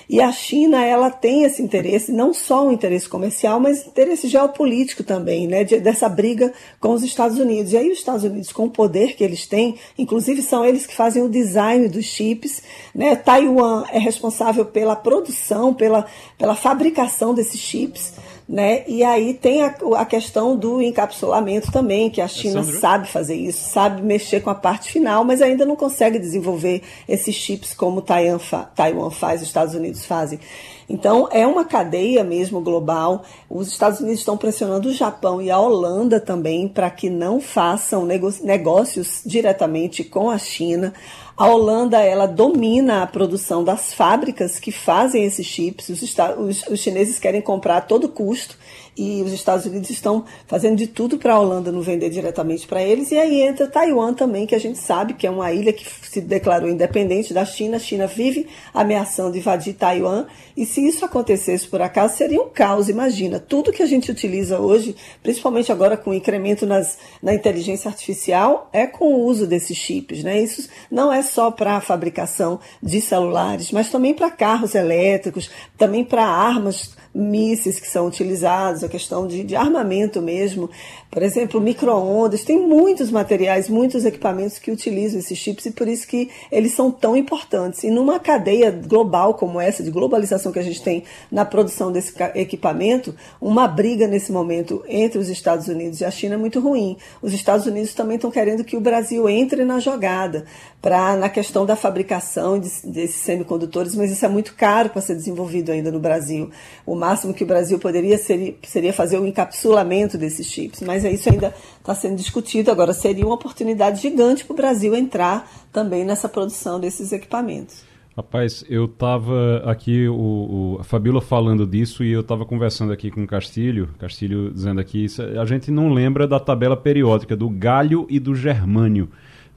E 0.08 0.22
a 0.22 0.32
China, 0.32 0.82
ela 0.82 1.10
tem 1.10 1.44
esse 1.44 1.60
interesse, 1.60 2.10
não 2.10 2.32
só 2.32 2.66
um 2.66 2.72
interesse 2.72 3.06
comercial, 3.06 3.60
mas 3.60 3.86
interesse 3.86 4.26
geopolítico 4.26 5.04
também, 5.04 5.46
né, 5.46 5.64
de, 5.64 5.78
dessa 5.78 6.08
briga 6.08 6.52
com 6.80 6.94
os 6.94 7.02
Estados 7.02 7.38
Unidos. 7.38 7.72
E 7.72 7.76
aí 7.76 7.90
os 7.90 7.98
Estados 7.98 8.24
Unidos, 8.24 8.50
com 8.50 8.64
o 8.64 8.70
poder 8.70 9.14
que 9.14 9.22
eles 9.22 9.46
têm, 9.46 9.76
inclusive 9.98 10.40
são 10.40 10.64
eles 10.64 10.86
que 10.86 10.94
fazem 10.94 11.22
o 11.22 11.28
design 11.28 11.88
dos 11.88 12.06
chips, 12.06 12.62
né, 12.94 13.16
Taiwan 13.16 13.84
é 13.92 13.98
responsável 13.98 14.64
pela 14.64 14.96
produção, 14.96 15.74
pela, 15.74 16.06
pela 16.38 16.54
fabricação 16.54 17.34
desses 17.34 17.60
chips, 17.60 18.14
né? 18.48 18.82
E 18.86 19.04
aí 19.04 19.34
tem 19.34 19.62
a, 19.62 19.74
a, 19.96 20.06
questão 20.06 20.56
do 20.56 20.80
encapsulamento 20.80 21.70
também, 21.70 22.08
que 22.08 22.20
a 22.20 22.26
China 22.26 22.62
sabe 22.62 23.06
fazer 23.06 23.34
isso, 23.34 23.68
sabe 23.68 24.00
mexer 24.00 24.40
com 24.40 24.48
a 24.48 24.54
parte 24.54 24.90
final, 24.90 25.22
mas 25.22 25.42
ainda 25.42 25.66
não 25.66 25.76
consegue 25.76 26.18
desenvolver 26.18 26.82
esses 27.06 27.34
chips 27.34 27.74
como 27.74 28.00
Taiwan, 28.00 28.38
Taiwan 28.74 29.10
faz, 29.10 29.42
os 29.42 29.48
Estados 29.48 29.74
Unidos 29.74 30.06
fazem. 30.06 30.40
Então, 30.88 31.28
é 31.30 31.46
uma 31.46 31.66
cadeia 31.66 32.24
mesmo 32.24 32.62
global. 32.62 33.22
Os 33.50 33.68
Estados 33.68 34.00
Unidos 34.00 34.20
estão 34.20 34.38
pressionando 34.38 34.88
o 34.88 34.94
Japão 34.94 35.42
e 35.42 35.50
a 35.50 35.58
Holanda 35.58 36.18
também 36.18 36.66
para 36.66 36.88
que 36.90 37.10
não 37.10 37.42
façam 37.42 38.06
negócios 38.06 39.20
diretamente 39.26 40.02
com 40.02 40.30
a 40.30 40.38
China. 40.38 40.94
A 41.38 41.46
Holanda 41.46 42.00
ela 42.02 42.26
domina 42.26 43.00
a 43.00 43.06
produção 43.06 43.62
das 43.62 43.94
fábricas 43.94 44.58
que 44.58 44.72
fazem 44.72 45.24
esses 45.24 45.46
chips. 45.46 45.88
Os, 45.88 46.02
os, 46.02 46.66
os 46.66 46.80
chineses 46.80 47.20
querem 47.20 47.40
comprar 47.40 47.76
a 47.76 47.80
todo 47.80 48.08
custo 48.08 48.58
e 48.98 49.22
os 49.22 49.32
Estados 49.32 49.64
Unidos 49.64 49.88
estão 49.90 50.24
fazendo 50.46 50.76
de 50.76 50.88
tudo 50.88 51.18
para 51.18 51.34
a 51.34 51.38
Holanda 51.38 51.70
não 51.70 51.80
vender 51.80 52.10
diretamente 52.10 52.66
para 52.66 52.82
eles. 52.82 53.12
E 53.12 53.16
aí 53.16 53.42
entra 53.42 53.68
Taiwan 53.68 54.12
também, 54.12 54.44
que 54.44 54.56
a 54.56 54.58
gente 54.58 54.78
sabe 54.78 55.14
que 55.14 55.26
é 55.26 55.30
uma 55.30 55.52
ilha 55.52 55.72
que 55.72 55.86
se 56.02 56.20
declarou 56.20 56.68
independente 56.68 57.32
da 57.32 57.44
China. 57.44 57.76
A 57.76 57.80
China 57.80 58.08
vive 58.08 58.48
ameaçando 58.74 59.38
invadir 59.38 59.74
Taiwan. 59.74 60.26
E 60.56 60.66
se 60.66 60.84
isso 60.86 61.04
acontecesse 61.04 61.68
por 61.68 61.80
acaso, 61.80 62.16
seria 62.16 62.42
um 62.42 62.48
caos. 62.48 62.88
Imagina, 62.88 63.38
tudo 63.38 63.72
que 63.72 63.82
a 63.82 63.86
gente 63.86 64.10
utiliza 64.10 64.58
hoje, 64.58 64.96
principalmente 65.22 65.70
agora 65.70 65.96
com 65.96 66.10
o 66.10 66.14
incremento 66.14 66.66
nas, 66.66 66.98
na 67.22 67.32
inteligência 67.32 67.88
artificial, 67.88 68.68
é 68.72 68.84
com 68.86 69.14
o 69.14 69.24
uso 69.24 69.46
desses 69.46 69.76
chips. 69.76 70.24
Né? 70.24 70.40
Isso 70.40 70.68
não 70.90 71.12
é 71.12 71.22
só 71.22 71.52
para 71.52 71.76
a 71.76 71.80
fabricação 71.80 72.58
de 72.82 73.00
celulares, 73.00 73.70
mas 73.70 73.90
também 73.90 74.12
para 74.12 74.30
carros 74.30 74.74
elétricos, 74.74 75.48
também 75.76 76.04
para 76.04 76.26
armas 76.26 76.97
mísseis 77.14 77.80
que 77.80 77.88
são 77.88 78.06
utilizados, 78.06 78.84
a 78.84 78.88
questão 78.88 79.26
de, 79.26 79.42
de 79.42 79.56
armamento 79.56 80.20
mesmo, 80.20 80.70
por 81.10 81.22
exemplo, 81.22 81.60
micro-ondas, 81.60 82.44
tem 82.44 82.58
muitos 82.60 83.10
materiais, 83.10 83.68
muitos 83.68 84.04
equipamentos 84.04 84.58
que 84.58 84.70
utilizam 84.70 85.18
esses 85.18 85.38
chips 85.38 85.64
e 85.66 85.70
por 85.70 85.88
isso 85.88 86.06
que 86.06 86.30
eles 86.52 86.74
são 86.74 86.90
tão 86.90 87.16
importantes. 87.16 87.82
E 87.82 87.90
numa 87.90 88.20
cadeia 88.20 88.70
global 88.70 89.34
como 89.34 89.58
essa, 89.58 89.82
de 89.82 89.90
globalização 89.90 90.52
que 90.52 90.58
a 90.58 90.62
gente 90.62 90.82
tem 90.82 91.04
na 91.32 91.44
produção 91.44 91.90
desse 91.90 92.12
equipamento, 92.34 93.14
uma 93.40 93.66
briga 93.66 94.06
nesse 94.06 94.30
momento 94.30 94.84
entre 94.86 95.18
os 95.18 95.30
Estados 95.30 95.66
Unidos 95.66 96.00
e 96.00 96.04
a 96.04 96.10
China 96.10 96.34
é 96.34 96.38
muito 96.38 96.60
ruim. 96.60 96.96
Os 97.22 97.32
Estados 97.32 97.66
Unidos 97.66 97.94
também 97.94 98.16
estão 98.16 98.30
querendo 98.30 98.62
que 98.62 98.76
o 98.76 98.80
Brasil 98.80 99.28
entre 99.28 99.64
na 99.64 99.80
jogada 99.80 100.44
para 100.80 101.16
na 101.16 101.28
questão 101.28 101.66
da 101.66 101.74
fabricação 101.74 102.58
de, 102.58 102.68
desses 102.84 103.20
semicondutores, 103.22 103.96
mas 103.96 104.10
isso 104.10 104.24
é 104.24 104.28
muito 104.28 104.54
caro 104.54 104.90
para 104.90 105.02
ser 105.02 105.14
desenvolvido 105.14 105.72
ainda 105.72 105.90
no 105.90 105.98
Brasil. 105.98 106.50
O 106.86 106.94
máximo 106.98 107.32
que 107.32 107.44
o 107.44 107.46
Brasil 107.46 107.78
poderia 107.78 108.18
ser, 108.18 108.58
seria 108.64 108.92
fazer 108.92 109.18
o 109.18 109.26
encapsulamento 109.26 110.18
desses 110.18 110.46
chips, 110.46 110.80
mas 110.82 111.04
isso 111.04 111.30
ainda 111.30 111.54
está 111.78 111.94
sendo 111.94 112.16
discutido. 112.16 112.70
Agora, 112.70 112.92
seria 112.92 113.24
uma 113.24 113.34
oportunidade 113.34 114.02
gigante 114.02 114.44
para 114.44 114.52
o 114.52 114.56
Brasil 114.56 114.94
entrar 114.94 115.50
também 115.72 116.04
nessa 116.04 116.28
produção 116.28 116.78
desses 116.78 117.12
equipamentos. 117.12 117.88
Rapaz, 118.18 118.64
eu 118.68 118.86
estava 118.86 119.58
aqui, 119.64 120.08
o, 120.08 120.78
o, 120.80 120.82
Fabíola 120.82 121.20
falando 121.20 121.64
disso 121.64 122.02
e 122.02 122.10
eu 122.10 122.20
estava 122.20 122.44
conversando 122.44 122.92
aqui 122.92 123.12
com 123.12 123.22
o 123.22 123.26
Castilho, 123.28 123.90
Castilho 123.96 124.50
dizendo 124.50 124.80
aqui, 124.80 125.06
a 125.40 125.44
gente 125.44 125.70
não 125.70 125.92
lembra 125.92 126.26
da 126.26 126.40
tabela 126.40 126.76
periódica 126.76 127.36
do 127.36 127.48
galho 127.48 128.08
e 128.10 128.18
do 128.18 128.34
germânio. 128.34 129.08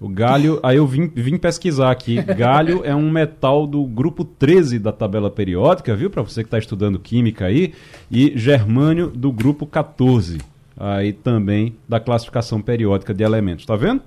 O 0.02 0.10
galho, 0.10 0.60
aí 0.64 0.78
eu 0.78 0.88
vim, 0.88 1.12
vim 1.14 1.38
pesquisar 1.38 1.92
aqui. 1.92 2.20
Galho 2.36 2.82
é 2.84 2.96
um 2.96 3.12
metal 3.12 3.68
do 3.68 3.86
grupo 3.86 4.26
13 4.26 4.80
da 4.80 4.92
tabela 4.92 5.30
periódica, 5.30 5.96
viu? 5.96 6.10
Para 6.10 6.24
você 6.24 6.42
que 6.42 6.48
está 6.48 6.58
estudando 6.58 6.98
química 6.98 7.46
aí. 7.46 7.76
E 8.10 8.34
germânio 8.36 9.12
do 9.12 9.32
grupo 9.32 9.68
14. 9.68 10.40
Aí 10.76 11.14
também 11.14 11.76
da 11.88 12.00
classificação 12.00 12.60
periódica 12.60 13.14
de 13.14 13.24
elementos. 13.24 13.64
Tá 13.64 13.76
vendo? 13.76 14.02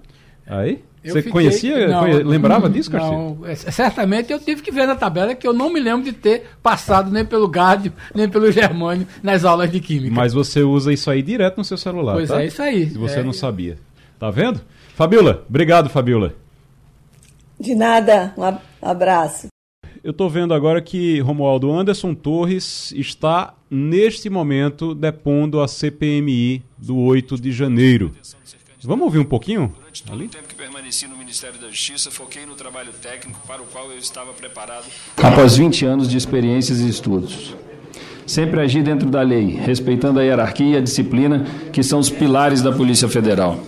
Aí. 0.44 0.80
Eu 1.04 1.12
você 1.12 1.18
fiquei, 1.18 1.32
conhecia? 1.32 1.86
Não, 1.86 2.00
conhe, 2.00 2.22
lembrava 2.24 2.68
disso, 2.68 2.90
Castilho? 2.90 3.36
Não, 3.38 3.46
é, 3.46 3.54
certamente 3.54 4.32
eu 4.32 4.40
tive 4.40 4.62
que 4.62 4.72
ver 4.72 4.86
na 4.86 4.96
tabela 4.96 5.32
que 5.34 5.46
eu 5.46 5.52
não 5.52 5.72
me 5.72 5.78
lembro 5.78 6.02
de 6.02 6.12
ter 6.12 6.44
passado 6.60 7.08
nem 7.12 7.24
pelo 7.24 7.46
galho, 7.46 7.92
nem 8.12 8.28
pelo 8.28 8.50
germânio 8.50 9.06
nas 9.22 9.44
aulas 9.44 9.70
de 9.70 9.78
química. 9.78 10.12
Mas 10.12 10.32
você 10.32 10.62
usa 10.62 10.92
isso 10.92 11.08
aí 11.08 11.22
direto 11.22 11.58
no 11.58 11.64
seu 11.64 11.76
celular. 11.76 12.14
Pois 12.14 12.30
tá? 12.30 12.42
é, 12.42 12.46
isso 12.46 12.62
aí. 12.62 12.90
Se 12.90 12.98
você 12.98 13.20
é, 13.20 13.22
não 13.22 13.34
sabia. 13.34 13.76
Tá 14.18 14.30
vendo? 14.30 14.60
Fabiola, 14.94 15.44
obrigado, 15.48 15.90
Fabiola. 15.90 16.34
De 17.58 17.74
nada, 17.74 18.32
um 18.38 18.58
abraço. 18.80 19.48
Eu 20.04 20.12
estou 20.12 20.30
vendo 20.30 20.54
agora 20.54 20.80
que 20.80 21.18
Romualdo 21.20 21.72
Anderson 21.72 22.14
Torres 22.14 22.92
está, 22.92 23.54
neste 23.68 24.30
momento, 24.30 24.94
depondo 24.94 25.60
a 25.60 25.66
CPMI 25.66 26.62
do 26.78 26.96
8 26.96 27.40
de 27.40 27.50
janeiro. 27.50 28.12
Vamos 28.84 29.04
ouvir 29.06 29.18
um 29.18 29.24
pouquinho? 29.24 29.72
Durante 29.78 30.02
todo 30.04 30.14
Ali? 30.14 30.26
o 30.26 30.28
tempo 30.28 30.46
que 30.46 30.54
permaneci 30.54 31.08
no 31.08 31.16
Ministério 31.16 31.58
da 31.58 31.68
Justiça, 31.68 32.10
foquei 32.10 32.44
no 32.46 32.54
trabalho 32.54 32.92
técnico 32.92 33.40
para 33.48 33.62
o 33.62 33.64
qual 33.64 33.90
eu 33.90 33.98
estava 33.98 34.32
preparado. 34.32 34.84
Após 35.16 35.56
20 35.56 35.86
anos 35.86 36.08
de 36.08 36.16
experiências 36.16 36.80
e 36.80 36.88
estudos. 36.88 37.56
Sempre 38.26 38.60
agi 38.60 38.82
dentro 38.82 39.08
da 39.10 39.22
lei, 39.22 39.56
respeitando 39.56 40.20
a 40.20 40.22
hierarquia 40.22 40.74
e 40.74 40.76
a 40.76 40.80
disciplina, 40.80 41.46
que 41.72 41.82
são 41.82 41.98
os 41.98 42.10
pilares 42.10 42.62
da 42.62 42.70
Polícia 42.70 43.08
Federal. 43.08 43.58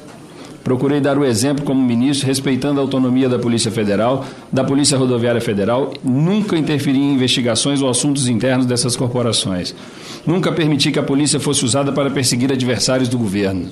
Procurei 0.66 1.00
dar 1.00 1.16
o 1.16 1.24
exemplo 1.24 1.64
como 1.64 1.80
ministro, 1.80 2.26
respeitando 2.26 2.80
a 2.80 2.82
autonomia 2.82 3.28
da 3.28 3.38
Polícia 3.38 3.70
Federal, 3.70 4.26
da 4.52 4.64
Polícia 4.64 4.98
Rodoviária 4.98 5.40
Federal, 5.40 5.94
nunca 6.02 6.58
interferi 6.58 6.98
em 6.98 7.14
investigações 7.14 7.80
ou 7.80 7.88
assuntos 7.88 8.26
internos 8.26 8.66
dessas 8.66 8.96
corporações. 8.96 9.76
Nunca 10.26 10.50
permiti 10.50 10.90
que 10.90 10.98
a 10.98 11.04
polícia 11.04 11.38
fosse 11.38 11.64
usada 11.64 11.92
para 11.92 12.10
perseguir 12.10 12.50
adversários 12.50 13.08
do 13.08 13.16
governo. 13.16 13.68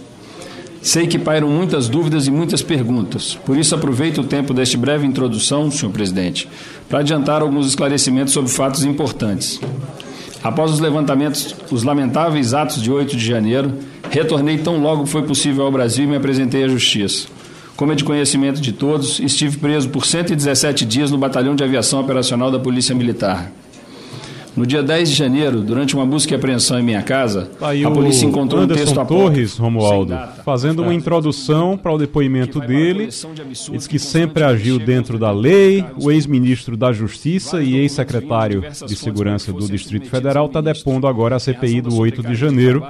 Sei 0.81 1.09
que 1.09 1.19
pairam 1.19 1.49
muitas 1.49 1.89
dúvidas 1.89 2.29
e 2.29 2.31
muitas 2.31 2.63
perguntas. 2.63 3.37
Por 3.45 3.59
isso, 3.59 3.75
aproveito 3.75 4.21
o 4.21 4.25
tempo 4.25 4.55
desta 4.55 4.79
breve 4.79 5.05
introdução, 5.05 5.73
senhor 5.73 5.91
presidente, 5.91 6.49
para 6.89 7.01
adiantar 7.01 7.43
alguns 7.43 7.67
esclarecimentos 7.67 8.33
sobre 8.33 8.53
fatos 8.53 8.85
importantes. 8.85 9.61
Após 10.45 10.71
os 10.71 10.79
levantamentos, 10.79 11.57
os 11.73 11.83
lamentáveis 11.83 12.55
atos 12.55 12.81
de 12.81 12.93
8 12.93 13.17
de 13.17 13.27
janeiro, 13.27 13.73
retornei 14.15 14.59
tão 14.59 14.81
logo 14.81 15.07
foi 15.07 15.23
possível 15.23 15.65
ao 15.65 15.73
Brasil 15.73 16.05
e 16.05 16.07
me 16.07 16.17
apresentei 16.17 16.63
à 16.63 16.69
Justiça. 16.69 17.27
Como 17.75 17.91
é 17.91 17.97
de 17.97 18.05
conhecimento 18.05 18.61
de 18.61 18.73
todos, 18.73 19.19
estive 19.19 19.57
preso 19.57 19.89
por 19.89 20.07
117 20.07 20.85
dias 20.85 21.11
no 21.11 21.19
Batalhão 21.19 21.57
de 21.57 21.65
Aviação 21.65 22.01
Operacional 22.01 22.49
da 22.49 22.61
Polícia 22.61 22.95
Militar. 22.95 23.51
No 24.57 24.65
dia 24.65 24.85
10 24.85 25.11
de 25.11 25.17
janeiro, 25.17 25.61
durante 25.63 25.97
uma 25.97 26.07
busca 26.07 26.33
e 26.33 26.37
apreensão 26.37 26.79
em 26.79 26.83
minha 26.85 27.03
casa, 27.03 27.51
tá 27.59 27.71
a 27.73 27.91
polícia 27.91 28.25
encontrou 28.25 28.63
Anderson 28.63 28.83
um 28.83 28.85
texto 28.85 29.01
a 29.01 29.05
Torres, 29.05 29.57
Romualdo, 29.57 30.17
fazendo 30.45 30.83
uma 30.83 30.95
introdução 30.95 31.77
para 31.77 31.91
o 31.91 31.99
depoimento 31.99 32.61
dele. 32.61 33.09
Diz 33.73 33.89
que 33.89 33.99
sempre 33.99 34.45
agiu 34.45 34.79
dentro 34.79 35.19
da 35.19 35.33
lei. 35.33 35.85
O 36.01 36.09
ex-ministro 36.13 36.77
da 36.77 36.93
Justiça 36.93 37.61
e 37.61 37.75
ex-secretário 37.75 38.63
de 38.87 38.95
Segurança 38.95 39.53
do 39.53 39.67
Distrito 39.67 40.09
Federal 40.09 40.47
está 40.47 40.61
depondo 40.61 41.09
agora 41.09 41.35
a 41.35 41.41
CPI 41.41 41.81
do 41.81 41.97
8 41.97 42.23
de 42.23 42.37
janeiro 42.37 42.85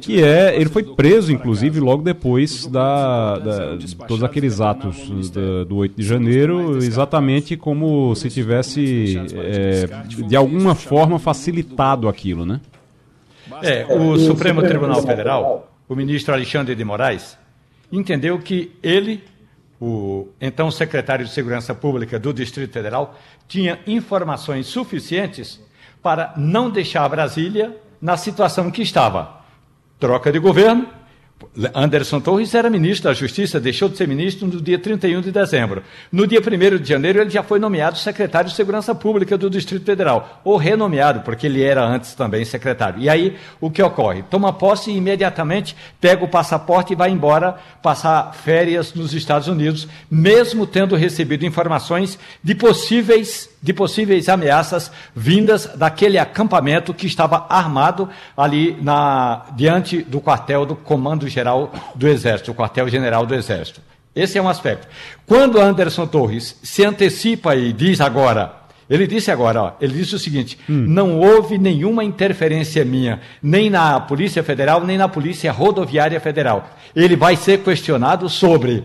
que 0.00 0.22
é 0.22 0.54
ele 0.54 0.68
foi 0.68 0.82
preso 0.82 1.32
inclusive 1.32 1.80
logo 1.80 2.02
depois 2.02 2.66
da, 2.66 3.38
da 3.38 3.76
de 3.76 3.94
todos 3.96 4.22
aqueles 4.22 4.60
atos 4.60 5.30
da, 5.30 5.64
do 5.64 5.76
8 5.76 5.96
de 5.96 6.06
janeiro 6.06 6.78
exatamente 6.78 7.56
como 7.56 8.14
se 8.14 8.30
tivesse 8.30 9.16
é, 9.34 9.86
de 10.26 10.36
alguma 10.36 10.74
forma 10.74 11.18
facilitado 11.18 12.08
aquilo, 12.08 12.46
né? 12.46 12.60
É, 13.62 13.86
o 13.86 14.18
Supremo 14.18 14.62
Tribunal 14.62 15.02
Federal, 15.02 15.72
o 15.88 15.94
ministro 15.94 16.34
Alexandre 16.34 16.74
de 16.74 16.84
Moraes, 16.84 17.36
entendeu 17.90 18.38
que 18.38 18.72
ele, 18.82 19.24
o 19.80 20.28
então 20.40 20.70
secretário 20.70 21.24
de 21.24 21.32
Segurança 21.32 21.74
Pública 21.74 22.18
do 22.18 22.32
Distrito 22.32 22.72
Federal, 22.72 23.18
tinha 23.46 23.78
informações 23.86 24.66
suficientes 24.66 25.60
para 26.02 26.34
não 26.36 26.70
deixar 26.70 27.08
Brasília 27.08 27.74
na 28.00 28.16
situação 28.16 28.70
que 28.70 28.82
estava 28.82 29.37
troca 29.98 30.30
de 30.32 30.38
governo, 30.38 30.86
Anderson 31.74 32.20
Torres 32.20 32.54
era 32.54 32.70
ministro 32.70 33.08
da 33.08 33.14
Justiça, 33.14 33.58
deixou 33.58 33.88
de 33.88 33.96
ser 33.96 34.06
ministro 34.06 34.46
no 34.46 34.60
dia 34.60 34.78
31 34.78 35.20
de 35.20 35.32
dezembro. 35.32 35.82
No 36.12 36.26
dia 36.26 36.40
1 36.40 36.78
de 36.78 36.88
janeiro, 36.88 37.20
ele 37.20 37.30
já 37.30 37.42
foi 37.42 37.58
nomeado 37.58 37.98
secretário 37.98 38.48
de 38.48 38.54
Segurança 38.54 38.94
Pública 38.94 39.36
do 39.36 39.50
Distrito 39.50 39.84
Federal, 39.84 40.40
ou 40.44 40.56
renomeado, 40.56 41.20
porque 41.20 41.46
ele 41.46 41.62
era 41.62 41.84
antes 41.84 42.14
também 42.14 42.44
secretário. 42.44 43.00
E 43.00 43.08
aí, 43.08 43.36
o 43.60 43.70
que 43.70 43.82
ocorre? 43.82 44.22
Toma 44.22 44.52
posse 44.52 44.90
e 44.90 44.96
imediatamente 44.96 45.74
pega 46.00 46.24
o 46.24 46.28
passaporte 46.28 46.92
e 46.92 46.96
vai 46.96 47.10
embora 47.10 47.56
passar 47.82 48.32
férias 48.34 48.94
nos 48.94 49.12
Estados 49.12 49.48
Unidos, 49.48 49.88
mesmo 50.10 50.66
tendo 50.66 50.94
recebido 50.94 51.44
informações 51.44 52.18
de 52.42 52.54
possíveis 52.54 53.50
de 53.60 53.72
possíveis 53.72 54.28
ameaças 54.28 54.88
vindas 55.16 55.66
daquele 55.74 56.16
acampamento 56.16 56.94
que 56.94 57.08
estava 57.08 57.44
armado 57.48 58.08
ali 58.36 58.78
na, 58.80 59.46
diante 59.56 60.00
do 60.00 60.20
quartel 60.20 60.64
do 60.64 60.76
Comando 60.76 61.26
Geral 61.26 61.37
do 61.94 62.08
Exército, 62.08 62.50
o 62.50 62.54
quartel-general 62.54 63.26
do 63.26 63.34
Exército. 63.34 63.80
Esse 64.14 64.38
é 64.38 64.42
um 64.42 64.48
aspecto. 64.48 64.88
Quando 65.26 65.60
Anderson 65.60 66.06
Torres 66.06 66.58
se 66.62 66.84
antecipa 66.84 67.54
e 67.54 67.72
diz 67.72 68.00
agora, 68.00 68.52
ele 68.90 69.06
disse 69.06 69.30
agora, 69.30 69.62
ó, 69.62 69.72
ele 69.80 69.92
disse 69.92 70.14
o 70.14 70.18
seguinte: 70.18 70.58
hum. 70.68 70.84
não 70.88 71.18
houve 71.20 71.58
nenhuma 71.58 72.02
interferência 72.02 72.84
minha, 72.84 73.20
nem 73.42 73.68
na 73.68 74.00
Polícia 74.00 74.42
Federal, 74.42 74.84
nem 74.84 74.96
na 74.96 75.08
Polícia 75.08 75.52
Rodoviária 75.52 76.18
Federal. 76.20 76.70
Ele 76.96 77.14
vai 77.14 77.36
ser 77.36 77.58
questionado 77.58 78.28
sobre 78.28 78.84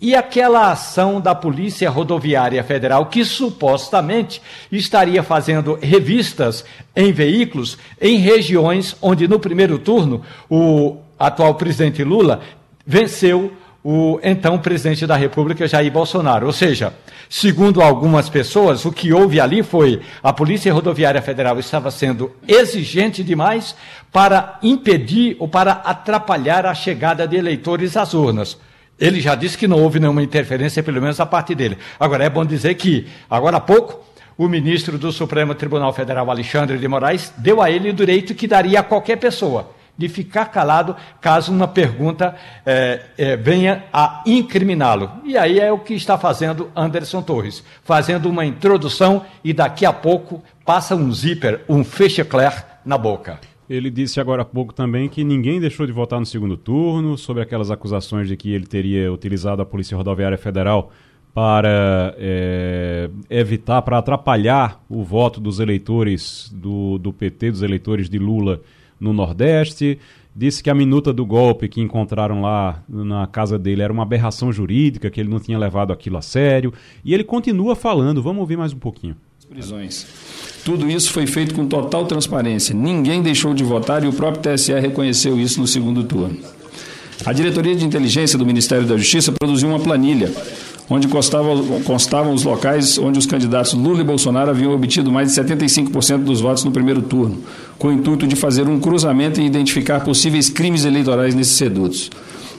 e 0.00 0.14
aquela 0.14 0.70
ação 0.70 1.20
da 1.20 1.34
Polícia 1.34 1.90
Rodoviária 1.90 2.62
Federal, 2.62 3.06
que 3.06 3.24
supostamente 3.24 4.40
estaria 4.70 5.22
fazendo 5.22 5.76
revistas 5.80 6.64
em 6.94 7.12
veículos 7.12 7.76
em 8.00 8.18
regiões 8.18 8.96
onde, 9.02 9.26
no 9.26 9.40
primeiro 9.40 9.78
turno, 9.78 10.22
o 10.48 10.98
atual 11.18 11.54
presidente 11.54 12.04
Lula 12.04 12.40
venceu 12.86 13.52
o 13.82 14.18
então 14.22 14.58
presidente 14.58 15.06
da 15.06 15.16
República, 15.16 15.66
Jair 15.66 15.90
Bolsonaro. 15.90 16.46
Ou 16.46 16.52
seja, 16.52 16.92
segundo 17.28 17.80
algumas 17.80 18.28
pessoas, 18.28 18.84
o 18.84 18.92
que 18.92 19.12
houve 19.12 19.40
ali 19.40 19.62
foi 19.62 20.00
a 20.22 20.32
Polícia 20.32 20.72
Rodoviária 20.72 21.22
Federal 21.22 21.58
estava 21.58 21.90
sendo 21.90 22.32
exigente 22.46 23.22
demais 23.22 23.74
para 24.12 24.58
impedir 24.62 25.36
ou 25.38 25.48
para 25.48 25.72
atrapalhar 25.72 26.66
a 26.66 26.74
chegada 26.74 27.26
de 27.26 27.36
eleitores 27.36 27.96
às 27.96 28.14
urnas. 28.14 28.58
Ele 28.98 29.20
já 29.20 29.34
disse 29.34 29.56
que 29.56 29.68
não 29.68 29.80
houve 29.80 30.00
nenhuma 30.00 30.22
interferência, 30.22 30.82
pelo 30.82 31.00
menos 31.00 31.20
a 31.20 31.26
parte 31.26 31.54
dele. 31.54 31.78
Agora, 32.00 32.24
é 32.24 32.28
bom 32.28 32.44
dizer 32.44 32.74
que, 32.74 33.06
agora 33.30 33.58
há 33.58 33.60
pouco, 33.60 34.04
o 34.36 34.48
ministro 34.48 34.98
do 34.98 35.12
Supremo 35.12 35.54
Tribunal 35.54 35.92
Federal, 35.92 36.28
Alexandre 36.30 36.78
de 36.78 36.88
Moraes, 36.88 37.32
deu 37.38 37.62
a 37.62 37.70
ele 37.70 37.90
o 37.90 37.94
direito 37.94 38.34
que 38.34 38.48
daria 38.48 38.80
a 38.80 38.82
qualquer 38.82 39.16
pessoa 39.16 39.77
de 39.98 40.08
ficar 40.08 40.46
calado 40.46 40.94
caso 41.20 41.52
uma 41.52 41.66
pergunta 41.66 42.36
é, 42.64 43.00
é, 43.18 43.36
venha 43.36 43.84
a 43.92 44.22
incriminá-lo. 44.24 45.10
E 45.24 45.36
aí 45.36 45.58
é 45.58 45.72
o 45.72 45.80
que 45.80 45.94
está 45.94 46.16
fazendo 46.16 46.70
Anderson 46.74 47.20
Torres, 47.20 47.64
fazendo 47.82 48.30
uma 48.30 48.46
introdução 48.46 49.24
e 49.42 49.52
daqui 49.52 49.84
a 49.84 49.92
pouco 49.92 50.42
passa 50.64 50.94
um 50.94 51.12
zíper, 51.12 51.64
um 51.68 51.82
fechecler 51.82 52.64
na 52.84 52.96
boca. 52.96 53.40
Ele 53.68 53.90
disse 53.90 54.18
agora 54.18 54.42
há 54.42 54.46
pouco 54.46 54.72
também 54.72 55.08
que 55.08 55.22
ninguém 55.22 55.60
deixou 55.60 55.84
de 55.84 55.92
votar 55.92 56.18
no 56.18 56.24
segundo 56.24 56.56
turno, 56.56 57.18
sobre 57.18 57.42
aquelas 57.42 57.70
acusações 57.70 58.28
de 58.28 58.36
que 58.36 58.54
ele 58.54 58.66
teria 58.66 59.12
utilizado 59.12 59.60
a 59.60 59.66
Polícia 59.66 59.96
Rodoviária 59.96 60.38
Federal 60.38 60.90
para 61.34 62.14
é, 62.18 63.10
evitar, 63.28 63.82
para 63.82 63.98
atrapalhar 63.98 64.82
o 64.88 65.04
voto 65.04 65.38
dos 65.38 65.60
eleitores 65.60 66.50
do, 66.54 66.96
do 66.98 67.12
PT, 67.12 67.50
dos 67.50 67.62
eleitores 67.62 68.08
de 68.08 68.18
Lula 68.18 68.62
no 69.00 69.12
Nordeste. 69.12 69.98
Disse 70.34 70.62
que 70.62 70.70
a 70.70 70.74
minuta 70.74 71.12
do 71.12 71.26
golpe 71.26 71.68
que 71.68 71.80
encontraram 71.80 72.42
lá 72.42 72.82
na 72.88 73.26
casa 73.26 73.58
dele 73.58 73.82
era 73.82 73.92
uma 73.92 74.04
aberração 74.04 74.52
jurídica, 74.52 75.10
que 75.10 75.20
ele 75.20 75.28
não 75.28 75.40
tinha 75.40 75.58
levado 75.58 75.92
aquilo 75.92 76.16
a 76.16 76.22
sério. 76.22 76.72
E 77.04 77.12
ele 77.12 77.24
continua 77.24 77.74
falando. 77.74 78.22
Vamos 78.22 78.40
ouvir 78.40 78.56
mais 78.56 78.72
um 78.72 78.78
pouquinho. 78.78 79.16
Prisões. 79.48 80.06
Tudo 80.64 80.88
isso 80.88 81.10
foi 81.10 81.26
feito 81.26 81.54
com 81.54 81.66
total 81.66 82.04
transparência. 82.04 82.74
Ninguém 82.74 83.22
deixou 83.22 83.54
de 83.54 83.64
votar 83.64 84.04
e 84.04 84.06
o 84.06 84.12
próprio 84.12 84.42
TSE 84.42 84.72
reconheceu 84.78 85.40
isso 85.40 85.60
no 85.60 85.66
segundo 85.66 86.04
turno. 86.04 86.38
A 87.24 87.32
Diretoria 87.32 87.74
de 87.74 87.84
Inteligência 87.84 88.38
do 88.38 88.46
Ministério 88.46 88.86
da 88.86 88.96
Justiça 88.96 89.32
produziu 89.32 89.68
uma 89.68 89.80
planilha 89.80 90.30
onde 90.90 91.08
constavam, 91.08 91.82
constavam 91.82 92.32
os 92.32 92.44
locais 92.44 92.98
onde 92.98 93.18
os 93.18 93.26
candidatos 93.26 93.74
Lula 93.74 94.00
e 94.00 94.04
Bolsonaro 94.04 94.50
haviam 94.50 94.72
obtido 94.72 95.10
mais 95.10 95.32
de 95.32 95.40
75% 95.40 96.24
dos 96.24 96.40
votos 96.40 96.64
no 96.64 96.70
primeiro 96.70 97.02
turno, 97.02 97.38
com 97.78 97.88
o 97.88 97.92
intuito 97.92 98.26
de 98.26 98.36
fazer 98.36 98.68
um 98.68 98.80
cruzamento 98.80 99.40
e 99.40 99.46
identificar 99.46 100.00
possíveis 100.00 100.48
crimes 100.48 100.84
eleitorais 100.84 101.34
nesses 101.34 101.58
redutos. 101.58 102.10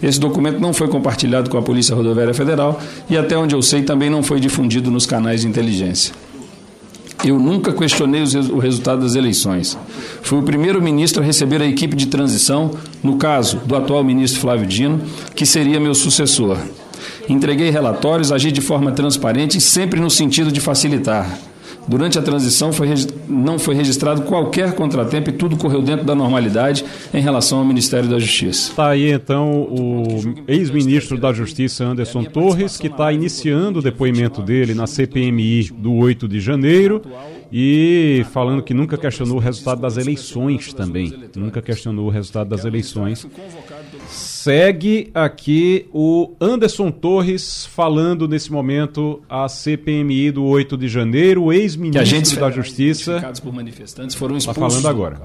Esse 0.02 0.20
documento 0.20 0.60
não 0.60 0.74
foi 0.74 0.88
compartilhado 0.88 1.50
com 1.50 1.58
a 1.58 1.62
Polícia 1.62 1.94
Rodoviária 1.94 2.34
Federal 2.34 2.80
e, 3.10 3.18
até 3.18 3.38
onde 3.38 3.54
eu 3.54 3.62
sei, 3.62 3.82
também 3.82 4.10
não 4.10 4.24
foi 4.24 4.40
difundido 4.40 4.90
nos 4.90 5.06
canais 5.06 5.42
de 5.42 5.48
inteligência. 5.48 6.14
Eu 7.22 7.38
nunca 7.38 7.74
questionei 7.74 8.24
o 8.50 8.60
resultado 8.60 9.02
das 9.02 9.16
eleições. 9.16 9.78
Fui 10.22 10.40
o 10.40 10.44
primeiro 10.44 10.82
ministro 10.82 11.22
a 11.22 11.26
receber 11.26 11.62
a 11.62 11.66
equipe 11.66 11.94
de 11.94 12.08
transição, 12.08 12.72
no 13.04 13.18
caso 13.18 13.58
do 13.66 13.76
atual 13.76 14.06
ministro 14.06 14.40
Flávio 14.40 14.66
Dino, 14.66 15.02
que 15.36 15.46
seria 15.46 15.82
meu 15.82 15.94
sucessor. 15.94 16.58
Entreguei 17.30 17.70
relatórios, 17.70 18.32
agi 18.32 18.52
de 18.52 18.60
forma 18.60 18.92
transparente 18.92 19.58
e 19.58 19.62
sempre 19.62 20.00
no 20.00 20.10
sentido 20.10 20.52
de 20.52 20.60
facilitar. 20.60 21.40
Durante 21.88 22.20
a 22.20 22.22
transição 22.22 22.72
foi, 22.72 22.88
não 23.28 23.58
foi 23.58 23.74
registrado 23.74 24.22
qualquer 24.22 24.74
contratempo 24.74 25.32
e 25.32 25.34
tudo 25.34 25.58
correu 25.58 25.82
dentro 25.82 26.06
da 26.06 26.14
normalidade 26.14 26.86
em 27.12 27.20
relação 27.20 27.60
ao 27.60 27.66
Ministério 27.66 28.08
da 28.08 28.20
Justiça. 28.20 28.70
Está 28.70 28.90
aí 28.90 29.12
então 29.12 29.62
o 29.62 30.44
ex-ministro 30.48 31.18
da 31.18 31.34
Justiça 31.34 31.84
Anderson 31.84 32.24
Torres, 32.26 32.78
que 32.78 32.88
está 32.88 33.12
iniciando 33.12 33.80
o 33.80 33.82
depoimento 33.82 34.42
dele 34.42 34.76
na 34.76 34.86
CPMI 34.86 35.72
do 35.72 35.94
8 35.94 36.28
de 36.28 36.40
janeiro 36.40 37.02
e 37.52 38.24
falando 38.32 38.62
que 38.62 38.74
nunca 38.74 38.96
questionou 38.96 39.38
o 39.38 39.40
resultado 39.40 39.82
das 39.82 39.98
eleições 39.98 40.72
também. 40.72 41.12
Nunca 41.36 41.60
questionou 41.60 42.06
o 42.06 42.10
resultado 42.10 42.50
das 42.50 42.66
eleições. 42.66 43.26
Segue 44.42 45.12
aqui 45.14 45.86
o 45.94 46.32
Anderson 46.40 46.92
Torres 46.92 47.66
falando 47.66 48.26
nesse 48.26 48.50
momento 48.50 49.22
a 49.30 49.50
CPMI 49.50 50.32
do 50.32 50.46
8 50.46 50.78
de 50.78 50.88
janeiro, 50.88 51.52
ex-ministro 51.52 52.40
da 52.40 52.50
Justiça. 52.50 53.20
por 53.44 53.52
manifestantes 53.52 54.16
foram 54.16 54.38
Está 54.38 54.54
falando 54.54 54.88
agora. 54.88 55.20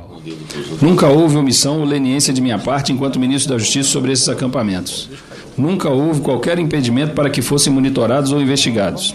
Nunca 0.83 1.07
houve 1.07 1.37
omissão 1.37 1.79
ou 1.79 1.85
leniência 1.85 2.35
de 2.35 2.41
minha 2.41 2.59
parte 2.59 2.93
enquanto 2.93 3.21
ministro 3.21 3.53
da 3.53 3.59
Justiça 3.59 3.89
sobre 3.89 4.11
esses 4.11 4.29
acampamentos. 4.29 5.09
Nunca 5.57 5.89
houve 5.89 6.21
qualquer 6.21 6.59
impedimento 6.59 7.15
para 7.15 7.31
que 7.31 7.41
fossem 7.41 7.73
monitorados 7.73 8.33
ou 8.33 8.43
investigados. 8.43 9.15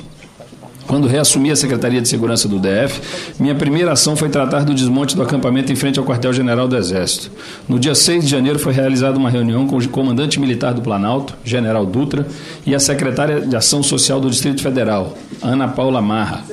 Quando 0.90 1.08
reassumi 1.08 1.52
a 1.52 1.56
Secretaria 1.56 2.02
de 2.02 2.10
Segurança 2.10 2.48
do 2.48 2.58
DF, 2.58 3.00
minha 3.40 3.54
primeira 3.54 3.92
ação 3.92 4.16
foi 4.16 4.28
tratar 4.28 4.66
do 4.66 4.74
desmonte 4.74 5.16
do 5.16 5.22
acampamento 5.22 5.72
em 5.72 5.76
frente 5.76 6.00
ao 6.00 6.04
quartel-general 6.04 6.68
do 6.68 6.76
Exército. 6.76 7.30
No 7.68 7.78
dia 7.78 7.94
6 7.94 8.26
de 8.26 8.32
janeiro 8.32 8.58
foi 8.58 8.74
realizada 8.74 9.16
uma 9.16 9.30
reunião 9.30 9.68
com 9.68 9.78
o 9.78 9.88
comandante 9.88 10.40
militar 10.40 10.74
do 10.74 10.82
Planalto, 10.82 11.36
general 11.46 11.86
Dutra, 11.86 12.26
e 12.66 12.74
a 12.74 12.80
secretária 12.80 13.40
de 13.40 13.56
Ação 13.56 13.84
Social 13.84 14.20
do 14.20 14.32
Distrito 14.32 14.64
Federal, 14.64 15.16
Ana 15.44 15.68
Paula 15.68 16.02
Marra. 16.02 16.44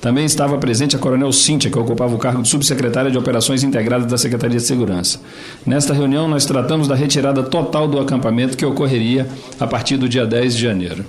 Também 0.00 0.24
estava 0.26 0.56
presente 0.58 0.94
a 0.94 0.98
Coronel 1.00 1.32
Cíntia, 1.32 1.68
que 1.68 1.78
ocupava 1.78 2.14
o 2.14 2.18
cargo 2.18 2.40
de 2.40 2.48
subsecretária 2.48 3.10
de 3.10 3.18
Operações 3.18 3.64
Integradas 3.64 4.06
da 4.06 4.16
Secretaria 4.16 4.58
de 4.58 4.64
Segurança. 4.64 5.18
Nesta 5.66 5.92
reunião, 5.92 6.28
nós 6.28 6.46
tratamos 6.46 6.86
da 6.86 6.94
retirada 6.94 7.42
total 7.42 7.88
do 7.88 7.98
acampamento 7.98 8.56
que 8.56 8.64
ocorreria 8.64 9.26
a 9.58 9.66
partir 9.66 9.96
do 9.96 10.08
dia 10.08 10.24
10 10.24 10.54
de 10.54 10.62
janeiro. 10.62 11.04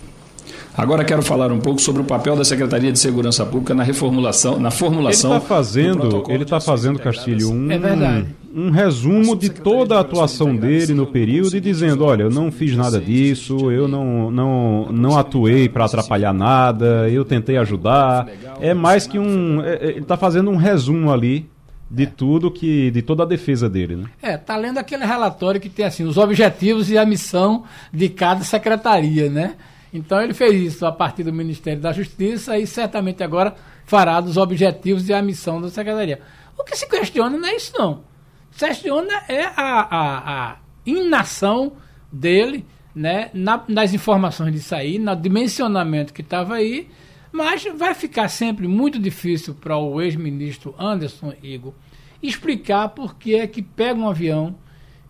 Agora 0.76 1.04
quero 1.06 1.22
falar 1.22 1.52
um 1.52 1.60
pouco 1.60 1.80
sobre 1.80 2.02
o 2.02 2.06
papel 2.06 2.36
da 2.36 2.44
Secretaria 2.44 2.92
de 2.92 2.98
Segurança 2.98 3.46
Pública 3.46 3.76
na 3.76 3.84
reformulação, 3.84 4.60
na 4.60 4.72
formulação. 4.72 5.32
Ele 5.32 5.40
está 5.40 5.48
fazendo, 5.48 6.24
ele 6.28 6.44
está 6.44 6.60
fazendo 6.60 7.00
Castilho 7.00 7.52
um, 7.52 7.72
é 7.72 8.26
um 8.56 8.72
resumo 8.72 9.36
de 9.36 9.50
toda 9.50 9.98
a 9.98 10.00
atuação 10.00 10.56
dele 10.56 10.94
no 10.94 11.06
período 11.06 11.56
e 11.56 11.62
dizendo, 11.62 12.04
olha, 12.04 12.24
eu 12.24 12.30
não 12.30 12.52
fiz 12.52 12.76
nada 12.76 13.00
disso, 13.00 13.72
eu 13.72 13.88
não 13.88 14.32
não 14.32 14.88
não 14.92 15.18
atuei 15.18 15.70
para 15.70 15.86
atrapalhar 15.86 16.34
nada, 16.34 17.08
eu 17.10 17.24
tentei 17.24 17.58
ajudar. 17.58 18.28
É 18.60 18.74
mais 18.74 19.06
que 19.06 19.20
um, 19.20 19.62
é, 19.62 19.76
é 19.76 19.90
ele 19.90 20.00
está 20.00 20.18
fazendo 20.18 20.50
um 20.50 20.56
resumo 20.56 21.12
ali 21.12 21.48
de 21.90 22.08
tudo 22.08 22.50
que 22.50 22.90
de 22.90 23.04
toda 23.04 23.22
a 23.22 23.26
defesa 23.26 23.70
dele, 23.70 23.96
né? 23.96 24.06
É, 24.22 24.38
tá 24.38 24.58
lendo 24.58 24.80
aquele 24.80 25.06
relatório 25.06 25.62
que 25.62 25.70
tem 25.70 25.86
assim 25.86 26.04
os 26.04 26.18
objetivos 26.18 26.90
e 26.90 26.98
a 26.98 27.06
missão 27.06 27.64
de 27.92 28.10
cada 28.10 28.44
secretaria, 28.44 29.30
né? 29.30 29.54
Então 29.94 30.20
ele 30.22 30.34
fez 30.34 30.74
isso 30.74 30.86
a 30.86 30.92
partir 30.92 31.24
do 31.24 31.32
Ministério 31.32 31.80
da 31.80 31.94
Justiça 31.94 32.58
e 32.58 32.66
certamente 32.66 33.24
agora 33.24 33.56
fará 33.86 34.20
dos 34.20 34.38
objetivos 34.38 35.08
e 35.08 35.14
a 35.14 35.22
missão 35.22 35.62
da 35.62 35.70
Secretaria. 35.70 36.20
O 36.58 36.64
que 36.64 36.76
se 36.76 36.90
questiona 36.90 37.38
não 37.38 37.48
é 37.48 37.56
isso 37.56 37.74
não. 37.78 38.04
Se 38.52 38.66
questiona 38.66 39.14
é 39.30 39.44
a, 39.46 39.88
a, 39.90 40.52
a 40.52 40.58
inação 40.86 41.74
dele 42.12 42.66
né, 42.96 43.30
na, 43.34 43.64
nas 43.68 43.94
informações 43.94 44.52
disso 44.52 44.74
aí, 44.74 44.98
no 44.98 45.16
dimensionamento 45.16 46.14
que 46.14 46.22
estava 46.22 46.56
aí, 46.56 46.90
mas 47.32 47.64
vai 47.76 47.94
ficar 47.94 48.28
sempre 48.28 48.68
muito 48.68 49.00
difícil 49.00 49.56
para 49.56 49.78
o 49.78 50.02
ex-ministro 50.02 50.76
Anderson 50.78 51.34
Igor 51.42 51.74
explicar 52.22 52.90
por 52.90 53.16
que 53.16 53.36
é 53.36 53.46
que 53.46 53.62
pega 53.62 54.00
um 54.00 54.08
avião 54.08 54.56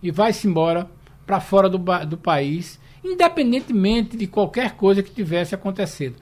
e 0.02 0.10
vai-se 0.10 0.48
embora 0.48 0.90
para 1.26 1.40
fora 1.40 1.70
do, 1.70 1.78
do 2.06 2.18
país, 2.18 2.80
independentemente 3.04 4.16
de 4.16 4.28
qualquer 4.28 4.72
coisa 4.72 5.04
que 5.04 5.12
tivesse 5.12 5.54
acontecido. 5.54 6.16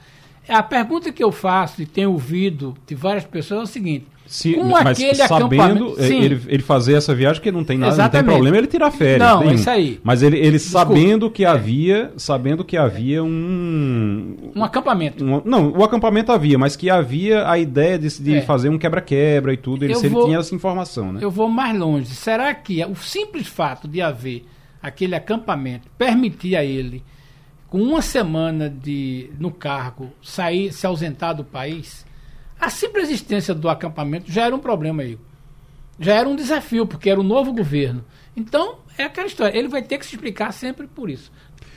A 0.48 0.64
pergunta 0.64 1.12
que 1.12 1.24
eu 1.24 1.32
faço 1.32 1.82
e 1.82 1.86
tenho 1.86 2.12
ouvido 2.12 2.76
de 2.88 2.96
várias 2.96 3.24
pessoas 3.24 3.62
é 3.62 3.64
o 3.64 3.68
seguinte: 3.68 4.06
se, 4.32 4.56
mas 4.58 4.98
sabendo 5.28 5.94
eh, 6.00 6.08
ele, 6.08 6.42
ele 6.48 6.64
fazer 6.64 6.94
essa 6.94 7.14
viagem, 7.14 7.42
que 7.42 7.52
não 7.52 7.66
tem 7.66 7.78
nada, 7.78 7.94
Exatamente. 7.94 8.14
não 8.14 8.22
tem 8.22 8.34
problema 8.34 8.58
ele 8.58 8.68
tirar 8.68 8.90
férias. 8.90 9.20
Não, 9.20 9.44
é 9.44 9.54
isso 9.54 9.70
aí. 9.70 10.00
Mas 10.04 10.24
ele, 10.24 10.38
ele 10.40 10.58
sabendo 10.58 11.30
que 11.30 11.44
havia, 11.44 12.14
sabendo 12.16 12.64
que 12.64 12.78
havia 12.78 13.22
um 13.24 14.36
um 14.56 14.64
acampamento. 14.64 15.24
Um, 15.24 15.42
não, 15.44 15.72
o 15.72 15.84
acampamento 15.84 16.32
havia, 16.32 16.58
mas 16.58 16.78
que 16.78 16.90
havia 16.90 17.50
a 17.50 17.60
ideia 17.60 18.00
de, 18.00 18.08
de 18.22 18.36
é. 18.36 18.42
fazer 18.42 18.70
um 18.70 18.78
quebra-quebra 18.78 19.54
e 19.54 19.58
tudo. 19.58 19.84
Ele, 19.84 19.96
se 19.96 20.08
vou, 20.08 20.22
ele 20.22 20.30
tinha 20.30 20.40
essa 20.40 20.56
informação, 20.56 21.12
né? 21.12 21.20
Eu 21.22 21.30
vou 21.30 21.50
mais 21.50 21.78
longe. 21.78 22.08
Será 22.08 22.54
que 22.54 22.84
o 22.86 22.96
simples 22.96 23.48
fato 23.48 23.86
de 23.86 24.02
haver 24.02 24.46
aquele 24.82 25.16
acampamento 25.16 25.90
permitia 25.98 26.60
a 26.60 26.66
ele, 26.66 27.04
com 27.68 27.82
uma 27.82 28.02
semana 28.02 28.70
de 28.70 29.32
no 29.40 29.52
cargo, 29.52 30.12
sair, 30.22 30.74
se 30.74 30.86
ausentar 30.86 31.36
do 31.36 31.44
país? 31.44 32.06
A 32.60 32.70
simples 32.70 33.10
existência 33.10 33.54
do 33.54 33.70
acampamento 33.70 34.32
já 34.32 34.46
era 34.46 34.56
um 34.56 34.60
problema 34.60 35.04
aí. 35.04 35.18
Já 36.00 36.16
era 36.16 36.28
um 36.28 36.36
desafio, 36.36 36.86
porque 36.86 37.10
era 37.10 37.20
o 37.20 37.24
um 37.24 37.28
novo 37.28 37.54
governo. 37.54 38.04
Então, 38.36 38.80
é 38.98 39.04
aquela 39.04 39.28
história. 39.28 39.58
Ele 39.58 39.68
vai 39.68 39.82
ter 39.82 39.98
que 39.98 40.06
se 40.06 40.16
explicar 40.16 40.52
sempre 40.52 40.88
por 40.88 41.10
isso. 41.10 41.32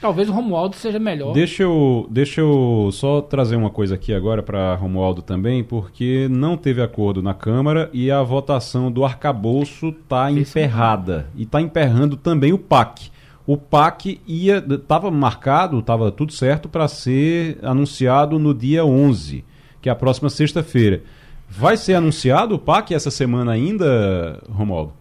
Talvez 0.04 0.28
o 0.28 0.32
Romualdo 0.32 0.76
seja 0.76 0.98
melhor. 0.98 1.32
Deixa 1.32 1.62
eu, 1.62 2.06
deixa 2.10 2.42
eu 2.42 2.90
só 2.92 3.22
trazer 3.22 3.56
uma 3.56 3.70
coisa 3.70 3.94
aqui 3.94 4.12
agora 4.12 4.42
para 4.42 4.74
Romualdo 4.74 5.22
também, 5.22 5.64
porque 5.64 6.28
não 6.30 6.58
teve 6.58 6.82
acordo 6.82 7.22
na 7.22 7.32
Câmara 7.32 7.88
e 7.90 8.10
a 8.10 8.22
votação 8.22 8.92
do 8.92 9.02
arcabouço 9.02 9.88
está 9.88 10.30
emperrada. 10.30 11.30
E 11.34 11.44
está 11.44 11.58
emperrando 11.58 12.18
também 12.18 12.52
o 12.52 12.58
PAC. 12.58 13.10
O 13.46 13.56
PAC 13.56 14.20
ia 14.26 14.58
estava 14.58 15.10
marcado, 15.10 15.78
estava 15.78 16.12
tudo 16.12 16.34
certo 16.34 16.68
para 16.68 16.86
ser 16.86 17.58
anunciado 17.62 18.38
no 18.38 18.52
dia 18.52 18.84
11 18.84 19.42
que 19.80 19.88
é 19.88 19.92
a 19.92 19.94
próxima 19.96 20.28
sexta-feira. 20.28 21.02
Vai 21.48 21.78
ser 21.78 21.94
anunciado 21.94 22.54
o 22.54 22.58
PAC 22.58 22.92
essa 22.92 23.10
semana 23.10 23.52
ainda, 23.52 24.38
Romualdo? 24.50 24.92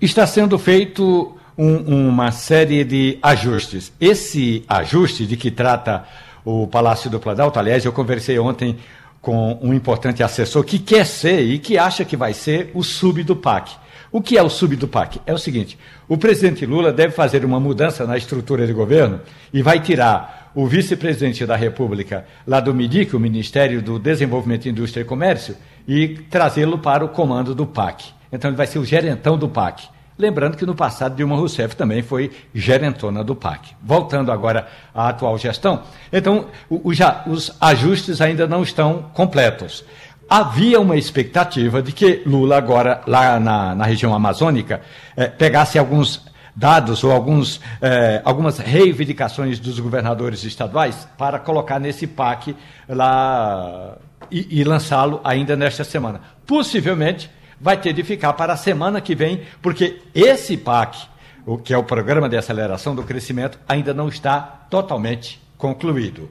Está 0.00 0.24
sendo 0.24 0.56
feito 0.56 1.37
um, 1.58 2.08
uma 2.08 2.30
série 2.30 2.84
de 2.84 3.18
ajustes. 3.20 3.92
Esse 4.00 4.64
ajuste 4.68 5.26
de 5.26 5.36
que 5.36 5.50
trata 5.50 6.04
o 6.44 6.68
Palácio 6.68 7.10
do 7.10 7.18
Planalto, 7.18 7.58
aliás, 7.58 7.84
eu 7.84 7.92
conversei 7.92 8.38
ontem 8.38 8.76
com 9.20 9.58
um 9.60 9.74
importante 9.74 10.22
assessor 10.22 10.62
que 10.62 10.78
quer 10.78 11.04
ser 11.04 11.40
e 11.40 11.58
que 11.58 11.76
acha 11.76 12.04
que 12.04 12.16
vai 12.16 12.32
ser 12.32 12.70
o 12.72 12.84
sub 12.84 13.24
do 13.24 13.34
PAC. 13.34 13.72
O 14.10 14.22
que 14.22 14.38
é 14.38 14.42
o 14.42 14.48
sub 14.48 14.74
do 14.76 14.88
PAC? 14.88 15.20
É 15.26 15.34
o 15.34 15.38
seguinte: 15.38 15.76
o 16.08 16.16
presidente 16.16 16.64
Lula 16.64 16.92
deve 16.92 17.12
fazer 17.12 17.44
uma 17.44 17.58
mudança 17.58 18.06
na 18.06 18.16
estrutura 18.16 18.66
de 18.66 18.72
governo 18.72 19.20
e 19.52 19.60
vai 19.60 19.80
tirar 19.80 20.52
o 20.54 20.66
vice-presidente 20.66 21.44
da 21.44 21.56
República 21.56 22.24
lá 22.46 22.60
do 22.60 22.74
MIDIC, 22.74 23.14
o 23.14 23.20
Ministério 23.20 23.82
do 23.82 23.98
Desenvolvimento, 23.98 24.68
Indústria 24.68 25.02
e 25.02 25.04
Comércio, 25.04 25.56
e 25.86 26.08
trazê-lo 26.30 26.78
para 26.78 27.04
o 27.04 27.08
comando 27.08 27.54
do 27.54 27.66
PAC. 27.66 28.06
Então 28.32 28.48
ele 28.48 28.56
vai 28.56 28.66
ser 28.66 28.78
o 28.78 28.84
gerentão 28.84 29.36
do 29.36 29.48
PAC. 29.48 29.88
Lembrando 30.18 30.56
que 30.56 30.66
no 30.66 30.74
passado 30.74 31.14
Dilma 31.14 31.36
Rousseff 31.36 31.76
também 31.76 32.02
foi 32.02 32.32
gerentona 32.52 33.22
do 33.22 33.36
PAC. 33.36 33.76
Voltando 33.80 34.32
agora 34.32 34.66
à 34.92 35.08
atual 35.10 35.38
gestão, 35.38 35.82
então 36.12 36.46
o, 36.68 36.88
o, 36.88 36.94
já, 36.94 37.22
os 37.26 37.56
ajustes 37.60 38.20
ainda 38.20 38.44
não 38.46 38.64
estão 38.64 39.10
completos. 39.14 39.84
Havia 40.28 40.80
uma 40.80 40.96
expectativa 40.96 41.80
de 41.80 41.92
que 41.92 42.22
Lula 42.26 42.58
agora, 42.58 43.00
lá 43.06 43.38
na, 43.38 43.76
na 43.76 43.84
região 43.84 44.12
amazônica, 44.12 44.82
eh, 45.16 45.28
pegasse 45.28 45.78
alguns 45.78 46.26
dados 46.54 47.04
ou 47.04 47.12
alguns, 47.12 47.60
eh, 47.80 48.20
algumas 48.24 48.58
reivindicações 48.58 49.60
dos 49.60 49.78
governadores 49.78 50.42
estaduais 50.42 51.08
para 51.16 51.38
colocar 51.38 51.78
nesse 51.78 52.08
PAC 52.08 52.56
lá 52.88 53.96
e, 54.30 54.60
e 54.60 54.64
lançá-lo 54.64 55.20
ainda 55.22 55.56
nesta 55.56 55.84
semana. 55.84 56.20
Possivelmente 56.44 57.30
vai 57.60 57.76
ter 57.76 57.92
de 57.92 58.02
ficar 58.02 58.32
para 58.32 58.52
a 58.52 58.56
semana 58.56 59.00
que 59.00 59.14
vem, 59.14 59.42
porque 59.60 60.00
esse 60.14 60.56
PAC, 60.56 61.06
o 61.46 61.58
que 61.58 61.72
é 61.72 61.78
o 61.78 61.84
Programa 61.84 62.28
de 62.28 62.36
Aceleração 62.36 62.94
do 62.94 63.02
Crescimento, 63.02 63.58
ainda 63.68 63.92
não 63.92 64.08
está 64.08 64.40
totalmente 64.70 65.40
concluído. 65.56 66.30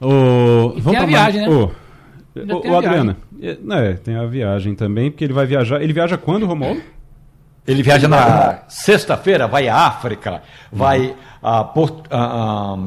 Oh, 0.00 0.74
vamos 0.76 1.02
a 1.02 1.06
viagem, 1.06 1.42
né? 1.42 1.48
Oh, 1.48 1.70
o 2.68 2.76
Adriana, 2.76 3.16
é, 3.40 3.56
é, 3.90 3.92
tem 3.94 4.16
a 4.16 4.26
viagem 4.26 4.74
também, 4.74 5.10
porque 5.10 5.24
ele 5.24 5.32
vai 5.32 5.46
viajar. 5.46 5.80
Ele 5.80 5.92
viaja 5.92 6.18
quando, 6.18 6.46
Romualdo? 6.46 6.82
Ele 7.66 7.82
viaja 7.82 8.06
na 8.08 8.64
sexta-feira, 8.68 9.46
vai 9.46 9.68
à 9.68 9.86
África, 9.86 10.42
vai 10.70 11.14
a, 11.42 11.60
a 12.10 12.78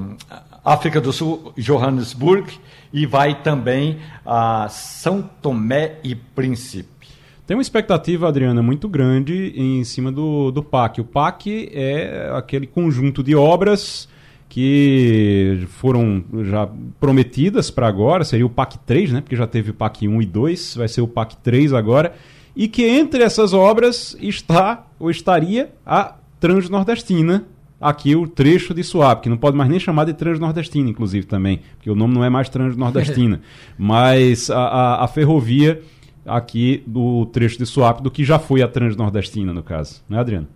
África 0.68 1.00
do 1.00 1.14
Sul, 1.14 1.54
Johannesburg, 1.58 2.52
e 2.92 3.06
vai 3.06 3.42
também 3.42 4.00
a 4.26 4.68
São 4.70 5.22
Tomé 5.42 6.00
e 6.04 6.14
Príncipe. 6.14 7.08
Tem 7.46 7.56
uma 7.56 7.62
expectativa, 7.62 8.28
Adriana, 8.28 8.62
muito 8.62 8.90
grande 8.90 9.54
em 9.56 9.82
cima 9.86 10.12
do, 10.12 10.52
do 10.52 10.62
PAC. 10.62 11.00
O 11.00 11.06
PAC 11.06 11.72
é 11.74 12.30
aquele 12.36 12.68
conjunto 12.68 13.24
de 13.24 13.34
obras 13.34 14.10
que 14.50 15.66
foram 15.70 16.22
já 16.44 16.70
prometidas 17.00 17.72
para 17.72 17.88
agora, 17.88 18.26
seria 18.26 18.46
o 18.46 18.50
PAC 18.50 18.78
3, 18.86 19.14
né? 19.14 19.22
Porque 19.22 19.38
já 19.38 19.48
teve 19.48 19.72
o 19.72 19.74
PAC 19.74 20.06
1 20.06 20.22
e 20.22 20.26
2, 20.26 20.76
vai 20.76 20.90
ser 20.90 21.00
o 21.00 21.08
PAC 21.08 21.38
3 21.38 21.72
agora 21.72 22.14
e 22.54 22.68
que 22.68 22.84
entre 22.84 23.24
essas 23.24 23.54
obras 23.54 24.18
está 24.20 24.86
ou 25.00 25.10
estaria 25.10 25.72
a 25.86 26.16
Transnordestina, 26.42 27.46
aqui 27.80 28.16
o 28.16 28.28
trecho 28.28 28.74
de 28.74 28.84
Suape, 28.84 29.24
que 29.24 29.30
não 29.30 29.38
pode 29.38 29.56
mais 29.56 29.70
nem 29.70 29.80
chamar 29.80 30.06
de 30.06 30.14
Transnordestina, 30.14 30.90
inclusive 30.90 31.26
também, 31.26 31.62
porque 31.76 31.90
o 31.90 31.96
nome 31.96 32.14
não 32.14 32.24
é 32.24 32.30
mais 32.30 32.50
Transnordestina, 32.50 33.42
mas 33.78 34.50
a, 34.50 34.60
a, 34.60 35.04
a, 35.06 35.08
ferrovia 35.08 35.82
aqui 36.26 36.84
do 36.86 37.26
trecho 37.28 37.58
de 37.58 37.66
Suape, 37.66 38.04
do 38.04 38.12
que 38.12 38.24
já 38.24 38.40
foi 38.40 38.62
a 38.62 38.68
Transnordestina, 38.68 39.54
no 39.54 39.64
caso, 39.64 40.02
né, 40.10 40.20
Adriano? 40.20 40.48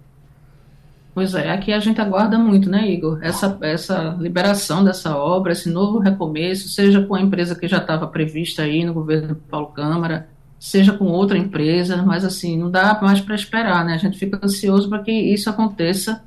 Pois 1.13 1.35
é, 1.35 1.51
aqui 1.51 1.73
a 1.73 1.79
gente 1.79 1.99
aguarda 1.99 2.39
muito, 2.39 2.69
né, 2.69 2.89
Igor? 2.89 3.19
Essa, 3.21 3.57
essa 3.61 4.15
liberação 4.17 4.81
dessa 4.83 5.17
obra, 5.17 5.51
esse 5.51 5.69
novo 5.69 5.99
recomeço, 5.99 6.69
seja 6.69 7.01
com 7.03 7.15
a 7.15 7.21
empresa 7.21 7.53
que 7.53 7.67
já 7.67 7.79
estava 7.79 8.07
prevista 8.07 8.63
aí 8.63 8.85
no 8.85 8.93
governo 8.93 9.35
Paulo 9.49 9.67
Câmara, 9.67 10.29
seja 10.57 10.93
com 10.93 11.05
outra 11.05 11.37
empresa, 11.37 12.01
mas 12.03 12.23
assim, 12.23 12.57
não 12.57 12.71
dá 12.71 12.97
mais 13.01 13.19
para 13.19 13.35
esperar, 13.35 13.83
né? 13.83 13.95
A 13.95 13.97
gente 13.97 14.17
fica 14.17 14.39
ansioso 14.41 14.87
para 14.87 14.99
que 14.99 15.11
isso 15.11 15.49
aconteça, 15.49 16.23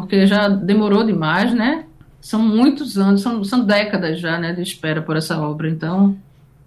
porque 0.00 0.26
já 0.26 0.48
demorou 0.48 1.04
demais, 1.04 1.54
né? 1.54 1.84
São 2.20 2.42
muitos 2.42 2.98
anos, 2.98 3.22
são, 3.22 3.42
são 3.44 3.64
décadas 3.64 4.20
já, 4.20 4.38
né, 4.38 4.52
de 4.52 4.62
espera 4.62 5.00
por 5.00 5.16
essa 5.16 5.40
obra. 5.40 5.68
Então, 5.68 6.16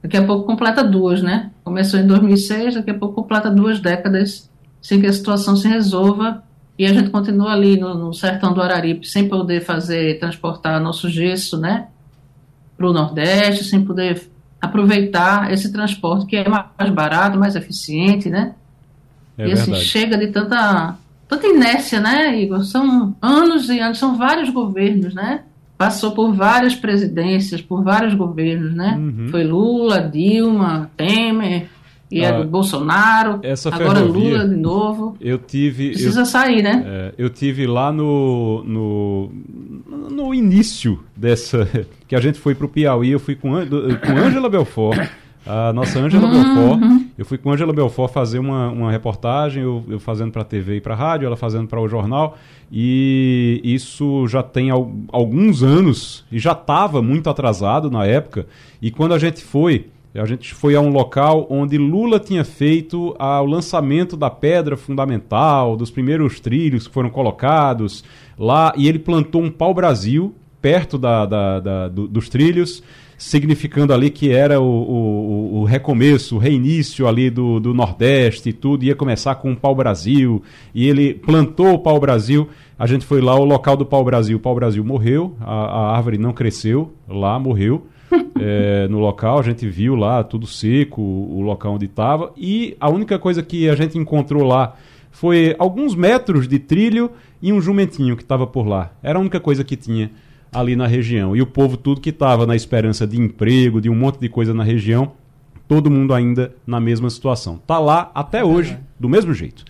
daqui 0.01 0.17
a 0.17 0.23
pouco 0.23 0.45
completa 0.45 0.83
duas, 0.83 1.21
né? 1.21 1.51
Começou 1.63 1.99
em 1.99 2.07
2006, 2.07 2.75
daqui 2.75 2.91
a 2.91 2.97
pouco 2.97 3.15
completa 3.15 3.49
duas 3.49 3.79
décadas 3.79 4.49
sem 4.81 4.99
que 4.99 5.07
a 5.07 5.13
situação 5.13 5.55
se 5.55 5.67
resolva 5.67 6.43
e 6.77 6.85
a 6.85 6.93
gente 6.93 7.11
continua 7.11 7.51
ali 7.51 7.79
no, 7.79 7.93
no 7.93 8.13
sertão 8.13 8.53
do 8.53 8.61
Araripe 8.61 9.07
sem 9.07 9.27
poder 9.27 9.61
fazer, 9.61 10.19
transportar 10.19 10.81
nosso 10.81 11.09
gesso, 11.09 11.59
né? 11.59 11.87
Para 12.75 12.89
o 12.89 12.93
Nordeste, 12.93 13.65
sem 13.65 13.85
poder 13.85 14.27
aproveitar 14.59 15.51
esse 15.51 15.71
transporte 15.71 16.25
que 16.25 16.35
é 16.35 16.47
mais 16.47 16.91
barato, 16.91 17.37
mais 17.37 17.55
eficiente, 17.55 18.29
né? 18.29 18.55
É 19.37 19.47
e 19.47 19.51
assim, 19.51 19.73
chega 19.75 20.17
de 20.17 20.27
tanta, 20.27 20.95
tanta 21.31 21.47
inércia, 21.47 22.01
né, 22.01 22.41
Igor? 22.41 22.63
São 22.65 23.15
anos 23.21 23.69
e 23.69 23.79
anos, 23.79 23.97
são 23.97 24.17
vários 24.17 24.49
governos, 24.49 25.13
né? 25.13 25.43
Passou 25.77 26.11
por 26.11 26.33
várias 26.33 26.75
presidências, 26.75 27.61
por 27.61 27.83
vários 27.83 28.13
governos, 28.13 28.75
né? 28.75 28.97
Uhum. 28.99 29.29
Foi 29.31 29.43
Lula, 29.45 30.01
Dilma, 30.01 30.91
Temer, 30.97 31.69
e 32.11 32.23
ah, 32.25 32.27
é 32.27 32.43
do 32.43 32.49
Bolsonaro, 32.49 33.39
agora 33.71 34.01
Lula 34.01 34.45
de 34.45 34.57
novo. 34.57 35.15
Eu 35.21 35.37
tive. 35.37 35.91
Precisa 35.91 36.21
eu, 36.21 36.25
sair, 36.25 36.61
né? 36.61 36.83
É, 36.85 37.13
eu 37.17 37.29
tive 37.29 37.65
lá 37.65 37.93
no, 37.93 38.61
no, 38.65 39.31
no 40.09 40.35
início 40.35 40.99
dessa. 41.15 41.67
Que 42.11 42.15
a 42.17 42.19
gente 42.19 42.37
foi 42.39 42.53
para 42.53 42.65
o 42.65 42.67
Piauí, 42.67 43.09
eu 43.09 43.21
fui 43.21 43.35
com, 43.35 43.51
com 43.51 44.17
Ângela 44.17 44.49
Belfort. 44.49 44.99
A 45.51 45.73
nossa 45.73 45.99
Ângela 45.99 46.27
uhum. 46.27 46.31
Belfort, 46.31 47.01
eu 47.17 47.25
fui 47.25 47.37
com 47.37 47.51
Ângela 47.51 47.73
Belfort 47.73 48.13
fazer 48.13 48.39
uma, 48.39 48.69
uma 48.69 48.89
reportagem, 48.89 49.61
eu, 49.61 49.83
eu 49.89 49.99
fazendo 49.99 50.31
para 50.31 50.43
a 50.43 50.45
TV 50.45 50.77
e 50.77 50.81
para 50.81 50.93
a 50.93 50.97
rádio, 50.97 51.25
ela 51.25 51.35
fazendo 51.35 51.67
para 51.67 51.81
o 51.81 51.89
jornal, 51.89 52.37
e 52.71 53.59
isso 53.61 54.25
já 54.29 54.41
tem 54.41 54.69
al, 54.69 54.89
alguns 55.11 55.61
anos, 55.61 56.23
e 56.31 56.39
já 56.39 56.53
estava 56.53 57.01
muito 57.01 57.29
atrasado 57.29 57.91
na 57.91 58.05
época, 58.05 58.47
e 58.81 58.89
quando 58.91 59.13
a 59.13 59.19
gente 59.19 59.43
foi, 59.43 59.87
a 60.15 60.25
gente 60.25 60.53
foi 60.53 60.73
a 60.73 60.79
um 60.79 60.87
local 60.89 61.47
onde 61.49 61.77
Lula 61.77 62.17
tinha 62.17 62.45
feito 62.45 63.13
o 63.19 63.45
lançamento 63.45 64.15
da 64.15 64.29
pedra 64.29 64.77
fundamental, 64.77 65.75
dos 65.75 65.91
primeiros 65.91 66.39
trilhos 66.39 66.87
que 66.87 66.93
foram 66.93 67.09
colocados 67.09 68.05
lá, 68.39 68.71
e 68.77 68.87
ele 68.87 68.99
plantou 68.99 69.43
um 69.43 69.51
pau-brasil 69.51 70.33
perto 70.61 70.97
da, 70.97 71.25
da, 71.25 71.59
da 71.59 71.87
do, 71.89 72.07
dos 72.07 72.29
trilhos, 72.29 72.81
significando 73.21 73.93
ali 73.93 74.09
que 74.09 74.31
era 74.31 74.59
o, 74.59 74.65
o, 74.65 75.59
o, 75.59 75.63
recomeço, 75.63 76.37
o 76.37 76.39
reinício 76.39 77.07
ali 77.07 77.29
do, 77.29 77.59
do 77.59 77.71
Nordeste 77.71 78.49
e 78.49 78.53
tudo, 78.53 78.83
ia 78.83 78.95
começar 78.95 79.35
com 79.35 79.51
o 79.51 79.55
pau-brasil, 79.55 80.41
e 80.73 80.87
ele 80.87 81.13
plantou 81.13 81.75
o 81.75 81.77
pau-brasil, 81.77 82.49
a 82.79 82.87
gente 82.87 83.05
foi 83.05 83.21
lá, 83.21 83.35
o 83.35 83.45
local 83.45 83.77
do 83.77 83.85
pau-brasil, 83.85 84.37
o 84.37 84.39
pau-brasil 84.39 84.83
morreu, 84.83 85.35
a, 85.39 85.53
a, 85.53 85.95
árvore 85.95 86.17
não 86.17 86.33
cresceu, 86.33 86.93
lá 87.07 87.37
morreu, 87.37 87.85
é, 88.41 88.87
no 88.87 88.97
local, 88.97 89.37
a 89.37 89.43
gente 89.43 89.69
viu 89.69 89.95
lá 89.95 90.23
tudo 90.23 90.47
seco, 90.47 90.99
o, 90.99 91.37
o 91.37 91.41
local 91.41 91.75
onde 91.75 91.85
estava, 91.85 92.33
e 92.35 92.75
a 92.79 92.89
única 92.89 93.19
coisa 93.19 93.43
que 93.43 93.69
a 93.69 93.75
gente 93.75 93.99
encontrou 93.99 94.43
lá 94.43 94.73
foi 95.11 95.55
alguns 95.59 95.93
metros 95.93 96.47
de 96.47 96.57
trilho 96.57 97.11
e 97.39 97.53
um 97.53 97.61
jumentinho 97.61 98.17
que 98.17 98.23
estava 98.23 98.47
por 98.47 98.65
lá. 98.67 98.91
Era 99.03 99.19
a 99.19 99.21
única 99.21 99.39
coisa 99.39 99.63
que 99.63 99.75
tinha 99.75 100.09
ali 100.51 100.75
na 100.75 100.85
região. 100.87 101.35
E 101.35 101.41
o 101.41 101.47
povo, 101.47 101.77
tudo 101.77 102.01
que 102.01 102.09
estava 102.09 102.45
na 102.45 102.55
esperança 102.55 103.07
de 103.07 103.19
emprego, 103.19 103.79
de 103.79 103.89
um 103.89 103.95
monte 103.95 104.19
de 104.19 104.27
coisa 104.27 104.53
na 104.53 104.63
região, 104.63 105.13
todo 105.67 105.89
mundo 105.89 106.13
ainda 106.13 106.53
na 106.67 106.79
mesma 106.79 107.09
situação. 107.09 107.55
Está 107.55 107.79
lá 107.79 108.11
até 108.13 108.43
hoje, 108.43 108.77
do 108.99 109.07
mesmo 109.07 109.33
jeito. 109.33 109.63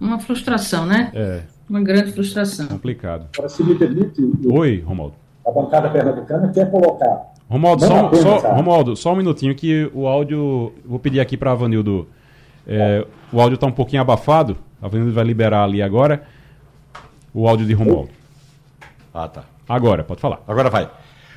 Uma 0.00 0.18
frustração, 0.20 0.86
né? 0.86 1.10
É. 1.14 1.42
Uma 1.68 1.82
grande 1.82 2.12
frustração. 2.12 2.66
Complicado. 2.68 3.28
Agora, 3.34 3.48
se 3.48 3.62
me 3.62 3.74
permite. 3.74 4.22
Oi, 4.46 4.80
Romualdo. 4.80 5.14
A 5.46 5.50
bancada 5.50 5.90
pernambucana 5.90 6.48
quer 6.52 6.70
colocar. 6.70 7.32
Romualdo, 7.48 7.84
só, 7.84 8.14
só, 8.14 8.38
Romualdo, 8.54 8.96
só 8.96 9.12
um 9.12 9.16
minutinho 9.16 9.54
que 9.54 9.90
o 9.92 10.06
áudio. 10.06 10.72
Vou 10.84 10.98
pedir 10.98 11.20
aqui 11.20 11.36
para 11.36 11.52
a 11.52 11.54
Vanildo. 11.54 12.08
É, 12.66 13.04
o 13.32 13.40
áudio 13.40 13.56
está 13.56 13.66
um 13.66 13.72
pouquinho 13.72 14.02
abafado. 14.02 14.56
A 14.80 14.88
Vanildo 14.88 15.12
vai 15.12 15.24
liberar 15.24 15.64
ali 15.64 15.82
agora 15.82 16.22
o 17.34 17.48
áudio 17.48 17.66
de 17.66 17.72
Romualdo. 17.74 18.10
Ah, 19.12 19.28
tá. 19.28 19.44
Agora, 19.70 20.02
pode 20.02 20.20
falar. 20.20 20.42
Agora 20.48 20.68
vai. 20.68 20.90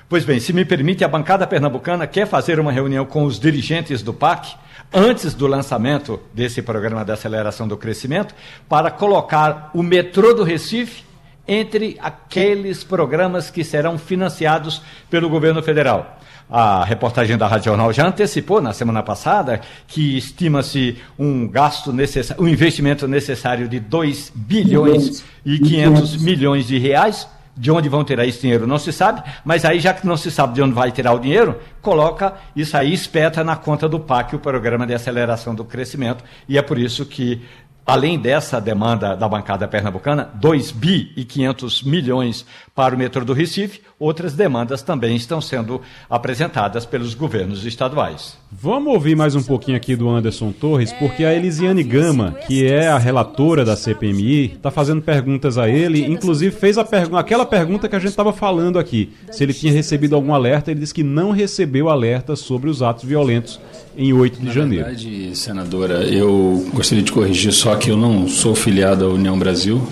Pois 0.10 0.26
bem, 0.26 0.40
se 0.40 0.52
me 0.52 0.66
permite, 0.66 1.04
a 1.04 1.08
bancada 1.08 1.46
pernambucana 1.46 2.08
quer 2.08 2.26
fazer 2.26 2.60
uma 2.60 2.72
reunião 2.72 3.06
com 3.06 3.26
os 3.26 3.40
dirigentes 3.40 4.02
do 4.02 4.12
PAC 4.12 4.56
antes 4.92 5.36
do 5.36 5.46
lançamento 5.46 6.20
desse 6.34 6.60
programa 6.60 7.06
de 7.06 7.12
aceleração 7.12 7.68
do 7.68 7.78
crescimento 7.78 8.34
para 8.68 8.90
colocar 8.90 9.70
o 9.72 9.84
metrô 9.84 10.34
do 10.34 10.44
Recife 10.44 11.04
entre 11.48 11.96
aqueles 12.02 12.84
programas 12.84 13.52
que 13.52 13.64
serão 13.64 14.00
financiados 14.00 14.82
pelo 15.12 15.30
governo 15.30 15.62
federal. 15.62 16.18
A 16.50 16.84
reportagem 16.84 17.38
da 17.38 17.48
Rádio 17.48 17.66
Jornal 17.66 17.94
já 17.94 18.08
antecipou 18.08 18.60
na 18.60 18.74
semana 18.74 19.04
passada 19.04 19.62
que 19.88 20.18
estima-se 20.18 20.98
um 21.20 21.48
gasto 21.48 21.94
necessário, 21.94 22.44
um 22.44 22.48
investimento 22.48 23.08
necessário 23.08 23.68
de 23.70 23.80
2 23.80 24.32
bilhões 24.36 25.24
e 25.46 25.60
500 25.60 26.18
milhões 26.18 26.66
de 26.66 26.80
reais 26.80 27.28
de 27.56 27.72
onde 27.72 27.88
vão 27.88 28.04
tirar 28.04 28.26
esse 28.26 28.42
dinheiro 28.42 28.66
não 28.66 28.80
se 28.80 28.92
sabe, 28.92 29.24
mas 29.46 29.64
aí 29.64 29.80
já 29.80 29.94
que 29.94 30.06
não 30.06 30.18
se 30.18 30.32
sabe 30.32 30.56
de 30.56 30.62
onde 30.62 30.74
vai 30.74 30.92
tirar 30.92 31.14
o 31.14 31.20
dinheiro, 31.20 31.60
coloca 31.82 32.34
isso 32.56 32.76
aí, 32.76 32.94
espeta 32.94 33.44
na 33.44 33.56
conta 33.56 33.88
do 33.88 34.00
PAC, 34.00 34.36
o 34.36 34.40
Programa 34.40 34.88
de 34.88 34.94
Aceleração 34.94 35.54
do 35.54 35.64
Crescimento, 35.64 36.24
e 36.48 36.58
é 36.58 36.62
por 36.62 36.78
isso 36.80 37.06
que 37.06 37.42
além 37.86 38.18
dessa 38.18 38.60
demanda 38.62 39.16
da 39.16 39.28
bancada 39.28 39.68
pernambucana, 39.68 40.30
2 40.36 40.72
bi 40.72 41.12
e 41.16 41.24
500 41.24 41.84
milhões 41.84 42.46
para 42.76 42.96
o 42.96 42.98
metrô 42.98 43.24
do 43.24 43.34
Recife, 43.34 43.82
outras 44.00 44.34
demandas 44.34 44.82
também 44.82 45.16
estão 45.16 45.40
sendo 45.40 45.82
apresentadas 46.10 46.86
pelos 46.86 47.14
governos 47.14 47.66
estaduais. 47.66 48.38
Vamos 48.52 48.94
ouvir 48.94 49.16
mais 49.16 49.36
um 49.36 49.44
pouquinho 49.44 49.78
aqui 49.78 49.96
do 49.96 50.10
Anderson 50.10 50.52
Torres, 50.52 50.92
porque 50.94 51.24
a 51.26 51.34
Elisiane 51.34 51.84
Gama, 51.84 52.36
que 52.48 52.66
é 52.66 52.88
a 52.88 52.98
relatora 52.98 53.64
da 53.66 53.76
CPMI, 53.76 54.54
está 54.56 54.72
fazendo 54.72 55.02
perguntas 55.02 55.58
a 55.58 55.70
ele, 55.70 56.06
inclusive 56.06 56.56
fez 56.56 56.78
a 56.78 56.84
pergu 56.84 57.16
aquela 57.18 57.46
pergunta 57.46 57.88
que 57.88 57.96
a 57.96 58.00
gente 58.00 58.10
estava 58.10 58.34
falando 58.34 58.80
aqui, 58.80 59.12
se 59.32 59.44
ele 59.44 59.54
tinha 59.54 59.72
recebido 59.74 60.16
algum 60.16 60.34
alerta, 60.34 60.72
ele 60.72 60.80
disse 60.80 60.94
que 60.94 61.04
não 61.04 61.32
recebeu 61.32 61.90
alerta 61.90 62.36
sobre 62.36 62.70
os 62.70 62.82
atos 62.82 63.04
violentos 63.04 63.60
em 63.96 64.12
8 64.12 64.40
de 64.40 64.46
Na 64.48 64.52
janeiro. 64.52 64.86
verdade, 64.86 65.36
senadora, 65.36 66.04
eu 66.06 66.66
gostaria 66.74 67.04
de 67.04 67.12
corrigir 67.12 67.52
só 67.54 67.73
que 67.78 67.90
eu 67.92 67.98
não 67.98 68.28
sou 68.28 68.56
filiado 68.56 69.06
à 69.06 69.10
União 69.10 69.38
Brasil. 69.38 69.86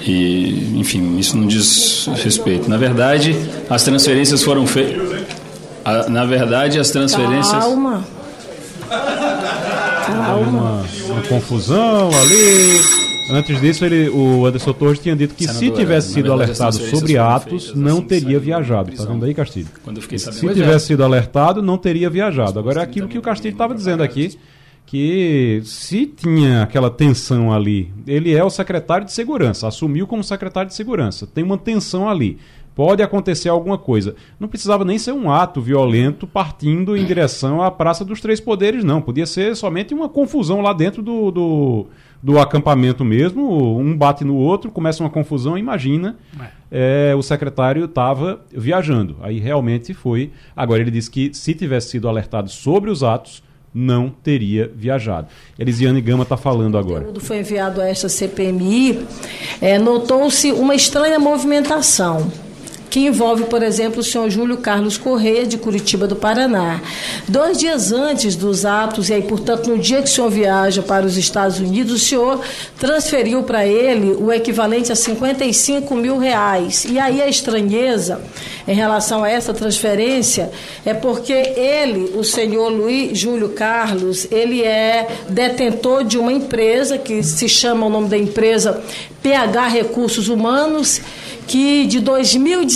E, 0.00 0.78
enfim, 0.78 1.18
isso 1.18 1.36
não 1.36 1.46
diz 1.46 2.08
respeito. 2.22 2.68
Na 2.68 2.76
verdade, 2.76 3.34
as 3.68 3.82
transferências 3.82 4.42
foram 4.42 4.66
feitas. 4.66 5.26
Na 6.08 6.24
verdade, 6.24 6.78
as 6.78 6.90
transferências. 6.90 7.58
Calma. 7.58 8.04
Uma, 10.48 10.84
uma 11.08 11.22
confusão 11.28 12.10
ali. 12.20 12.80
Antes 13.30 13.60
disso, 13.60 13.84
ele, 13.84 14.08
o 14.08 14.46
Anderson 14.46 14.72
Torres 14.72 15.00
tinha 15.00 15.16
dito 15.16 15.34
que 15.34 15.48
se 15.48 15.70
tivesse 15.70 16.12
sido 16.12 16.28
verdade, 16.28 16.42
alertado 16.42 16.76
sobre 16.76 17.18
atos, 17.18 17.64
feitas 17.64 17.80
não 17.80 17.98
assim, 17.98 18.06
teria 18.06 18.38
viajado. 18.38 18.84
Tá 18.84 18.96
prisão. 18.96 19.14
vendo 19.14 19.24
aí, 19.24 19.34
Castilho? 19.34 19.66
Quando 19.82 19.96
eu 19.96 20.02
fiquei 20.02 20.18
sabendo. 20.18 20.40
Se 20.40 20.54
tivesse 20.54 20.86
sido 20.86 21.02
alertado, 21.02 21.60
não 21.60 21.76
teria 21.76 22.08
viajado. 22.08 22.58
Agora 22.58 22.80
é 22.80 22.84
aquilo 22.84 23.08
que 23.08 23.18
o 23.18 23.22
Castilho 23.22 23.52
estava 23.52 23.74
dizendo 23.74 24.02
aqui, 24.02 24.38
que 24.86 25.60
se 25.64 26.06
tinha 26.06 26.62
aquela 26.62 26.88
tensão 26.88 27.52
ali, 27.52 27.92
ele 28.06 28.32
é 28.32 28.42
o 28.42 28.48
secretário 28.48 29.04
de 29.04 29.12
segurança, 29.12 29.66
assumiu 29.66 30.06
como 30.06 30.22
secretário 30.22 30.68
de 30.68 30.76
segurança, 30.76 31.26
tem 31.26 31.42
uma 31.42 31.58
tensão 31.58 32.08
ali. 32.08 32.38
Pode 32.76 33.02
acontecer 33.02 33.48
alguma 33.48 33.78
coisa. 33.78 34.14
Não 34.38 34.46
precisava 34.46 34.84
nem 34.84 34.98
ser 34.98 35.12
um 35.12 35.30
ato 35.30 35.62
violento 35.62 36.26
partindo 36.26 36.94
em 36.94 37.06
direção 37.06 37.62
à 37.62 37.70
Praça 37.70 38.04
dos 38.04 38.20
Três 38.20 38.38
Poderes, 38.38 38.84
não. 38.84 39.00
Podia 39.00 39.24
ser 39.24 39.56
somente 39.56 39.94
uma 39.94 40.10
confusão 40.10 40.60
lá 40.60 40.74
dentro 40.74 41.02
do, 41.02 41.30
do, 41.30 41.86
do 42.22 42.38
acampamento 42.38 43.02
mesmo. 43.02 43.78
Um 43.80 43.96
bate 43.96 44.24
no 44.24 44.36
outro, 44.36 44.70
começa 44.70 45.02
uma 45.02 45.08
confusão. 45.08 45.56
Imagina, 45.56 46.18
é, 46.70 47.14
o 47.16 47.22
secretário 47.22 47.86
estava 47.86 48.44
viajando. 48.52 49.16
Aí 49.22 49.38
realmente 49.38 49.94
foi. 49.94 50.30
Agora, 50.54 50.82
ele 50.82 50.90
disse 50.90 51.10
que 51.10 51.32
se 51.32 51.54
tivesse 51.54 51.88
sido 51.88 52.06
alertado 52.06 52.50
sobre 52.50 52.90
os 52.90 53.02
atos, 53.02 53.42
não 53.78 54.08
teria 54.08 54.72
viajado. 54.74 55.28
Elisiane 55.58 56.00
Gama 56.00 56.22
está 56.22 56.36
falando 56.36 56.78
agora. 56.78 57.04
Tudo 57.04 57.20
foi 57.20 57.40
enviado 57.40 57.78
a 57.82 57.86
esta 57.86 58.08
CPMI, 58.08 59.06
é, 59.60 59.78
notou-se 59.78 60.50
uma 60.50 60.74
estranha 60.74 61.18
movimentação 61.18 62.32
que 62.90 63.00
envolve, 63.00 63.44
por 63.44 63.62
exemplo, 63.62 64.00
o 64.00 64.04
senhor 64.04 64.30
Júlio 64.30 64.58
Carlos 64.58 64.96
Correia, 64.96 65.46
de 65.46 65.58
Curitiba 65.58 66.06
do 66.06 66.16
Paraná. 66.16 66.80
Dois 67.28 67.58
dias 67.58 67.92
antes 67.92 68.36
dos 68.36 68.64
atos, 68.64 69.08
e 69.08 69.14
aí, 69.14 69.22
portanto, 69.22 69.68
no 69.68 69.78
dia 69.78 70.02
que 70.02 70.08
o 70.08 70.12
senhor 70.12 70.30
viaja 70.30 70.82
para 70.82 71.04
os 71.04 71.16
Estados 71.16 71.58
Unidos, 71.58 71.92
o 71.92 71.98
senhor 71.98 72.40
transferiu 72.78 73.42
para 73.42 73.66
ele 73.66 74.12
o 74.12 74.32
equivalente 74.32 74.92
a 74.92 74.96
55 74.96 75.94
mil 75.94 76.18
reais. 76.18 76.84
E 76.84 76.98
aí 76.98 77.20
a 77.20 77.28
estranheza 77.28 78.20
em 78.66 78.74
relação 78.74 79.22
a 79.22 79.30
essa 79.30 79.54
transferência 79.54 80.50
é 80.84 80.92
porque 80.92 81.32
ele, 81.32 82.12
o 82.16 82.24
senhor 82.24 82.68
Luiz 82.68 83.18
Júlio 83.18 83.50
Carlos, 83.50 84.26
ele 84.30 84.62
é 84.62 85.08
detentor 85.28 86.04
de 86.04 86.18
uma 86.18 86.32
empresa 86.32 86.98
que 86.98 87.22
se 87.22 87.48
chama 87.48 87.86
o 87.86 87.90
nome 87.90 88.08
da 88.08 88.18
empresa 88.18 88.82
PH 89.22 89.68
Recursos 89.68 90.28
Humanos 90.28 91.00
que 91.46 91.86
de 91.86 92.00
2019 92.00 92.66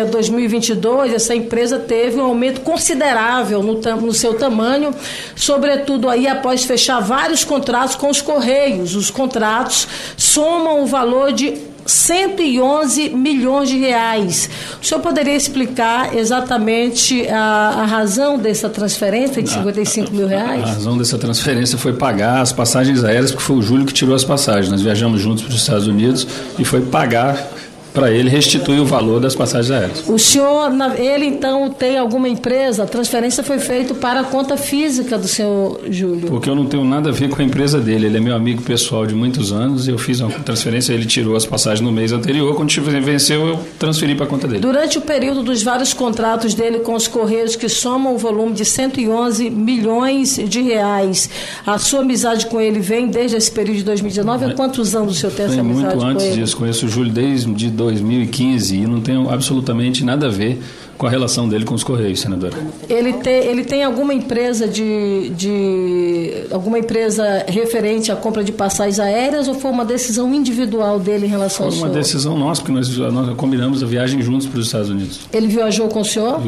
a 0.00 0.04
2022 0.04 1.12
essa 1.12 1.34
empresa 1.34 1.78
teve 1.78 2.20
um 2.20 2.24
aumento 2.24 2.60
considerável 2.60 3.62
no, 3.62 3.80
no, 4.00 4.12
seu 4.12 4.34
tamanho, 4.34 4.94
sobretudo 5.36 6.08
aí 6.08 6.26
após 6.26 6.64
fechar 6.64 7.00
vários 7.00 7.44
contratos 7.44 7.96
com 7.96 8.10
os 8.10 8.20
Correios. 8.20 8.94
Os 8.94 9.10
contratos 9.10 9.86
somam 10.16 10.82
o 10.82 10.86
valor 10.86 11.32
de 11.32 11.70
111 11.86 13.10
milhões 13.10 13.68
de 13.68 13.78
reais. 13.78 14.48
O 14.80 14.84
senhor 14.84 15.00
poderia 15.00 15.34
explicar 15.34 16.16
exatamente 16.16 17.26
a, 17.28 17.80
a 17.80 17.84
razão 17.84 18.38
dessa 18.38 18.68
transferência 18.68 19.42
de 19.42 19.50
55 19.50 20.12
mil 20.14 20.26
reais? 20.26 20.62
A 20.62 20.66
razão 20.66 20.96
dessa 20.96 21.18
transferência 21.18 21.76
foi 21.76 21.92
pagar 21.92 22.40
as 22.40 22.52
passagens 22.52 23.02
aéreas, 23.02 23.30
porque 23.30 23.44
foi 23.44 23.56
o 23.56 23.62
Júlio 23.62 23.86
que 23.86 23.92
tirou 23.92 24.14
as 24.14 24.24
passagens. 24.24 24.70
Nós 24.70 24.82
viajamos 24.82 25.20
juntos 25.20 25.42
para 25.42 25.52
os 25.52 25.60
Estados 25.60 25.86
Unidos 25.86 26.26
e 26.58 26.64
foi 26.64 26.80
pagar 26.82 27.59
para 27.92 28.10
ele 28.10 28.28
restituir 28.28 28.80
o 28.80 28.84
valor 28.84 29.20
das 29.20 29.34
passagens 29.34 29.70
aéreas. 29.70 30.08
O 30.08 30.18
senhor, 30.18 30.70
ele 30.98 31.26
então 31.26 31.70
tem 31.70 31.98
alguma 31.98 32.28
empresa? 32.28 32.84
A 32.84 32.86
transferência 32.86 33.42
foi 33.42 33.58
feita 33.58 33.94
para 33.94 34.20
a 34.20 34.24
conta 34.24 34.56
física 34.56 35.18
do 35.18 35.26
senhor 35.26 35.80
Júlio? 35.90 36.28
Porque 36.28 36.48
eu 36.48 36.54
não 36.54 36.66
tenho 36.66 36.84
nada 36.84 37.10
a 37.10 37.12
ver 37.12 37.28
com 37.28 37.40
a 37.40 37.44
empresa 37.44 37.80
dele. 37.80 38.06
Ele 38.06 38.16
é 38.16 38.20
meu 38.20 38.34
amigo 38.34 38.62
pessoal 38.62 39.06
de 39.06 39.14
muitos 39.14 39.52
anos. 39.52 39.88
Eu 39.88 39.98
fiz 39.98 40.20
uma 40.20 40.30
transferência, 40.30 40.92
ele 40.92 41.06
tirou 41.06 41.36
as 41.36 41.44
passagens 41.44 41.80
no 41.80 41.92
mês 41.92 42.12
anterior. 42.12 42.54
Quando 42.54 42.70
venceu, 43.00 43.46
eu 43.46 43.60
transferi 43.78 44.14
para 44.14 44.26
a 44.26 44.28
conta 44.28 44.46
dele. 44.46 44.60
Durante 44.60 44.98
o 44.98 45.00
período 45.00 45.42
dos 45.42 45.62
vários 45.62 45.92
contratos 45.92 46.54
dele 46.54 46.80
com 46.80 46.94
os 46.94 47.08
Correios, 47.08 47.56
que 47.56 47.68
somam 47.68 48.14
o 48.14 48.18
volume 48.18 48.52
de 48.52 48.64
111 48.64 49.50
milhões 49.50 50.40
de 50.48 50.62
reais, 50.62 51.28
a 51.66 51.78
sua 51.78 52.00
amizade 52.00 52.46
com 52.46 52.60
ele 52.60 52.80
vem 52.80 53.08
desde 53.08 53.36
esse 53.36 53.50
período 53.50 53.78
de 53.78 53.84
2019? 53.84 54.44
Há 54.44 54.54
quantos 54.54 54.94
anos 54.94 55.16
o 55.16 55.20
senhor 55.20 55.32
tem 55.32 55.46
essa 55.46 55.60
amizade 55.60 55.86
muito 55.86 55.98
com 55.98 56.06
antes 56.06 56.26
ele? 56.26 56.40
disso. 56.40 56.56
Conheço 56.56 56.86
o 56.86 56.88
Júlio 56.88 57.12
desde 57.12 57.48
2015 57.80 58.76
e 58.76 58.86
não 58.86 59.00
tenho 59.00 59.30
absolutamente 59.30 60.04
nada 60.04 60.26
a 60.26 60.30
ver 60.30 60.60
com 61.00 61.06
a 61.06 61.10
relação 61.10 61.48
dele 61.48 61.64
com 61.64 61.74
os 61.74 61.82
Correios, 61.82 62.20
senadora. 62.20 62.54
Ele 62.86 63.14
tem, 63.14 63.46
ele 63.46 63.64
tem 63.64 63.82
alguma 63.82 64.12
empresa 64.12 64.68
de, 64.68 65.30
de 65.30 66.44
alguma 66.50 66.78
empresa 66.78 67.46
referente 67.48 68.12
à 68.12 68.16
compra 68.16 68.44
de 68.44 68.52
passagens 68.52 69.00
aéreas 69.00 69.48
ou 69.48 69.54
foi 69.54 69.70
uma 69.70 69.84
decisão 69.84 70.32
individual 70.34 71.00
dele 71.00 71.24
em 71.24 71.30
relação 71.30 71.56
foi 71.58 71.66
ao 71.66 71.72
senhor? 71.72 71.86
Foi 71.86 71.90
uma 71.90 71.98
decisão 71.98 72.38
nossa, 72.38 72.60
porque 72.60 72.74
nós, 72.74 72.94
nós 72.98 73.34
combinamos 73.34 73.82
a 73.82 73.86
viagem 73.86 74.20
juntos 74.20 74.46
para 74.46 74.60
os 74.60 74.66
Estados 74.66 74.90
Unidos. 74.90 75.20
Ele 75.32 75.46
viajou 75.46 75.88
com 75.88 76.02
o 76.02 76.04
senhor? 76.04 76.38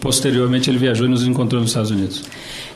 Posteriormente 0.00 0.68
ele 0.68 0.78
viajou 0.78 1.06
e 1.06 1.08
nos 1.08 1.24
encontrou 1.24 1.60
nos 1.60 1.70
Estados 1.70 1.92
Unidos. 1.92 2.24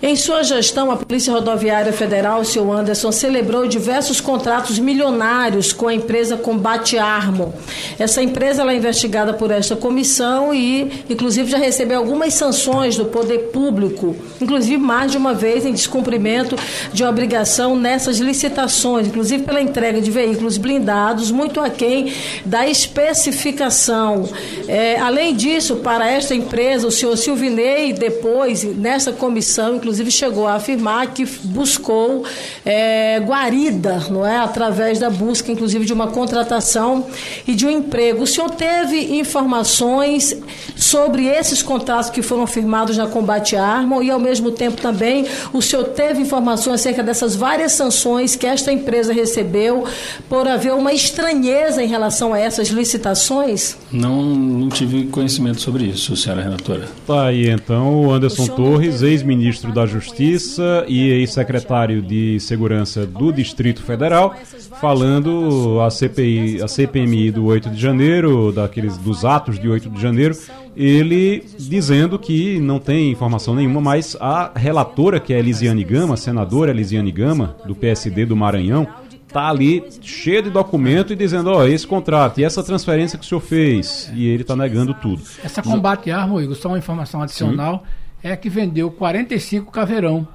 Em 0.02 0.16
sua 0.16 0.42
gestão, 0.42 0.90
a 0.90 0.96
Polícia 0.96 1.32
Rodoviária 1.32 1.92
Federal, 1.92 2.40
o 2.40 2.44
senhor 2.44 2.70
Anderson, 2.70 3.10
celebrou 3.10 3.66
diversos 3.66 4.20
contratos 4.20 4.78
milionários 4.78 5.72
com 5.72 5.88
a 5.88 5.94
empresa 5.94 6.36
Combate 6.36 6.98
Armo. 6.98 7.54
Essa 7.98 8.22
empresa 8.22 8.62
é 8.62 8.76
investigada 8.76 9.32
por 9.32 9.50
esta 9.50 9.74
comissão 9.74 10.52
e, 10.52 11.04
inclusive, 11.08 11.50
já 11.50 11.56
recebeu 11.56 11.98
algumas 11.98 12.34
sanções 12.34 12.96
do 12.96 13.06
poder 13.06 13.50
público, 13.50 14.14
inclusive 14.40 14.76
mais 14.76 15.10
de 15.10 15.16
uma 15.16 15.32
vez 15.32 15.64
em 15.64 15.72
descumprimento 15.72 16.54
de 16.92 17.02
obrigação 17.02 17.74
nessas 17.74 18.18
licitações, 18.18 19.06
inclusive 19.06 19.44
pela 19.44 19.60
entrega 19.60 20.02
de 20.02 20.10
veículos 20.10 20.58
blindados, 20.58 21.30
muito 21.30 21.60
aquém 21.60 22.12
da 22.44 22.68
especificação. 22.68 24.28
É, 24.68 24.98
além 24.98 25.34
disso, 25.34 25.76
para 25.76 26.10
esta 26.10 26.34
empresa, 26.34 26.86
o 26.86 26.90
senhor 26.90 27.16
Silvinei, 27.16 27.92
depois, 27.92 28.64
nessa 28.64 29.10
comissão, 29.12 29.76
inclusive, 29.76 29.93
inclusive 29.94 30.10
chegou 30.10 30.46
a 30.46 30.54
afirmar 30.54 31.14
que 31.14 31.24
buscou 31.44 32.24
é, 32.64 33.20
guarida, 33.20 34.02
não 34.10 34.26
é, 34.26 34.38
através 34.38 34.98
da 34.98 35.08
busca, 35.08 35.52
inclusive 35.52 35.84
de 35.84 35.92
uma 35.92 36.08
contratação 36.08 37.06
e 37.46 37.54
de 37.54 37.64
um 37.64 37.70
emprego. 37.70 38.24
O 38.24 38.26
senhor 38.26 38.50
teve 38.50 39.18
informações 39.18 40.36
sobre 40.74 41.26
esses 41.26 41.62
contratos 41.62 42.10
que 42.10 42.22
foram 42.22 42.46
firmados 42.46 42.96
na 42.96 43.06
Combate 43.06 43.54
Arma 43.54 44.02
e, 44.02 44.10
ao 44.10 44.18
mesmo 44.18 44.50
tempo, 44.50 44.80
também 44.80 45.26
o 45.52 45.62
senhor 45.62 45.84
teve 45.84 46.20
informações 46.20 46.80
acerca 46.80 47.02
dessas 47.02 47.36
várias 47.36 47.72
sanções 47.72 48.34
que 48.34 48.46
esta 48.46 48.72
empresa 48.72 49.12
recebeu 49.12 49.84
por 50.28 50.48
haver 50.48 50.72
uma 50.74 50.92
estranheza 50.92 51.82
em 51.82 51.86
relação 51.86 52.32
a 52.32 52.38
essas 52.38 52.68
licitações? 52.68 53.76
Não, 53.92 54.22
não 54.24 54.68
tive 54.68 55.04
conhecimento 55.04 55.60
sobre 55.60 55.84
isso, 55.84 56.16
senhora 56.16 56.42
relatora. 56.42 56.88
Tá 57.06 57.26
aí 57.26 57.48
então 57.48 58.04
o 58.04 58.12
Anderson 58.12 58.46
Torres, 58.48 59.02
ex-ministro 59.02 59.72
da 59.74 59.84
Justiça 59.84 60.84
e 60.86 61.10
ex-secretário 61.10 62.00
de 62.00 62.38
Segurança 62.38 63.04
do 63.04 63.32
Distrito 63.32 63.82
Federal, 63.82 64.34
falando 64.80 65.80
a 65.80 65.90
CPI, 65.90 66.62
a 66.62 66.68
CPMI 66.68 67.32
do 67.32 67.44
8 67.46 67.70
de 67.70 67.80
janeiro, 67.80 68.52
daqueles 68.52 68.96
dos 68.96 69.24
atos 69.24 69.58
de 69.58 69.68
8 69.68 69.90
de 69.90 70.00
janeiro, 70.00 70.36
ele 70.76 71.44
dizendo 71.58 72.18
que 72.18 72.60
não 72.60 72.78
tem 72.78 73.10
informação 73.10 73.54
nenhuma, 73.54 73.80
mas 73.80 74.16
a 74.20 74.52
relatora, 74.54 75.18
que 75.18 75.34
é 75.34 75.38
Elisiane 75.38 75.82
Gama, 75.82 76.16
senadora 76.16 76.70
Elisiane 76.70 77.10
Gama, 77.10 77.56
do 77.66 77.74
PSD 77.74 78.24
do 78.24 78.36
Maranhão, 78.36 78.86
tá 79.32 79.48
ali 79.48 79.84
cheio 80.00 80.44
de 80.44 80.50
documento 80.50 81.12
e 81.12 81.16
dizendo, 81.16 81.50
ó, 81.50 81.58
oh, 81.58 81.66
esse 81.66 81.84
contrato 81.84 82.40
e 82.40 82.44
essa 82.44 82.62
transferência 82.62 83.18
que 83.18 83.24
o 83.24 83.28
senhor 83.28 83.40
fez. 83.40 84.08
E 84.14 84.28
ele 84.28 84.42
está 84.42 84.54
negando 84.54 84.94
tudo. 84.94 85.20
Essa 85.42 85.60
combate 85.60 86.08
arma, 86.12 86.40
Igor, 86.40 86.54
só 86.54 86.68
uma 86.68 86.78
informação 86.78 87.20
adicional. 87.20 87.84
Sim 87.84 88.03
é 88.24 88.34
que 88.34 88.48
vendeu 88.48 88.90
45 88.90 89.70
caveirão 89.70 90.26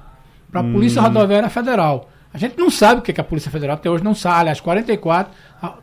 para 0.50 0.60
a 0.60 0.64
hum. 0.64 0.72
Polícia 0.72 1.02
Rodoviária 1.02 1.50
Federal. 1.50 2.08
A 2.32 2.38
gente 2.38 2.56
não 2.56 2.70
sabe 2.70 3.00
o 3.00 3.02
que, 3.02 3.10
é 3.10 3.14
que 3.14 3.20
a 3.20 3.24
Polícia 3.24 3.50
Federal 3.50 3.74
até 3.74 3.90
hoje 3.90 4.04
não 4.04 4.14
sabe. 4.14 4.40
Aliás, 4.42 4.60
44, 4.60 5.32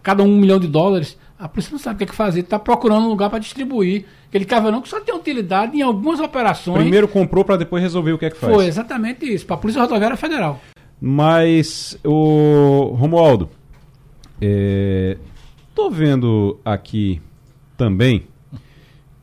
cada 0.02 0.24
um, 0.24 0.28
um 0.28 0.38
milhão 0.38 0.58
de 0.58 0.68
dólares. 0.68 1.18
A 1.38 1.50
polícia 1.50 1.72
não 1.72 1.78
sabe 1.78 1.96
o 1.96 1.98
que, 1.98 2.04
é 2.06 2.08
que 2.08 2.16
fazer. 2.16 2.40
Está 2.40 2.58
procurando 2.58 3.06
um 3.06 3.10
lugar 3.10 3.30
para 3.30 3.40
distribuir. 3.40 4.06
Aquele 4.30 4.46
caveirão 4.46 4.82
que 4.82 4.88
só 4.88 5.02
tem 5.02 5.14
utilidade 5.14 5.78
em 5.78 5.82
algumas 5.82 6.22
operações. 6.22 6.80
Primeiro 6.80 7.08
comprou 7.10 7.44
para 7.44 7.58
depois 7.58 7.84
resolver 7.84 8.14
o 8.14 8.18
que 8.18 8.26
é 8.26 8.30
que 8.30 8.38
faz. 8.38 8.54
Foi 8.54 8.66
exatamente 8.66 9.32
isso, 9.32 9.46
para 9.46 9.58
a 9.58 9.60
Polícia 9.60 9.82
Rodoviária 9.82 10.16
Federal. 10.16 10.62
Mas, 11.00 12.00
o 12.04 12.96
Romualdo, 12.98 13.50
estou 14.40 15.92
é, 15.92 15.94
vendo 15.94 16.58
aqui 16.64 17.22
também 17.76 18.26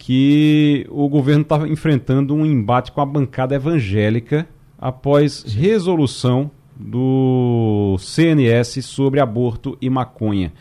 que 0.07 0.87
o 0.91 1.09
governo 1.09 1.41
estava 1.41 1.67
enfrentando 1.67 2.35
um 2.35 2.45
embate 2.45 2.93
com 2.93 3.01
a 3.01 3.07
bancada 3.07 3.55
evangélica 3.55 4.47
após 4.79 5.43
resolução 5.45 6.51
do 6.77 7.97
CNS 7.99 8.83
sobre 8.83 9.19
aborto 9.19 9.79
e 9.81 9.89
maconha. 9.89 10.53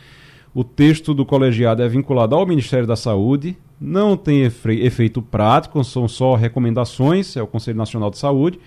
O 0.54 0.64
texto 0.64 1.12
do 1.12 1.26
colegiado 1.26 1.82
é 1.82 1.88
vinculado 1.90 2.34
ao 2.34 2.46
Ministério 2.46 2.86
da 2.86 2.96
Saúde, 2.96 3.54
não 3.78 4.16
tem 4.16 4.40
efeito 4.40 5.20
prático, 5.20 5.84
são 5.84 6.08
só 6.08 6.36
recomendações, 6.36 7.36
é 7.36 7.42
o 7.42 7.46
Conselho 7.46 7.76
Nacional 7.76 8.08
de 8.08 8.16
Saúde, 8.16 8.58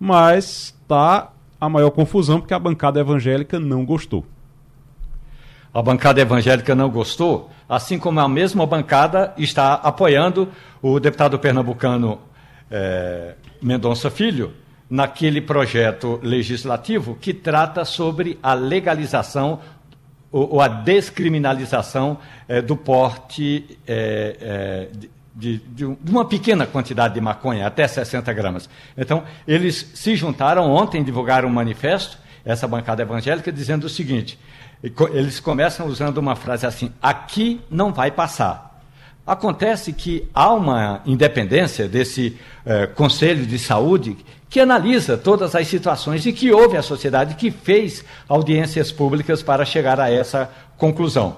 mas 0.00 0.74
está 0.80 1.30
a 1.60 1.68
maior 1.68 1.90
confusão 1.90 2.40
porque 2.40 2.54
a 2.54 2.58
bancada 2.58 2.98
evangélica 2.98 3.60
não 3.60 3.84
gostou. 3.84 4.24
A 5.74 5.82
bancada 5.82 6.22
evangélica 6.22 6.74
não 6.74 6.90
gostou? 6.90 7.50
Assim 7.72 7.98
como 7.98 8.20
a 8.20 8.28
mesma 8.28 8.66
bancada 8.66 9.32
está 9.38 9.72
apoiando 9.72 10.46
o 10.82 11.00
deputado 11.00 11.38
pernambucano 11.38 12.20
é, 12.70 13.34
Mendonça 13.62 14.10
Filho 14.10 14.52
naquele 14.90 15.40
projeto 15.40 16.20
legislativo 16.22 17.16
que 17.18 17.32
trata 17.32 17.82
sobre 17.86 18.38
a 18.42 18.52
legalização 18.52 19.60
ou, 20.30 20.60
a 20.60 20.68
descriminalização 20.68 22.18
é, 22.46 22.60
do 22.60 22.76
porte 22.76 23.78
é, 23.86 24.88
de, 25.34 25.56
de, 25.56 25.96
de, 25.96 26.10
uma 26.10 26.26
pequena 26.26 26.66
quantidade 26.66 27.14
de 27.14 27.22
maconha, 27.22 27.66
até 27.66 27.88
60 27.88 28.30
gramas. 28.34 28.68
Então, 28.98 29.24
eles 29.48 29.92
se 29.94 30.14
juntaram 30.14 30.70
ontem, 30.70 31.02
divulgaram 31.02 31.48
um 31.48 31.52
manifesto, 31.52 32.18
essa 32.44 32.68
bancada 32.68 33.00
evangélica, 33.00 33.50
dizendo 33.50 33.84
o 33.84 33.88
seguinte: 33.88 34.38
eles 35.12 35.38
começam 35.38 35.86
usando 35.86 36.18
uma 36.18 36.34
frase 36.34 36.66
assim: 36.66 36.92
aqui 37.00 37.60
não 37.70 37.92
vai 37.92 38.10
passar. 38.10 38.80
Acontece 39.24 39.92
que 39.92 40.28
há 40.34 40.52
uma 40.52 41.00
independência 41.06 41.86
desse 41.86 42.36
eh, 42.66 42.88
Conselho 42.88 43.46
de 43.46 43.56
Saúde 43.56 44.16
que 44.50 44.58
analisa 44.58 45.16
todas 45.16 45.54
as 45.54 45.68
situações 45.68 46.26
e 46.26 46.32
que 46.32 46.52
ouve 46.52 46.76
a 46.76 46.82
sociedade, 46.82 47.36
que 47.36 47.50
fez 47.50 48.04
audiências 48.28 48.90
públicas 48.90 49.42
para 49.42 49.64
chegar 49.64 50.00
a 50.00 50.10
essa 50.10 50.50
conclusão. 50.76 51.36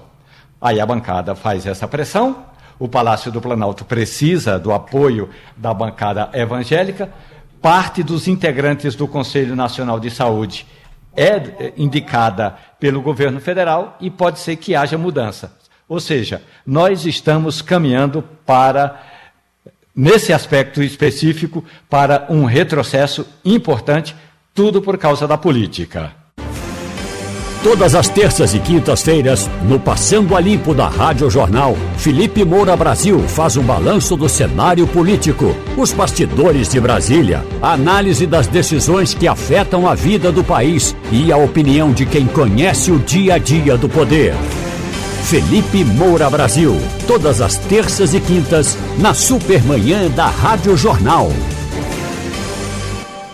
Aí 0.59 0.81
a 0.81 0.85
bancada 0.85 1.35
faz 1.35 1.67
essa 1.67 1.87
pressão, 1.87 2.43
o 2.79 2.89
Palácio 2.89 3.31
do 3.31 3.39
Planalto 3.39 3.85
precisa 3.85 4.59
do 4.59 4.73
apoio 4.73 5.29
da 5.55 5.73
bancada 5.73 6.29
evangélica, 6.33 7.09
parte 7.61 8.03
dos 8.03 8.27
integrantes 8.27 8.95
do 8.95 9.07
Conselho 9.07 9.55
Nacional 9.55 9.99
de 9.99 10.09
Saúde 10.09 10.65
é 11.15 11.73
indicada 11.77 12.55
pelo 12.79 13.01
governo 13.01 13.39
federal 13.39 13.97
e 13.99 14.09
pode 14.09 14.39
ser 14.39 14.55
que 14.55 14.75
haja 14.75 14.97
mudança. 14.97 15.57
Ou 15.87 15.99
seja, 15.99 16.41
nós 16.65 17.05
estamos 17.05 17.61
caminhando 17.61 18.23
para, 18.45 19.01
nesse 19.95 20.33
aspecto 20.33 20.81
específico, 20.81 21.63
para 21.89 22.25
um 22.29 22.45
retrocesso 22.45 23.27
importante, 23.43 24.15
tudo 24.53 24.81
por 24.81 24.97
causa 24.97 25.27
da 25.27 25.37
política. 25.37 26.24
Todas 27.65 27.95
as 27.95 28.07
terças 28.07 28.53
e 28.53 28.59
quintas-feiras, 28.59 29.49
no 29.63 29.79
Passando 29.79 30.35
a 30.35 30.39
Limpo 30.39 30.71
da 30.71 30.87
Rádio 30.87 31.31
Jornal, 31.31 31.75
Felipe 31.97 32.45
Moura 32.45 32.77
Brasil 32.77 33.19
faz 33.21 33.57
um 33.57 33.63
balanço 33.63 34.15
do 34.15 34.29
cenário 34.29 34.85
político, 34.85 35.55
os 35.75 35.91
bastidores 35.91 36.69
de 36.69 36.79
Brasília, 36.79 37.43
a 37.63 37.73
análise 37.73 38.27
das 38.27 38.45
decisões 38.45 39.15
que 39.15 39.27
afetam 39.27 39.89
a 39.89 39.95
vida 39.95 40.31
do 40.31 40.43
país 40.43 40.95
e 41.11 41.31
a 41.31 41.37
opinião 41.37 41.91
de 41.91 42.05
quem 42.05 42.27
conhece 42.27 42.91
o 42.91 42.99
dia 42.99 43.33
a 43.33 43.37
dia 43.39 43.75
do 43.75 43.89
poder. 43.89 44.35
Felipe 45.23 45.83
Moura 45.83 46.29
Brasil, 46.29 46.77
todas 47.07 47.41
as 47.41 47.57
terças 47.57 48.13
e 48.13 48.19
quintas, 48.19 48.77
na 48.99 49.15
Supermanhã 49.15 50.07
da 50.11 50.27
Rádio 50.27 50.77
Jornal. 50.77 51.31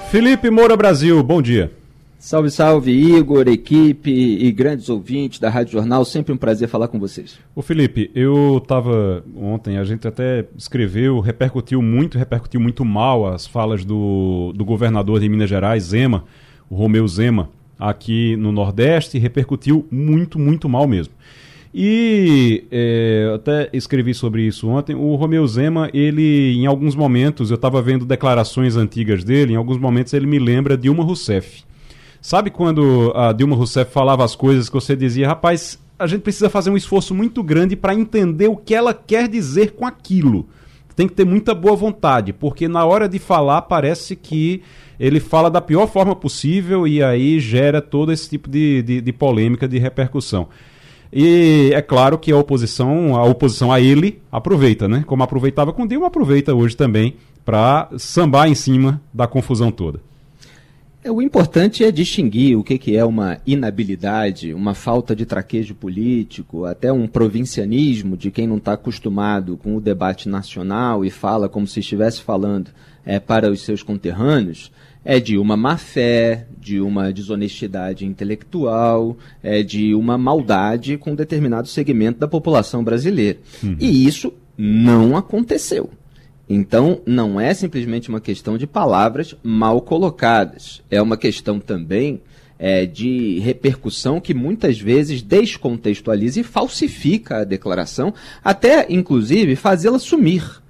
Felipe 0.10 0.50
Moura 0.50 0.78
Brasil, 0.78 1.22
bom 1.22 1.42
dia. 1.42 1.81
Salve, 2.22 2.52
salve, 2.52 2.92
Igor, 2.92 3.48
equipe 3.48 4.12
e 4.12 4.52
grandes 4.52 4.90
ouvintes 4.90 5.40
da 5.40 5.50
Rádio 5.50 5.74
Jornal. 5.74 6.06
Sempre 6.06 6.32
um 6.32 6.38
prazer 6.38 6.68
falar 6.68 6.88
com 6.88 7.00
vocês. 7.00 7.40
Ô 7.56 7.64
Felipe, 7.64 8.12
eu 8.14 8.60
estava 8.62 9.24
ontem, 9.36 9.80
a 9.80 9.84
gente 9.84 10.08
até 10.08 10.46
escreveu, 10.56 11.20
repercutiu 11.20 11.82
muito, 11.82 12.20
repercutiu 12.20 12.60
muito 12.60 12.86
mal 12.86 13.26
as 13.26 13.48
falas 13.48 13.84
do, 13.84 14.54
do 14.56 14.64
governador 14.64 15.20
de 15.20 15.28
Minas 15.28 15.50
Gerais, 15.50 15.86
Zema, 15.86 16.24
o 16.70 16.76
Romeu 16.76 17.08
Zema, 17.08 17.50
aqui 17.80 18.36
no 18.36 18.52
Nordeste, 18.52 19.18
repercutiu 19.18 19.88
muito, 19.90 20.38
muito 20.38 20.70
mal 20.70 20.88
mesmo. 20.88 21.16
E 21.74 22.66
é, 22.70 23.32
até 23.34 23.68
escrevi 23.74 24.14
sobre 24.14 24.44
isso 24.44 24.68
ontem. 24.68 24.94
O 24.94 25.16
Romeu 25.16 25.48
Zema, 25.48 25.90
ele, 25.92 26.54
em 26.56 26.68
alguns 26.68 26.94
momentos, 26.94 27.50
eu 27.50 27.56
estava 27.56 27.82
vendo 27.82 28.06
declarações 28.06 28.76
antigas 28.78 29.24
dele, 29.24 29.54
em 29.54 29.56
alguns 29.56 29.80
momentos 29.80 30.14
ele 30.14 30.28
me 30.28 30.38
lembra 30.38 30.78
Dilma 30.78 31.04
Rousseff. 31.04 31.71
Sabe 32.22 32.52
quando 32.52 33.12
a 33.16 33.34
Dilma 33.34 33.56
Rousseff 33.56 33.92
falava 33.92 34.24
as 34.24 34.36
coisas 34.36 34.70
que 34.70 34.76
você 34.76 34.96
dizia, 34.96 35.28
rapaz, 35.28 35.80
a 35.98 36.06
gente 36.06 36.22
precisa 36.22 36.52
fazer 36.52 36.70
um 36.70 36.78
esforço 36.78 37.16
muito 37.16 37.42
grande 37.42 37.76
para 37.76 37.96
entender 37.96 38.48
o 38.48 38.56
que 38.56 38.76
ela 38.76 38.94
quer 38.94 39.28
dizer 39.28 39.72
com 39.72 39.88
aquilo. 39.88 40.48
tem 40.96 41.08
que 41.08 41.16
ter 41.16 41.26
muita 41.26 41.56
boa 41.56 41.76
vontade, 41.76 42.32
porque 42.32 42.68
na 42.68 42.86
hora 42.86 43.10
de 43.10 43.18
falar 43.18 43.64
parece 43.64 44.16
que 44.16 44.62
ele 45.00 45.20
fala 45.20 45.50
da 45.50 45.60
pior 45.60 45.88
forma 45.88 46.16
possível 46.16 46.88
e 46.88 47.02
aí 47.02 47.40
gera 47.40 47.82
todo 47.82 48.12
esse 48.12 48.30
tipo 48.30 48.48
de, 48.48 48.84
de, 48.84 49.02
de 49.02 49.12
polêmica, 49.12 49.68
de 49.68 49.80
repercussão. 49.80 50.48
E 51.12 51.72
é 51.74 51.82
claro 51.82 52.20
que 52.20 52.32
a 52.32 52.38
oposição, 52.38 53.16
a 53.16 53.24
oposição 53.24 53.72
a 53.72 53.82
ele 53.82 54.22
aproveita, 54.32 54.88
né? 54.88 55.04
Como 55.08 55.24
aproveitava 55.24 55.74
com 55.74 55.88
Dilma, 55.88 56.08
aproveita 56.08 56.54
hoje 56.54 56.78
também 56.78 57.16
para 57.44 57.90
sambar 57.98 58.48
em 58.48 58.56
cima 58.56 59.02
da 59.12 59.26
confusão 59.26 59.72
toda. 59.72 60.11
É, 61.04 61.12
o 61.12 61.22
importante 61.22 61.84
é 61.84 61.92
distinguir 61.92 62.56
o 62.56 62.64
que, 62.64 62.78
que 62.78 62.96
é 62.96 63.04
uma 63.04 63.40
inabilidade, 63.46 64.54
uma 64.54 64.76
falta 64.76 65.16
de 65.16 65.26
traquejo 65.26 65.74
político, 65.74 66.66
até 66.66 66.94
um 66.94 67.08
provincianismo 67.08 68.16
de 68.16 68.30
quem 68.30 68.46
não 68.46 68.58
está 68.58 68.74
acostumado 68.74 69.58
com 69.58 69.76
o 69.76 69.82
debate 69.82 70.30
nacional 70.30 71.04
e 71.04 71.10
fala 71.10 71.50
como 71.50 71.66
se 71.66 71.80
estivesse 71.80 72.22
falando 72.22 72.70
é, 73.04 73.20
para 73.20 73.50
os 73.50 73.62
seus 73.62 73.82
conterrâneos, 73.82 74.72
é 75.04 75.20
de 75.20 75.40
uma 75.40 75.58
má 75.58 75.76
fé, 75.76 76.46
de 76.60 76.80
uma 76.80 77.12
desonestidade 77.12 78.06
intelectual, 78.06 79.18
é 79.42 79.64
de 79.64 79.96
uma 79.96 80.20
maldade 80.20 80.98
com 80.98 81.14
um 81.14 81.16
determinado 81.16 81.68
segmento 81.68 82.20
da 82.20 82.28
população 82.28 82.84
brasileira. 82.84 83.40
Uhum. 83.64 83.76
E 83.80 84.06
isso 84.06 84.32
não 84.56 85.18
aconteceu. 85.18 85.90
Então, 86.54 87.00
não 87.06 87.40
é 87.40 87.54
simplesmente 87.54 88.10
uma 88.10 88.20
questão 88.20 88.58
de 88.58 88.68
palavras 88.68 89.34
mal 89.42 89.80
colocadas. 89.80 90.82
É 90.92 91.02
uma 91.02 91.16
questão 91.16 91.62
também 91.62 92.22
é, 92.60 92.86
de 92.86 93.40
repercussão 93.40 94.20
que 94.20 94.34
muitas 94.34 94.78
vezes 94.78 95.22
descontextualiza 95.22 96.42
e 96.42 96.44
falsifica 96.44 97.38
a 97.38 97.44
declaração, 97.46 98.14
até, 98.44 98.86
inclusive, 98.90 99.56
fazê-la 99.56 99.98
sumir 99.98 100.62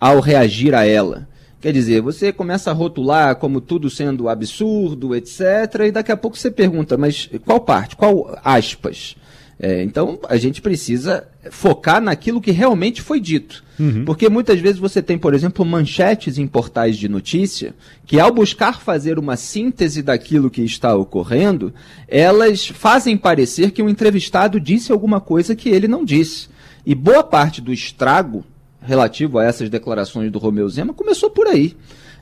ao 0.00 0.20
reagir 0.20 0.74
a 0.74 0.86
ela. 0.86 1.28
Quer 1.60 1.74
dizer, 1.74 2.00
você 2.00 2.32
começa 2.32 2.70
a 2.70 2.74
rotular 2.74 3.36
como 3.36 3.60
tudo 3.60 3.90
sendo 3.90 4.30
absurdo, 4.30 5.14
etc., 5.14 5.40
e 5.86 5.92
daqui 5.92 6.12
a 6.12 6.16
pouco 6.16 6.38
você 6.38 6.50
pergunta, 6.50 6.96
mas 6.96 7.28
qual 7.44 7.60
parte? 7.60 7.94
Qual 7.94 8.38
aspas? 8.42 9.16
É, 9.58 9.82
então, 9.82 10.18
a 10.28 10.36
gente 10.36 10.60
precisa 10.60 11.26
focar 11.50 12.00
naquilo 12.00 12.42
que 12.42 12.50
realmente 12.50 13.00
foi 13.00 13.18
dito. 13.18 13.64
Uhum. 13.78 14.04
Porque 14.04 14.28
muitas 14.28 14.60
vezes 14.60 14.78
você 14.78 15.00
tem, 15.00 15.16
por 15.16 15.32
exemplo, 15.32 15.64
manchetes 15.64 16.36
em 16.36 16.46
portais 16.46 16.96
de 16.96 17.08
notícia 17.08 17.74
que, 18.04 18.20
ao 18.20 18.32
buscar 18.32 18.80
fazer 18.80 19.18
uma 19.18 19.36
síntese 19.36 20.02
daquilo 20.02 20.50
que 20.50 20.62
está 20.62 20.94
ocorrendo, 20.94 21.72
elas 22.06 22.66
fazem 22.66 23.16
parecer 23.16 23.70
que 23.70 23.82
o 23.82 23.88
entrevistado 23.88 24.60
disse 24.60 24.92
alguma 24.92 25.20
coisa 25.20 25.56
que 25.56 25.70
ele 25.70 25.88
não 25.88 26.04
disse. 26.04 26.48
E 26.84 26.94
boa 26.94 27.24
parte 27.24 27.60
do 27.60 27.72
estrago 27.72 28.44
relativo 28.80 29.38
a 29.38 29.44
essas 29.44 29.70
declarações 29.70 30.30
do 30.30 30.38
Romeu 30.38 30.68
Zema 30.68 30.92
começou 30.92 31.30
por 31.30 31.46
aí. 31.46 31.74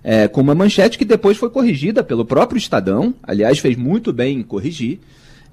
É, 0.02 0.28
com 0.28 0.40
uma 0.40 0.54
manchete 0.54 0.98
que 0.98 1.04
depois 1.04 1.36
foi 1.36 1.48
corrigida 1.48 2.04
pelo 2.04 2.24
próprio 2.26 2.58
Estadão, 2.58 3.14
aliás, 3.22 3.58
fez 3.58 3.74
muito 3.74 4.12
bem 4.12 4.38
em 4.38 4.42
corrigir 4.42 5.00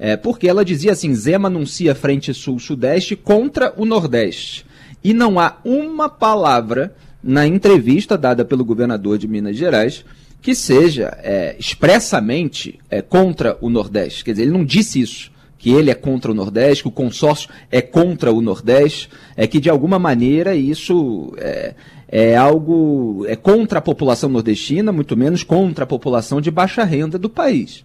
é, 0.04 0.18
porque 0.18 0.48
ela 0.48 0.66
dizia 0.66 0.94
assim: 0.94 1.14
Zema 1.14 1.48
anuncia 1.48 1.94
Frente 1.94 2.34
Sul-Sudeste 2.34 3.16
contra 3.16 3.72
o 3.78 3.86
Nordeste. 3.86 4.66
E 5.04 5.14
não 5.14 5.40
há 5.40 5.58
uma 5.64 6.10
palavra 6.10 6.96
na 7.24 7.46
entrevista 7.46 8.18
dada 8.18 8.44
pelo 8.44 8.66
governador 8.66 9.20
de 9.20 9.28
Minas 9.28 9.56
Gerais 9.56 10.04
que 10.42 10.56
seja 10.56 11.16
é, 11.22 11.56
expressamente 11.60 12.80
é, 12.90 13.00
contra 13.00 13.56
o 13.62 13.70
Nordeste. 13.70 14.26
Quer 14.26 14.32
dizer, 14.32 14.44
ele 14.44 14.52
não 14.52 14.66
disse 14.66 15.00
isso 15.00 15.32
que 15.60 15.70
ele 15.70 15.92
é 15.92 15.94
contra 15.94 16.32
o 16.32 16.34
Nordeste, 16.34 16.82
que 16.82 16.90
o 16.90 16.92
consórcio 16.92 17.48
é 17.70 17.80
contra 17.80 18.34
o 18.34 18.42
Nordeste, 18.42 19.08
é 19.38 19.46
que 19.46 19.60
de 19.60 19.70
alguma 19.70 20.00
maneira 20.00 20.56
isso 20.56 21.32
é, 21.38 21.76
é 22.08 22.36
algo 22.36 23.24
é 23.28 23.36
contra 23.36 23.78
a 23.78 23.82
população 23.84 24.32
nordestina, 24.32 24.92
muito 24.92 25.16
menos 25.16 25.44
contra 25.44 25.84
a 25.84 25.88
população 25.88 26.42
de 26.42 26.50
baixa 26.50 26.84
renda 26.84 27.20
do 27.20 27.30
país. 27.30 27.84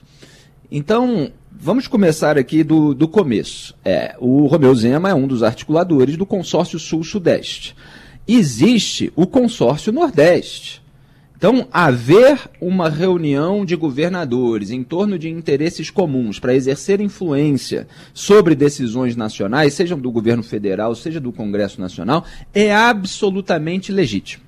Então, 0.70 1.30
Vamos 1.59 1.88
começar 1.88 2.36
aqui 2.36 2.62
do, 2.62 2.92
do 2.92 3.09
começo. 3.09 3.74
É, 3.82 4.14
o 4.20 4.46
Romeu 4.46 4.74
Zema 4.74 5.09
é 5.09 5.14
um 5.14 5.26
dos 5.26 5.42
articuladores 5.42 6.16
do 6.16 6.26
consórcio 6.26 6.78
Sul-Sudeste. 6.78 7.74
Existe 8.28 9.11
o 9.16 9.26
consórcio 9.26 9.90
Nordeste. 9.90 10.82
Então, 11.34 11.66
haver 11.72 12.38
uma 12.61 12.90
reunião 12.90 13.64
de 13.64 13.74
governadores 13.74 14.70
em 14.70 14.84
torno 14.84 15.18
de 15.18 15.30
interesses 15.30 15.90
comuns 15.90 16.38
para 16.38 16.54
exercer 16.54 17.00
influência 17.00 17.88
sobre 18.12 18.54
decisões 18.54 19.16
nacionais, 19.16 19.74
sejam 19.74 19.98
do 19.98 20.11
governo 20.11 20.42
federal, 20.42 20.94
seja 20.94 21.20
do 21.20 21.32
Congresso 21.32 21.80
Nacional, 21.80 22.24
é 22.54 22.74
absolutamente 22.74 23.90
legítimo. 23.90 24.44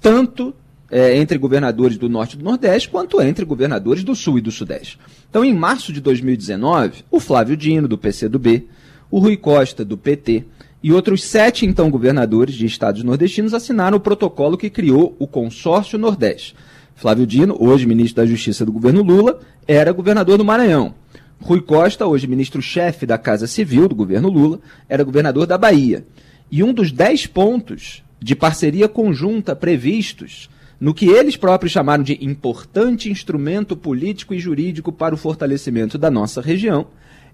Tanto 0.00 0.54
é, 0.94 1.16
entre 1.16 1.36
governadores 1.36 1.98
do 1.98 2.08
Norte 2.08 2.34
e 2.34 2.38
do 2.38 2.44
Nordeste, 2.44 2.88
quanto 2.88 3.20
entre 3.20 3.44
governadores 3.44 4.04
do 4.04 4.14
Sul 4.14 4.38
e 4.38 4.40
do 4.40 4.52
Sudeste. 4.52 4.96
Então, 5.28 5.44
em 5.44 5.52
março 5.52 5.92
de 5.92 6.00
2019, 6.00 7.04
o 7.10 7.18
Flávio 7.18 7.56
Dino, 7.56 7.88
do 7.88 7.98
PCdoB, 7.98 8.68
o 9.10 9.18
Rui 9.18 9.36
Costa, 9.36 9.84
do 9.84 9.98
PT, 9.98 10.44
e 10.80 10.92
outros 10.92 11.24
sete, 11.24 11.66
então, 11.66 11.90
governadores 11.90 12.54
de 12.54 12.64
estados 12.64 13.02
nordestinos 13.02 13.52
assinaram 13.52 13.96
o 13.96 14.00
protocolo 14.00 14.56
que 14.56 14.70
criou 14.70 15.16
o 15.18 15.26
Consórcio 15.26 15.98
Nordeste. 15.98 16.54
Flávio 16.94 17.26
Dino, 17.26 17.56
hoje 17.58 17.86
ministro 17.86 18.22
da 18.22 18.30
Justiça 18.30 18.64
do 18.64 18.70
governo 18.70 19.02
Lula, 19.02 19.40
era 19.66 19.90
governador 19.90 20.38
do 20.38 20.44
Maranhão. 20.44 20.94
Rui 21.40 21.60
Costa, 21.60 22.06
hoje 22.06 22.28
ministro-chefe 22.28 23.04
da 23.04 23.18
Casa 23.18 23.48
Civil 23.48 23.88
do 23.88 23.96
governo 23.96 24.28
Lula, 24.28 24.60
era 24.88 25.02
governador 25.02 25.44
da 25.44 25.58
Bahia. 25.58 26.06
E 26.52 26.62
um 26.62 26.72
dos 26.72 26.92
dez 26.92 27.26
pontos 27.26 28.04
de 28.22 28.36
parceria 28.36 28.88
conjunta 28.88 29.56
previstos 29.56 30.48
no 30.80 30.94
que 30.94 31.06
eles 31.06 31.36
próprios 31.36 31.72
chamaram 31.72 32.02
de 32.02 32.18
importante 32.24 33.10
instrumento 33.10 33.76
político 33.76 34.34
e 34.34 34.38
jurídico 34.38 34.92
para 34.92 35.14
o 35.14 35.18
fortalecimento 35.18 35.96
da 35.96 36.10
nossa 36.10 36.40
região, 36.40 36.86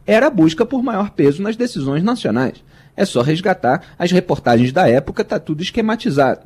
era 0.07 0.27
a 0.27 0.31
busca 0.31 0.65
por 0.65 0.83
maior 0.83 1.11
peso 1.11 1.43
nas 1.43 1.57
decisões 1.57 2.03
nacionais. 2.03 2.63
É 2.97 3.05
só 3.05 3.23
resgatar 3.23 3.95
as 3.99 4.11
reportagens 4.11 4.73
da 4.73 4.89
época, 4.89 5.23
está 5.23 5.39
tudo 5.39 5.63
esquematizado. 5.63 6.41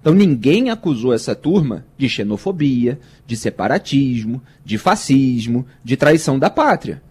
Então 0.00 0.14
ninguém 0.14 0.70
acusou 0.70 1.12
essa 1.12 1.34
turma 1.34 1.84
de 1.96 2.08
xenofobia, 2.08 2.98
de 3.26 3.36
separatismo, 3.36 4.40
de 4.64 4.78
fascismo, 4.78 5.66
de 5.84 5.96
traição 5.96 6.38
da 6.38 6.48
pátria. 6.48 7.02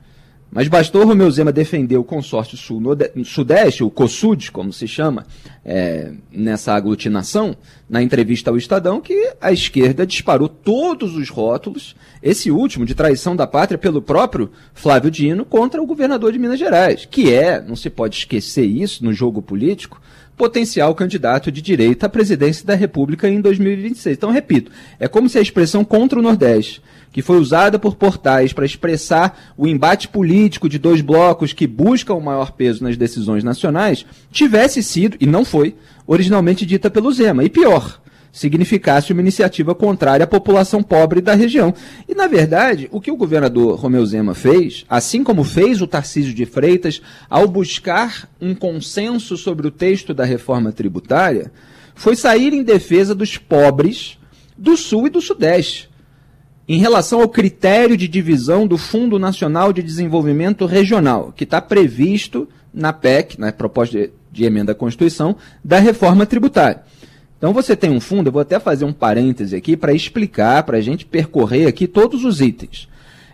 Mas 0.49 0.67
bastou 0.67 1.05
Romeu 1.05 1.29
Zema 1.29 1.51
defender 1.51 1.97
o 1.97 2.03
consórcio 2.03 2.57
sul-sudeste, 2.57 3.83
o 3.83 3.89
COSUD, 3.89 4.51
como 4.51 4.71
se 4.71 4.87
chama, 4.87 5.25
é, 5.63 6.11
nessa 6.31 6.73
aglutinação, 6.73 7.55
na 7.89 8.01
entrevista 8.01 8.49
ao 8.49 8.57
Estadão, 8.57 9.01
que 9.01 9.33
a 9.41 9.51
esquerda 9.51 10.07
disparou 10.07 10.47
todos 10.47 11.15
os 11.15 11.29
rótulos, 11.29 11.95
esse 12.23 12.49
último 12.49 12.85
de 12.85 12.95
traição 12.95 13.35
da 13.35 13.45
pátria 13.45 13.77
pelo 13.77 14.01
próprio 14.01 14.49
Flávio 14.73 15.11
Dino 15.11 15.43
contra 15.43 15.81
o 15.81 15.85
governador 15.85 16.31
de 16.31 16.39
Minas 16.39 16.59
Gerais, 16.59 17.05
que 17.05 17.33
é, 17.33 17.61
não 17.61 17.75
se 17.75 17.89
pode 17.89 18.15
esquecer 18.15 18.65
isso 18.65 19.03
no 19.03 19.11
jogo 19.11 19.41
político, 19.41 20.01
potencial 20.37 20.93
candidato 20.93 21.51
de 21.51 21.61
direita 21.61 22.05
à 22.05 22.09
presidência 22.09 22.65
da 22.65 22.75
República 22.75 23.27
em 23.27 23.41
2026. 23.41 24.15
Então, 24.15 24.31
repito, 24.31 24.71
é 24.99 25.07
como 25.07 25.27
se 25.27 25.37
a 25.37 25.41
expressão 25.41 25.83
contra 25.83 26.19
o 26.19 26.21
Nordeste 26.21 26.81
que 27.17 27.23
foi 27.23 27.39
usada 27.39 27.79
por 27.79 27.95
portais 27.95 28.53
para 28.53 28.63
expressar 28.63 29.55
o 29.57 29.67
embate 29.67 30.07
político 30.07 30.69
de 30.69 30.77
dois 30.77 31.01
blocos 31.01 31.51
que 31.51 31.65
buscam 31.65 32.13
o 32.13 32.21
maior 32.21 32.51
peso 32.51 32.83
nas 32.83 32.95
decisões 32.95 33.43
nacionais, 33.43 34.05
tivesse 34.31 34.83
sido, 34.83 35.17
e 35.19 35.25
não 35.25 35.43
foi, 35.43 35.73
originalmente 36.05 36.63
dita 36.63 36.91
pelo 36.91 37.11
Zema. 37.11 37.43
E 37.43 37.49
pior, 37.49 37.99
significasse 38.31 39.13
uma 39.13 39.21
iniciativa 39.23 39.73
contrária 39.73 40.25
à 40.25 40.27
população 40.27 40.83
pobre 40.83 41.19
da 41.19 41.33
região. 41.33 41.73
E, 42.07 42.13
na 42.13 42.27
verdade, 42.27 42.87
o 42.91 43.01
que 43.01 43.09
o 43.09 43.17
governador 43.17 43.79
Romeu 43.79 44.05
Zema 44.05 44.35
fez, 44.35 44.85
assim 44.87 45.23
como 45.23 45.43
fez 45.43 45.81
o 45.81 45.87
Tarcísio 45.87 46.35
de 46.35 46.45
Freitas, 46.45 47.01
ao 47.27 47.47
buscar 47.47 48.29
um 48.39 48.53
consenso 48.53 49.35
sobre 49.37 49.65
o 49.65 49.71
texto 49.71 50.13
da 50.13 50.23
reforma 50.23 50.71
tributária, 50.71 51.51
foi 51.95 52.15
sair 52.15 52.53
em 52.53 52.61
defesa 52.61 53.15
dos 53.15 53.39
pobres 53.39 54.19
do 54.55 54.77
Sul 54.77 55.07
e 55.07 55.09
do 55.09 55.19
Sudeste 55.19 55.89
em 56.67 56.79
relação 56.79 57.21
ao 57.21 57.29
critério 57.29 57.95
de 57.95 58.07
divisão 58.07 58.67
do 58.67 58.77
Fundo 58.77 59.17
Nacional 59.17 59.71
de 59.71 59.81
Desenvolvimento 59.81 60.65
Regional, 60.65 61.33
que 61.35 61.45
está 61.45 61.61
previsto 61.61 62.47
na 62.73 62.91
PEC, 62.91 63.39
na 63.39 63.51
proposta 63.51 63.97
de, 63.97 64.09
de 64.31 64.43
emenda 64.43 64.73
à 64.73 64.75
Constituição, 64.75 65.35
da 65.63 65.79
reforma 65.79 66.25
tributária. 66.25 66.81
Então 67.37 67.53
você 67.53 67.75
tem 67.75 67.89
um 67.89 68.01
fundo, 68.01 68.27
eu 68.27 68.33
vou 68.33 68.41
até 68.41 68.59
fazer 68.59 68.83
um 68.83 68.91
parêntese 68.91 69.55
aqui 69.55 69.77
para 69.77 69.93
explicar, 69.93 70.63
para 70.63 70.77
a 70.77 70.81
gente 70.81 71.05
percorrer 71.05 71.67
aqui 71.67 71.87
todos 71.87 72.25
os 72.25 72.41
itens. 72.41 72.89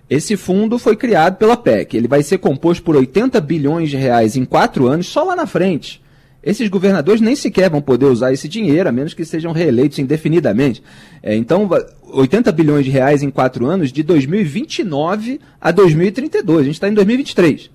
Esse 0.10 0.38
fundo 0.38 0.77
foi 0.77 0.95
criado 0.95 1.38
pela 1.38 1.57
PEC. 1.57 1.95
Ele 1.95 2.07
vai 2.07 2.22
ser 2.22 2.38
composto 2.38 2.84
por 2.84 2.95
80 2.95 3.39
bilhões 3.41 3.89
de 3.89 3.97
reais 3.97 4.35
em 4.35 4.45
quatro 4.45 4.88
anos, 4.88 5.07
só 5.07 5.23
lá 5.23 5.35
na 5.35 5.47
frente. 5.47 6.02
Esses 6.44 6.68
governadores 6.68 7.22
nem 7.22 7.36
sequer 7.36 7.70
vão 7.70 7.82
poder 7.82 8.06
usar 8.06 8.34
esse 8.34 8.49
dinheiro, 8.49 8.90
a 8.90 8.91
menos 8.91 9.14
que 9.14 9.24
sejam 9.24 9.53
reeleitos 9.53 9.98
indefinidamente. 9.99 10.84
É, 11.22 11.36
então, 11.36 11.70
80 12.11 12.52
bilhões 12.52 12.84
de 12.84 12.91
reais 12.91 13.24
em 13.24 13.30
quatro 13.30 13.65
anos, 13.65 13.91
de 13.91 14.03
2029 14.03 15.40
a 15.61 15.72
2032. 15.72 16.60
A 16.60 16.64
gente 16.64 16.74
está 16.74 16.90
em 16.90 16.94
2023. 16.94 17.72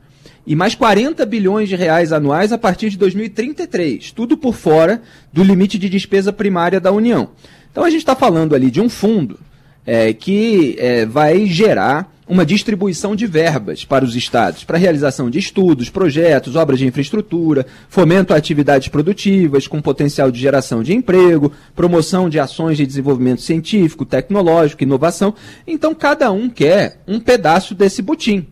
e 0.47 0.55
mais 0.55 0.75
40 0.75 1.25
bilhões 1.27 1.69
de 1.69 1.77
reais 1.77 2.13
anuais 2.13 2.53
a 2.53 2.59
partir 2.59 2.89
de 2.89 2.97
2033, 2.97 4.13
tudo 4.13 4.37
por 4.37 4.55
fora 4.55 5.03
do 5.33 5.43
limite 5.43 5.79
de 5.79 5.89
despesa 5.89 6.33
primária 6.33 6.81
da 6.81 6.91
União. 6.91 7.31
Então 7.71 7.85
a 7.85 7.91
gente 7.91 8.01
está 8.01 8.17
falando 8.17 8.55
ali 8.55 8.71
de 8.71 8.81
um 8.81 8.89
fundo 8.89 9.39
é, 9.85 10.13
que 10.13 10.77
é, 10.79 11.07
vai 11.07 11.47
gerar 11.47 12.11
uma 12.29 12.45
distribuição 12.45 13.17
de 13.17 13.27
verbas 13.27 13.85
para 13.85 14.05
os 14.05 14.15
estados, 14.15 14.63
para 14.63 14.77
realização 14.77 15.31
de 15.31 15.39
estudos, 15.39 15.89
projetos, 15.89 16.57
obras 16.57 16.79
de 16.79 16.87
infraestrutura, 16.87 17.67
fomento 17.89 18.35
a 18.35 18.37
atividades 18.37 18.89
produtivas 18.89 19.67
com 19.67 19.81
potencial 19.81 20.31
de 20.31 20.39
geração 20.39 20.83
de 20.83 20.95
emprego, 20.95 21.53
promoção 21.75 22.29
de 22.29 22.39
ações 22.39 22.77
de 22.77 22.87
desenvolvimento 22.87 23.41
científico, 23.41 24.05
tecnológico, 24.05 24.83
inovação. 24.83 25.35
Então, 25.67 25.95
cada 25.95 26.31
um 26.31 26.51
quer 26.51 27.01
um 27.09 27.19
pedaço 27.19 27.75
desse 27.75 28.03
butim. 28.03 28.47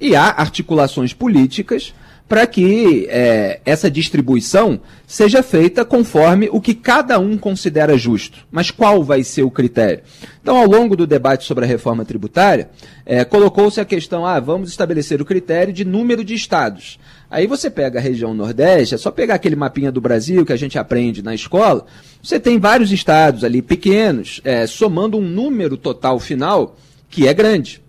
E 0.00 0.14
há 0.14 0.28
articulações 0.28 1.12
políticas 1.12 1.92
para 2.28 2.46
que 2.46 3.06
é, 3.08 3.60
essa 3.64 3.90
distribuição 3.90 4.80
seja 5.06 5.42
feita 5.42 5.84
conforme 5.84 6.48
o 6.52 6.60
que 6.60 6.74
cada 6.74 7.18
um 7.18 7.38
considera 7.38 7.96
justo. 7.96 8.46
Mas 8.50 8.70
qual 8.70 9.02
vai 9.02 9.24
ser 9.24 9.44
o 9.44 9.50
critério? 9.50 10.02
Então, 10.42 10.56
ao 10.56 10.66
longo 10.66 10.94
do 10.94 11.06
debate 11.06 11.44
sobre 11.44 11.64
a 11.64 11.68
reforma 11.68 12.04
tributária, 12.04 12.68
é, 13.06 13.24
colocou-se 13.24 13.80
a 13.80 13.84
questão: 13.84 14.26
ah, 14.26 14.38
vamos 14.38 14.68
estabelecer 14.68 15.22
o 15.22 15.24
critério 15.24 15.72
de 15.72 15.84
número 15.84 16.22
de 16.22 16.34
estados. 16.34 16.98
Aí 17.30 17.46
você 17.46 17.70
pega 17.70 17.98
a 17.98 18.02
região 18.02 18.34
Nordeste, 18.34 18.94
é 18.94 18.98
só 18.98 19.10
pegar 19.10 19.34
aquele 19.34 19.56
mapinha 19.56 19.90
do 19.90 20.00
Brasil 20.00 20.44
que 20.44 20.52
a 20.52 20.56
gente 20.56 20.78
aprende 20.78 21.22
na 21.22 21.34
escola. 21.34 21.86
Você 22.22 22.38
tem 22.38 22.58
vários 22.58 22.92
estados 22.92 23.44
ali 23.44 23.62
pequenos, 23.62 24.40
é, 24.44 24.66
somando 24.66 25.16
um 25.16 25.22
número 25.22 25.76
total 25.76 26.18
final 26.18 26.76
que 27.08 27.26
é 27.26 27.32
grande. 27.32 27.82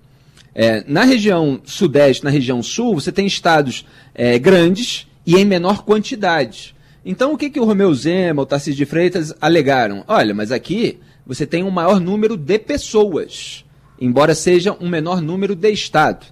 É, 0.61 0.83
na 0.85 1.05
região 1.05 1.61
Sudeste, 1.63 2.21
na 2.21 2.29
região 2.29 2.61
Sul, 2.61 2.95
você 2.95 3.13
tem 3.13 3.25
estados 3.25 3.85
é, 4.13 4.37
grandes 4.37 5.07
e 5.25 5.37
em 5.37 5.45
menor 5.45 5.85
quantidade. 5.85 6.75
Então, 7.05 7.31
o 7.31 7.37
que, 7.37 7.49
que 7.49 7.61
o 7.61 7.63
Romeu 7.63 7.93
Zema, 7.93 8.41
o 8.41 8.45
Tarcísio 8.45 8.75
de 8.75 8.85
Freitas 8.85 9.33
alegaram? 9.39 10.03
Olha, 10.05 10.33
mas 10.33 10.51
aqui 10.51 10.99
você 11.25 11.45
tem 11.45 11.63
um 11.63 11.71
maior 11.71 12.01
número 12.01 12.35
de 12.35 12.59
pessoas, 12.59 13.63
embora 14.01 14.35
seja 14.35 14.75
um 14.81 14.89
menor 14.89 15.21
número 15.21 15.55
de 15.55 15.71
Estado. 15.71 16.25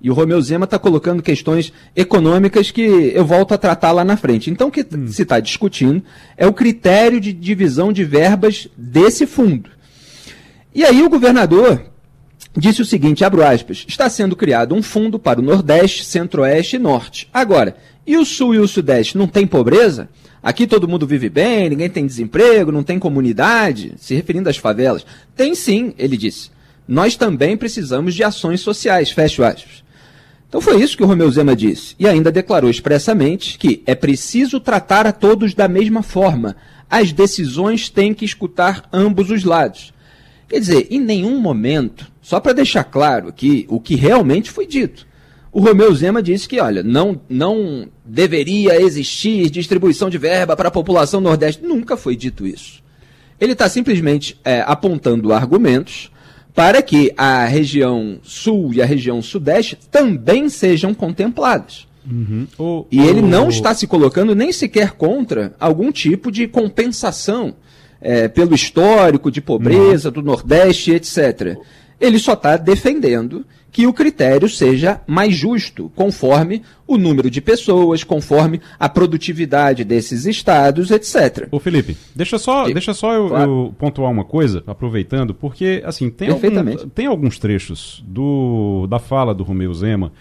E 0.00 0.08
o 0.08 0.14
Romeu 0.14 0.40
Zema 0.40 0.62
está 0.62 0.78
colocando 0.78 1.20
questões 1.20 1.72
econômicas 1.96 2.70
que 2.70 2.82
eu 2.82 3.24
volto 3.24 3.52
a 3.52 3.58
tratar 3.58 3.90
lá 3.90 4.04
na 4.04 4.16
frente. 4.16 4.48
Então, 4.48 4.68
o 4.68 4.70
que 4.70 4.86
hum. 4.94 5.08
se 5.08 5.22
está 5.22 5.40
discutindo 5.40 6.04
é 6.36 6.46
o 6.46 6.52
critério 6.52 7.20
de 7.20 7.32
divisão 7.32 7.92
de 7.92 8.04
verbas 8.04 8.68
desse 8.76 9.26
fundo. 9.26 9.70
E 10.72 10.84
aí 10.84 11.02
o 11.02 11.10
governador 11.10 11.91
disse 12.60 12.82
o 12.82 12.84
seguinte, 12.84 13.24
abro 13.24 13.44
aspas, 13.44 13.84
está 13.88 14.08
sendo 14.10 14.36
criado 14.36 14.74
um 14.74 14.82
fundo 14.82 15.18
para 15.18 15.40
o 15.40 15.42
Nordeste, 15.42 16.04
Centro-Oeste 16.04 16.76
e 16.76 16.78
Norte. 16.78 17.28
Agora, 17.32 17.76
e 18.06 18.16
o 18.16 18.24
Sul 18.24 18.54
e 18.54 18.58
o 18.58 18.68
Sudeste 18.68 19.16
não 19.16 19.26
tem 19.26 19.46
pobreza? 19.46 20.08
Aqui 20.42 20.66
todo 20.66 20.88
mundo 20.88 21.06
vive 21.06 21.28
bem, 21.28 21.70
ninguém 21.70 21.88
tem 21.88 22.04
desemprego, 22.04 22.72
não 22.72 22.82
tem 22.82 22.98
comunidade, 22.98 23.94
se 23.96 24.14
referindo 24.14 24.48
às 24.48 24.56
favelas. 24.56 25.06
Tem 25.36 25.54
sim, 25.54 25.94
ele 25.96 26.16
disse. 26.16 26.50
Nós 26.86 27.16
também 27.16 27.56
precisamos 27.56 28.14
de 28.14 28.24
ações 28.24 28.60
sociais, 28.60 29.10
fecho 29.10 29.44
aspas. 29.44 29.84
Então 30.48 30.60
foi 30.60 30.82
isso 30.82 30.96
que 30.96 31.02
o 31.02 31.06
Romeu 31.06 31.30
Zema 31.30 31.56
disse. 31.56 31.94
E 31.98 32.06
ainda 32.06 32.30
declarou 32.30 32.68
expressamente 32.68 33.56
que 33.56 33.82
é 33.86 33.94
preciso 33.94 34.60
tratar 34.60 35.06
a 35.06 35.12
todos 35.12 35.54
da 35.54 35.66
mesma 35.68 36.02
forma. 36.02 36.56
As 36.90 37.12
decisões 37.12 37.88
têm 37.88 38.12
que 38.12 38.24
escutar 38.24 38.86
ambos 38.92 39.30
os 39.30 39.44
lados. 39.44 39.94
Quer 40.48 40.58
dizer, 40.58 40.88
em 40.90 41.00
nenhum 41.00 41.40
momento, 41.40 42.11
só 42.22 42.40
para 42.40 42.54
deixar 42.54 42.84
claro 42.84 43.28
aqui 43.28 43.66
o 43.68 43.78
que 43.78 43.96
realmente 43.96 44.50
foi 44.50 44.66
dito, 44.66 45.06
o 45.52 45.60
Romeu 45.60 45.94
Zema 45.94 46.22
disse 46.22 46.48
que, 46.48 46.58
olha, 46.58 46.82
não, 46.82 47.20
não 47.28 47.86
deveria 48.06 48.80
existir 48.80 49.50
distribuição 49.50 50.08
de 50.08 50.16
verba 50.16 50.56
para 50.56 50.68
a 50.68 50.72
população 50.72 51.20
nordeste. 51.20 51.62
Nunca 51.62 51.94
foi 51.94 52.16
dito 52.16 52.46
isso. 52.46 52.82
Ele 53.38 53.52
está 53.52 53.68
simplesmente 53.68 54.40
é, 54.42 54.64
apontando 54.66 55.30
argumentos 55.30 56.10
para 56.54 56.80
que 56.80 57.12
a 57.18 57.44
região 57.44 58.18
sul 58.22 58.72
e 58.72 58.80
a 58.80 58.86
região 58.86 59.20
sudeste 59.20 59.76
também 59.90 60.48
sejam 60.48 60.94
contempladas. 60.94 61.86
Uhum. 62.10 62.46
O, 62.58 62.86
e 62.90 63.00
ele 63.00 63.20
não 63.20 63.48
está 63.48 63.74
se 63.74 63.86
colocando 63.86 64.34
nem 64.34 64.52
sequer 64.52 64.92
contra 64.92 65.54
algum 65.60 65.92
tipo 65.92 66.32
de 66.32 66.48
compensação 66.48 67.54
é, 68.00 68.26
pelo 68.26 68.54
histórico 68.54 69.30
de 69.30 69.40
pobreza 69.40 70.08
uhum. 70.08 70.14
do 70.14 70.22
Nordeste, 70.22 70.92
etc. 70.92 71.58
Ele 72.02 72.18
só 72.18 72.32
está 72.32 72.56
defendendo 72.56 73.46
que 73.70 73.86
o 73.86 73.92
critério 73.92 74.48
seja 74.48 75.00
mais 75.06 75.34
justo, 75.34 75.90
conforme 75.96 76.62
o 76.86 76.98
número 76.98 77.30
de 77.30 77.40
pessoas, 77.40 78.04
conforme 78.04 78.60
a 78.78 78.86
produtividade 78.86 79.82
desses 79.82 80.26
estados, 80.26 80.90
etc. 80.90 81.48
Ô 81.50 81.58
Felipe, 81.58 81.96
deixa 82.14 82.38
só, 82.38 82.68
e, 82.68 82.74
deixa 82.74 82.92
só 82.92 83.14
eu, 83.14 83.28
claro. 83.28 83.50
eu, 83.50 83.74
pontuar 83.78 84.10
uma 84.10 84.24
coisa, 84.24 84.62
aproveitando, 84.66 85.32
porque 85.32 85.82
assim 85.86 86.10
tem, 86.10 86.28
algum, 86.28 86.88
tem 86.88 87.06
alguns 87.06 87.38
trechos 87.38 88.04
do, 88.06 88.86
da 88.90 88.98
fala 88.98 89.34
do 89.34 89.42
Romeu 89.42 89.72
Zema 89.72 90.12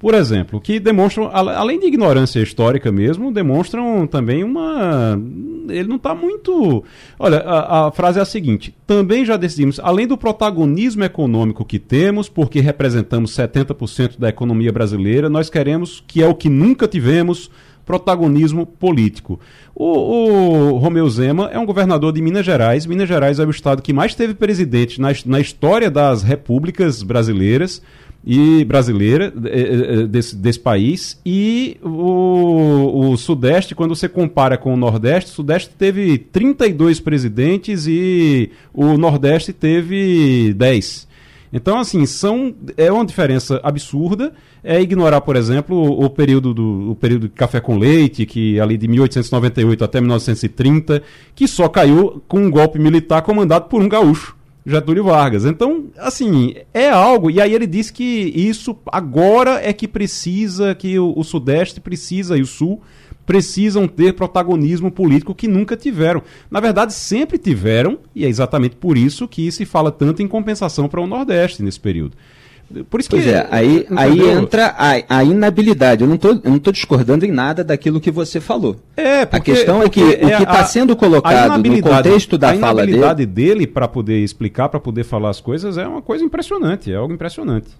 por 0.00 0.14
exemplo, 0.14 0.58
que 0.58 0.80
demonstram, 0.80 1.28
além 1.30 1.78
de 1.78 1.84
ignorância 1.84 2.40
histórica 2.40 2.90
mesmo, 2.90 3.30
demonstram 3.30 4.06
também 4.06 4.42
uma. 4.42 5.20
Ele 5.68 5.86
não 5.86 5.96
está 5.96 6.14
muito. 6.14 6.82
Olha, 7.18 7.36
a, 7.40 7.88
a, 7.88 7.92
frase 7.92 8.18
é 8.18 8.22
a 8.22 8.24
seguinte: 8.24 8.74
também 8.86 9.26
já 9.26 9.36
decidimos, 9.36 9.78
além 9.78 10.06
do 10.06 10.16
protagonismo 10.16 11.04
econômico 11.04 11.66
que 11.66 11.78
temos, 11.78 12.30
porque 12.30 12.60
representamos 12.60 13.32
70% 13.32 14.18
da 14.18 14.30
economia 14.30 14.72
brasileira, 14.72 15.28
nós 15.28 15.50
queremos, 15.50 16.02
que 16.06 16.22
é 16.22 16.26
o 16.26 16.34
que 16.34 16.48
nunca 16.48 16.88
tivemos, 16.88 17.50
protagonismo 17.84 18.64
político. 18.64 19.38
O, 19.74 19.84
o, 19.84 20.78
Romeu 20.78 21.10
Zema 21.10 21.50
é 21.52 21.58
um 21.58 21.66
governador 21.66 22.10
de 22.10 22.22
Minas 22.22 22.46
Gerais. 22.46 22.86
Minas 22.86 23.06
Gerais 23.06 23.38
é 23.38 23.44
o 23.44 23.50
estado 23.50 23.82
que 23.82 23.92
mais 23.92 24.14
teve 24.14 24.32
presidente 24.32 24.98
na, 24.98 25.08
na 25.26 25.40
história 25.40 25.90
das 25.90 26.22
repúblicas 26.22 27.02
brasileiras 27.02 27.82
e 28.24 28.64
brasileira 28.64 29.32
eh, 29.44 29.60
eh, 30.02 30.06
desse, 30.06 30.36
desse 30.36 30.60
país 30.60 31.18
e 31.24 31.78
o, 31.82 33.12
o 33.12 33.16
Sudeste, 33.16 33.74
quando 33.74 33.94
você 33.94 34.08
compara 34.08 34.58
com 34.58 34.74
o 34.74 34.76
Nordeste, 34.76 35.30
o 35.30 35.34
Sudeste 35.34 35.70
teve 35.76 36.18
32 36.18 37.00
presidentes 37.00 37.86
e 37.86 38.50
o 38.74 38.98
Nordeste 38.98 39.52
teve 39.52 40.52
10. 40.54 41.08
Então, 41.52 41.78
assim, 41.78 42.06
são, 42.06 42.54
é 42.76 42.92
uma 42.92 43.04
diferença 43.04 43.60
absurda. 43.62 44.32
É 44.62 44.80
ignorar, 44.80 45.20
por 45.22 45.34
exemplo, 45.34 45.76
o, 45.76 46.08
período 46.08 46.54
do 46.54 46.90
o 46.92 46.94
período 46.94 47.28
de 47.28 47.34
café 47.34 47.60
com 47.60 47.76
leite, 47.76 48.24
que 48.24 48.60
ali 48.60 48.76
de 48.76 48.86
1898 48.86 49.82
até 49.82 50.00
1930, 50.00 51.02
que 51.34 51.48
só 51.48 51.68
caiu 51.68 52.22
com 52.28 52.38
um 52.38 52.50
golpe 52.50 52.78
militar 52.78 53.22
comandado 53.22 53.64
por 53.68 53.82
um 53.82 53.88
gaúcho. 53.88 54.36
Getúlio 54.64 55.04
Vargas. 55.04 55.44
Então, 55.44 55.86
assim, 55.98 56.54
é 56.72 56.88
algo. 56.88 57.30
E 57.30 57.40
aí 57.40 57.54
ele 57.54 57.66
diz 57.66 57.90
que 57.90 58.32
isso 58.34 58.76
agora 58.92 59.60
é 59.62 59.72
que 59.72 59.88
precisa, 59.88 60.74
que 60.74 60.98
o, 60.98 61.12
o 61.16 61.24
Sudeste 61.24 61.80
precisa 61.80 62.36
e 62.36 62.42
o 62.42 62.46
Sul 62.46 62.80
precisam 63.24 63.86
ter 63.86 64.14
protagonismo 64.14 64.90
político 64.90 65.34
que 65.34 65.46
nunca 65.46 65.76
tiveram. 65.76 66.22
Na 66.50 66.58
verdade, 66.58 66.92
sempre 66.92 67.38
tiveram, 67.38 67.98
e 68.14 68.24
é 68.24 68.28
exatamente 68.28 68.74
por 68.74 68.98
isso 68.98 69.28
que 69.28 69.52
se 69.52 69.64
fala 69.64 69.92
tanto 69.92 70.20
em 70.20 70.26
compensação 70.26 70.88
para 70.88 71.00
o 71.00 71.06
Nordeste 71.06 71.62
nesse 71.62 71.78
período. 71.78 72.16
Por 72.88 73.00
isso 73.00 73.10
pois 73.10 73.24
que, 73.24 73.30
é, 73.30 73.48
aí, 73.50 73.84
aí 73.96 74.20
entra 74.30 74.74
a, 74.78 75.18
a, 75.18 75.24
inabilidade. 75.24 76.04
Eu 76.04 76.08
não 76.08 76.14
estou 76.14 76.72
discordando 76.72 77.26
em 77.26 77.32
nada 77.32 77.64
daquilo 77.64 78.00
que 78.00 78.12
você 78.12 78.40
falou. 78.40 78.76
É, 78.96 79.26
porque, 79.26 79.50
a 79.50 79.54
questão 79.56 79.82
é 79.82 79.88
que 79.88 80.00
é, 80.00 80.04
o 80.04 80.36
que 80.36 80.42
está 80.44 80.64
sendo 80.64 80.94
colocado 80.94 81.60
no 81.60 81.82
contexto 81.82 82.38
da 82.38 82.54
fala 82.54 82.82
dele. 82.82 82.92
A 82.92 82.96
inabilidade 82.96 83.26
dele 83.26 83.66
para 83.66 83.88
poder 83.88 84.22
explicar, 84.22 84.68
para 84.68 84.78
poder 84.78 85.02
falar 85.02 85.30
as 85.30 85.40
coisas, 85.40 85.76
é 85.78 85.86
uma 85.86 86.00
coisa 86.00 86.24
impressionante, 86.24 86.92
é 86.92 86.94
algo 86.94 87.12
impressionante. 87.12 87.70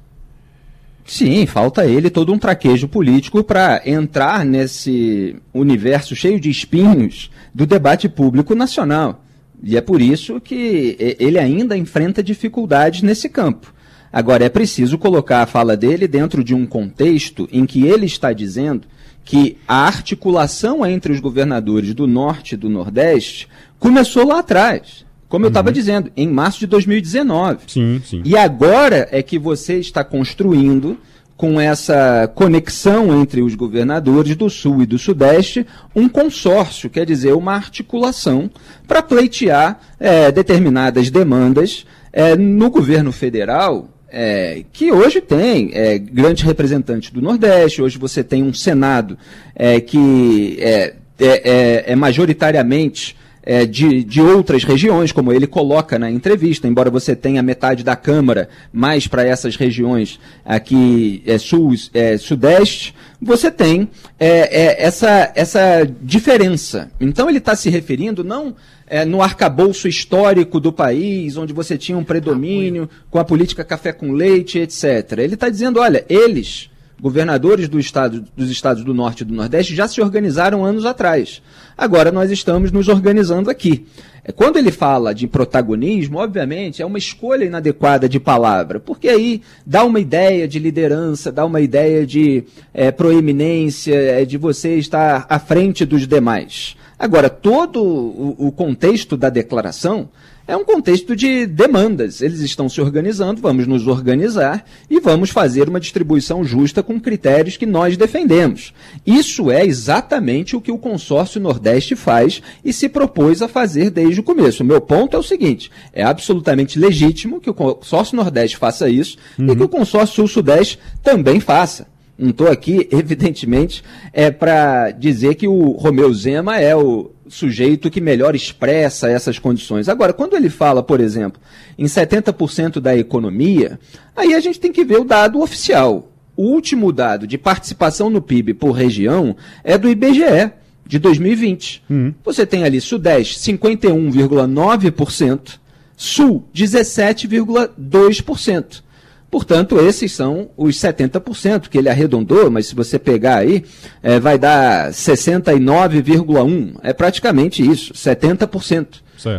Sim, 1.04 1.46
falta 1.46 1.86
ele 1.86 2.10
todo 2.10 2.32
um 2.32 2.38
traquejo 2.38 2.88
político 2.88 3.44
para 3.44 3.82
entrar 3.86 4.44
nesse 4.44 5.36
universo 5.54 6.16
cheio 6.16 6.40
de 6.40 6.50
espinhos 6.50 7.30
do 7.54 7.64
debate 7.64 8.08
público 8.08 8.56
nacional. 8.56 9.22
E 9.62 9.76
é 9.76 9.80
por 9.80 10.00
isso 10.00 10.40
que 10.40 10.96
ele 11.18 11.38
ainda 11.38 11.76
enfrenta 11.76 12.22
dificuldades 12.22 13.02
nesse 13.02 13.28
campo. 13.28 13.72
Agora, 14.12 14.44
é 14.44 14.48
preciso 14.48 14.98
colocar 14.98 15.42
a 15.42 15.46
fala 15.46 15.76
dele 15.76 16.08
dentro 16.08 16.42
de 16.42 16.54
um 16.54 16.66
contexto 16.66 17.48
em 17.52 17.64
que 17.64 17.86
ele 17.86 18.06
está 18.06 18.32
dizendo 18.32 18.86
que 19.24 19.56
a 19.68 19.86
articulação 19.86 20.84
entre 20.84 21.12
os 21.12 21.20
governadores 21.20 21.94
do 21.94 22.06
Norte 22.06 22.54
e 22.54 22.56
do 22.56 22.68
Nordeste 22.68 23.48
começou 23.78 24.26
lá 24.26 24.40
atrás. 24.40 25.04
Como 25.28 25.44
eu 25.44 25.48
estava 25.48 25.68
uhum. 25.68 25.74
dizendo, 25.74 26.10
em 26.16 26.28
março 26.28 26.58
de 26.58 26.66
2019. 26.66 27.58
Sim, 27.68 28.02
sim. 28.04 28.22
E 28.24 28.36
agora 28.36 29.08
é 29.12 29.22
que 29.22 29.38
você 29.38 29.78
está 29.78 30.02
construindo, 30.02 30.98
com 31.36 31.58
essa 31.58 32.30
conexão 32.34 33.18
entre 33.18 33.40
os 33.40 33.54
governadores 33.54 34.36
do 34.36 34.50
Sul 34.50 34.82
e 34.82 34.86
do 34.86 34.98
Sudeste, 34.98 35.64
um 35.96 36.06
consórcio, 36.06 36.90
quer 36.90 37.06
dizer, 37.06 37.32
uma 37.32 37.54
articulação 37.54 38.50
para 38.86 39.00
pleitear 39.00 39.80
é, 39.98 40.30
determinadas 40.30 41.08
demandas 41.08 41.86
é, 42.12 42.36
no 42.36 42.68
governo 42.68 43.10
federal 43.10 43.88
é, 44.10 44.64
que 44.72 44.90
hoje 44.92 45.20
tem 45.20 45.70
é, 45.72 45.98
grandes 45.98 46.42
representantes 46.42 47.10
do 47.10 47.22
Nordeste, 47.22 47.80
hoje 47.80 47.98
você 47.98 48.24
tem 48.24 48.42
um 48.42 48.52
Senado 48.52 49.16
é, 49.54 49.80
que 49.80 50.56
é, 50.60 50.94
é, 51.18 51.92
é 51.92 51.96
majoritariamente 51.96 53.16
é, 53.42 53.64
de, 53.64 54.04
de 54.04 54.20
outras 54.20 54.64
regiões, 54.64 55.12
como 55.12 55.32
ele 55.32 55.46
coloca 55.46 55.98
na 55.98 56.10
entrevista, 56.10 56.68
embora 56.68 56.90
você 56.90 57.16
tenha 57.16 57.42
metade 57.42 57.82
da 57.82 57.96
Câmara 57.96 58.48
mais 58.72 59.06
para 59.06 59.24
essas 59.24 59.56
regiões 59.56 60.20
aqui 60.44 61.22
sul, 61.38 61.72
sudeste, 62.18 62.94
você 63.20 63.50
tem 63.50 63.88
é, 64.18 64.28
é, 64.28 64.82
essa, 64.82 65.30
essa 65.34 65.88
diferença. 66.00 66.90
Então 67.00 67.28
ele 67.28 67.38
está 67.38 67.54
se 67.54 67.68
referindo 67.68 68.24
não 68.24 68.56
é, 68.86 69.04
no 69.04 69.20
arcabouço 69.20 69.86
histórico 69.86 70.58
do 70.58 70.72
país, 70.72 71.36
onde 71.36 71.52
você 71.52 71.76
tinha 71.76 71.98
um 71.98 72.04
predomínio 72.04 72.88
com 73.10 73.18
a 73.18 73.24
política 73.24 73.62
café 73.62 73.92
com 73.92 74.12
leite, 74.12 74.58
etc. 74.58 75.18
Ele 75.18 75.34
está 75.34 75.48
dizendo, 75.48 75.80
olha, 75.80 76.04
eles 76.08 76.69
governadores 77.00 77.68
do 77.68 77.78
estado, 77.78 78.24
dos 78.36 78.50
estados 78.50 78.84
do 78.84 78.94
Norte 78.94 79.22
e 79.22 79.24
do 79.24 79.34
Nordeste 79.34 79.74
já 79.74 79.88
se 79.88 80.00
organizaram 80.00 80.64
anos 80.64 80.84
atrás. 80.84 81.42
Agora 81.76 82.12
nós 82.12 82.30
estamos 82.30 82.70
nos 82.70 82.88
organizando 82.88 83.50
aqui. 83.50 83.86
É, 84.22 84.32
quando 84.32 84.58
ele 84.58 84.70
fala 84.70 85.14
de 85.14 85.26
protagonismo, 85.26 86.18
obviamente, 86.18 86.82
é 86.82 86.86
uma 86.86 86.98
escolha 86.98 87.44
inadequada 87.44 88.08
de 88.08 88.20
palavra, 88.20 88.78
porque 88.78 89.08
aí 89.08 89.42
dá 89.64 89.84
uma 89.84 89.98
ideia 89.98 90.46
de 90.46 90.58
liderança, 90.58 91.32
dá 91.32 91.44
uma 91.44 91.60
ideia 91.60 92.06
de 92.06 92.44
é, 92.74 92.90
proeminência, 92.90 93.94
é, 93.94 94.24
de 94.24 94.36
você 94.36 94.76
estar 94.76 95.26
à 95.28 95.38
frente 95.38 95.84
dos 95.84 96.06
demais. 96.06 96.76
Agora, 96.98 97.30
todo 97.30 97.82
o, 97.82 98.48
o 98.48 98.52
contexto 98.52 99.16
da 99.16 99.30
declaração 99.30 100.10
é 100.50 100.56
um 100.56 100.64
contexto 100.64 101.14
de 101.14 101.46
demandas. 101.46 102.20
Eles 102.20 102.40
estão 102.40 102.68
se 102.68 102.80
organizando, 102.80 103.40
vamos 103.40 103.68
nos 103.68 103.86
organizar 103.86 104.66
e 104.90 104.98
vamos 104.98 105.30
fazer 105.30 105.68
uma 105.68 105.78
distribuição 105.78 106.42
justa 106.42 106.82
com 106.82 106.98
critérios 106.98 107.56
que 107.56 107.64
nós 107.64 107.96
defendemos. 107.96 108.74
Isso 109.06 109.48
é 109.48 109.64
exatamente 109.64 110.56
o 110.56 110.60
que 110.60 110.72
o 110.72 110.78
consórcio 110.78 111.40
Nordeste 111.40 111.94
faz 111.94 112.42
e 112.64 112.72
se 112.72 112.88
propôs 112.88 113.42
a 113.42 113.46
fazer 113.46 113.90
desde 113.90 114.18
o 114.18 114.24
começo. 114.24 114.64
O 114.64 114.66
meu 114.66 114.80
ponto 114.80 115.16
é 115.16 115.20
o 115.20 115.22
seguinte: 115.22 115.70
é 115.92 116.02
absolutamente 116.02 116.80
legítimo 116.80 117.40
que 117.40 117.48
o 117.48 117.54
consórcio 117.54 118.16
Nordeste 118.16 118.56
faça 118.56 118.88
isso 118.88 119.18
uhum. 119.38 119.52
e 119.52 119.56
que 119.56 119.62
o 119.62 119.68
consórcio 119.68 120.16
Sul-Sudeste 120.16 120.80
também 121.00 121.38
faça. 121.38 121.86
Não 122.18 122.30
estou 122.30 122.48
aqui, 122.48 122.88
evidentemente, 122.92 123.84
é 124.12 124.32
para 124.32 124.90
dizer 124.90 125.36
que 125.36 125.46
o 125.46 125.70
Romeu 125.70 126.12
Zema 126.12 126.58
é 126.58 126.74
o 126.74 127.12
sujeito 127.34 127.90
que 127.90 128.00
melhor 128.00 128.34
expressa 128.34 129.08
essas 129.08 129.38
condições. 129.38 129.88
Agora, 129.88 130.12
quando 130.12 130.36
ele 130.36 130.50
fala, 130.50 130.82
por 130.82 131.00
exemplo, 131.00 131.40
em 131.78 131.84
70% 131.84 132.80
da 132.80 132.96
economia, 132.96 133.78
aí 134.14 134.34
a 134.34 134.40
gente 134.40 134.60
tem 134.60 134.72
que 134.72 134.84
ver 134.84 134.98
o 134.98 135.04
dado 135.04 135.40
oficial. 135.40 136.10
O 136.36 136.44
último 136.44 136.92
dado 136.92 137.26
de 137.26 137.36
participação 137.36 138.08
no 138.08 138.22
PIB 138.22 138.54
por 138.54 138.70
região 138.72 139.36
é 139.62 139.76
do 139.76 139.88
IBGE, 139.88 140.52
de 140.86 140.98
2020. 140.98 141.84
Uhum. 141.88 142.12
Você 142.24 142.44
tem 142.44 142.64
ali 142.64 142.80
Sudeste 142.80 143.38
51,9%, 143.38 145.60
Sul 145.96 146.44
17,2%. 146.54 148.82
Portanto, 149.30 149.78
esses 149.78 150.10
são 150.12 150.50
os 150.56 150.76
70% 150.76 151.68
que 151.68 151.78
ele 151.78 151.88
arredondou, 151.88 152.50
mas 152.50 152.66
se 152.66 152.74
você 152.74 152.98
pegar 152.98 153.36
aí, 153.36 153.64
é, 154.02 154.18
vai 154.18 154.36
dar 154.36 154.90
69,1%. 154.90 156.74
É 156.82 156.92
praticamente 156.92 157.62
isso, 157.62 157.94
70% 157.94 158.86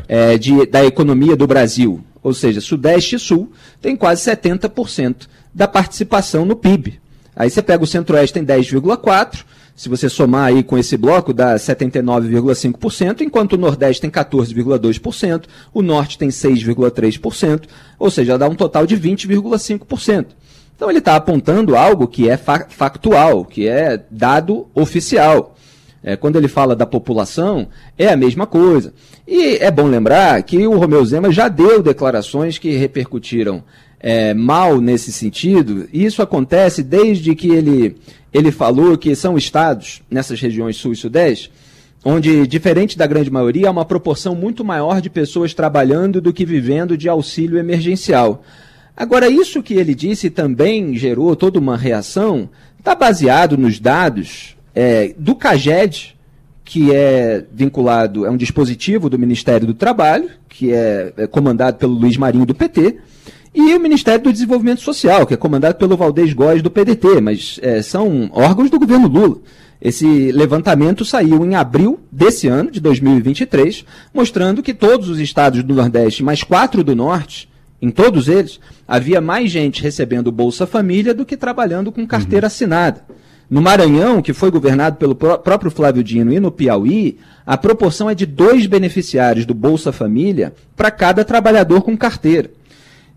é, 0.08 0.38
de, 0.38 0.66
da 0.66 0.86
economia 0.86 1.36
do 1.36 1.46
Brasil. 1.46 2.02
Ou 2.24 2.34
seja, 2.34 2.62
Sudeste 2.62 3.18
e 3.18 3.20
Sul 3.20 3.52
tem 3.82 3.98
quase 3.98 4.30
70% 4.32 5.28
da 5.54 5.68
participação 5.68 6.46
no 6.46 6.56
PIB. 6.56 7.02
Aí 7.36 7.50
você 7.50 7.62
pega 7.62 7.84
o 7.84 7.88
Centro-Oeste 7.88 8.34
tem 8.34 8.46
10,4%, 8.46 9.44
se 9.82 9.90
você 9.90 10.08
somar 10.08 10.44
aí 10.44 10.62
com 10.62 10.78
esse 10.78 10.96
bloco, 10.96 11.34
dá 11.34 11.56
79,5%, 11.56 13.22
enquanto 13.22 13.54
o 13.54 13.58
Nordeste 13.58 14.00
tem 14.00 14.12
14,2%, 14.12 15.46
o 15.74 15.82
Norte 15.82 16.20
tem 16.20 16.30
6,3%, 16.30 17.64
ou 17.98 18.12
seja, 18.12 18.38
dá 18.38 18.48
um 18.48 18.54
total 18.54 18.86
de 18.86 18.96
20,5%. 18.96 20.28
Então 20.76 20.88
ele 20.88 21.00
está 21.00 21.16
apontando 21.16 21.76
algo 21.76 22.08
que 22.08 22.30
é 22.30 22.38
factual, 22.38 23.44
que 23.44 23.68
é 23.68 24.00
dado 24.12 24.68
oficial. 24.76 25.56
É, 26.04 26.16
quando 26.16 26.36
ele 26.36 26.48
fala 26.48 26.76
da 26.76 26.86
população, 26.86 27.68
é 27.98 28.08
a 28.10 28.16
mesma 28.16 28.46
coisa. 28.46 28.94
E 29.28 29.56
é 29.56 29.72
bom 29.72 29.88
lembrar 29.88 30.44
que 30.44 30.68
o 30.68 30.78
Romeu 30.78 31.04
Zema 31.04 31.32
já 31.32 31.48
deu 31.48 31.82
declarações 31.82 32.60
que 32.60 32.78
repercutiram 32.78 33.64
é, 34.02 34.34
mal 34.34 34.82
nesse 34.82 35.12
sentido, 35.12 35.88
e 35.94 36.04
isso 36.04 36.22
acontece 36.24 36.82
desde 36.82 37.36
que 37.36 37.50
ele, 37.50 37.96
ele 38.34 38.52
falou 38.52 38.98
que 38.98 39.16
são 39.16 39.38
estados, 39.38 40.02
nessas 40.10 40.42
regiões 40.42 40.76
sul 40.76 40.92
e 40.92 40.96
sudeste, 40.96 41.52
onde, 42.04 42.48
diferente 42.48 42.98
da 42.98 43.06
grande 43.06 43.30
maioria, 43.30 43.68
há 43.68 43.72
uma 43.72 43.86
proporção 43.86 44.34
muito 44.34 44.66
maior 44.66 45.02
de 45.02 45.10
pessoas 45.10 45.54
trabalhando 45.54 46.20
do 46.20 46.34
que 46.34 46.44
vivendo 46.44 46.98
de 46.98 47.08
auxílio 47.08 47.60
emergencial. 47.60 48.44
Agora, 48.98 49.30
isso 49.30 49.62
que 49.62 49.76
ele 49.76 49.94
disse 49.94 50.32
também 50.32 50.98
gerou 50.98 51.36
toda 51.36 51.60
uma 51.60 51.78
reação, 51.78 52.50
está 52.80 52.96
baseado 52.96 53.56
nos 53.56 53.80
dados 53.80 54.58
é, 54.74 55.14
do 55.16 55.36
CAGED, 55.36 56.18
que 56.66 56.92
é 56.92 57.44
vinculado, 57.52 58.26
é 58.26 58.32
um 58.32 58.38
dispositivo 58.38 59.10
do 59.10 59.20
Ministério 59.20 59.68
do 59.68 59.74
Trabalho, 59.74 60.30
que 60.50 60.74
é, 60.74 61.14
é 61.18 61.28
comandado 61.28 61.78
pelo 61.78 61.94
Luiz 61.94 62.18
Marinho 62.18 62.46
do 62.46 62.56
PT, 62.56 62.98
e 63.54 63.76
o 63.76 63.80
Ministério 63.80 64.24
do 64.24 64.32
Desenvolvimento 64.32 64.82
Social, 64.82 65.26
que 65.26 65.34
é 65.34 65.38
comandado 65.38 65.76
pelo 65.76 65.98
Valdez 65.98 66.34
Góes 66.34 66.62
do 66.62 66.72
PDT, 66.72 67.20
mas 67.22 67.60
é, 67.62 67.82
são 67.82 68.30
órgãos 68.34 68.70
do 68.70 68.80
governo 68.80 69.08
Lula. 69.08 69.38
Esse 69.82 70.32
levantamento 70.32 71.04
saiu 71.04 71.44
em 71.44 71.56
abril 71.56 72.00
desse 72.12 72.48
ano, 72.48 72.70
de 72.70 72.80
2023, 72.80 73.84
mostrando 74.14 74.62
que 74.62 74.74
todos 74.74 75.10
os 75.10 75.20
estados 75.20 75.64
do 75.64 75.74
Nordeste, 75.74 76.24
mais 76.24 76.44
quatro 76.44 76.84
do 76.84 76.96
Norte, 76.96 77.50
em 77.82 77.90
todos 77.90 78.28
eles, 78.28 78.60
havia 78.88 79.20
mais 79.20 79.50
gente 79.50 79.82
recebendo 79.82 80.32
Bolsa 80.32 80.68
Família 80.68 81.16
do 81.16 81.26
que 81.26 81.36
trabalhando 81.36 81.92
com 81.92 82.06
carteira 82.06 82.46
uhum. 82.46 82.48
assinada. 82.48 83.04
No 83.50 83.62
Maranhão, 83.62 84.22
que 84.22 84.32
foi 84.32 84.50
governado 84.50 84.96
pelo 84.96 85.16
próprio 85.16 85.72
Flávio 85.72 86.04
Dino, 86.04 86.32
e 86.32 86.40
no 86.40 86.52
Piauí, 86.52 87.18
a 87.46 87.58
proporção 87.58 88.10
é 88.10 88.16
de 88.16 88.26
dois 88.26 88.66
beneficiários 88.66 89.46
do 89.46 89.54
Bolsa 89.54 89.92
Família 89.92 90.54
para 90.74 90.92
cada 90.92 91.26
trabalhador 91.26 91.82
com 91.82 91.98
carteira. 91.98 92.52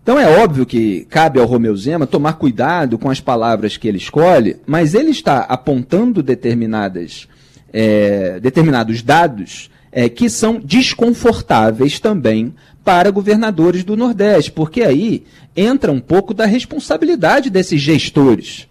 Então 0.05 0.19
é 0.19 0.37
óbvio 0.37 0.67
que 0.67 1.03
cabe 1.09 1.39
ao 1.39 1.47
Romeu 1.47 1.75
Zema 1.75 2.05
tomar 2.05 2.33
cuidado 2.33 2.95
com 2.95 3.09
as 3.09 3.19
palavras 3.19 3.75
que 3.75 3.87
ele 3.87 3.97
escolhe, 3.97 4.57
mas 4.63 4.93
ele 4.93 5.09
está 5.09 5.39
apontando 5.39 6.21
determinadas, 6.21 7.27
é, 7.73 8.39
determinados 8.39 9.01
dados 9.01 9.71
é, 9.91 10.07
que 10.07 10.29
são 10.29 10.61
desconfortáveis 10.63 11.99
também 11.99 12.53
para 12.83 13.09
governadores 13.09 13.83
do 13.83 13.97
Nordeste, 13.97 14.51
porque 14.51 14.83
aí 14.83 15.23
entra 15.55 15.91
um 15.91 15.99
pouco 15.99 16.35
da 16.35 16.45
responsabilidade 16.45 17.49
desses 17.49 17.81
gestores 17.81 18.67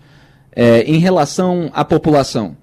é, 0.54 0.82
em 0.82 0.98
relação 0.98 1.68
à 1.74 1.84
população. 1.84 2.56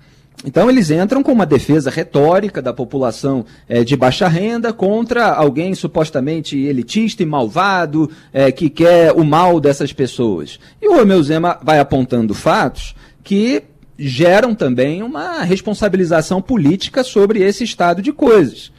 Então 0.44 0.70
eles 0.70 0.90
entram 0.90 1.22
com 1.22 1.32
uma 1.32 1.46
defesa 1.46 1.92
retórica 1.92 2.62
da 2.62 2.74
população 2.74 3.46
é, 3.70 3.84
de 3.84 3.96
baixa 3.96 4.28
renda 4.28 4.74
contra 4.74 5.32
alguém 5.32 5.76
supostamente 5.76 6.58
elitista 6.58 7.22
e 7.22 7.26
malvado 7.26 8.10
é, 8.34 8.52
que 8.52 8.70
quer 8.70 9.12
o 9.12 9.24
mal 9.24 9.60
dessas 9.60 9.94
pessoas. 9.94 10.60
E 10.82 10.88
o 10.88 10.96
Romeu 10.96 11.22
Zema 11.22 11.60
vai 11.62 11.80
apontando 11.80 12.34
fatos 12.34 12.96
que 13.24 13.64
geram 13.98 14.56
também 14.56 15.04
uma 15.04 15.44
responsabilização 15.44 16.42
política 16.42 17.04
sobre 17.04 17.44
esse 17.44 17.64
estado 17.64 18.02
de 18.02 18.12
coisas. 18.12 18.72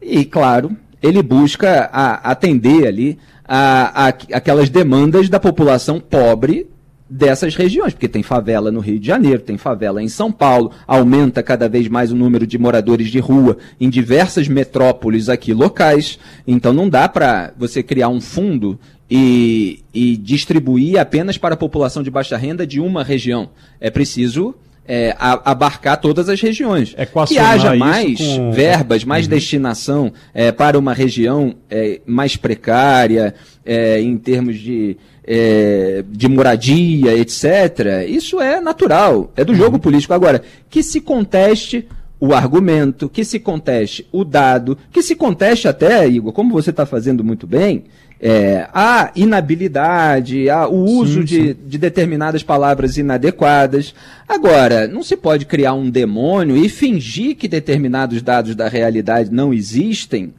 E, 0.00 0.26
claro, 0.26 0.76
ele 1.02 1.22
busca 1.22 1.88
a, 1.90 2.30
atender 2.30 2.86
ali 2.86 3.18
a, 3.46 4.06
a, 4.06 4.08
aquelas 4.08 4.68
demandas 4.68 5.30
da 5.30 5.40
população 5.40 5.98
pobre 5.98 6.68
dessas 7.08 7.54
regiões, 7.54 7.94
porque 7.94 8.08
tem 8.08 8.22
favela 8.22 8.70
no 8.70 8.80
Rio 8.80 8.98
de 8.98 9.06
Janeiro, 9.06 9.40
tem 9.40 9.56
favela 9.56 10.02
em 10.02 10.08
São 10.08 10.30
Paulo, 10.30 10.72
aumenta 10.86 11.42
cada 11.42 11.68
vez 11.68 11.88
mais 11.88 12.12
o 12.12 12.16
número 12.16 12.46
de 12.46 12.58
moradores 12.58 13.08
de 13.08 13.18
rua 13.18 13.56
em 13.80 13.88
diversas 13.88 14.48
metrópoles 14.48 15.28
aqui 15.28 15.54
locais. 15.54 16.18
Então 16.46 16.72
não 16.72 16.88
dá 16.88 17.08
para 17.08 17.52
você 17.56 17.82
criar 17.82 18.08
um 18.08 18.20
fundo 18.20 18.78
e, 19.10 19.80
e, 19.94 20.16
distribuir 20.16 20.98
apenas 20.98 21.38
para 21.38 21.54
a 21.54 21.56
população 21.56 22.02
de 22.02 22.10
baixa 22.10 22.36
renda 22.36 22.66
de 22.66 22.78
uma 22.78 23.02
região. 23.02 23.48
É 23.80 23.90
preciso 23.90 24.54
é, 24.86 25.14
abarcar 25.18 26.00
todas 26.00 26.28
as 26.28 26.40
regiões. 26.40 26.94
É 26.96 27.06
que 27.06 27.38
haja 27.38 27.74
mais 27.74 28.18
com... 28.18 28.50
verbas, 28.50 29.04
mais 29.04 29.26
uhum. 29.26 29.30
destinação 29.30 30.12
é, 30.32 30.50
para 30.50 30.78
uma 30.78 30.94
região 30.94 31.54
é, 31.70 32.00
mais 32.06 32.36
precária, 32.36 33.34
é, 33.64 34.00
em 34.00 34.16
termos 34.16 34.58
de 34.58 34.96
é, 35.30 36.02
de 36.08 36.26
moradia, 36.26 37.14
etc., 37.14 38.08
isso 38.08 38.40
é 38.40 38.62
natural, 38.62 39.30
é 39.36 39.44
do 39.44 39.54
jogo 39.54 39.74
uhum. 39.76 39.80
político. 39.80 40.14
Agora, 40.14 40.42
que 40.70 40.82
se 40.82 41.02
conteste 41.02 41.86
o 42.18 42.32
argumento, 42.32 43.10
que 43.10 43.22
se 43.24 43.38
conteste 43.38 44.08
o 44.10 44.24
dado, 44.24 44.78
que 44.90 45.02
se 45.02 45.14
conteste 45.14 45.68
até, 45.68 46.08
Igor, 46.08 46.32
como 46.32 46.50
você 46.50 46.70
está 46.70 46.86
fazendo 46.86 47.22
muito 47.22 47.46
bem, 47.46 47.84
é, 48.18 48.66
a 48.72 49.12
inabilidade, 49.14 50.48
a, 50.48 50.66
o 50.66 50.82
uso 50.82 51.20
sim, 51.20 51.24
de, 51.24 51.36
sim. 51.48 51.56
de 51.66 51.78
determinadas 51.78 52.42
palavras 52.42 52.96
inadequadas. 52.96 53.94
Agora, 54.26 54.88
não 54.88 55.02
se 55.02 55.14
pode 55.14 55.44
criar 55.44 55.74
um 55.74 55.90
demônio 55.90 56.56
e 56.56 56.70
fingir 56.70 57.36
que 57.36 57.46
determinados 57.46 58.22
dados 58.22 58.54
da 58.56 58.66
realidade 58.66 59.30
não 59.30 59.52
existem 59.52 60.32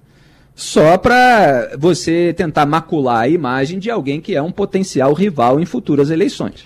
só 0.60 0.98
para 0.98 1.72
você 1.78 2.34
tentar 2.34 2.66
macular 2.66 3.22
a 3.22 3.30
imagem 3.30 3.80
de 3.80 3.90
alguém 3.90 4.20
que 4.20 4.36
é 4.36 4.42
um 4.42 4.52
potencial 4.52 5.14
rival 5.14 5.58
em 5.58 5.66
futuras 5.66 6.10
eleições. 6.10 6.66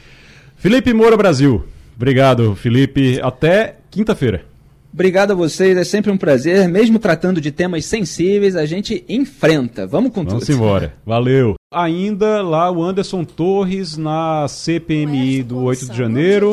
Felipe 0.56 0.92
Moura 0.92 1.16
Brasil. 1.16 1.64
Obrigado, 1.96 2.56
Felipe. 2.56 3.20
Até 3.22 3.76
quinta-feira. 3.92 4.46
Obrigado 4.92 5.32
a 5.32 5.36
vocês, 5.36 5.78
é 5.78 5.84
sempre 5.84 6.12
um 6.12 6.18
prazer. 6.18 6.68
Mesmo 6.68 6.98
tratando 6.98 7.40
de 7.40 7.52
temas 7.52 7.86
sensíveis, 7.86 8.56
a 8.56 8.66
gente 8.66 9.06
enfrenta. 9.08 9.86
Vamos 9.86 10.12
com 10.12 10.24
Vamos 10.24 10.46
tudo. 10.46 10.48
Vamos 10.48 10.50
embora. 10.50 10.94
Valeu. 11.06 11.54
Ainda 11.72 12.42
lá 12.42 12.72
o 12.72 12.84
Anderson 12.84 13.24
Torres 13.24 13.96
na 13.96 14.48
CPMI 14.48 15.44
do 15.44 15.60
8 15.60 15.92
de 15.92 15.96
janeiro, 15.96 16.52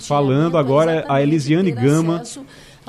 falando 0.00 0.56
agora 0.56 1.04
a 1.06 1.20
Elisiane 1.20 1.70
Gama, 1.70 2.22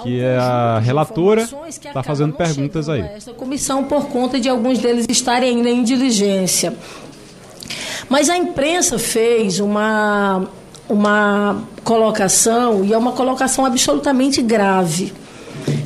que 0.02 0.20
é 0.20 0.38
a 0.38 0.80
relatora, 0.80 1.48
está 1.68 2.02
fazendo 2.02 2.34
perguntas 2.34 2.90
aí. 2.90 3.02
Esta 3.02 3.34
comissão 3.34 3.84
por 3.84 4.08
conta 4.08 4.40
de 4.40 4.50
alguns 4.50 4.80
deles 4.80 5.06
estarem 5.08 5.58
ainda 5.58 5.70
em 5.70 5.84
diligência. 5.84 6.76
Mas 8.10 8.30
a 8.30 8.38
imprensa 8.38 8.98
fez 8.98 9.60
uma 9.60 10.48
uma 10.90 11.64
colocação, 11.84 12.84
e 12.84 12.94
é 12.94 12.98
uma 12.98 13.14
colocação 13.14 13.66
absolutamente 13.66 14.42
grave, 14.42 15.14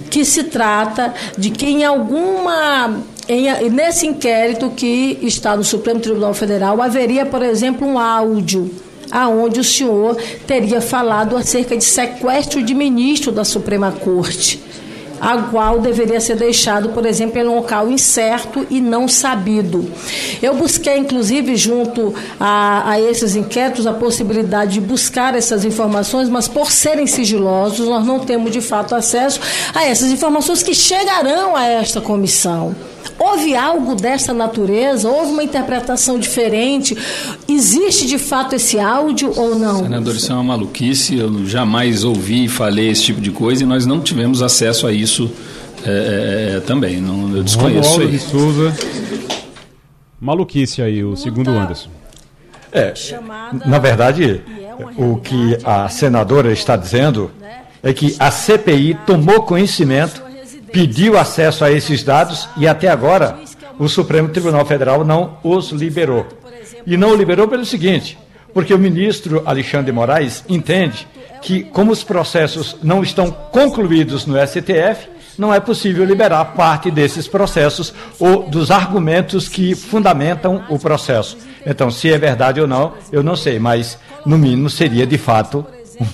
que 0.10 0.26
se 0.26 0.46
trata 0.46 1.14
de 1.38 1.50
que 1.50 1.66
em 1.66 1.86
alguma. 1.86 3.00
Em, 3.30 3.70
nesse 3.70 4.08
inquérito 4.08 4.70
que 4.70 5.20
está 5.22 5.56
no 5.58 5.64
Supremo 5.64 6.00
Tribunal 6.00 6.34
Federal, 6.34 6.82
haveria, 6.82 7.26
por 7.26 7.42
exemplo, 7.44 7.86
um 7.86 8.00
áudio 8.00 8.72
aonde 9.12 9.60
o 9.60 9.64
senhor 9.64 10.16
teria 10.46 10.82
falado 10.82 11.36
acerca 11.36 11.76
de 11.76 11.84
sequestro 11.84 12.62
de 12.64 12.74
ministro 12.74 13.32
da 13.32 13.44
Suprema 13.44 13.92
Corte 13.92 14.68
a 15.20 15.42
qual 15.44 15.80
deveria 15.80 16.20
ser 16.20 16.36
deixado, 16.36 16.90
por 16.90 17.06
exemplo, 17.06 17.40
em 17.40 17.48
um 17.48 17.56
local 17.56 17.90
incerto 17.90 18.66
e 18.70 18.80
não 18.80 19.08
sabido. 19.08 19.90
Eu 20.42 20.56
busquei, 20.56 20.98
inclusive, 20.98 21.56
junto 21.56 22.14
a, 22.40 22.92
a 22.92 23.02
esses 23.02 23.36
inquéritos, 23.36 23.88
a 23.88 23.94
possibilidade 23.94 24.74
de 24.74 24.82
buscar 24.82 25.36
essas 25.36 25.66
informações, 25.66 26.30
mas 26.30 26.48
por 26.48 26.72
serem 26.72 27.08
sigilosos, 27.08 27.88
nós 27.88 28.06
não 28.06 28.20
temos 28.20 28.52
de 28.52 28.62
fato 28.62 28.96
acesso 28.96 29.40
a 29.74 29.86
essas 29.86 30.12
informações 30.12 30.64
que 30.64 30.74
chegarão 30.74 31.56
a 31.56 31.66
esta 31.66 32.00
comissão. 32.00 32.76
Houve 33.20 33.56
algo 33.56 33.96
dessa 33.96 34.34
natureza? 34.34 35.10
Houve 35.10 35.32
uma 35.32 35.44
interpretação 35.44 36.20
diferente? 36.20 36.96
Existe 37.48 38.06
de 38.06 38.18
fato 38.18 38.56
esse 38.56 38.80
áudio 38.80 39.34
ou 39.36 39.56
não? 39.56 39.84
Senador, 39.84 40.16
isso 40.16 40.32
é 40.32 40.36
uma 40.36 40.44
maluquice. 40.44 41.18
Eu 41.18 41.46
jamais 41.46 42.04
ouvi 42.04 42.46
e 42.46 42.48
falei 42.48 42.90
esse 42.90 43.04
tipo 43.04 43.20
de 43.20 43.32
coisa 43.32 43.64
e 43.64 43.66
nós 43.66 43.86
não 43.86 44.00
tivemos 44.02 44.42
acesso 44.42 44.86
a 44.86 44.92
isso 44.92 45.32
é, 45.86 46.52
é, 46.54 46.58
é 46.58 46.60
também. 46.60 47.02
Não, 47.02 47.36
eu 47.36 47.44
desconheço 47.44 47.90
Romualdo 47.90 48.12
de 48.12 48.20
Souza. 48.20 48.76
Maluquice 50.20 50.82
aí, 50.82 51.04
o 51.04 51.16
segundo 51.16 51.50
Anderson. 51.52 51.90
É, 52.72 52.94
na 53.66 53.80
verdade, 53.80 54.42
o 54.98 55.18
que 55.18 55.58
a 55.64 55.88
senadora 55.90 56.52
está 56.52 56.76
dizendo 56.76 57.32
é 57.82 57.94
que 57.94 58.16
a 58.20 58.30
CPI 58.30 58.98
tomou 59.06 59.44
conhecimento 59.44 60.27
pediu 60.72 61.18
acesso 61.18 61.64
a 61.64 61.72
esses 61.72 62.04
dados 62.04 62.48
e 62.58 62.68
até 62.68 62.88
agora 62.88 63.40
o 63.80 63.88
Supremo 63.88 64.30
Tribunal 64.30 64.66
Federal 64.66 65.06
não 65.06 65.38
os 65.44 65.72
liberou. 65.72 66.26
E 66.86 66.98
não 66.98 67.12
o 67.12 67.16
liberou 67.16 67.48
pelo 67.48 67.66
seguinte, 67.66 68.18
porque 68.54 68.74
o 68.74 68.80
ministro 68.80 69.44
Alexandre 69.46 69.92
Moraes 69.92 70.44
entende 70.48 71.08
que, 71.42 71.64
como 71.64 71.92
os 71.92 72.04
processos 72.04 72.78
não 72.82 73.04
estão 73.04 73.30
concluídos 73.32 74.26
no 74.26 74.36
STF, 74.36 75.10
não 75.38 75.54
é 75.54 75.60
possível 75.60 76.04
liberar 76.04 76.44
parte 76.46 76.90
desses 76.90 77.28
processos 77.28 77.94
ou 78.20 78.50
dos 78.50 78.72
argumentos 78.72 79.48
que 79.48 79.76
fundamentam 79.76 80.64
o 80.70 80.80
processo. 80.80 81.38
Então, 81.66 81.92
se 81.92 82.12
é 82.12 82.18
verdade 82.18 82.60
ou 82.60 82.68
não, 82.68 82.94
eu 83.12 83.22
não 83.22 83.36
sei, 83.36 83.60
mas 83.60 84.00
no 84.26 84.38
mínimo 84.38 84.70
seria 84.70 85.06
de 85.06 85.18
fato 85.18 85.66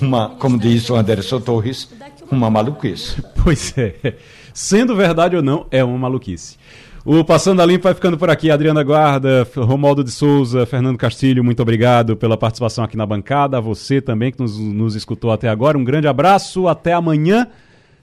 uma, 0.01 0.29
como 0.31 0.57
diz 0.57 0.89
o 0.89 0.95
Anderson 0.95 1.39
Torres, 1.39 1.87
uma 2.29 2.49
maluquice. 2.49 3.23
Pois 3.43 3.77
é. 3.77 4.15
Sendo 4.53 4.95
verdade 4.95 5.35
ou 5.35 5.41
não, 5.41 5.65
é 5.71 5.83
uma 5.83 5.97
maluquice. 5.97 6.57
O 7.05 7.21
Passando 7.23 7.61
a 7.61 7.65
Limpo 7.65 7.83
vai 7.83 7.93
ficando 7.93 8.17
por 8.17 8.29
aqui. 8.29 8.49
Adriana 8.49 8.81
Guarda, 8.81 9.45
Romualdo 9.57 10.03
de 10.03 10.11
Souza, 10.11 10.65
Fernando 10.65 10.97
Castilho, 10.97 11.43
muito 11.43 11.61
obrigado 11.61 12.15
pela 12.15 12.37
participação 12.37 12.83
aqui 12.83 12.95
na 12.95 13.05
bancada. 13.05 13.57
A 13.57 13.61
você 13.61 13.99
também 13.99 14.31
que 14.31 14.39
nos, 14.39 14.57
nos 14.57 14.95
escutou 14.95 15.31
até 15.31 15.49
agora. 15.49 15.77
Um 15.77 15.83
grande 15.83 16.07
abraço, 16.07 16.67
até 16.67 16.93
amanhã. 16.93 17.47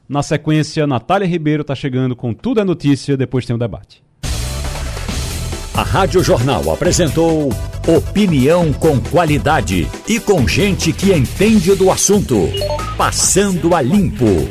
Na 0.06 0.22
sequência, 0.22 0.86
Natália 0.86 1.26
Ribeiro 1.26 1.62
está 1.62 1.74
chegando 1.74 2.14
com 2.14 2.34
Tudo 2.34 2.60
é 2.60 2.64
Notícia, 2.64 3.16
depois 3.16 3.46
tem 3.46 3.56
o 3.56 3.58
debate. 3.58 4.02
A 5.72 5.82
Rádio 5.82 6.22
Jornal 6.22 6.70
apresentou 6.70 7.48
opinião 7.88 8.70
com 8.72 9.00
qualidade 9.00 9.88
e 10.06 10.20
com 10.20 10.46
gente 10.46 10.92
que 10.92 11.10
entende 11.14 11.74
do 11.74 11.90
assunto. 11.90 12.50
Passando 12.98 13.74
a 13.74 13.80
Limpo. 13.80 14.46